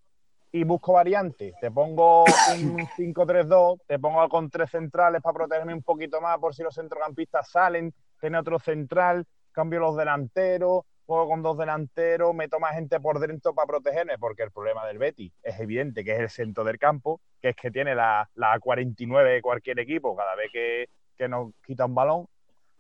y 0.51 0.63
busco 0.63 0.93
variantes. 0.93 1.53
Te 1.59 1.71
pongo 1.71 2.23
un 2.23 2.77
5-3-2, 2.97 3.79
te 3.87 3.99
pongo 3.99 4.27
con 4.29 4.49
tres 4.49 4.71
centrales 4.71 5.21
para 5.21 5.33
protegerme 5.33 5.73
un 5.73 5.83
poquito 5.83 6.21
más 6.21 6.37
por 6.39 6.55
si 6.55 6.63
los 6.63 6.75
centrocampistas 6.75 7.49
salen, 7.49 7.93
tiene 8.19 8.37
otro 8.39 8.59
central, 8.59 9.25
cambio 9.51 9.79
los 9.79 9.95
delanteros, 9.95 10.83
juego 11.05 11.27
con 11.27 11.41
dos 11.41 11.57
delanteros, 11.57 12.35
meto 12.35 12.59
más 12.59 12.75
gente 12.75 12.99
por 12.99 13.19
dentro 13.19 13.53
para 13.53 13.67
protegerme, 13.67 14.17
porque 14.19 14.43
el 14.43 14.51
problema 14.51 14.85
del 14.85 14.99
Betis 14.99 15.31
es 15.41 15.59
evidente 15.59 16.03
que 16.03 16.13
es 16.13 16.19
el 16.19 16.29
centro 16.29 16.63
del 16.63 16.77
campo, 16.77 17.19
que 17.41 17.49
es 17.49 17.55
que 17.55 17.71
tiene 17.71 17.95
la, 17.95 18.29
la 18.35 18.59
49 18.59 19.31
de 19.31 19.41
cualquier 19.41 19.79
equipo 19.79 20.15
cada 20.15 20.35
vez 20.35 20.51
que, 20.51 20.87
que 21.17 21.27
nos 21.27 21.51
quita 21.65 21.85
un 21.85 21.95
balón. 21.95 22.27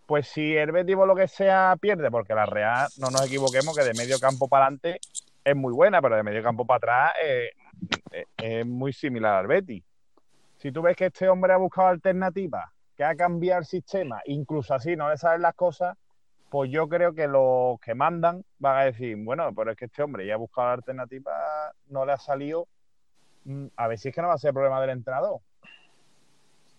Pues 0.05 0.27
si 0.27 0.55
el 0.55 0.71
Betis 0.71 0.95
o 0.95 1.05
lo 1.05 1.15
que 1.15 1.27
sea 1.27 1.75
pierde, 1.79 2.09
porque 2.09 2.33
la 2.33 2.45
Real, 2.45 2.87
no 2.97 3.11
nos 3.11 3.25
equivoquemos, 3.27 3.75
que 3.75 3.83
de 3.83 3.93
medio 3.93 4.19
campo 4.19 4.47
para 4.47 4.65
adelante 4.65 4.99
es 5.49 5.55
muy 5.55 5.73
buena, 5.73 6.01
pero 6.01 6.15
de 6.15 6.23
medio 6.23 6.43
campo 6.43 6.65
para 6.65 6.77
atrás 6.77 7.13
eh, 7.23 7.49
eh, 8.11 8.25
es 8.37 8.65
muy 8.65 8.93
similar 8.93 9.35
al 9.35 9.47
Betis. 9.47 9.83
Si 10.57 10.71
tú 10.71 10.81
ves 10.81 10.95
que 10.95 11.05
este 11.07 11.29
hombre 11.29 11.53
ha 11.53 11.57
buscado 11.57 11.87
alternativas, 11.87 12.65
que 12.95 13.03
ha 13.03 13.15
cambiado 13.15 13.59
el 13.59 13.65
sistema, 13.65 14.21
incluso 14.25 14.73
así 14.73 14.95
no 14.95 15.09
le 15.09 15.17
salen 15.17 15.41
las 15.41 15.55
cosas, 15.55 15.97
pues 16.49 16.69
yo 16.71 16.89
creo 16.89 17.13
que 17.13 17.27
los 17.27 17.79
que 17.79 17.95
mandan 17.95 18.43
van 18.57 18.77
a 18.77 18.83
decir, 18.85 19.15
bueno, 19.17 19.53
pero 19.55 19.71
es 19.71 19.77
que 19.77 19.85
este 19.85 20.03
hombre 20.03 20.25
ya 20.25 20.33
ha 20.33 20.37
buscado 20.37 20.69
alternativas, 20.69 21.35
no 21.87 22.05
le 22.05 22.11
ha 22.11 22.17
salido, 22.17 22.67
mm, 23.45 23.67
a 23.75 23.87
ver 23.87 23.97
si 23.99 24.09
es 24.09 24.15
que 24.15 24.21
no 24.21 24.27
va 24.27 24.33
a 24.33 24.37
ser 24.37 24.53
problema 24.53 24.81
del 24.81 24.89
entrenador. 24.89 25.39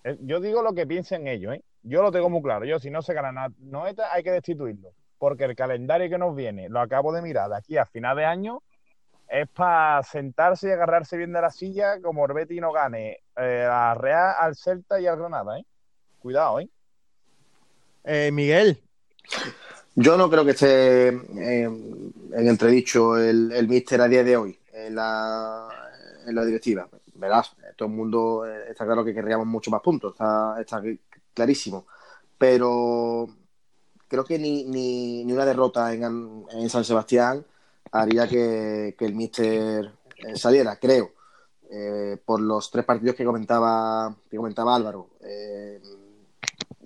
Eh, 0.04 0.18
Yo 0.20 0.40
digo 0.40 0.62
lo 0.62 0.74
que 0.74 0.86
piensen 0.86 1.26
ellos. 1.26 1.56
Yo 1.82 2.02
lo 2.02 2.12
tengo 2.12 2.28
muy 2.28 2.42
claro. 2.42 2.64
Yo, 2.64 2.78
si 2.78 2.90
no 2.90 3.00
se 3.00 3.14
gana 3.14 3.32
nada, 3.32 3.54
no 3.58 3.84
hay 3.84 4.22
que 4.22 4.30
destituirlo. 4.30 4.92
Porque 5.20 5.44
el 5.44 5.54
calendario 5.54 6.08
que 6.08 6.16
nos 6.16 6.34
viene, 6.34 6.70
lo 6.70 6.80
acabo 6.80 7.12
de 7.12 7.20
mirar, 7.20 7.50
de 7.50 7.56
aquí 7.56 7.76
a 7.76 7.84
final 7.84 8.16
de 8.16 8.24
año, 8.24 8.62
es 9.28 9.46
para 9.50 10.02
sentarse 10.02 10.68
y 10.68 10.72
agarrarse 10.72 11.18
bien 11.18 11.32
de 11.32 11.42
la 11.42 11.50
silla 11.50 12.00
como 12.00 12.24
el 12.24 12.32
Betis 12.32 12.58
no 12.60 12.72
gane 12.72 13.18
eh, 13.36 13.68
a 13.70 13.94
Real, 13.94 14.34
al 14.38 14.56
Celta 14.56 14.98
y 14.98 15.06
al 15.06 15.18
Granada, 15.18 15.58
¿eh? 15.58 15.64
Cuidado, 16.20 16.60
¿eh? 16.60 16.70
Eh, 18.04 18.30
Miguel, 18.32 18.82
Yo 19.94 20.16
no 20.16 20.30
creo 20.30 20.44
que 20.44 20.52
esté 20.52 21.08
eh, 21.08 21.64
en 21.64 22.48
entredicho 22.48 23.18
el, 23.18 23.52
el 23.52 23.68
míster 23.68 24.00
a 24.00 24.08
día 24.08 24.24
de 24.24 24.36
hoy 24.36 24.58
en 24.72 24.94
la, 24.94 25.68
en 26.26 26.34
la 26.34 26.44
directiva. 26.44 26.88
Verás, 27.14 27.54
todo 27.76 27.88
el 27.88 27.94
mundo 27.94 28.46
eh, 28.46 28.70
está 28.70 28.86
claro 28.86 29.04
que 29.04 29.12
querríamos 29.12 29.46
mucho 29.46 29.70
más 29.70 29.82
puntos, 29.82 30.12
está, 30.12 30.56
está 30.60 30.82
clarísimo. 31.34 31.86
Pero 32.38 33.28
creo 34.10 34.24
que 34.24 34.38
ni, 34.38 34.64
ni, 34.64 35.24
ni 35.24 35.32
una 35.32 35.46
derrota 35.46 35.94
en, 35.94 36.02
en 36.50 36.68
San 36.68 36.84
Sebastián 36.84 37.46
haría 37.92 38.28
que, 38.28 38.96
que 38.98 39.06
el 39.06 39.14
míster 39.14 39.92
eh, 40.16 40.36
saliera, 40.36 40.76
creo. 40.76 41.12
Eh, 41.72 42.16
por 42.24 42.40
los 42.40 42.68
tres 42.72 42.84
partidos 42.84 43.14
que 43.14 43.24
comentaba, 43.24 44.12
que 44.28 44.36
comentaba 44.36 44.74
Álvaro. 44.74 45.10
Eh, 45.24 45.80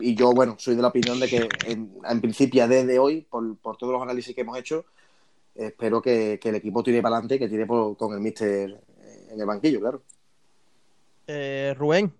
y 0.01 0.15
yo, 0.15 0.33
bueno, 0.33 0.57
soy 0.59 0.77
de 0.77 0.83
la 0.83 0.89
opinión 0.89 1.19
de 1.19 1.27
que 1.27 1.49
en, 1.67 1.97
en 2.07 2.21
principio, 2.21 2.69
desde 2.69 2.99
hoy, 2.99 3.23
por, 3.23 3.57
por 3.57 3.79
todos 3.79 3.95
los 3.95 4.03
análisis 4.03 4.35
que 4.35 4.43
hemos 4.43 4.59
hecho, 4.59 4.85
espero 5.55 6.03
que, 6.03 6.39
que 6.39 6.51
el 6.51 6.57
equipo 6.57 6.83
tire 6.83 7.01
para 7.01 7.17
adelante, 7.17 7.39
que 7.39 7.49
tire 7.49 7.67
con 7.67 8.13
el 8.13 8.21
míster 8.21 8.79
en 9.31 9.41
el 9.41 9.47
banquillo, 9.47 9.81
claro. 9.81 10.03
eh, 11.27 11.75
Rubén, 11.79 12.13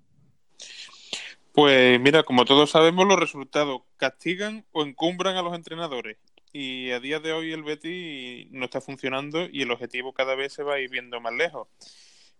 Pues 1.55 2.01
mira, 2.01 2.25
como 2.25 2.45
todos 2.45 2.71
sabemos, 2.71 3.07
los 3.07 3.19
resultados 3.19 3.83
castigan 3.97 4.67
o 4.73 4.83
encumbran 4.85 5.37
a 5.37 5.43
los 5.43 5.55
entrenadores. 5.55 6.19
Y 6.53 6.91
a 6.91 7.01
día 7.01 7.21
de 7.21 7.33
hoy 7.33 7.53
el 7.53 7.63
Betis 7.63 8.49
no 8.51 8.65
está 8.65 8.81
funcionando 8.81 9.47
y 9.51 9.63
el 9.63 9.71
objetivo 9.71 10.13
cada 10.13 10.35
vez 10.35 10.53
se 10.53 10.65
va 10.65 10.75
a 10.75 10.81
ir 10.81 10.91
viendo 10.91 11.21
más 11.21 11.33
lejos. 11.35 11.69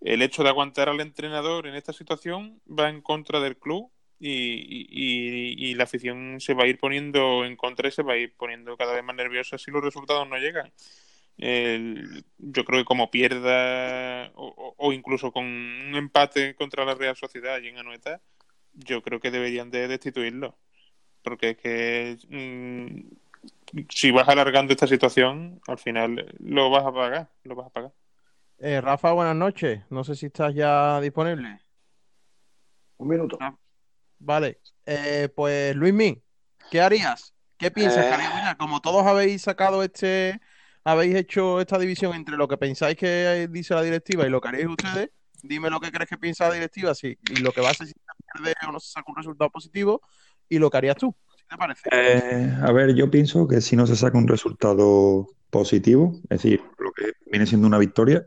El 0.01 0.23
hecho 0.23 0.43
de 0.43 0.49
aguantar 0.51 0.89
al 0.89 1.01
entrenador 1.01 1.67
en 1.69 1.77
esta 1.77 1.93
situación 1.93 2.61
va 2.69 2.89
en 2.91 3.03
contra 3.03 3.41
del 3.41 3.57
club 3.57 3.91
y, 4.21 5.75
la 5.77 5.85
afición 5.85 6.41
se 6.41 6.55
va 6.55 6.65
a 6.65 6.67
ir 6.69 6.79
poniendo 6.79 7.45
en 7.45 7.57
contra 7.57 7.89
y 7.89 7.93
se 7.93 8.03
va 8.03 8.15
a 8.15 8.17
ir 8.19 8.35
poniendo 8.37 8.77
cada 8.77 8.95
vez 8.95 9.05
más 9.05 9.17
nerviosa 9.17 9.59
si 9.59 9.71
los 9.73 9.83
resultados 9.85 10.29
no 10.29 10.39
llegan. 10.39 10.73
Yo 12.39 12.65
creo 12.65 12.81
que 12.81 12.85
como 12.85 13.11
pierda 13.11 14.31
o, 14.35 14.47
o- 14.49 14.75
o 14.79 14.93
incluso 14.93 15.33
con 15.33 15.45
un 15.45 15.95
empate 15.97 16.55
contra 16.55 16.85
la 16.85 16.95
Real 16.95 17.17
Sociedad 17.17 17.61
y 17.63 17.69
en 17.69 17.79
Anoeta, 17.79 18.21
yo 18.75 19.03
creo 19.03 19.21
que 19.21 19.31
deberían 19.31 19.71
de 19.71 19.89
destituirlo. 19.89 20.57
Porque 21.23 21.51
es 21.51 21.57
que 21.57 22.19
mm, 22.29 23.85
si 23.89 24.11
vas 24.11 24.29
alargando 24.29 24.73
esta 24.73 24.87
situación, 24.87 25.61
al 25.67 25.79
final 25.79 26.35
lo 26.39 26.71
vas 26.71 26.85
a 26.85 26.93
pagar, 26.93 27.31
lo 27.45 27.55
vas 27.55 27.67
a 27.67 27.71
pagar. 27.71 27.93
eh, 28.59 28.81
Rafa, 28.81 29.13
buenas 29.13 29.37
noches. 29.37 29.83
No 29.91 30.05
sé 30.05 30.15
si 30.15 30.27
estás 30.27 30.55
ya 30.55 31.01
disponible. 31.01 31.61
Un 32.99 33.09
minuto. 33.09 33.39
Vale, 34.19 34.61
eh, 34.87 35.29
pues 35.35 35.75
Luismi, 35.77 36.23
¿qué 36.71 36.81
harías? 36.81 37.35
¿Qué 37.59 37.71
piensas, 37.71 38.07
Eh. 38.07 38.55
como 38.59 38.81
todos 38.81 39.05
habéis 39.07 39.43
sacado 39.43 39.83
este, 39.83 40.41
habéis 40.85 41.15
hecho 41.17 41.61
esta 41.61 41.79
división 41.79 42.15
entre 42.15 42.37
lo 42.37 42.49
que 42.49 42.57
pensáis 42.57 42.97
que 42.97 43.49
dice 43.51 43.75
la 43.75 43.83
directiva 43.83 44.27
y 44.27 44.31
lo 44.31 44.41
que 44.41 44.49
haréis 44.49 44.67
ustedes, 44.67 45.11
dime 45.45 45.71
lo 45.71 45.81
que 45.81 45.91
crees 45.91 46.09
que 46.09 46.19
piensa 46.19 46.49
la 46.49 46.55
directiva, 46.55 46.95
sí, 46.95 47.17
y 47.31 47.37
lo 47.37 47.53
que 47.53 47.61
va 47.61 47.71
a 47.71 47.75
ser 47.75 47.87
si 47.87 47.93
se 47.93 48.01
pierde 48.33 48.55
o 48.67 48.73
no 48.73 48.81
se 48.81 48.91
saca 48.91 49.11
un 49.11 49.17
resultado 49.17 49.51
positivo, 49.51 50.01
y 50.49 50.59
lo 50.59 50.71
que 50.71 50.77
harías 50.79 50.97
tú. 50.97 51.15
¿Qué 51.37 51.45
te 51.49 51.57
parece? 51.57 51.89
Eh, 51.93 52.57
a 52.63 52.73
ver, 52.73 52.95
yo 52.95 53.11
pienso 53.11 53.47
que 53.47 53.61
si 53.61 53.77
no 53.77 53.87
se 53.87 53.97
saca 53.97 54.19
un 54.19 54.29
resultado 54.29 55.29
positivo, 55.51 56.21
es 56.25 56.43
decir, 56.43 56.61
lo 56.79 56.93
que 56.93 57.13
viene 57.31 57.47
siendo 57.47 57.67
una 57.67 57.79
victoria, 57.79 58.27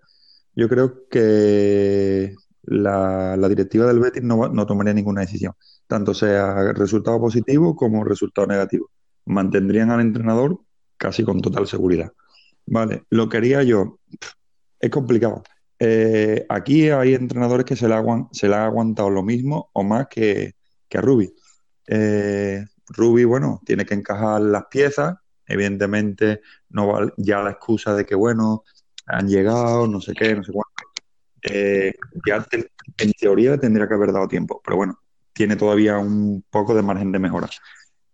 yo 0.55 0.69
creo 0.69 1.07
que 1.09 2.35
la, 2.63 3.35
la 3.37 3.49
directiva 3.49 3.85
del 3.85 3.99
Betis 3.99 4.23
no, 4.23 4.47
no 4.49 4.65
tomaría 4.65 4.93
ninguna 4.93 5.21
decisión, 5.21 5.53
tanto 5.87 6.13
sea 6.13 6.73
resultado 6.73 7.19
positivo 7.19 7.75
como 7.75 8.03
resultado 8.03 8.47
negativo. 8.47 8.89
Mantendrían 9.25 9.91
al 9.91 10.01
entrenador 10.01 10.59
casi 10.97 11.23
con 11.23 11.41
total 11.41 11.67
seguridad. 11.67 12.11
Vale, 12.65 13.03
lo 13.09 13.29
que 13.29 13.37
haría 13.37 13.63
yo, 13.63 13.99
es 14.79 14.89
complicado. 14.89 15.43
Eh, 15.79 16.45
aquí 16.49 16.89
hay 16.89 17.13
entrenadores 17.13 17.65
que 17.65 17.75
se 17.75 17.87
le, 17.87 17.95
aguan- 17.95 18.27
se 18.31 18.47
le 18.47 18.55
ha 18.55 18.65
aguantado 18.65 19.09
lo 19.09 19.23
mismo 19.23 19.69
o 19.73 19.83
más 19.83 20.07
que, 20.07 20.55
que 20.89 20.97
a 20.97 21.01
Rubi. 21.01 21.33
Eh, 21.87 22.65
Rubi, 22.87 23.23
bueno, 23.25 23.61
tiene 23.65 23.85
que 23.85 23.93
encajar 23.93 24.41
las 24.41 24.65
piezas. 24.67 25.15
Evidentemente, 25.45 26.41
no 26.69 26.87
vale 26.87 27.13
ya 27.17 27.39
la 27.41 27.51
excusa 27.51 27.95
de 27.95 28.05
que, 28.05 28.15
bueno, 28.15 28.63
han 29.05 29.27
llegado, 29.29 29.87
no 29.87 30.01
sé 30.01 30.13
qué, 30.13 30.35
no 30.35 30.43
sé 30.43 30.51
cuánto. 30.51 30.73
Eh, 31.43 31.93
ya 32.25 32.45
en 32.97 33.11
teoría 33.13 33.57
tendría 33.57 33.87
que 33.87 33.93
haber 33.93 34.11
dado 34.11 34.27
tiempo, 34.27 34.61
pero 34.63 34.77
bueno, 34.77 34.99
tiene 35.33 35.55
todavía 35.55 35.97
un 35.99 36.43
poco 36.49 36.73
de 36.75 36.81
margen 36.81 37.11
de 37.11 37.19
mejora. 37.19 37.47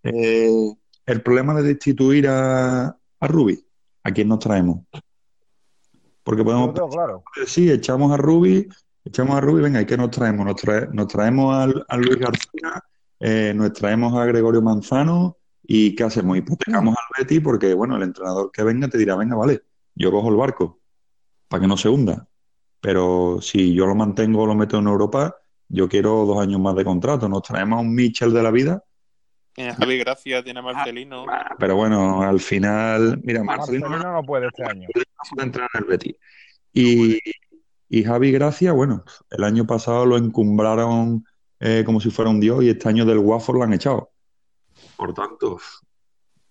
El 0.04 1.22
problema 1.22 1.54
de 1.56 1.64
destituir 1.64 2.28
a, 2.28 2.88
a 2.88 3.28
Rubi, 3.28 3.66
¿a 4.04 4.12
quién 4.12 4.28
nos 4.28 4.40
traemos? 4.40 4.86
Porque 6.24 6.44
podemos 6.44 6.74
claro. 6.90 7.24
Sí, 7.46 7.70
echamos 7.70 8.12
a 8.12 8.18
Rubi, 8.18 8.68
echamos 9.04 9.36
a 9.36 9.42
Rubi, 9.42 9.62
venga, 9.62 9.82
¿y 9.82 9.86
qué 9.86 9.98
nos 9.98 10.12
traemos? 10.12 10.46
Nos, 10.46 10.56
trae- 10.56 10.90
nos 10.94 11.08
traemos 11.08 11.54
al- 11.56 11.86
a, 11.88 11.98
Luis 11.98 12.18
García, 12.18 12.82
eh, 13.20 13.54
nos 13.56 13.74
traemos 13.74 14.14
a 14.18 14.26
Gregorio 14.26 14.62
Manzano 14.62 15.38
y 15.64 15.96
¿qué 15.96 16.04
hacemos? 16.04 16.38
Hipotecamos 16.38 16.96
al 16.98 17.24
Betis 17.24 17.42
porque, 17.42 17.74
bueno, 17.74 17.96
el 17.98 18.04
entrenador 18.04 18.52
que 18.52 18.64
venga 18.64 18.88
te 18.88 18.98
dirá, 18.98 19.16
venga, 19.16 19.36
vale, 19.36 19.62
yo 19.96 20.12
cojo 20.12 20.30
el 20.30 20.36
barco 20.36 20.80
para 21.48 21.62
que 21.62 21.68
no 21.68 21.78
se 21.78 21.90
hunda. 21.90 22.28
Pero 22.82 23.40
si 23.42 23.74
yo 23.74 23.86
lo 23.86 23.96
mantengo 23.96 24.42
o 24.42 24.46
lo 24.46 24.56
meto 24.56 24.78
en 24.78 24.88
Europa, 24.88 25.36
yo 25.70 25.88
quiero 25.88 26.26
dos 26.26 26.42
años 26.42 26.60
más 26.60 26.76
de 26.76 26.84
contrato. 26.84 27.30
Nos 27.30 27.42
traemos 27.44 27.78
a 27.78 27.82
un 27.82 27.94
Mitchell 27.96 28.34
de 28.34 28.44
la 28.44 28.52
vida, 28.52 28.84
Javi 29.56 29.98
Gracia, 30.00 30.44
tiene 30.44 30.60
a 30.60 30.64
Marcelino. 30.64 31.26
Ah, 31.30 31.56
pero 31.60 31.76
bueno, 31.76 32.22
al 32.24 32.40
final, 32.40 33.22
mira, 33.24 33.44
Marcelino 33.44 33.88
Marcelino 33.90 34.14
no 34.14 34.24
puede 34.26 34.48
este 34.48 34.64
año. 34.64 34.88
puede 35.32 35.46
entrar 35.46 35.70
en 35.74 35.84
el 35.84 35.90
Betis. 35.90 36.16
Y, 36.74 37.20
y 37.90 38.04
Javi 38.04 38.32
Gracia, 38.32 38.72
bueno, 38.72 39.04
el 39.30 39.44
año 39.44 39.68
pasado 39.68 40.06
lo 40.06 40.18
encumbraron 40.18 41.26
eh, 41.60 41.84
como 41.86 42.02
si 42.02 42.10
fuera 42.10 42.32
un 42.32 42.40
dios 42.40 42.64
y 42.64 42.70
este 42.70 42.90
año 42.90 43.06
del 43.06 43.20
Watford 43.20 43.58
lo 43.58 43.64
han 43.64 43.74
echado. 43.74 44.12
Por 44.98 45.14
tanto, 45.14 45.60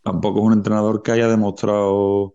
tampoco 0.02 0.38
es 0.40 0.46
un 0.46 0.52
entrenador 0.52 1.02
que 1.02 1.12
haya 1.12 1.28
demostrado 1.28 2.34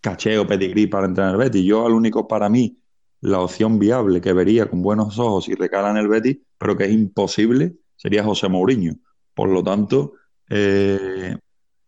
caché 0.00 0.38
o 0.38 0.46
pedigrí 0.46 0.86
para 0.86 1.06
entrenar 1.06 1.32
el 1.32 1.38
Betis. 1.38 1.64
Yo, 1.64 1.84
al 1.84 1.92
único 1.92 2.26
para 2.28 2.48
mí, 2.48 2.78
la 3.20 3.40
opción 3.40 3.78
viable 3.78 4.20
que 4.20 4.32
vería 4.32 4.70
con 4.70 4.80
buenos 4.80 5.18
ojos 5.18 5.44
si 5.44 5.54
recala 5.54 5.90
en 5.90 5.98
el 5.98 6.08
Betis, 6.08 6.38
pero 6.56 6.76
que 6.76 6.84
es 6.84 6.92
imposible, 6.92 7.74
sería 7.96 8.24
José 8.24 8.48
Mourinho. 8.48 8.94
Por 9.40 9.48
lo 9.48 9.64
tanto, 9.64 10.16
eh, 10.50 11.34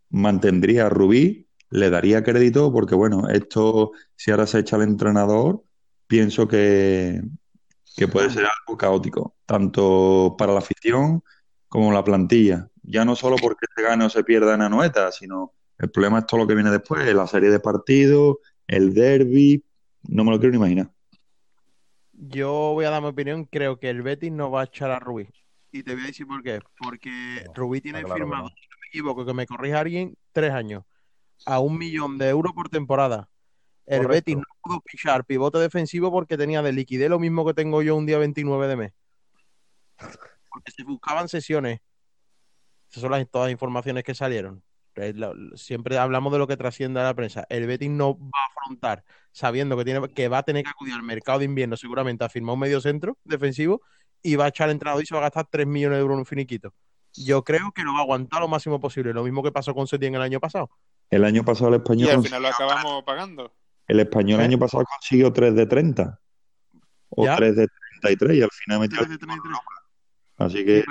mantendría 0.08 0.86
a 0.86 0.88
Rubí, 0.88 1.46
le 1.68 1.90
daría 1.90 2.24
crédito 2.24 2.72
porque, 2.72 2.94
bueno, 2.94 3.28
esto, 3.28 3.92
si 4.16 4.30
ahora 4.30 4.46
se 4.46 4.60
echa 4.60 4.76
al 4.76 4.84
entrenador, 4.84 5.62
pienso 6.06 6.48
que, 6.48 7.20
que 7.94 8.08
puede 8.08 8.30
ser 8.30 8.46
algo 8.46 8.78
caótico, 8.78 9.36
tanto 9.44 10.34
para 10.38 10.54
la 10.54 10.60
afición 10.60 11.22
como 11.68 11.92
la 11.92 12.02
plantilla. 12.02 12.70
Ya 12.84 13.04
no 13.04 13.14
solo 13.14 13.36
porque 13.36 13.66
se 13.76 13.82
gane 13.82 14.06
o 14.06 14.08
se 14.08 14.24
pierda 14.24 14.54
en 14.54 14.62
Anoeta, 14.62 15.12
sino 15.12 15.52
el 15.76 15.90
problema 15.90 16.20
es 16.20 16.26
todo 16.26 16.40
lo 16.40 16.46
que 16.46 16.54
viene 16.54 16.70
después, 16.70 17.14
la 17.14 17.26
serie 17.26 17.50
de 17.50 17.60
partidos, 17.60 18.38
el 18.66 18.94
derby, 18.94 19.62
no 20.04 20.24
me 20.24 20.30
lo 20.30 20.38
quiero 20.38 20.52
ni 20.52 20.56
imaginar. 20.56 20.90
Yo 22.14 22.72
voy 22.72 22.86
a 22.86 22.90
dar 22.90 23.02
mi 23.02 23.08
opinión, 23.08 23.44
creo 23.44 23.78
que 23.78 23.90
el 23.90 24.00
Betis 24.00 24.32
no 24.32 24.50
va 24.50 24.62
a 24.62 24.64
echar 24.64 24.90
a 24.90 24.98
Rubí. 24.98 25.28
Y 25.72 25.82
te 25.82 25.94
voy 25.94 26.04
a 26.04 26.06
decir 26.06 26.26
por 26.26 26.42
qué. 26.42 26.60
Porque 26.78 27.44
No, 27.46 27.54
Rubí 27.54 27.80
tiene 27.80 28.02
claro 28.02 28.14
firmado, 28.14 28.48
si 28.48 28.68
no 28.68 28.76
me 28.80 28.86
equivoco, 28.88 29.24
que 29.24 29.32
me 29.32 29.46
corrija 29.46 29.80
alguien, 29.80 30.16
tres 30.32 30.52
años, 30.52 30.84
a 31.46 31.58
un 31.60 31.78
millón 31.78 32.18
de 32.18 32.28
euros 32.28 32.52
por 32.52 32.68
temporada. 32.68 33.30
El 33.86 34.02
Correcto. 34.02 34.12
Betis 34.12 34.36
no 34.36 34.44
pudo 34.62 34.82
fichar 34.86 35.24
pivote 35.24 35.58
defensivo 35.58 36.12
porque 36.12 36.36
tenía 36.36 36.62
de 36.62 36.72
liquidez 36.72 37.08
lo 37.08 37.18
mismo 37.18 37.44
que 37.44 37.54
tengo 37.54 37.82
yo 37.82 37.96
un 37.96 38.06
día 38.06 38.18
29 38.18 38.68
de 38.68 38.76
mes. 38.76 38.92
Porque 40.50 40.70
se 40.70 40.84
buscaban 40.84 41.28
sesiones. 41.28 41.80
Esas 42.90 43.00
son 43.00 43.10
las, 43.10 43.28
todas 43.28 43.46
las 43.46 43.52
informaciones 43.52 44.04
que 44.04 44.14
salieron. 44.14 44.62
Eh, 44.96 45.14
Siempre 45.54 45.96
hablamos 45.96 46.32
de 46.32 46.38
lo 46.38 46.46
que 46.46 46.58
trasciende 46.58 47.00
a 47.00 47.04
la 47.04 47.14
prensa. 47.14 47.46
El 47.48 47.66
Betis 47.66 47.88
no 47.90 48.18
va 48.18 48.28
a 48.34 48.60
afrontar, 48.60 49.04
sabiendo 49.32 49.76
que, 49.76 49.84
tiene, 49.84 50.06
que 50.10 50.28
va 50.28 50.38
a 50.38 50.42
tener 50.42 50.64
que 50.64 50.70
acudir 50.70 50.92
al 50.92 51.02
mercado 51.02 51.38
de 51.38 51.46
invierno 51.46 51.76
seguramente 51.78 52.24
a 52.24 52.28
firmar 52.28 52.52
un 52.52 52.60
medio 52.60 52.80
centro 52.80 53.16
defensivo 53.24 53.80
y 54.22 54.36
va 54.36 54.46
a 54.46 54.48
echar 54.48 54.66
al 54.66 54.72
entrenador 54.72 55.02
y 55.02 55.06
se 55.06 55.14
va 55.14 55.20
a 55.20 55.24
gastar 55.24 55.46
3 55.50 55.66
millones 55.66 55.96
de 55.98 56.00
euros 56.02 56.14
en 56.14 56.20
un 56.20 56.26
finiquito. 56.26 56.72
Yo 57.14 57.44
creo 57.44 57.72
que 57.72 57.82
lo 57.82 57.92
va 57.92 57.98
a 58.00 58.02
aguantar 58.02 58.40
lo 58.40 58.48
máximo 58.48 58.80
posible. 58.80 59.12
Lo 59.12 59.22
mismo 59.24 59.42
que 59.42 59.52
pasó 59.52 59.74
con 59.74 59.86
Setién 59.86 60.14
el 60.14 60.22
año 60.22 60.40
pasado. 60.40 60.70
El 61.10 61.24
año 61.24 61.44
pasado 61.44 61.68
el 61.68 61.74
Y 61.74 61.76
español, 61.78 62.10
al 62.10 62.16
cons- 62.18 62.24
final 62.24 62.42
lo 62.42 62.48
acabamos 62.48 63.02
pagando. 63.04 63.52
el 63.88 64.00
español 64.00 64.40
el 64.40 64.44
¿Eh? 64.46 64.48
año 64.48 64.58
pasado 64.58 64.84
consiguió 64.84 65.32
3 65.32 65.54
de 65.54 65.66
30 65.66 66.20
o 67.10 67.26
Ya. 67.26 67.36
3 67.36 67.54
de 67.56 67.68
33 68.00 68.38
y 68.38 68.42
al 68.42 68.50
final 68.50 68.80
metió 68.80 68.98
el 69.00 69.06
3 69.06 69.18
de 69.18 69.26
33. 69.26 69.58
Así 70.38 70.64
que 70.64 70.84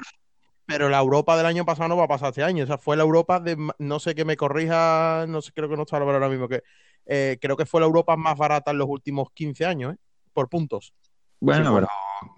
Pero 0.67 0.89
la 0.89 0.99
Europa 0.99 1.35
del 1.35 1.45
año 1.47 1.65
pasado 1.65 1.89
no 1.89 1.97
va 1.97 2.05
a 2.05 2.07
pasar 2.07 2.29
este 2.29 2.43
año. 2.43 2.63
O 2.63 2.67
sea, 2.67 2.77
fue 2.77 2.95
la 2.95 3.03
Europa 3.03 3.39
de, 3.39 3.57
no 3.79 3.99
sé 3.99 4.13
que 4.15 4.23
me 4.25 4.37
corrija, 4.37 5.25
no 5.27 5.41
sé, 5.41 5.51
creo 5.53 5.67
que 5.67 5.75
no 5.75 5.81
está 5.83 5.97
ahora 5.97 6.29
mismo, 6.29 6.47
que 6.47 6.61
eh, 7.07 7.37
creo 7.41 7.57
que 7.57 7.65
fue 7.65 7.81
la 7.81 7.87
Europa 7.87 8.15
más 8.15 8.37
barata 8.37 8.71
en 8.71 8.77
los 8.77 8.87
últimos 8.87 9.29
15 9.33 9.65
años, 9.65 9.95
¿eh? 9.95 9.97
por 10.33 10.47
puntos. 10.47 10.93
Bueno, 11.39 11.73
pero, 11.73 11.87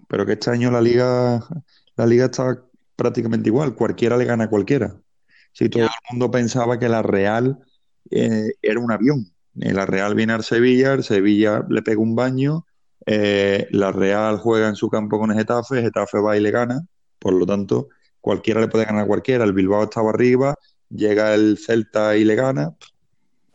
pero 0.08 0.26
que 0.26 0.32
este 0.32 0.50
año 0.50 0.70
la 0.70 0.80
liga, 0.80 1.46
la 1.96 2.06
liga 2.06 2.26
está 2.26 2.62
prácticamente 2.96 3.48
igual, 3.48 3.74
cualquiera 3.74 4.16
le 4.16 4.24
gana 4.24 4.44
a 4.44 4.50
cualquiera. 4.50 4.96
Si 5.52 5.68
todo 5.68 5.84
el 5.84 5.88
mundo 6.10 6.30
pensaba 6.30 6.78
que 6.78 6.88
la 6.88 7.02
Real 7.02 7.58
eh, 8.10 8.52
era 8.62 8.80
un 8.80 8.92
avión, 8.92 9.32
Eh, 9.60 9.72
la 9.72 9.86
Real 9.86 10.14
viene 10.14 10.32
al 10.32 10.42
Sevilla, 10.42 10.94
el 10.94 11.04
Sevilla 11.04 11.64
le 11.68 11.82
pega 11.82 12.00
un 12.00 12.16
baño, 12.16 12.66
eh, 13.06 13.68
la 13.70 13.92
Real 13.92 14.38
juega 14.38 14.68
en 14.68 14.74
su 14.74 14.88
campo 14.88 15.18
con 15.18 15.30
el 15.30 15.38
Getafe, 15.38 15.80
Getafe 15.80 16.18
va 16.18 16.36
y 16.36 16.40
le 16.40 16.50
gana, 16.50 16.86
por 17.20 17.34
lo 17.34 17.46
tanto, 17.46 17.88
cualquiera 18.20 18.60
le 18.60 18.68
puede 18.68 18.84
ganar 18.84 19.04
a 19.04 19.06
cualquiera, 19.06 19.44
el 19.44 19.52
Bilbao 19.52 19.84
estaba 19.84 20.10
arriba, 20.10 20.56
llega 20.88 21.34
el 21.34 21.56
Celta 21.58 22.16
y 22.16 22.24
le 22.24 22.34
gana, 22.34 22.74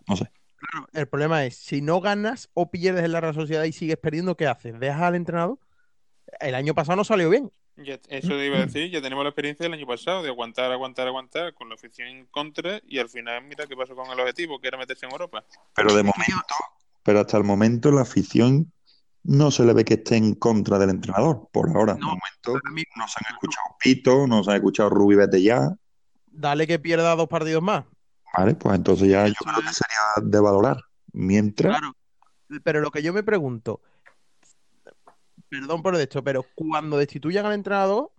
no 0.07 0.15
sé. 0.15 0.31
Claro, 0.55 0.87
el 0.93 1.07
problema 1.07 1.45
es, 1.45 1.57
si 1.57 1.81
no 1.81 1.99
ganas 1.99 2.49
o 2.53 2.69
pierdes 2.69 3.03
en 3.03 3.11
la 3.11 3.21
Real 3.21 3.33
Sociedad 3.33 3.63
y 3.65 3.73
sigues 3.73 3.97
perdiendo, 3.97 4.35
¿qué 4.37 4.47
haces? 4.47 4.79
¿Dejas 4.79 5.01
al 5.01 5.15
entrenador? 5.15 5.57
El 6.39 6.55
año 6.55 6.73
pasado 6.73 6.95
no 6.95 7.03
salió 7.03 7.29
bien. 7.29 7.51
Ya- 7.77 7.99
eso 8.09 8.29
te 8.29 8.45
iba 8.45 8.57
a 8.57 8.65
decir, 8.65 8.91
ya 8.91 9.01
tenemos 9.01 9.23
la 9.23 9.29
experiencia 9.29 9.63
del 9.63 9.73
año 9.73 9.87
pasado 9.87 10.21
de 10.21 10.29
aguantar, 10.29 10.71
aguantar, 10.71 11.07
aguantar 11.07 11.53
con 11.53 11.69
la 11.69 11.75
afición 11.75 12.09
en 12.09 12.25
contra 12.25 12.81
y 12.85 12.99
al 12.99 13.07
final 13.09 13.43
mira 13.45 13.67
qué 13.67 13.75
pasó 13.75 13.95
con 13.95 14.09
el 14.11 14.19
objetivo, 14.19 14.59
que 14.59 14.67
era 14.67 14.77
meterse 14.77 15.05
en 15.05 15.13
Europa. 15.13 15.45
Pero 15.75 15.93
de 15.93 16.03
momento, 16.03 16.55
pero 17.03 17.21
hasta 17.21 17.37
el 17.37 17.43
momento 17.45 17.91
la 17.91 18.01
afición 18.01 18.71
no 19.23 19.51
se 19.51 19.63
le 19.65 19.73
ve 19.73 19.85
que 19.85 19.93
esté 19.95 20.17
en 20.17 20.35
contra 20.35 20.77
del 20.77 20.89
entrenador. 20.89 21.47
Por 21.51 21.69
ahora, 21.69 21.93
de 21.93 21.99
No, 21.99 22.07
momento 22.07 22.61
Para 22.61 22.71
mí, 22.71 22.83
no 22.95 23.07
se 23.07 23.19
han 23.25 23.33
escuchado 23.35 23.67
Pito, 23.79 24.27
no 24.27 24.43
se 24.43 24.51
han 24.51 24.57
escuchado 24.57 24.89
Rubí 24.89 25.15
Vete 25.15 25.41
ya. 25.41 25.73
dale 26.27 26.67
que 26.67 26.79
pierda 26.79 27.15
dos 27.15 27.27
partidos 27.29 27.63
más. 27.63 27.85
Vale, 28.37 28.55
pues 28.55 28.75
entonces 28.75 29.07
ya 29.07 29.25
yo 29.27 29.33
creo 29.33 29.55
que 29.61 29.73
sería 29.73 30.29
de 30.29 30.39
valorar. 30.39 30.77
Mientras, 31.13 31.77
Claro. 31.77 31.95
Pero 32.63 32.81
lo 32.81 32.89
que 32.91 33.03
yo 33.03 33.13
me 33.13 33.21
pregunto, 33.23 33.79
perdón 35.49 35.81
por 35.81 35.95
esto, 35.95 36.23
pero 36.23 36.45
cuando 36.55 36.97
destituyan 36.97 37.45
al 37.45 37.53
entrenador, 37.53 38.11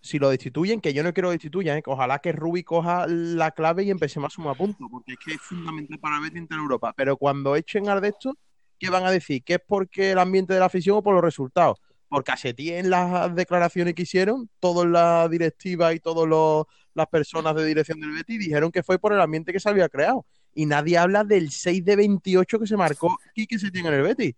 si 0.00 0.18
lo 0.18 0.30
destituyen, 0.30 0.80
que 0.80 0.94
yo 0.94 1.02
no 1.02 1.12
quiero 1.12 1.28
que 1.28 1.34
destituyan, 1.34 1.78
¿eh? 1.78 1.82
que 1.82 1.90
ojalá 1.90 2.20
que 2.20 2.32
Rubi 2.32 2.62
coja 2.62 3.06
la 3.08 3.50
clave 3.50 3.82
y 3.82 3.90
empecemos 3.90 4.32
a 4.32 4.34
sumar 4.34 4.56
puntos, 4.56 4.86
porque 4.90 5.12
es 5.12 5.18
que 5.18 5.34
es 5.34 5.40
fundamental 5.40 5.98
para 5.98 6.16
el 6.16 6.22
Betis 6.22 6.46
en 6.50 6.56
Europa. 6.56 6.92
Pero 6.96 7.16
cuando 7.16 7.56
echen 7.56 7.88
al 7.88 8.00
de 8.00 8.08
esto, 8.08 8.38
¿qué 8.78 8.90
van 8.90 9.04
a 9.04 9.10
decir? 9.10 9.42
¿Que 9.42 9.54
es 9.54 9.60
porque 9.66 10.12
el 10.12 10.18
ambiente 10.18 10.54
de 10.54 10.60
la 10.60 10.66
afición 10.66 10.98
o 10.98 11.02
por 11.02 11.14
los 11.14 11.22
resultados? 11.22 11.80
Porque 12.08 12.32
a 12.32 12.36
Setién 12.36 12.88
las 12.88 13.34
declaraciones 13.34 13.94
que 13.94 14.02
hicieron, 14.02 14.48
toda 14.60 14.86
la 14.86 15.28
directiva 15.28 15.92
y 15.92 16.00
todas 16.00 16.66
las 16.94 17.06
personas 17.08 17.54
de 17.54 17.66
dirección 17.66 18.00
del 18.00 18.12
Betis 18.12 18.38
dijeron 18.38 18.70
que 18.70 18.82
fue 18.82 18.98
por 18.98 19.12
el 19.12 19.20
ambiente 19.20 19.52
que 19.52 19.60
se 19.60 19.68
había 19.68 19.88
creado. 19.88 20.24
Y 20.54 20.64
nadie 20.66 20.96
habla 20.96 21.24
del 21.24 21.50
6 21.50 21.84
de 21.84 21.96
28 21.96 22.60
que 22.60 22.66
se 22.66 22.76
marcó 22.76 23.18
Quique 23.34 23.58
Setién 23.58 23.86
en 23.86 23.94
el 23.94 24.02
Betis. 24.02 24.34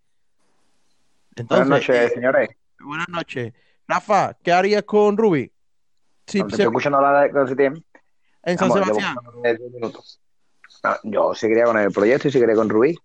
Entonces, 1.40 1.68
Buenas 1.68 1.88
noches, 1.88 2.10
eh, 2.10 2.14
señores. 2.14 2.50
buenas 2.80 3.08
noches. 3.08 3.52
Rafa, 3.88 4.36
¿qué 4.42 4.52
harías 4.52 4.82
con 4.84 5.16
Rubi? 5.16 5.50
Si 6.26 6.38
No, 6.38 6.44
se- 6.48 6.54
estoy 6.56 6.66
escuchando 6.66 6.98
hablar 6.98 7.32
de 7.32 7.64
en 8.42 8.58
San 8.58 8.68
Vamos, 8.68 8.86
Sebastián. 8.86 9.16
Ah, 10.82 10.98
Yo 11.04 11.34
seguiría 11.34 11.64
con 11.64 11.78
el 11.78 11.90
proyecto 11.90 12.28
y 12.28 12.30
seguiría 12.30 12.54
con 12.54 12.68
Rubí. 12.68 12.96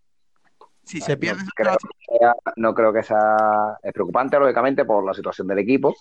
si 0.84 1.02
se 1.02 1.18
pierde 1.18 1.42
no, 1.44 1.50
creo 1.56 1.76
que 1.78 2.18
sea- 2.20 2.36
no 2.58 2.74
creo 2.76 2.94
que 2.94 3.02
sea 3.04 3.78
es 3.82 3.92
preocupante, 3.92 4.38
lógicamente, 4.40 4.86
por 4.86 5.04
la 5.04 5.14
situación 5.16 5.48
del 5.48 5.60
equipo, 5.60 5.96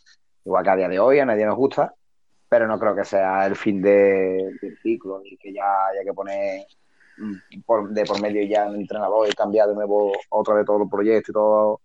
igual 0.44 0.62
que 0.62 0.70
a 0.70 0.76
día 0.76 0.88
de 0.88 0.98
hoy 1.00 1.18
a 1.20 1.24
nadie 1.24 1.46
nos 1.46 1.56
gusta, 1.56 1.94
pero 2.48 2.66
no 2.66 2.78
creo 2.78 2.94
que 2.94 3.04
sea 3.04 3.46
el 3.46 3.56
fin 3.56 3.80
de- 3.80 4.56
del 4.60 4.78
ciclo 4.82 5.22
y 5.24 5.36
que 5.38 5.52
ya 5.54 5.86
haya 5.86 6.04
que 6.04 6.12
poner 6.12 6.66
mm, 7.16 7.60
por- 7.64 7.88
de 7.90 8.04
por 8.04 8.20
medio 8.20 8.44
ya 8.44 8.66
un 8.66 8.74
entrenador 8.74 9.28
y 9.28 9.32
cambiar 9.32 9.68
de 9.68 9.74
nuevo 9.76 10.12
otra 10.30 10.54
vez 10.54 10.66
todo 10.66 10.82
el 10.82 10.88
proyecto 10.88 11.30
y 11.30 11.34
todo 11.34 11.80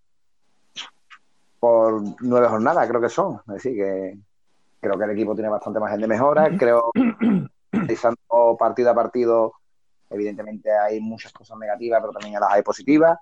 por 1.60 2.02
nueve 2.22 2.48
jornadas, 2.48 2.88
creo 2.88 3.02
que 3.02 3.10
son. 3.10 3.42
Es 3.48 3.54
decir, 3.56 3.76
que 3.76 4.18
creo 4.80 4.98
que 4.98 5.04
el 5.06 5.12
equipo 5.12 5.34
tiene 5.36 5.50
bastante 5.50 5.80
margen 5.80 6.02
de 6.02 6.08
mejora. 6.08 6.50
Creo 6.58 6.92
analizando 7.72 8.56
partido 8.58 8.90
a 8.92 8.96
partido, 8.96 9.54
evidentemente 10.10 10.72
hay 10.72 11.00
muchas 11.02 11.32
cosas 11.34 11.58
negativas, 11.58 12.00
pero 12.02 12.14
también 12.14 12.40
las 12.40 12.52
hay 12.52 12.62
positivas. 12.64 13.18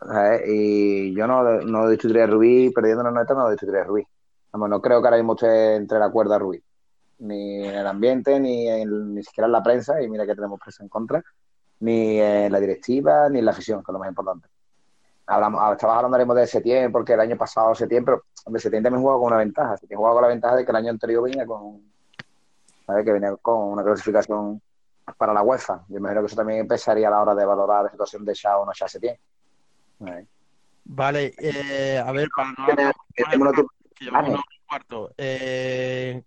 ¿sabes? 0.00 0.42
Y 0.46 1.14
yo 1.14 1.26
no, 1.26 1.42
no 1.60 1.86
destituiría 1.88 2.24
a 2.24 2.26
Rubí, 2.26 2.70
perdiendo 2.70 3.02
la 3.02 3.10
nota, 3.10 3.34
no 3.34 3.48
destituiría 3.48 3.82
a 3.82 3.86
Rubí. 3.86 4.06
Vamos, 4.52 4.68
no 4.68 4.80
creo 4.80 5.00
que 5.00 5.06
ahora 5.08 5.16
mismo 5.18 5.34
esté 5.34 5.76
entre 5.76 5.98
la 5.98 6.10
cuerda 6.10 6.38
Rubí. 6.38 6.62
Ni 7.20 7.64
en 7.66 7.74
el 7.74 7.86
ambiente, 7.86 8.40
ni, 8.40 8.66
en- 8.68 9.14
ni 9.14 9.22
siquiera 9.22 9.46
en 9.46 9.52
la 9.52 9.62
prensa, 9.62 10.02
y 10.02 10.08
mira 10.08 10.26
que 10.26 10.34
tenemos 10.34 10.58
prensa 10.58 10.82
en 10.82 10.88
contra, 10.88 11.22
ni 11.80 12.18
en 12.20 12.50
la 12.50 12.58
directiva, 12.60 13.28
ni 13.28 13.38
en 13.40 13.44
la 13.44 13.50
afición, 13.52 13.80
que 13.82 13.90
es 13.90 13.92
lo 13.92 13.98
más 13.98 14.08
importante. 14.08 14.48
Hablamos, 15.30 15.60
ah, 15.62 15.72
estabas 15.72 16.02
hablando 16.02 16.34
de 16.34 16.44
Setién, 16.44 16.90
porque 16.90 17.12
el 17.12 17.20
año 17.20 17.36
pasado 17.36 17.72
Setién, 17.72 18.04
pero 18.04 18.24
hombre, 18.44 18.60
Setién 18.60 18.82
también 18.82 19.00
jugaba 19.00 19.20
con 19.20 19.28
una 19.28 19.36
ventaja. 19.36 19.76
Setién 19.76 19.96
jugaba 19.96 20.16
con 20.16 20.22
la 20.22 20.28
ventaja 20.28 20.56
de 20.56 20.64
que 20.64 20.70
el 20.72 20.76
año 20.76 20.90
anterior 20.90 21.22
venía 21.22 21.46
con, 21.46 21.80
¿sabes? 22.84 23.04
Que 23.04 23.12
venía 23.12 23.36
con 23.36 23.58
una 23.68 23.84
clasificación 23.84 24.60
para 25.16 25.32
la 25.32 25.42
UEFA. 25.42 25.84
Yo 25.88 25.98
imagino 25.98 26.22
que 26.22 26.26
eso 26.26 26.34
también 26.34 26.60
empezaría 26.60 27.06
a 27.06 27.12
la 27.12 27.22
hora 27.22 27.34
de 27.36 27.46
valorar 27.46 27.84
la 27.84 27.90
situación 27.90 28.24
de 28.24 28.32
Chao 28.34 28.62
o 28.62 28.66
no 28.66 28.72
Chao 28.72 28.88
Setién. 28.88 29.16
Vale, 30.84 31.32
eh, 31.38 32.02
a 32.04 32.10
ver, 32.10 32.28
para 32.34 32.50
no 32.50 32.66
Vale. 34.10 34.36
cuarto. 34.66 35.14
Eh, 35.16 36.24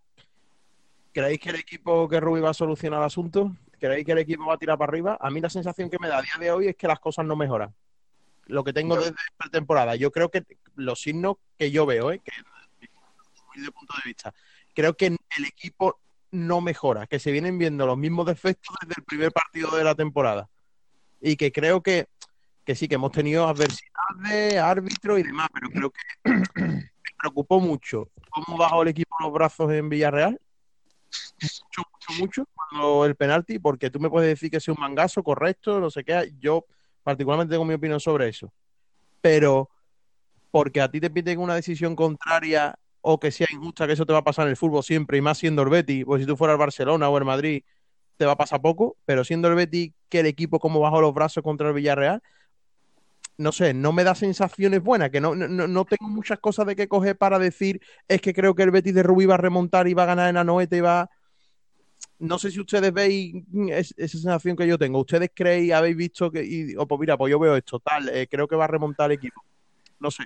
¿creéis 1.11 1.39
que 1.41 1.49
el 1.49 1.55
equipo 1.57 2.07
que 2.07 2.21
Rubi 2.21 2.39
va 2.39 2.51
a 2.51 2.53
solucionar 2.53 3.01
el 3.01 3.05
asunto? 3.07 3.51
¿Creéis 3.81 4.05
que 4.05 4.13
el 4.13 4.19
equipo 4.19 4.45
va 4.45 4.53
a 4.53 4.57
tirar 4.57 4.77
para 4.77 4.89
arriba? 4.89 5.17
A 5.19 5.29
mí 5.29 5.41
la 5.41 5.49
sensación 5.49 5.89
que 5.89 5.99
me 5.99 6.07
da 6.07 6.19
a 6.19 6.21
día 6.21 6.35
de 6.39 6.51
hoy 6.51 6.67
es 6.69 6.77
que 6.77 6.87
las 6.87 7.01
cosas 7.01 7.25
no 7.25 7.35
mejoran. 7.35 7.73
Lo 8.47 8.63
que 8.63 8.73
tengo 8.73 8.97
desde 8.97 9.15
la 9.43 9.49
temporada. 9.49 9.95
Yo 9.95 10.11
creo 10.11 10.29
que 10.29 10.43
los 10.75 11.01
signos 11.01 11.37
que 11.57 11.71
yo 11.71 11.85
veo, 11.85 12.11
¿eh? 12.11 12.19
que 12.23 12.31
de 13.55 13.71
punto 13.71 13.93
de 14.03 14.09
vista, 14.09 14.33
creo 14.73 14.95
que 14.95 15.07
el 15.07 15.45
equipo 15.45 15.99
no 16.31 16.61
mejora, 16.61 17.05
que 17.05 17.19
se 17.19 17.31
vienen 17.31 17.57
viendo 17.59 17.85
los 17.85 17.97
mismos 17.97 18.25
defectos 18.25 18.75
desde 18.81 18.95
el 18.97 19.03
primer 19.03 19.31
partido 19.31 19.69
de 19.71 19.83
la 19.83 19.93
temporada. 19.95 20.49
Y 21.21 21.35
que 21.35 21.51
creo 21.51 21.81
que, 21.81 22.07
que 22.65 22.75
sí, 22.75 22.87
que 22.87 22.95
hemos 22.95 23.11
tenido 23.11 23.47
adversidades, 23.47 24.57
árbitros 24.57 25.19
y 25.19 25.23
demás, 25.23 25.47
pero 25.53 25.69
creo 25.69 25.91
que 25.91 26.31
me 26.61 26.89
preocupó 27.19 27.59
mucho 27.59 28.09
cómo 28.29 28.57
bajó 28.57 28.81
el 28.81 28.89
equipo 28.89 29.15
los 29.19 29.31
brazos 29.31 29.71
en 29.71 29.89
Villarreal. 29.89 30.39
Mucho, 31.39 31.83
mucho, 31.91 32.19
mucho, 32.19 32.47
cuando 32.55 33.05
el 33.05 33.15
penalti, 33.15 33.59
porque 33.59 33.91
tú 33.91 33.99
me 33.99 34.09
puedes 34.09 34.29
decir 34.29 34.49
que 34.49 34.57
es 34.57 34.67
un 34.67 34.77
mangazo, 34.79 35.21
correcto, 35.21 35.79
no 35.79 35.91
sé 35.91 36.03
qué. 36.03 36.33
Yo 36.39 36.65
particularmente 37.03 37.53
tengo 37.53 37.65
mi 37.65 37.73
opinión 37.73 37.99
sobre 37.99 38.29
eso. 38.29 38.51
Pero 39.21 39.69
porque 40.51 40.81
a 40.81 40.89
ti 40.89 40.99
te 40.99 41.09
piden 41.09 41.39
una 41.39 41.55
decisión 41.55 41.95
contraria 41.95 42.77
o 43.01 43.19
que 43.19 43.31
sea 43.31 43.47
injusta, 43.51 43.85
que 43.85 43.93
eso 43.93 44.05
te 44.05 44.13
va 44.13 44.19
a 44.19 44.23
pasar 44.23 44.45
en 44.45 44.51
el 44.51 44.57
fútbol 44.57 44.83
siempre, 44.83 45.17
y 45.17 45.21
más 45.21 45.37
siendo 45.37 45.61
el 45.61 45.69
Betis, 45.69 46.05
pues 46.05 46.21
si 46.21 46.27
tú 46.27 46.37
fueras 46.37 46.55
el 46.55 46.59
Barcelona 46.59 47.09
o 47.09 47.17
el 47.17 47.25
Madrid, 47.25 47.63
te 48.17 48.25
va 48.25 48.33
a 48.33 48.37
pasar 48.37 48.61
poco, 48.61 48.95
pero 49.05 49.23
siendo 49.23 49.47
el 49.49 49.55
Betis 49.55 49.91
que 50.09 50.21
el 50.21 50.25
equipo 50.25 50.59
como 50.59 50.79
bajó 50.79 51.01
los 51.01 51.13
brazos 51.13 51.43
contra 51.43 51.67
el 51.67 51.73
Villarreal, 51.73 52.21
no 53.37 53.51
sé, 53.51 53.73
no 53.73 53.91
me 53.91 54.03
da 54.03 54.15
sensaciones 54.15 54.81
buenas, 54.81 55.09
que 55.09 55.19
no, 55.19 55.35
no, 55.35 55.67
no 55.67 55.85
tengo 55.85 56.07
muchas 56.09 56.39
cosas 56.39 56.65
de 56.65 56.75
que 56.75 56.87
coger 56.87 57.17
para 57.17 57.39
decir, 57.39 57.81
es 58.07 58.21
que 58.21 58.33
creo 58.33 58.55
que 58.55 58.63
el 58.63 58.71
Betis 58.71 58.93
de 58.93 59.03
Rubí 59.03 59.25
va 59.25 59.33
a 59.33 59.37
remontar 59.37 59.87
y 59.87 59.93
va 59.93 60.03
a 60.03 60.07
ganar 60.07 60.29
en 60.29 60.37
Anoeta 60.37 60.75
y 60.75 60.81
va... 60.81 61.09
No 62.19 62.37
sé 62.39 62.51
si 62.51 62.59
ustedes 62.59 62.93
veis 62.93 63.35
es- 63.69 63.93
esa 63.97 64.17
sensación 64.17 64.55
que 64.55 64.67
yo 64.67 64.77
tengo. 64.77 64.99
¿Ustedes 64.99 65.31
creéis, 65.33 65.73
habéis 65.73 65.95
visto 65.97 66.31
que, 66.31 66.43
y, 66.43 66.75
o 66.75 66.87
pues 66.87 66.99
mira, 66.99 67.17
pues 67.17 67.31
yo 67.31 67.39
veo 67.39 67.55
esto, 67.55 67.79
tal, 67.79 68.09
eh, 68.09 68.27
creo 68.29 68.47
que 68.47 68.55
va 68.55 68.65
a 68.65 68.67
remontar 68.67 69.11
el 69.11 69.17
equipo? 69.17 69.43
No 69.99 70.09
sé. 70.11 70.23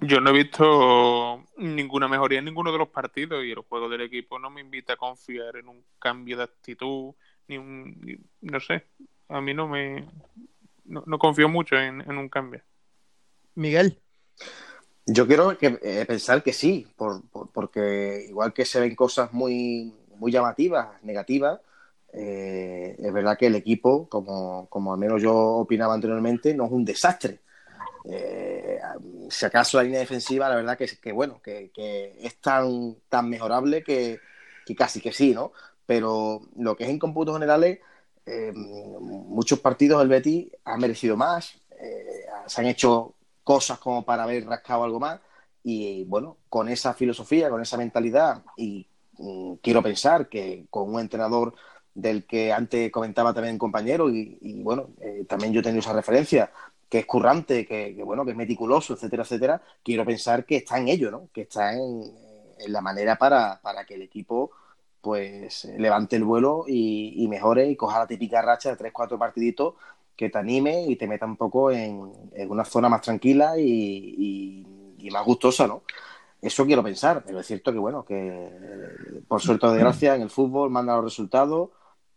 Yo 0.00 0.20
no 0.20 0.30
he 0.30 0.32
visto 0.32 1.44
ninguna 1.56 2.06
mejoría 2.06 2.38
en 2.38 2.44
ninguno 2.44 2.70
de 2.70 2.78
los 2.78 2.88
partidos 2.88 3.44
y 3.44 3.50
el 3.50 3.58
juego 3.58 3.88
del 3.88 4.02
equipo 4.02 4.38
no 4.38 4.48
me 4.48 4.60
invita 4.60 4.92
a 4.92 4.96
confiar 4.96 5.56
en 5.56 5.68
un 5.68 5.84
cambio 5.98 6.36
de 6.36 6.44
actitud, 6.44 7.14
ni 7.48 7.58
un, 7.58 8.00
ni- 8.02 8.18
no 8.42 8.60
sé, 8.60 8.86
a 9.28 9.40
mí 9.40 9.54
no 9.54 9.66
me, 9.66 10.06
no, 10.84 11.02
no 11.04 11.18
confío 11.18 11.48
mucho 11.48 11.76
en, 11.76 12.00
en 12.02 12.16
un 12.16 12.28
cambio. 12.28 12.62
Miguel, 13.56 14.00
Yo 15.10 15.26
quiero 15.26 15.56
que, 15.56 15.78
eh, 15.82 16.04
pensar 16.06 16.42
que 16.42 16.52
sí, 16.52 16.86
por, 16.96 17.22
por- 17.30 17.48
porque 17.50 18.26
igual 18.28 18.52
que 18.52 18.64
se 18.66 18.78
ven 18.80 18.94
cosas 18.94 19.32
muy, 19.32 19.94
muy 20.18 20.30
llamativas, 20.32 20.88
negativas, 21.02 21.60
eh, 22.12 22.94
es 22.98 23.12
verdad 23.12 23.38
que 23.38 23.46
el 23.46 23.54
equipo, 23.54 24.06
como, 24.08 24.66
como 24.68 24.92
al 24.92 24.98
menos 24.98 25.22
yo 25.22 25.34
opinaba 25.34 25.94
anteriormente, 25.94 26.54
no 26.54 26.66
es 26.66 26.72
un 26.72 26.84
desastre. 26.84 27.40
Eh, 28.04 28.78
si 29.30 29.46
acaso 29.46 29.78
la 29.78 29.84
línea 29.84 30.00
defensiva, 30.00 30.48
la 30.48 30.56
verdad 30.56 30.78
que, 30.78 30.86
que 31.02 31.12
bueno, 31.12 31.40
que, 31.42 31.70
es 32.20 32.36
tan, 32.40 32.96
tan 33.08 33.28
mejorable 33.30 33.82
que, 33.84 34.20
casi 34.76 35.00
que 35.00 35.12
sí, 35.12 35.34
¿no? 35.34 35.52
Pero 35.86 36.42
lo 36.58 36.76
que 36.76 36.84
es 36.84 36.90
en 36.90 36.98
cómputos 36.98 37.34
generales, 37.36 37.80
eh, 38.26 38.52
muchos 38.54 39.60
partidos 39.60 40.02
el 40.02 40.08
Betis 40.08 40.48
ha 40.64 40.76
merecido 40.78 41.16
más, 41.16 41.54
se 42.46 42.60
han 42.60 42.66
hecho 42.66 43.14
cosas 43.48 43.78
como 43.78 44.04
para 44.04 44.24
haber 44.24 44.44
rascado 44.44 44.84
algo 44.84 45.00
más 45.00 45.20
y 45.64 46.04
bueno, 46.04 46.36
con 46.50 46.68
esa 46.68 46.92
filosofía, 46.92 47.48
con 47.48 47.62
esa 47.62 47.78
mentalidad 47.78 48.42
y 48.58 48.86
mm, 49.16 49.54
quiero 49.62 49.82
pensar 49.82 50.28
que 50.28 50.66
con 50.68 50.92
un 50.92 51.00
entrenador 51.00 51.54
del 51.94 52.26
que 52.26 52.52
antes 52.52 52.92
comentaba 52.92 53.32
también 53.32 53.54
el 53.54 53.58
compañero, 53.58 54.10
y, 54.10 54.60
bueno, 54.62 54.90
eh, 55.00 55.24
también 55.26 55.54
yo 55.54 55.60
he 55.60 55.62
tenido 55.62 55.80
esa 55.80 55.94
referencia, 55.94 56.52
que 56.90 56.98
es 56.98 57.06
currante, 57.06 57.64
que, 57.64 57.98
bueno, 58.04 58.22
que 58.26 58.32
es 58.32 58.36
meticuloso, 58.36 58.92
etcétera, 58.92 59.22
etcétera, 59.22 59.62
quiero 59.82 60.04
pensar 60.04 60.44
que 60.44 60.56
está 60.56 60.78
en 60.78 60.88
ello, 60.88 61.10
¿no? 61.10 61.30
Que 61.32 61.40
está 61.42 61.72
en, 61.72 62.02
en 62.58 62.70
la 62.70 62.82
manera 62.82 63.16
para, 63.16 63.60
para, 63.62 63.86
que 63.86 63.94
el 63.94 64.02
equipo 64.02 64.50
pues 65.00 65.64
levante 65.78 66.16
el 66.16 66.24
vuelo 66.24 66.64
y, 66.68 67.26
mejore 67.28 67.66
y 67.70 67.76
coja 67.76 68.00
la 68.00 68.06
típica 68.06 68.42
racha 68.42 68.70
de 68.70 68.76
tres, 68.76 68.92
cuatro 68.92 69.18
partiditos 69.18 69.74
que 70.18 70.30
te 70.30 70.38
anime 70.38 70.84
y 70.88 70.96
te 70.96 71.06
meta 71.06 71.26
un 71.26 71.36
poco 71.36 71.70
en, 71.70 72.12
en 72.34 72.50
una 72.50 72.64
zona 72.64 72.88
más 72.88 73.02
tranquila 73.02 73.56
y, 73.56 74.66
y, 74.98 75.10
más 75.10 75.24
gustosa, 75.24 75.66
¿no? 75.66 75.84
Eso 76.42 76.66
quiero 76.66 76.82
pensar, 76.82 77.22
pero 77.24 77.40
es 77.40 77.46
cierto 77.46 77.72
que, 77.72 77.78
bueno, 77.78 78.04
que 78.04 78.50
por 79.28 79.40
suerte 79.40 79.66
o 79.66 79.72
desgracia 79.72 80.16
en 80.16 80.22
el 80.22 80.30
fútbol 80.30 80.70
manda 80.70 80.96
los 80.96 81.04
resultados 81.04 81.70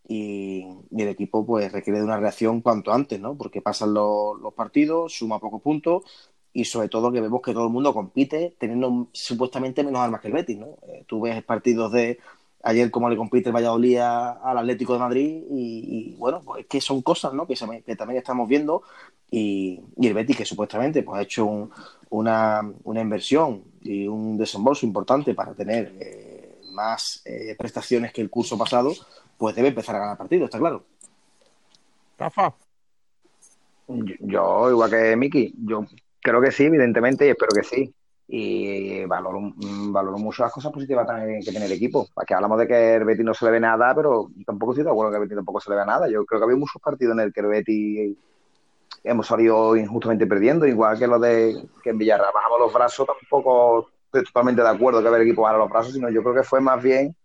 y, 0.08 0.66
el 0.92 1.08
equipo 1.08 1.46
pues 1.46 1.72
requiere 1.72 2.00
de 2.00 2.06
una 2.06 2.18
reacción 2.18 2.62
cuanto 2.62 2.92
antes, 2.92 3.20
¿no? 3.20 3.38
Porque 3.38 3.62
pasan 3.62 3.94
los, 3.94 4.40
los 4.42 4.54
partidos, 4.54 5.14
suma 5.14 5.40
pocos 5.40 5.62
puntos 5.62 6.04
y 6.54 6.66
sobre 6.66 6.90
todo 6.90 7.12
que 7.12 7.22
vemos 7.22 7.42
que 7.42 7.54
todo 7.54 7.68
el 7.68 7.72
mundo 7.72 7.94
compite 7.94 8.56
teniendo 8.58 9.10
supuestamente 9.14 9.84
menos 9.84 10.02
armas 10.02 10.22
que 10.22 10.28
el 10.28 10.34
Betis, 10.34 10.58
¿no? 10.58 10.80
Eh, 10.88 11.06
tú 11.08 11.22
ves 11.22 11.44
partidos 11.44 11.92
de 11.92 12.20
ayer 12.64 12.92
como 12.92 13.10
le 13.10 13.18
compite 13.18 13.50
el 13.50 13.56
Valladolid 13.56 13.98
al 13.98 14.58
Atlético 14.58 14.94
de 14.94 15.00
Madrid 15.00 15.44
y, 15.50 16.14
y 16.14 16.16
bueno, 16.18 16.42
pues 16.44 16.62
es 16.62 16.68
que 16.68 16.82
son 16.82 17.02
cosas, 17.02 17.34
¿no? 17.34 17.48
Que, 17.48 17.56
se, 17.56 17.66
que 17.84 17.96
también 17.96 18.20
estamos 18.20 18.48
viendo 18.48 18.84
y, 19.30 19.82
y, 19.98 20.08
el 20.08 20.14
Betis 20.14 20.38
que 20.38 20.46
supuestamente 20.46 21.04
pues 21.04 21.20
ha 21.20 21.24
hecho 21.24 21.46
un, 21.46 21.72
una, 22.10 22.62
una, 22.84 23.02
inversión 23.02 23.64
y 23.82 24.08
un 24.08 24.38
desembolso 24.38 24.86
importante 24.86 25.34
para 25.34 25.54
tener 25.54 25.94
eh, 26.00 26.60
más 26.72 27.22
eh, 27.26 27.56
prestaciones 27.58 28.12
que 28.12 28.22
el 28.22 28.30
curso 28.30 28.58
pasado, 28.58 28.94
pues 29.38 29.56
debe 29.56 29.70
empezar 29.70 29.96
a 29.96 30.00
ganar 30.00 30.18
partidos, 30.18 30.46
está 30.46 30.60
claro. 30.60 30.84
Rafa. 32.18 32.54
Yo, 33.88 34.16
yo, 34.20 34.70
igual 34.70 34.90
que 34.90 35.16
Miki, 35.16 35.54
yo 35.66 35.86
creo 36.22 36.42
que 36.42 36.52
sí, 36.52 36.66
evidentemente, 36.66 37.26
y 37.26 37.30
espero 37.30 37.52
que 37.56 37.64
sí. 37.64 37.94
Y 38.34 39.04
valoro, 39.06 39.54
valoro 39.90 40.18
mucho 40.18 40.44
las 40.44 40.54
cosas 40.54 40.72
positivas 40.72 41.06
también 41.06 41.42
que 41.44 41.52
tiene 41.52 41.66
el 41.66 41.72
equipo. 41.74 42.08
Aquí 42.16 42.34
hablamos 42.34 42.60
de 42.60 42.68
que 42.68 42.96
el 42.96 43.26
no 43.26 43.34
se 43.34 43.44
le 43.44 43.52
ve 43.52 43.60
nada, 43.60 43.94
pero 43.94 44.30
tampoco 44.46 44.72
estoy 44.72 44.86
de 44.86 44.90
acuerdo 44.90 45.12
que 45.12 45.24
el 45.24 45.36
tampoco 45.36 45.60
se 45.60 45.70
le 45.70 45.76
ve 45.76 45.86
nada. 45.86 46.08
Yo 46.08 46.26
creo 46.26 46.40
que 46.40 46.46
había 46.46 46.56
muchos 46.56 46.82
partidos 46.82 47.14
en 47.14 47.20
el 47.20 47.34
que 47.34 47.42
el 47.42 48.18
hemos 49.04 49.28
salido 49.28 49.76
injustamente 49.76 50.28
perdiendo, 50.28 50.66
igual 50.66 50.98
que 50.98 51.08
lo 51.08 51.20
de 51.20 51.62
que 51.84 51.90
en 51.90 51.98
Villarreal 51.98 52.32
bajamos 52.34 52.60
los 52.60 52.74
brazos, 52.74 53.08
tampoco 53.08 53.90
estoy 54.06 54.24
totalmente 54.24 54.62
de 54.62 54.70
acuerdo 54.70 55.02
que 55.02 55.10
el 55.10 55.22
equipo 55.24 55.42
bajara 55.42 55.60
los 55.60 55.70
brazos, 55.70 55.94
sino 55.94 56.10
yo 56.10 56.22
creo 56.22 56.36
que 56.36 56.44
fue 56.44 56.62
más 56.62 56.82
bien 56.82 57.16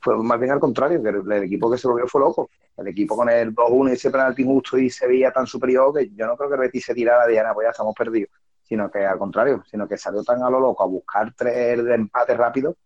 fue 0.00 0.16
más 0.22 0.38
bien 0.38 0.52
al 0.52 0.60
contrario, 0.60 1.02
que 1.02 1.08
el, 1.08 1.42
equipo 1.44 1.70
que 1.70 1.78
se 1.78 1.88
volvió 1.88 2.06
fue 2.06 2.20
loco. 2.20 2.50
El 2.76 2.88
equipo 2.88 3.16
con 3.16 3.28
el 3.28 3.54
2-1 3.54 3.90
y 3.90 3.92
ese 3.92 4.10
penalti 4.10 4.42
injusto 4.42 4.78
y 4.78 4.88
se 4.88 5.06
veía 5.06 5.32
tan 5.32 5.46
superior 5.46 5.92
que 5.92 6.10
yo 6.14 6.26
no 6.26 6.36
creo 6.36 6.48
que 6.48 6.54
el 6.54 6.60
Betis 6.60 6.84
se 6.84 6.94
tirara 6.94 7.26
de 7.26 7.32
Diana, 7.32 7.52
pues 7.52 7.66
ya 7.66 7.70
estamos 7.70 7.94
perdidos, 7.94 8.30
sino 8.68 8.90
que 8.90 9.04
al 9.04 9.18
contrario, 9.18 9.62
sino 9.70 9.88
que 9.88 9.96
salió 9.96 10.22
tan 10.22 10.42
a 10.42 10.50
lo 10.50 10.60
loco 10.60 10.82
a 10.82 10.86
buscar 10.86 11.32
tres 11.34 11.82
de 11.84 11.94
empate 11.94 12.36
rápido 12.36 12.76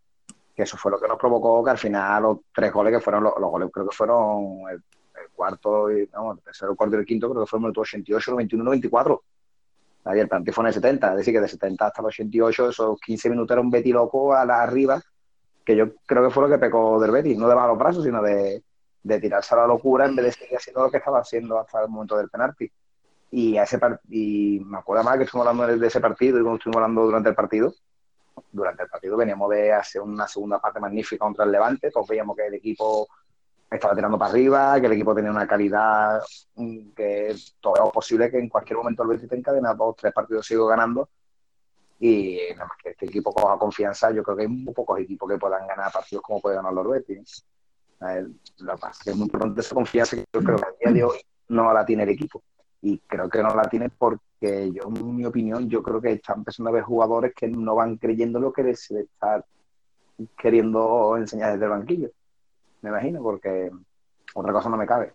que 0.54 0.62
eso 0.62 0.76
fue 0.76 0.92
lo 0.92 1.00
que 1.00 1.08
nos 1.08 1.18
provocó 1.18 1.64
que 1.64 1.70
al 1.70 1.78
final 1.78 2.22
los 2.22 2.38
tres 2.54 2.72
goles 2.72 2.92
que 2.92 3.00
fueron 3.00 3.24
los, 3.24 3.34
goles 3.34 3.70
creo 3.72 3.88
que 3.88 3.96
fueron 3.96 4.62
el, 4.70 4.82
cuarto 5.34 5.90
y 5.90 6.08
no, 6.12 6.32
el 6.32 6.40
tercero, 6.40 6.72
el 6.72 6.76
cuarto 6.76 6.96
y 6.96 7.00
el 7.00 7.06
quinto 7.06 7.30
creo 7.30 7.44
que 7.44 7.48
fueron 7.48 7.70
el 7.70 7.78
88, 7.78 8.30
el 8.30 8.36
21, 8.36 8.62
el 8.64 8.70
24 8.70 9.22
Ahí 10.04 10.18
el 10.18 10.28
penalti 10.28 10.50
fue 10.50 10.64
en 10.64 10.68
el 10.68 10.74
70, 10.74 11.10
es 11.10 11.16
decir 11.16 11.34
que 11.34 11.40
de 11.40 11.48
70 11.48 11.86
hasta 11.86 12.00
el 12.02 12.06
88 12.06 12.70
esos 12.70 13.00
15 13.00 13.30
minutos 13.30 13.54
era 13.54 13.60
un 13.60 13.70
Betty 13.70 13.92
loco 13.92 14.34
a 14.34 14.44
la 14.44 14.62
arriba 14.62 15.00
que 15.64 15.76
yo 15.76 15.94
creo 16.06 16.24
que 16.24 16.30
fue 16.34 16.42
lo 16.42 16.48
que 16.48 16.58
pecó 16.58 17.00
del 17.00 17.12
Betis, 17.12 17.38
no 17.38 17.48
de 17.48 17.54
bajar 17.54 17.70
los 17.70 17.78
brazos, 17.78 18.04
sino 18.04 18.20
de, 18.20 18.64
de, 19.00 19.20
tirarse 19.20 19.54
a 19.54 19.58
la 19.58 19.66
locura 19.68 20.06
en 20.06 20.16
vez 20.16 20.24
de 20.24 20.32
seguir 20.32 20.56
haciendo 20.56 20.82
lo 20.82 20.90
que 20.90 20.96
estaba 20.96 21.20
haciendo 21.20 21.56
hasta 21.56 21.82
el 21.82 21.88
momento 21.88 22.16
del 22.16 22.28
penalti. 22.28 22.68
Y, 23.32 23.56
a 23.56 23.64
ese 23.64 23.80
y 24.10 24.60
me 24.64 24.78
acuerdo 24.78 25.02
más 25.04 25.16
que 25.16 25.24
estuvimos 25.24 25.48
hablando 25.48 25.76
de 25.76 25.86
ese 25.86 26.00
partido 26.00 26.38
y 26.38 26.42
cuando 26.42 26.58
estuvimos 26.58 26.82
hablando 26.82 27.04
durante 27.06 27.30
el 27.30 27.34
partido, 27.34 27.74
durante 28.52 28.82
el 28.82 28.88
partido 28.88 29.16
veníamos 29.16 29.50
de 29.50 29.72
hacer 29.72 30.02
una 30.02 30.28
segunda 30.28 30.60
parte 30.60 30.78
magnífica 30.78 31.24
contra 31.24 31.44
el 31.44 31.52
Levante, 31.52 31.90
pues 31.90 32.06
veíamos 32.06 32.36
que 32.36 32.46
el 32.46 32.54
equipo 32.54 33.08
estaba 33.70 33.94
tirando 33.94 34.18
para 34.18 34.30
arriba, 34.30 34.78
que 34.78 34.86
el 34.86 34.92
equipo 34.92 35.14
tenía 35.14 35.30
una 35.30 35.46
calidad 35.46 36.20
que 36.94 37.34
todo 37.58 37.74
era 37.76 37.84
posible 37.86 38.30
que 38.30 38.38
en 38.38 38.50
cualquier 38.50 38.76
momento 38.76 39.02
el 39.02 39.08
Betis 39.08 39.30
te 39.30 39.36
encadena 39.36 39.72
dos, 39.72 39.96
tres 39.96 40.12
partidos 40.12 40.46
sigo 40.46 40.66
ganando 40.66 41.08
y 42.04 42.36
nada 42.54 42.66
más 42.66 42.76
que 42.82 42.90
este 42.90 43.06
equipo 43.06 43.32
coja 43.32 43.56
confianza, 43.56 44.10
yo 44.10 44.24
creo 44.24 44.36
que 44.36 44.42
hay 44.42 44.48
muy 44.48 44.74
pocos 44.74 44.98
equipos 44.98 45.30
que 45.30 45.38
puedan 45.38 45.66
ganar 45.68 45.92
partidos 45.92 46.22
como 46.22 46.40
puede 46.40 46.56
ganar 46.56 46.72
los 46.72 46.88
Betis. 46.88 47.46
Lo 48.58 48.76
que 48.76 48.86
es 48.90 48.98
que 48.98 49.12
muy 49.12 49.22
importante 49.22 49.60
esa 49.60 49.74
confianza 49.76 50.16
que 50.16 50.24
yo 50.32 50.40
creo 50.40 50.56
que 50.56 50.64
a 50.64 50.90
día 50.90 50.92
de 50.92 51.04
hoy 51.04 51.18
no 51.48 51.72
la 51.72 51.86
tiene 51.86 52.02
el 52.02 52.08
equipo. 52.08 52.42
Y 52.82 52.98
creo 52.98 53.28
que 53.28 53.42
no 53.42 53.54
la 53.54 53.62
tiene 53.64 53.90
porque 53.90 54.72
yo, 54.72 54.82
en 54.88 55.16
mi 55.16 55.24
opinión, 55.24 55.68
yo 55.68 55.82
creo 55.82 56.00
que 56.00 56.12
están 56.12 56.38
empezando 56.38 56.70
a 56.70 56.74
ver 56.74 56.82
jugadores 56.82 57.32
que 57.34 57.48
no 57.48 57.76
van 57.76 57.96
creyendo 57.96 58.40
lo 58.40 58.52
que 58.52 58.74
se 58.74 58.94
le 58.94 59.00
está 59.02 59.44
queriendo 60.36 61.16
enseñar 61.16 61.52
desde 61.52 61.64
el 61.64 61.70
banquillo. 61.70 62.10
Me 62.82 62.90
imagino, 62.90 63.22
porque 63.22 63.70
otra 64.34 64.52
cosa 64.52 64.68
no 64.68 64.76
me 64.76 64.86
cabe. 64.86 65.14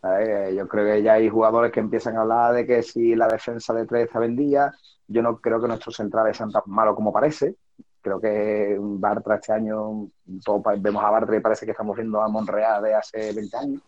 ¿sabes? 0.00 0.54
Yo 0.54 0.68
creo 0.68 0.84
que 0.84 1.02
ya 1.02 1.14
hay 1.14 1.28
jugadores 1.28 1.72
que 1.72 1.80
empiezan 1.80 2.16
a 2.16 2.20
hablar 2.20 2.54
de 2.54 2.66
que 2.66 2.82
si 2.82 3.14
la 3.14 3.26
defensa 3.28 3.72
de 3.72 3.86
tres 3.86 4.06
está 4.06 4.18
vendida, 4.18 4.74
yo 5.06 5.22
no 5.22 5.38
creo 5.40 5.60
que 5.60 5.68
nuestros 5.68 5.96
centrales 5.96 6.36
sean 6.36 6.52
tan 6.52 6.62
malos 6.66 6.94
como 6.94 7.12
parece. 7.12 7.56
Creo 8.00 8.20
que 8.20 8.76
Bartra 8.78 9.36
este 9.36 9.52
año, 9.52 10.08
todos 10.44 10.62
vemos 10.80 11.02
a 11.02 11.10
Bartra 11.10 11.36
y 11.36 11.40
parece 11.40 11.66
que 11.66 11.72
estamos 11.72 11.96
viendo 11.96 12.20
a 12.20 12.28
Monreal 12.28 12.82
de 12.82 12.94
hace 12.94 13.32
20 13.32 13.56
años. 13.56 13.82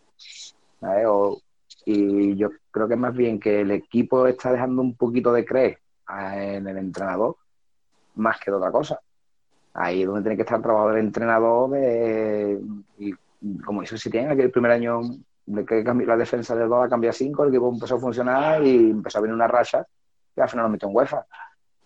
O, 1.07 1.39
y 1.85 2.37
yo 2.37 2.51
creo 2.71 2.89
que 2.89 2.97
más 2.97 3.15
bien 3.15 3.41
que 3.41 3.61
el 3.61 3.71
equipo 3.71 4.27
está 4.27 4.53
dejando 4.53 4.83
un 4.83 4.97
poquito 4.97 5.33
de 5.33 5.45
creer 5.45 5.79
en 6.09 6.67
el 6.67 6.79
entrenador 6.79 7.37
más 8.17 8.39
que 8.41 8.51
de 8.51 8.57
otra 8.57 8.71
cosa. 8.71 9.01
Ahí 9.73 10.03
es 10.03 10.07
donde 10.07 10.23
tiene 10.23 10.37
que 10.37 10.43
estar 10.43 10.61
el 10.91 10.99
entrenador 10.99 11.71
de, 11.71 12.61
y 12.99 13.13
como 13.65 13.83
hizo 13.83 13.97
si 13.97 14.11
tiene 14.11 14.33
aquel 14.33 14.51
primer 14.51 14.73
año 14.73 15.01
de 15.47 15.65
que 15.65 15.83
la 15.83 16.17
defensa 16.17 16.55
del 16.55 16.69
2 16.69 16.89
cambia 16.89 17.13
5, 17.13 17.45
el 17.45 17.49
equipo 17.51 17.73
empezó 17.73 17.97
a 17.97 18.01
funcionar 18.01 18.63
y 18.65 18.91
empezó 18.91 19.19
a 19.19 19.21
venir 19.23 19.35
una 19.35 19.49
racha 19.49 19.87
y 20.37 20.41
al 20.41 20.49
final 20.49 20.67
lo 20.67 20.71
metió 20.71 20.89
en 20.89 20.97
UEFA. 20.97 21.25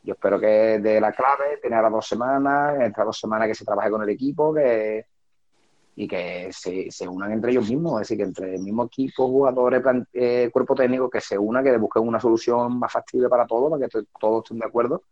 Yo 0.03 0.15
espero 0.15 0.39
que 0.39 0.79
de 0.81 1.01
la 1.01 1.13
clave, 1.13 1.59
tener 1.63 1.83
las 1.83 1.93
dos 1.93 2.07
semanas, 2.07 2.79
entre 2.81 3.05
dos 3.05 3.19
semanas 3.19 3.49
que 3.49 3.55
se 3.55 3.65
trabaje 3.65 3.91
con 3.91 4.03
el 4.03 4.09
equipo 4.11 4.53
que, 4.53 5.07
y 5.97 6.09
que 6.09 6.51
se, 6.53 6.91
se, 6.91 7.09
unan 7.09 7.33
entre 7.33 7.53
ellos 7.53 7.69
mismos, 7.69 7.95
es 7.95 8.09
decir, 8.09 8.19
que 8.19 8.25
entre 8.25 8.55
el 8.57 8.63
mismo 8.63 8.85
equipo, 8.85 9.29
jugadores, 9.29 9.83
eh, 10.13 10.51
cuerpo 10.53 10.75
técnico, 10.75 11.09
que 11.09 11.21
se 11.21 11.39
una, 11.39 11.63
que 11.63 11.77
busquen 11.77 12.07
una 12.07 12.21
solución 12.21 12.79
más 12.79 12.93
factible 12.93 13.29
para 13.29 13.47
todos, 13.47 13.71
para 13.71 13.89
que 13.89 14.03
todos 14.19 14.45
estén 14.45 14.59
de 14.59 14.67
acuerdo. 14.67 15.03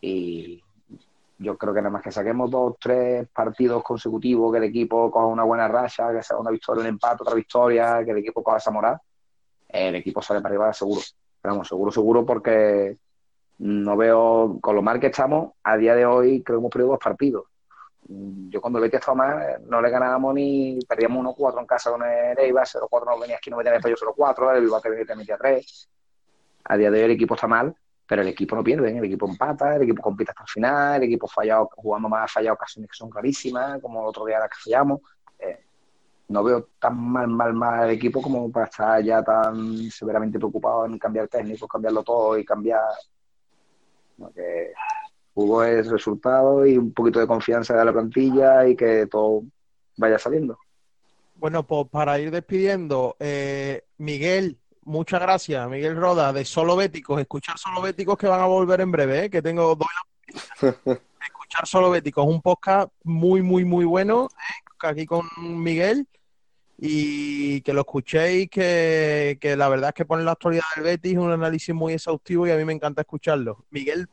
Y 0.00 0.62
yo 1.38 1.58
creo 1.58 1.74
que 1.74 1.80
nada 1.80 1.90
más 1.90 2.02
que 2.02 2.12
saquemos 2.12 2.50
dos, 2.50 2.76
tres 2.80 3.28
partidos 3.28 3.82
consecutivos, 3.82 4.52
que 4.52 4.58
el 4.58 4.64
equipo 4.64 5.10
coja 5.10 5.26
una 5.26 5.44
buena 5.44 5.68
racha, 5.68 6.12
que 6.12 6.22
sea 6.22 6.38
una 6.38 6.50
victoria, 6.50 6.82
un 6.82 6.88
empate, 6.88 7.22
otra 7.22 7.34
victoria, 7.34 8.02
que 8.04 8.12
el 8.12 8.18
equipo 8.18 8.42
coja 8.42 8.56
esa 8.56 8.70
moral, 8.70 8.98
el 9.68 9.96
equipo 9.96 10.22
sale 10.22 10.40
para 10.40 10.54
arriba 10.54 10.72
seguro. 10.72 11.02
Pero 11.42 11.54
vamos, 11.54 11.68
seguro, 11.68 11.92
seguro, 11.92 12.24
porque 12.24 12.96
no 13.58 13.96
veo, 13.98 14.58
con 14.62 14.74
lo 14.76 14.82
mal 14.82 14.98
que 14.98 15.08
estamos, 15.08 15.52
a 15.62 15.76
día 15.76 15.94
de 15.94 16.06
hoy 16.06 16.42
creo 16.42 16.58
que 16.58 16.60
hemos 16.60 16.70
perdido 16.70 16.90
dos 16.92 17.00
partidos. 17.02 17.44
Yo 18.06 18.60
cuando 18.60 18.80
Betis 18.80 19.00
estaba 19.00 19.14
mal, 19.14 19.62
no 19.66 19.80
le 19.80 19.90
ganábamos 19.90 20.34
ni, 20.34 20.78
perdíamos 20.86 21.24
1-4 21.36 21.60
en 21.60 21.66
casa 21.66 21.90
con 21.90 22.02
el 22.02 22.38
Eibar, 22.38 22.66
0-4 22.66 23.06
no 23.06 23.18
venía 23.18 23.36
aquí, 23.36 23.50
no 23.50 23.56
metía 23.56 23.74
en 23.74 23.76
el 23.82 23.96
0-4, 23.96 24.54
el 24.54 24.60
Bilbao 24.60 24.80
te 24.80 25.16
metía 25.16 25.38
3. 25.38 25.88
A 26.64 26.76
día 26.76 26.90
de 26.90 26.98
hoy 26.98 27.04
el 27.04 27.10
equipo 27.12 27.34
está 27.34 27.46
mal, 27.46 27.74
pero 28.06 28.22
el 28.22 28.28
equipo 28.28 28.56
no 28.56 28.62
pierde, 28.62 28.90
¿eh? 28.90 28.98
el 28.98 29.04
equipo 29.04 29.26
empata, 29.26 29.76
el 29.76 29.82
equipo 29.82 30.02
compite 30.02 30.30
hasta 30.30 30.42
el 30.42 30.48
final, 30.48 30.96
el 30.96 31.02
equipo 31.04 31.26
fallado, 31.26 31.70
jugando 31.74 32.08
más 32.08 32.24
ha 32.24 32.28
fallado 32.34 32.54
ocasiones 32.54 32.90
que 32.90 32.96
son 32.96 33.08
clarísimas, 33.08 33.80
como 33.80 34.02
el 34.02 34.06
otro 34.06 34.26
día 34.26 34.38
las 34.38 34.50
que 34.50 34.56
fallamos. 34.64 35.00
Eh, 35.38 35.64
no 36.28 36.44
veo 36.44 36.68
tan 36.78 36.98
mal, 36.98 37.28
mal, 37.28 37.54
mal 37.54 37.88
el 37.88 37.96
equipo 37.96 38.20
como 38.20 38.50
para 38.50 38.66
estar 38.66 39.02
ya 39.02 39.22
tan 39.22 39.90
severamente 39.90 40.38
preocupado 40.38 40.84
en 40.86 40.98
cambiar 40.98 41.28
técnicos, 41.28 41.68
cambiarlo 41.68 42.02
todo 42.02 42.38
y 42.38 42.44
cambiar. 42.44 42.82
¿no? 44.18 44.30
Jugó 45.34 45.64
es 45.64 45.88
resultado 45.88 46.64
y 46.64 46.78
un 46.78 46.92
poquito 46.92 47.18
de 47.18 47.26
confianza 47.26 47.76
de 47.76 47.84
la 47.84 47.92
plantilla 47.92 48.66
y 48.66 48.76
que 48.76 49.06
todo 49.06 49.42
vaya 49.96 50.18
saliendo. 50.18 50.58
Bueno, 51.34 51.66
pues 51.66 51.88
para 51.90 52.18
ir 52.20 52.30
despidiendo, 52.30 53.16
eh, 53.18 53.82
Miguel, 53.98 54.58
muchas 54.84 55.20
gracias, 55.20 55.68
Miguel 55.68 55.96
Roda, 55.96 56.32
de 56.32 56.44
Solo 56.44 56.76
Béticos. 56.76 57.20
Escuchar 57.20 57.58
Solo 57.58 57.82
Béticos 57.82 58.16
que 58.16 58.28
van 58.28 58.40
a 58.40 58.46
volver 58.46 58.80
en 58.80 58.92
breve, 58.92 59.24
¿eh? 59.24 59.30
que 59.30 59.42
tengo 59.42 59.74
doy 59.74 59.88
la... 59.92 60.70
Escuchar 61.26 61.66
Solo 61.66 61.90
Béticos, 61.90 62.24
un 62.26 62.40
podcast 62.40 62.90
muy, 63.02 63.42
muy, 63.42 63.64
muy 63.64 63.84
bueno, 63.84 64.28
¿eh? 64.30 64.64
aquí 64.86 65.06
con 65.06 65.26
Miguel. 65.38 66.06
Y 66.76 67.60
que 67.60 67.72
lo 67.72 67.82
escuchéis, 67.82 68.50
que, 68.50 69.38
que, 69.40 69.56
la 69.56 69.68
verdad 69.68 69.90
es 69.90 69.94
que 69.94 70.04
pone 70.04 70.24
la 70.24 70.32
actualidad 70.32 70.64
del 70.74 70.84
Betis, 70.84 71.16
un 71.16 71.30
análisis 71.30 71.72
muy 71.74 71.92
exhaustivo 71.92 72.46
y 72.46 72.50
a 72.50 72.56
mí 72.56 72.64
me 72.64 72.72
encanta 72.72 73.02
escucharlo. 73.02 73.64
Miguel, 73.70 74.08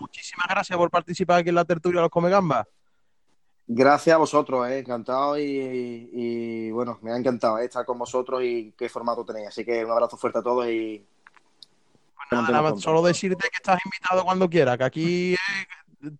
muchísimas 0.00 0.46
gracias 0.48 0.76
por 0.76 0.90
participar 0.90 1.40
aquí 1.40 1.48
en 1.48 1.54
la 1.54 1.64
tertulia 1.64 2.00
de 2.00 2.02
los 2.02 2.10
Come 2.10 2.30
Gambas. 2.30 2.66
Gracias 3.66 4.14
a 4.14 4.18
vosotros, 4.18 4.68
eh, 4.68 4.80
encantado 4.80 5.38
y, 5.38 6.10
y, 6.12 6.70
bueno, 6.70 6.98
me 7.00 7.12
ha 7.12 7.16
encantado 7.16 7.58
eh, 7.58 7.64
estar 7.64 7.84
con 7.86 7.98
vosotros 7.98 8.42
y 8.42 8.74
qué 8.76 8.90
formato 8.90 9.24
tenéis. 9.24 9.48
Así 9.48 9.64
que 9.64 9.84
un 9.84 9.90
abrazo 9.90 10.18
fuerte 10.18 10.40
a 10.40 10.42
todos 10.42 10.66
y. 10.68 11.02
Pues 12.14 12.42
nada, 12.42 12.62
nada 12.62 12.76
solo 12.76 13.02
decirte 13.02 13.48
que 13.48 13.56
estás 13.56 13.78
invitado 13.84 14.24
cuando 14.24 14.50
quieras, 14.50 14.76
que 14.76 14.84
aquí 14.84 15.34
eh, 15.34 15.38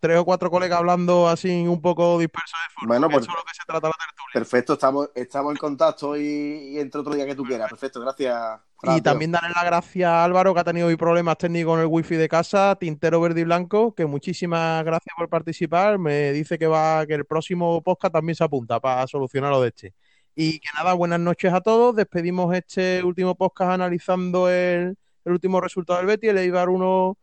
tres 0.01 0.19
o 0.19 0.24
cuatro 0.24 0.51
colegas 0.51 0.78
hablando 0.78 1.28
así 1.28 1.66
un 1.66 1.81
poco 1.81 2.19
dispersos 2.19 2.59
de 2.69 2.74
forma. 2.74 2.89
Bueno, 2.89 3.09
pues, 3.09 3.24
eso 3.24 3.32
es 3.32 3.39
lo 3.39 3.44
que 3.44 3.55
se 3.55 3.62
trata 3.66 3.89
la 3.89 3.94
tertulia. 3.94 4.32
Perfecto, 4.32 4.73
estamos, 4.74 5.11
estamos 5.15 5.52
en 5.52 5.56
contacto 5.59 6.16
y, 6.16 6.23
y 6.23 6.78
entre 6.78 7.01
otro 7.01 7.15
día 7.15 7.27
que 7.27 7.35
tú 7.35 7.44
quieras. 7.44 7.69
Perfecto, 7.69 8.01
gracias. 8.01 8.61
Y 8.82 9.01
también 9.01 9.32
darle 9.32 9.51
las 9.55 9.65
gracias 9.65 10.09
a 10.09 10.24
Álvaro, 10.24 10.52
que 10.52 10.61
ha 10.61 10.65
tenido 10.65 10.89
hoy 10.89 10.97
problemas 10.97 11.39
técnicos 11.39 11.73
con 11.73 11.81
el 11.81 11.86
wifi 11.86 12.16
de 12.16 12.28
casa, 12.28 12.77
Tintero 12.78 13.20
Verde 13.20 13.40
y 13.40 13.44
Blanco, 13.44 13.94
que 13.94 14.05
muchísimas 14.05 14.85
gracias 14.85 15.15
por 15.16 15.28
participar. 15.28 15.98
Me 15.98 16.32
dice 16.32 16.59
que 16.59 16.66
va, 16.66 17.06
que 17.06 17.15
el 17.15 17.24
próximo 17.24 17.82
podcast 17.82 18.12
también 18.12 18.36
se 18.36 18.44
apunta 18.44 18.81
para 18.81 19.06
solucionar 19.06 19.51
lo 19.51 19.62
de 19.62 19.69
este. 19.69 19.94
Y 20.35 20.59
que 20.59 20.69
nada, 20.77 20.93
buenas 20.94 21.20
noches 21.20 21.52
a 21.52 21.61
todos. 21.61 21.97
Despedimos 21.97 22.55
este 22.55 23.02
último 23.02 23.35
podcast 23.36 23.73
analizando 23.73 24.51
el, 24.51 24.97
el 25.24 25.32
último 25.32 25.61
resultado 25.61 25.98
del 25.98 26.06
Betty, 26.06 26.28
el 26.28 26.39
Eibar 26.39 26.69
1, 26.69 27.16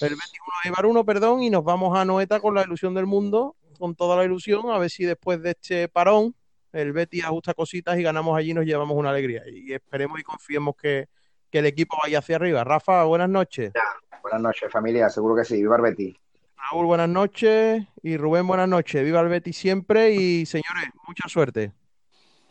el 0.00 0.10
Betis 0.10 0.40
1, 0.40 0.52
Eibar 0.64 0.86
1, 0.86 1.04
perdón, 1.04 1.42
y 1.42 1.50
nos 1.50 1.64
vamos 1.64 1.96
a 1.96 2.04
Noeta 2.04 2.40
con 2.40 2.54
la 2.54 2.62
ilusión 2.62 2.94
del 2.94 3.06
mundo, 3.06 3.56
con 3.78 3.94
toda 3.94 4.16
la 4.16 4.24
ilusión, 4.24 4.70
a 4.70 4.78
ver 4.78 4.90
si 4.90 5.04
después 5.04 5.42
de 5.42 5.50
este 5.50 5.88
parón 5.88 6.34
el 6.72 6.92
Betis 6.92 7.24
ajusta 7.24 7.54
cositas 7.54 7.98
y 7.98 8.02
ganamos 8.02 8.36
allí 8.36 8.50
y 8.50 8.54
nos 8.54 8.64
llevamos 8.64 8.96
una 8.96 9.10
alegría. 9.10 9.42
Y 9.46 9.72
esperemos 9.72 10.18
y 10.18 10.22
confiemos 10.24 10.74
que, 10.76 11.08
que 11.50 11.60
el 11.60 11.66
equipo 11.66 11.96
vaya 12.02 12.18
hacia 12.18 12.36
arriba. 12.36 12.64
Rafa, 12.64 13.04
buenas 13.04 13.28
noches. 13.28 13.72
Ya, 13.74 14.18
buenas 14.22 14.40
noches, 14.40 14.72
familia, 14.72 15.08
seguro 15.08 15.36
que 15.36 15.44
sí. 15.44 15.56
Viva 15.56 15.76
el 15.76 15.82
Betis. 15.82 16.16
Raúl, 16.56 16.86
buenas 16.86 17.08
noches. 17.08 17.84
Y 18.02 18.16
Rubén, 18.16 18.46
buenas 18.46 18.68
noches. 18.68 19.04
Viva 19.04 19.20
el 19.20 19.28
Betis 19.28 19.56
siempre 19.56 20.12
y 20.12 20.46
señores, 20.46 20.90
mucha 21.06 21.28
suerte. 21.28 21.72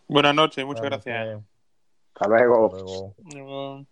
Buenas 0.07 0.35
noches, 0.35 0.65
muchas 0.65 0.85
gracias. 0.85 1.41
Hasta 2.13 2.29
luego. 2.29 2.69
Luego. 2.71 3.15
Luego. 3.33 3.85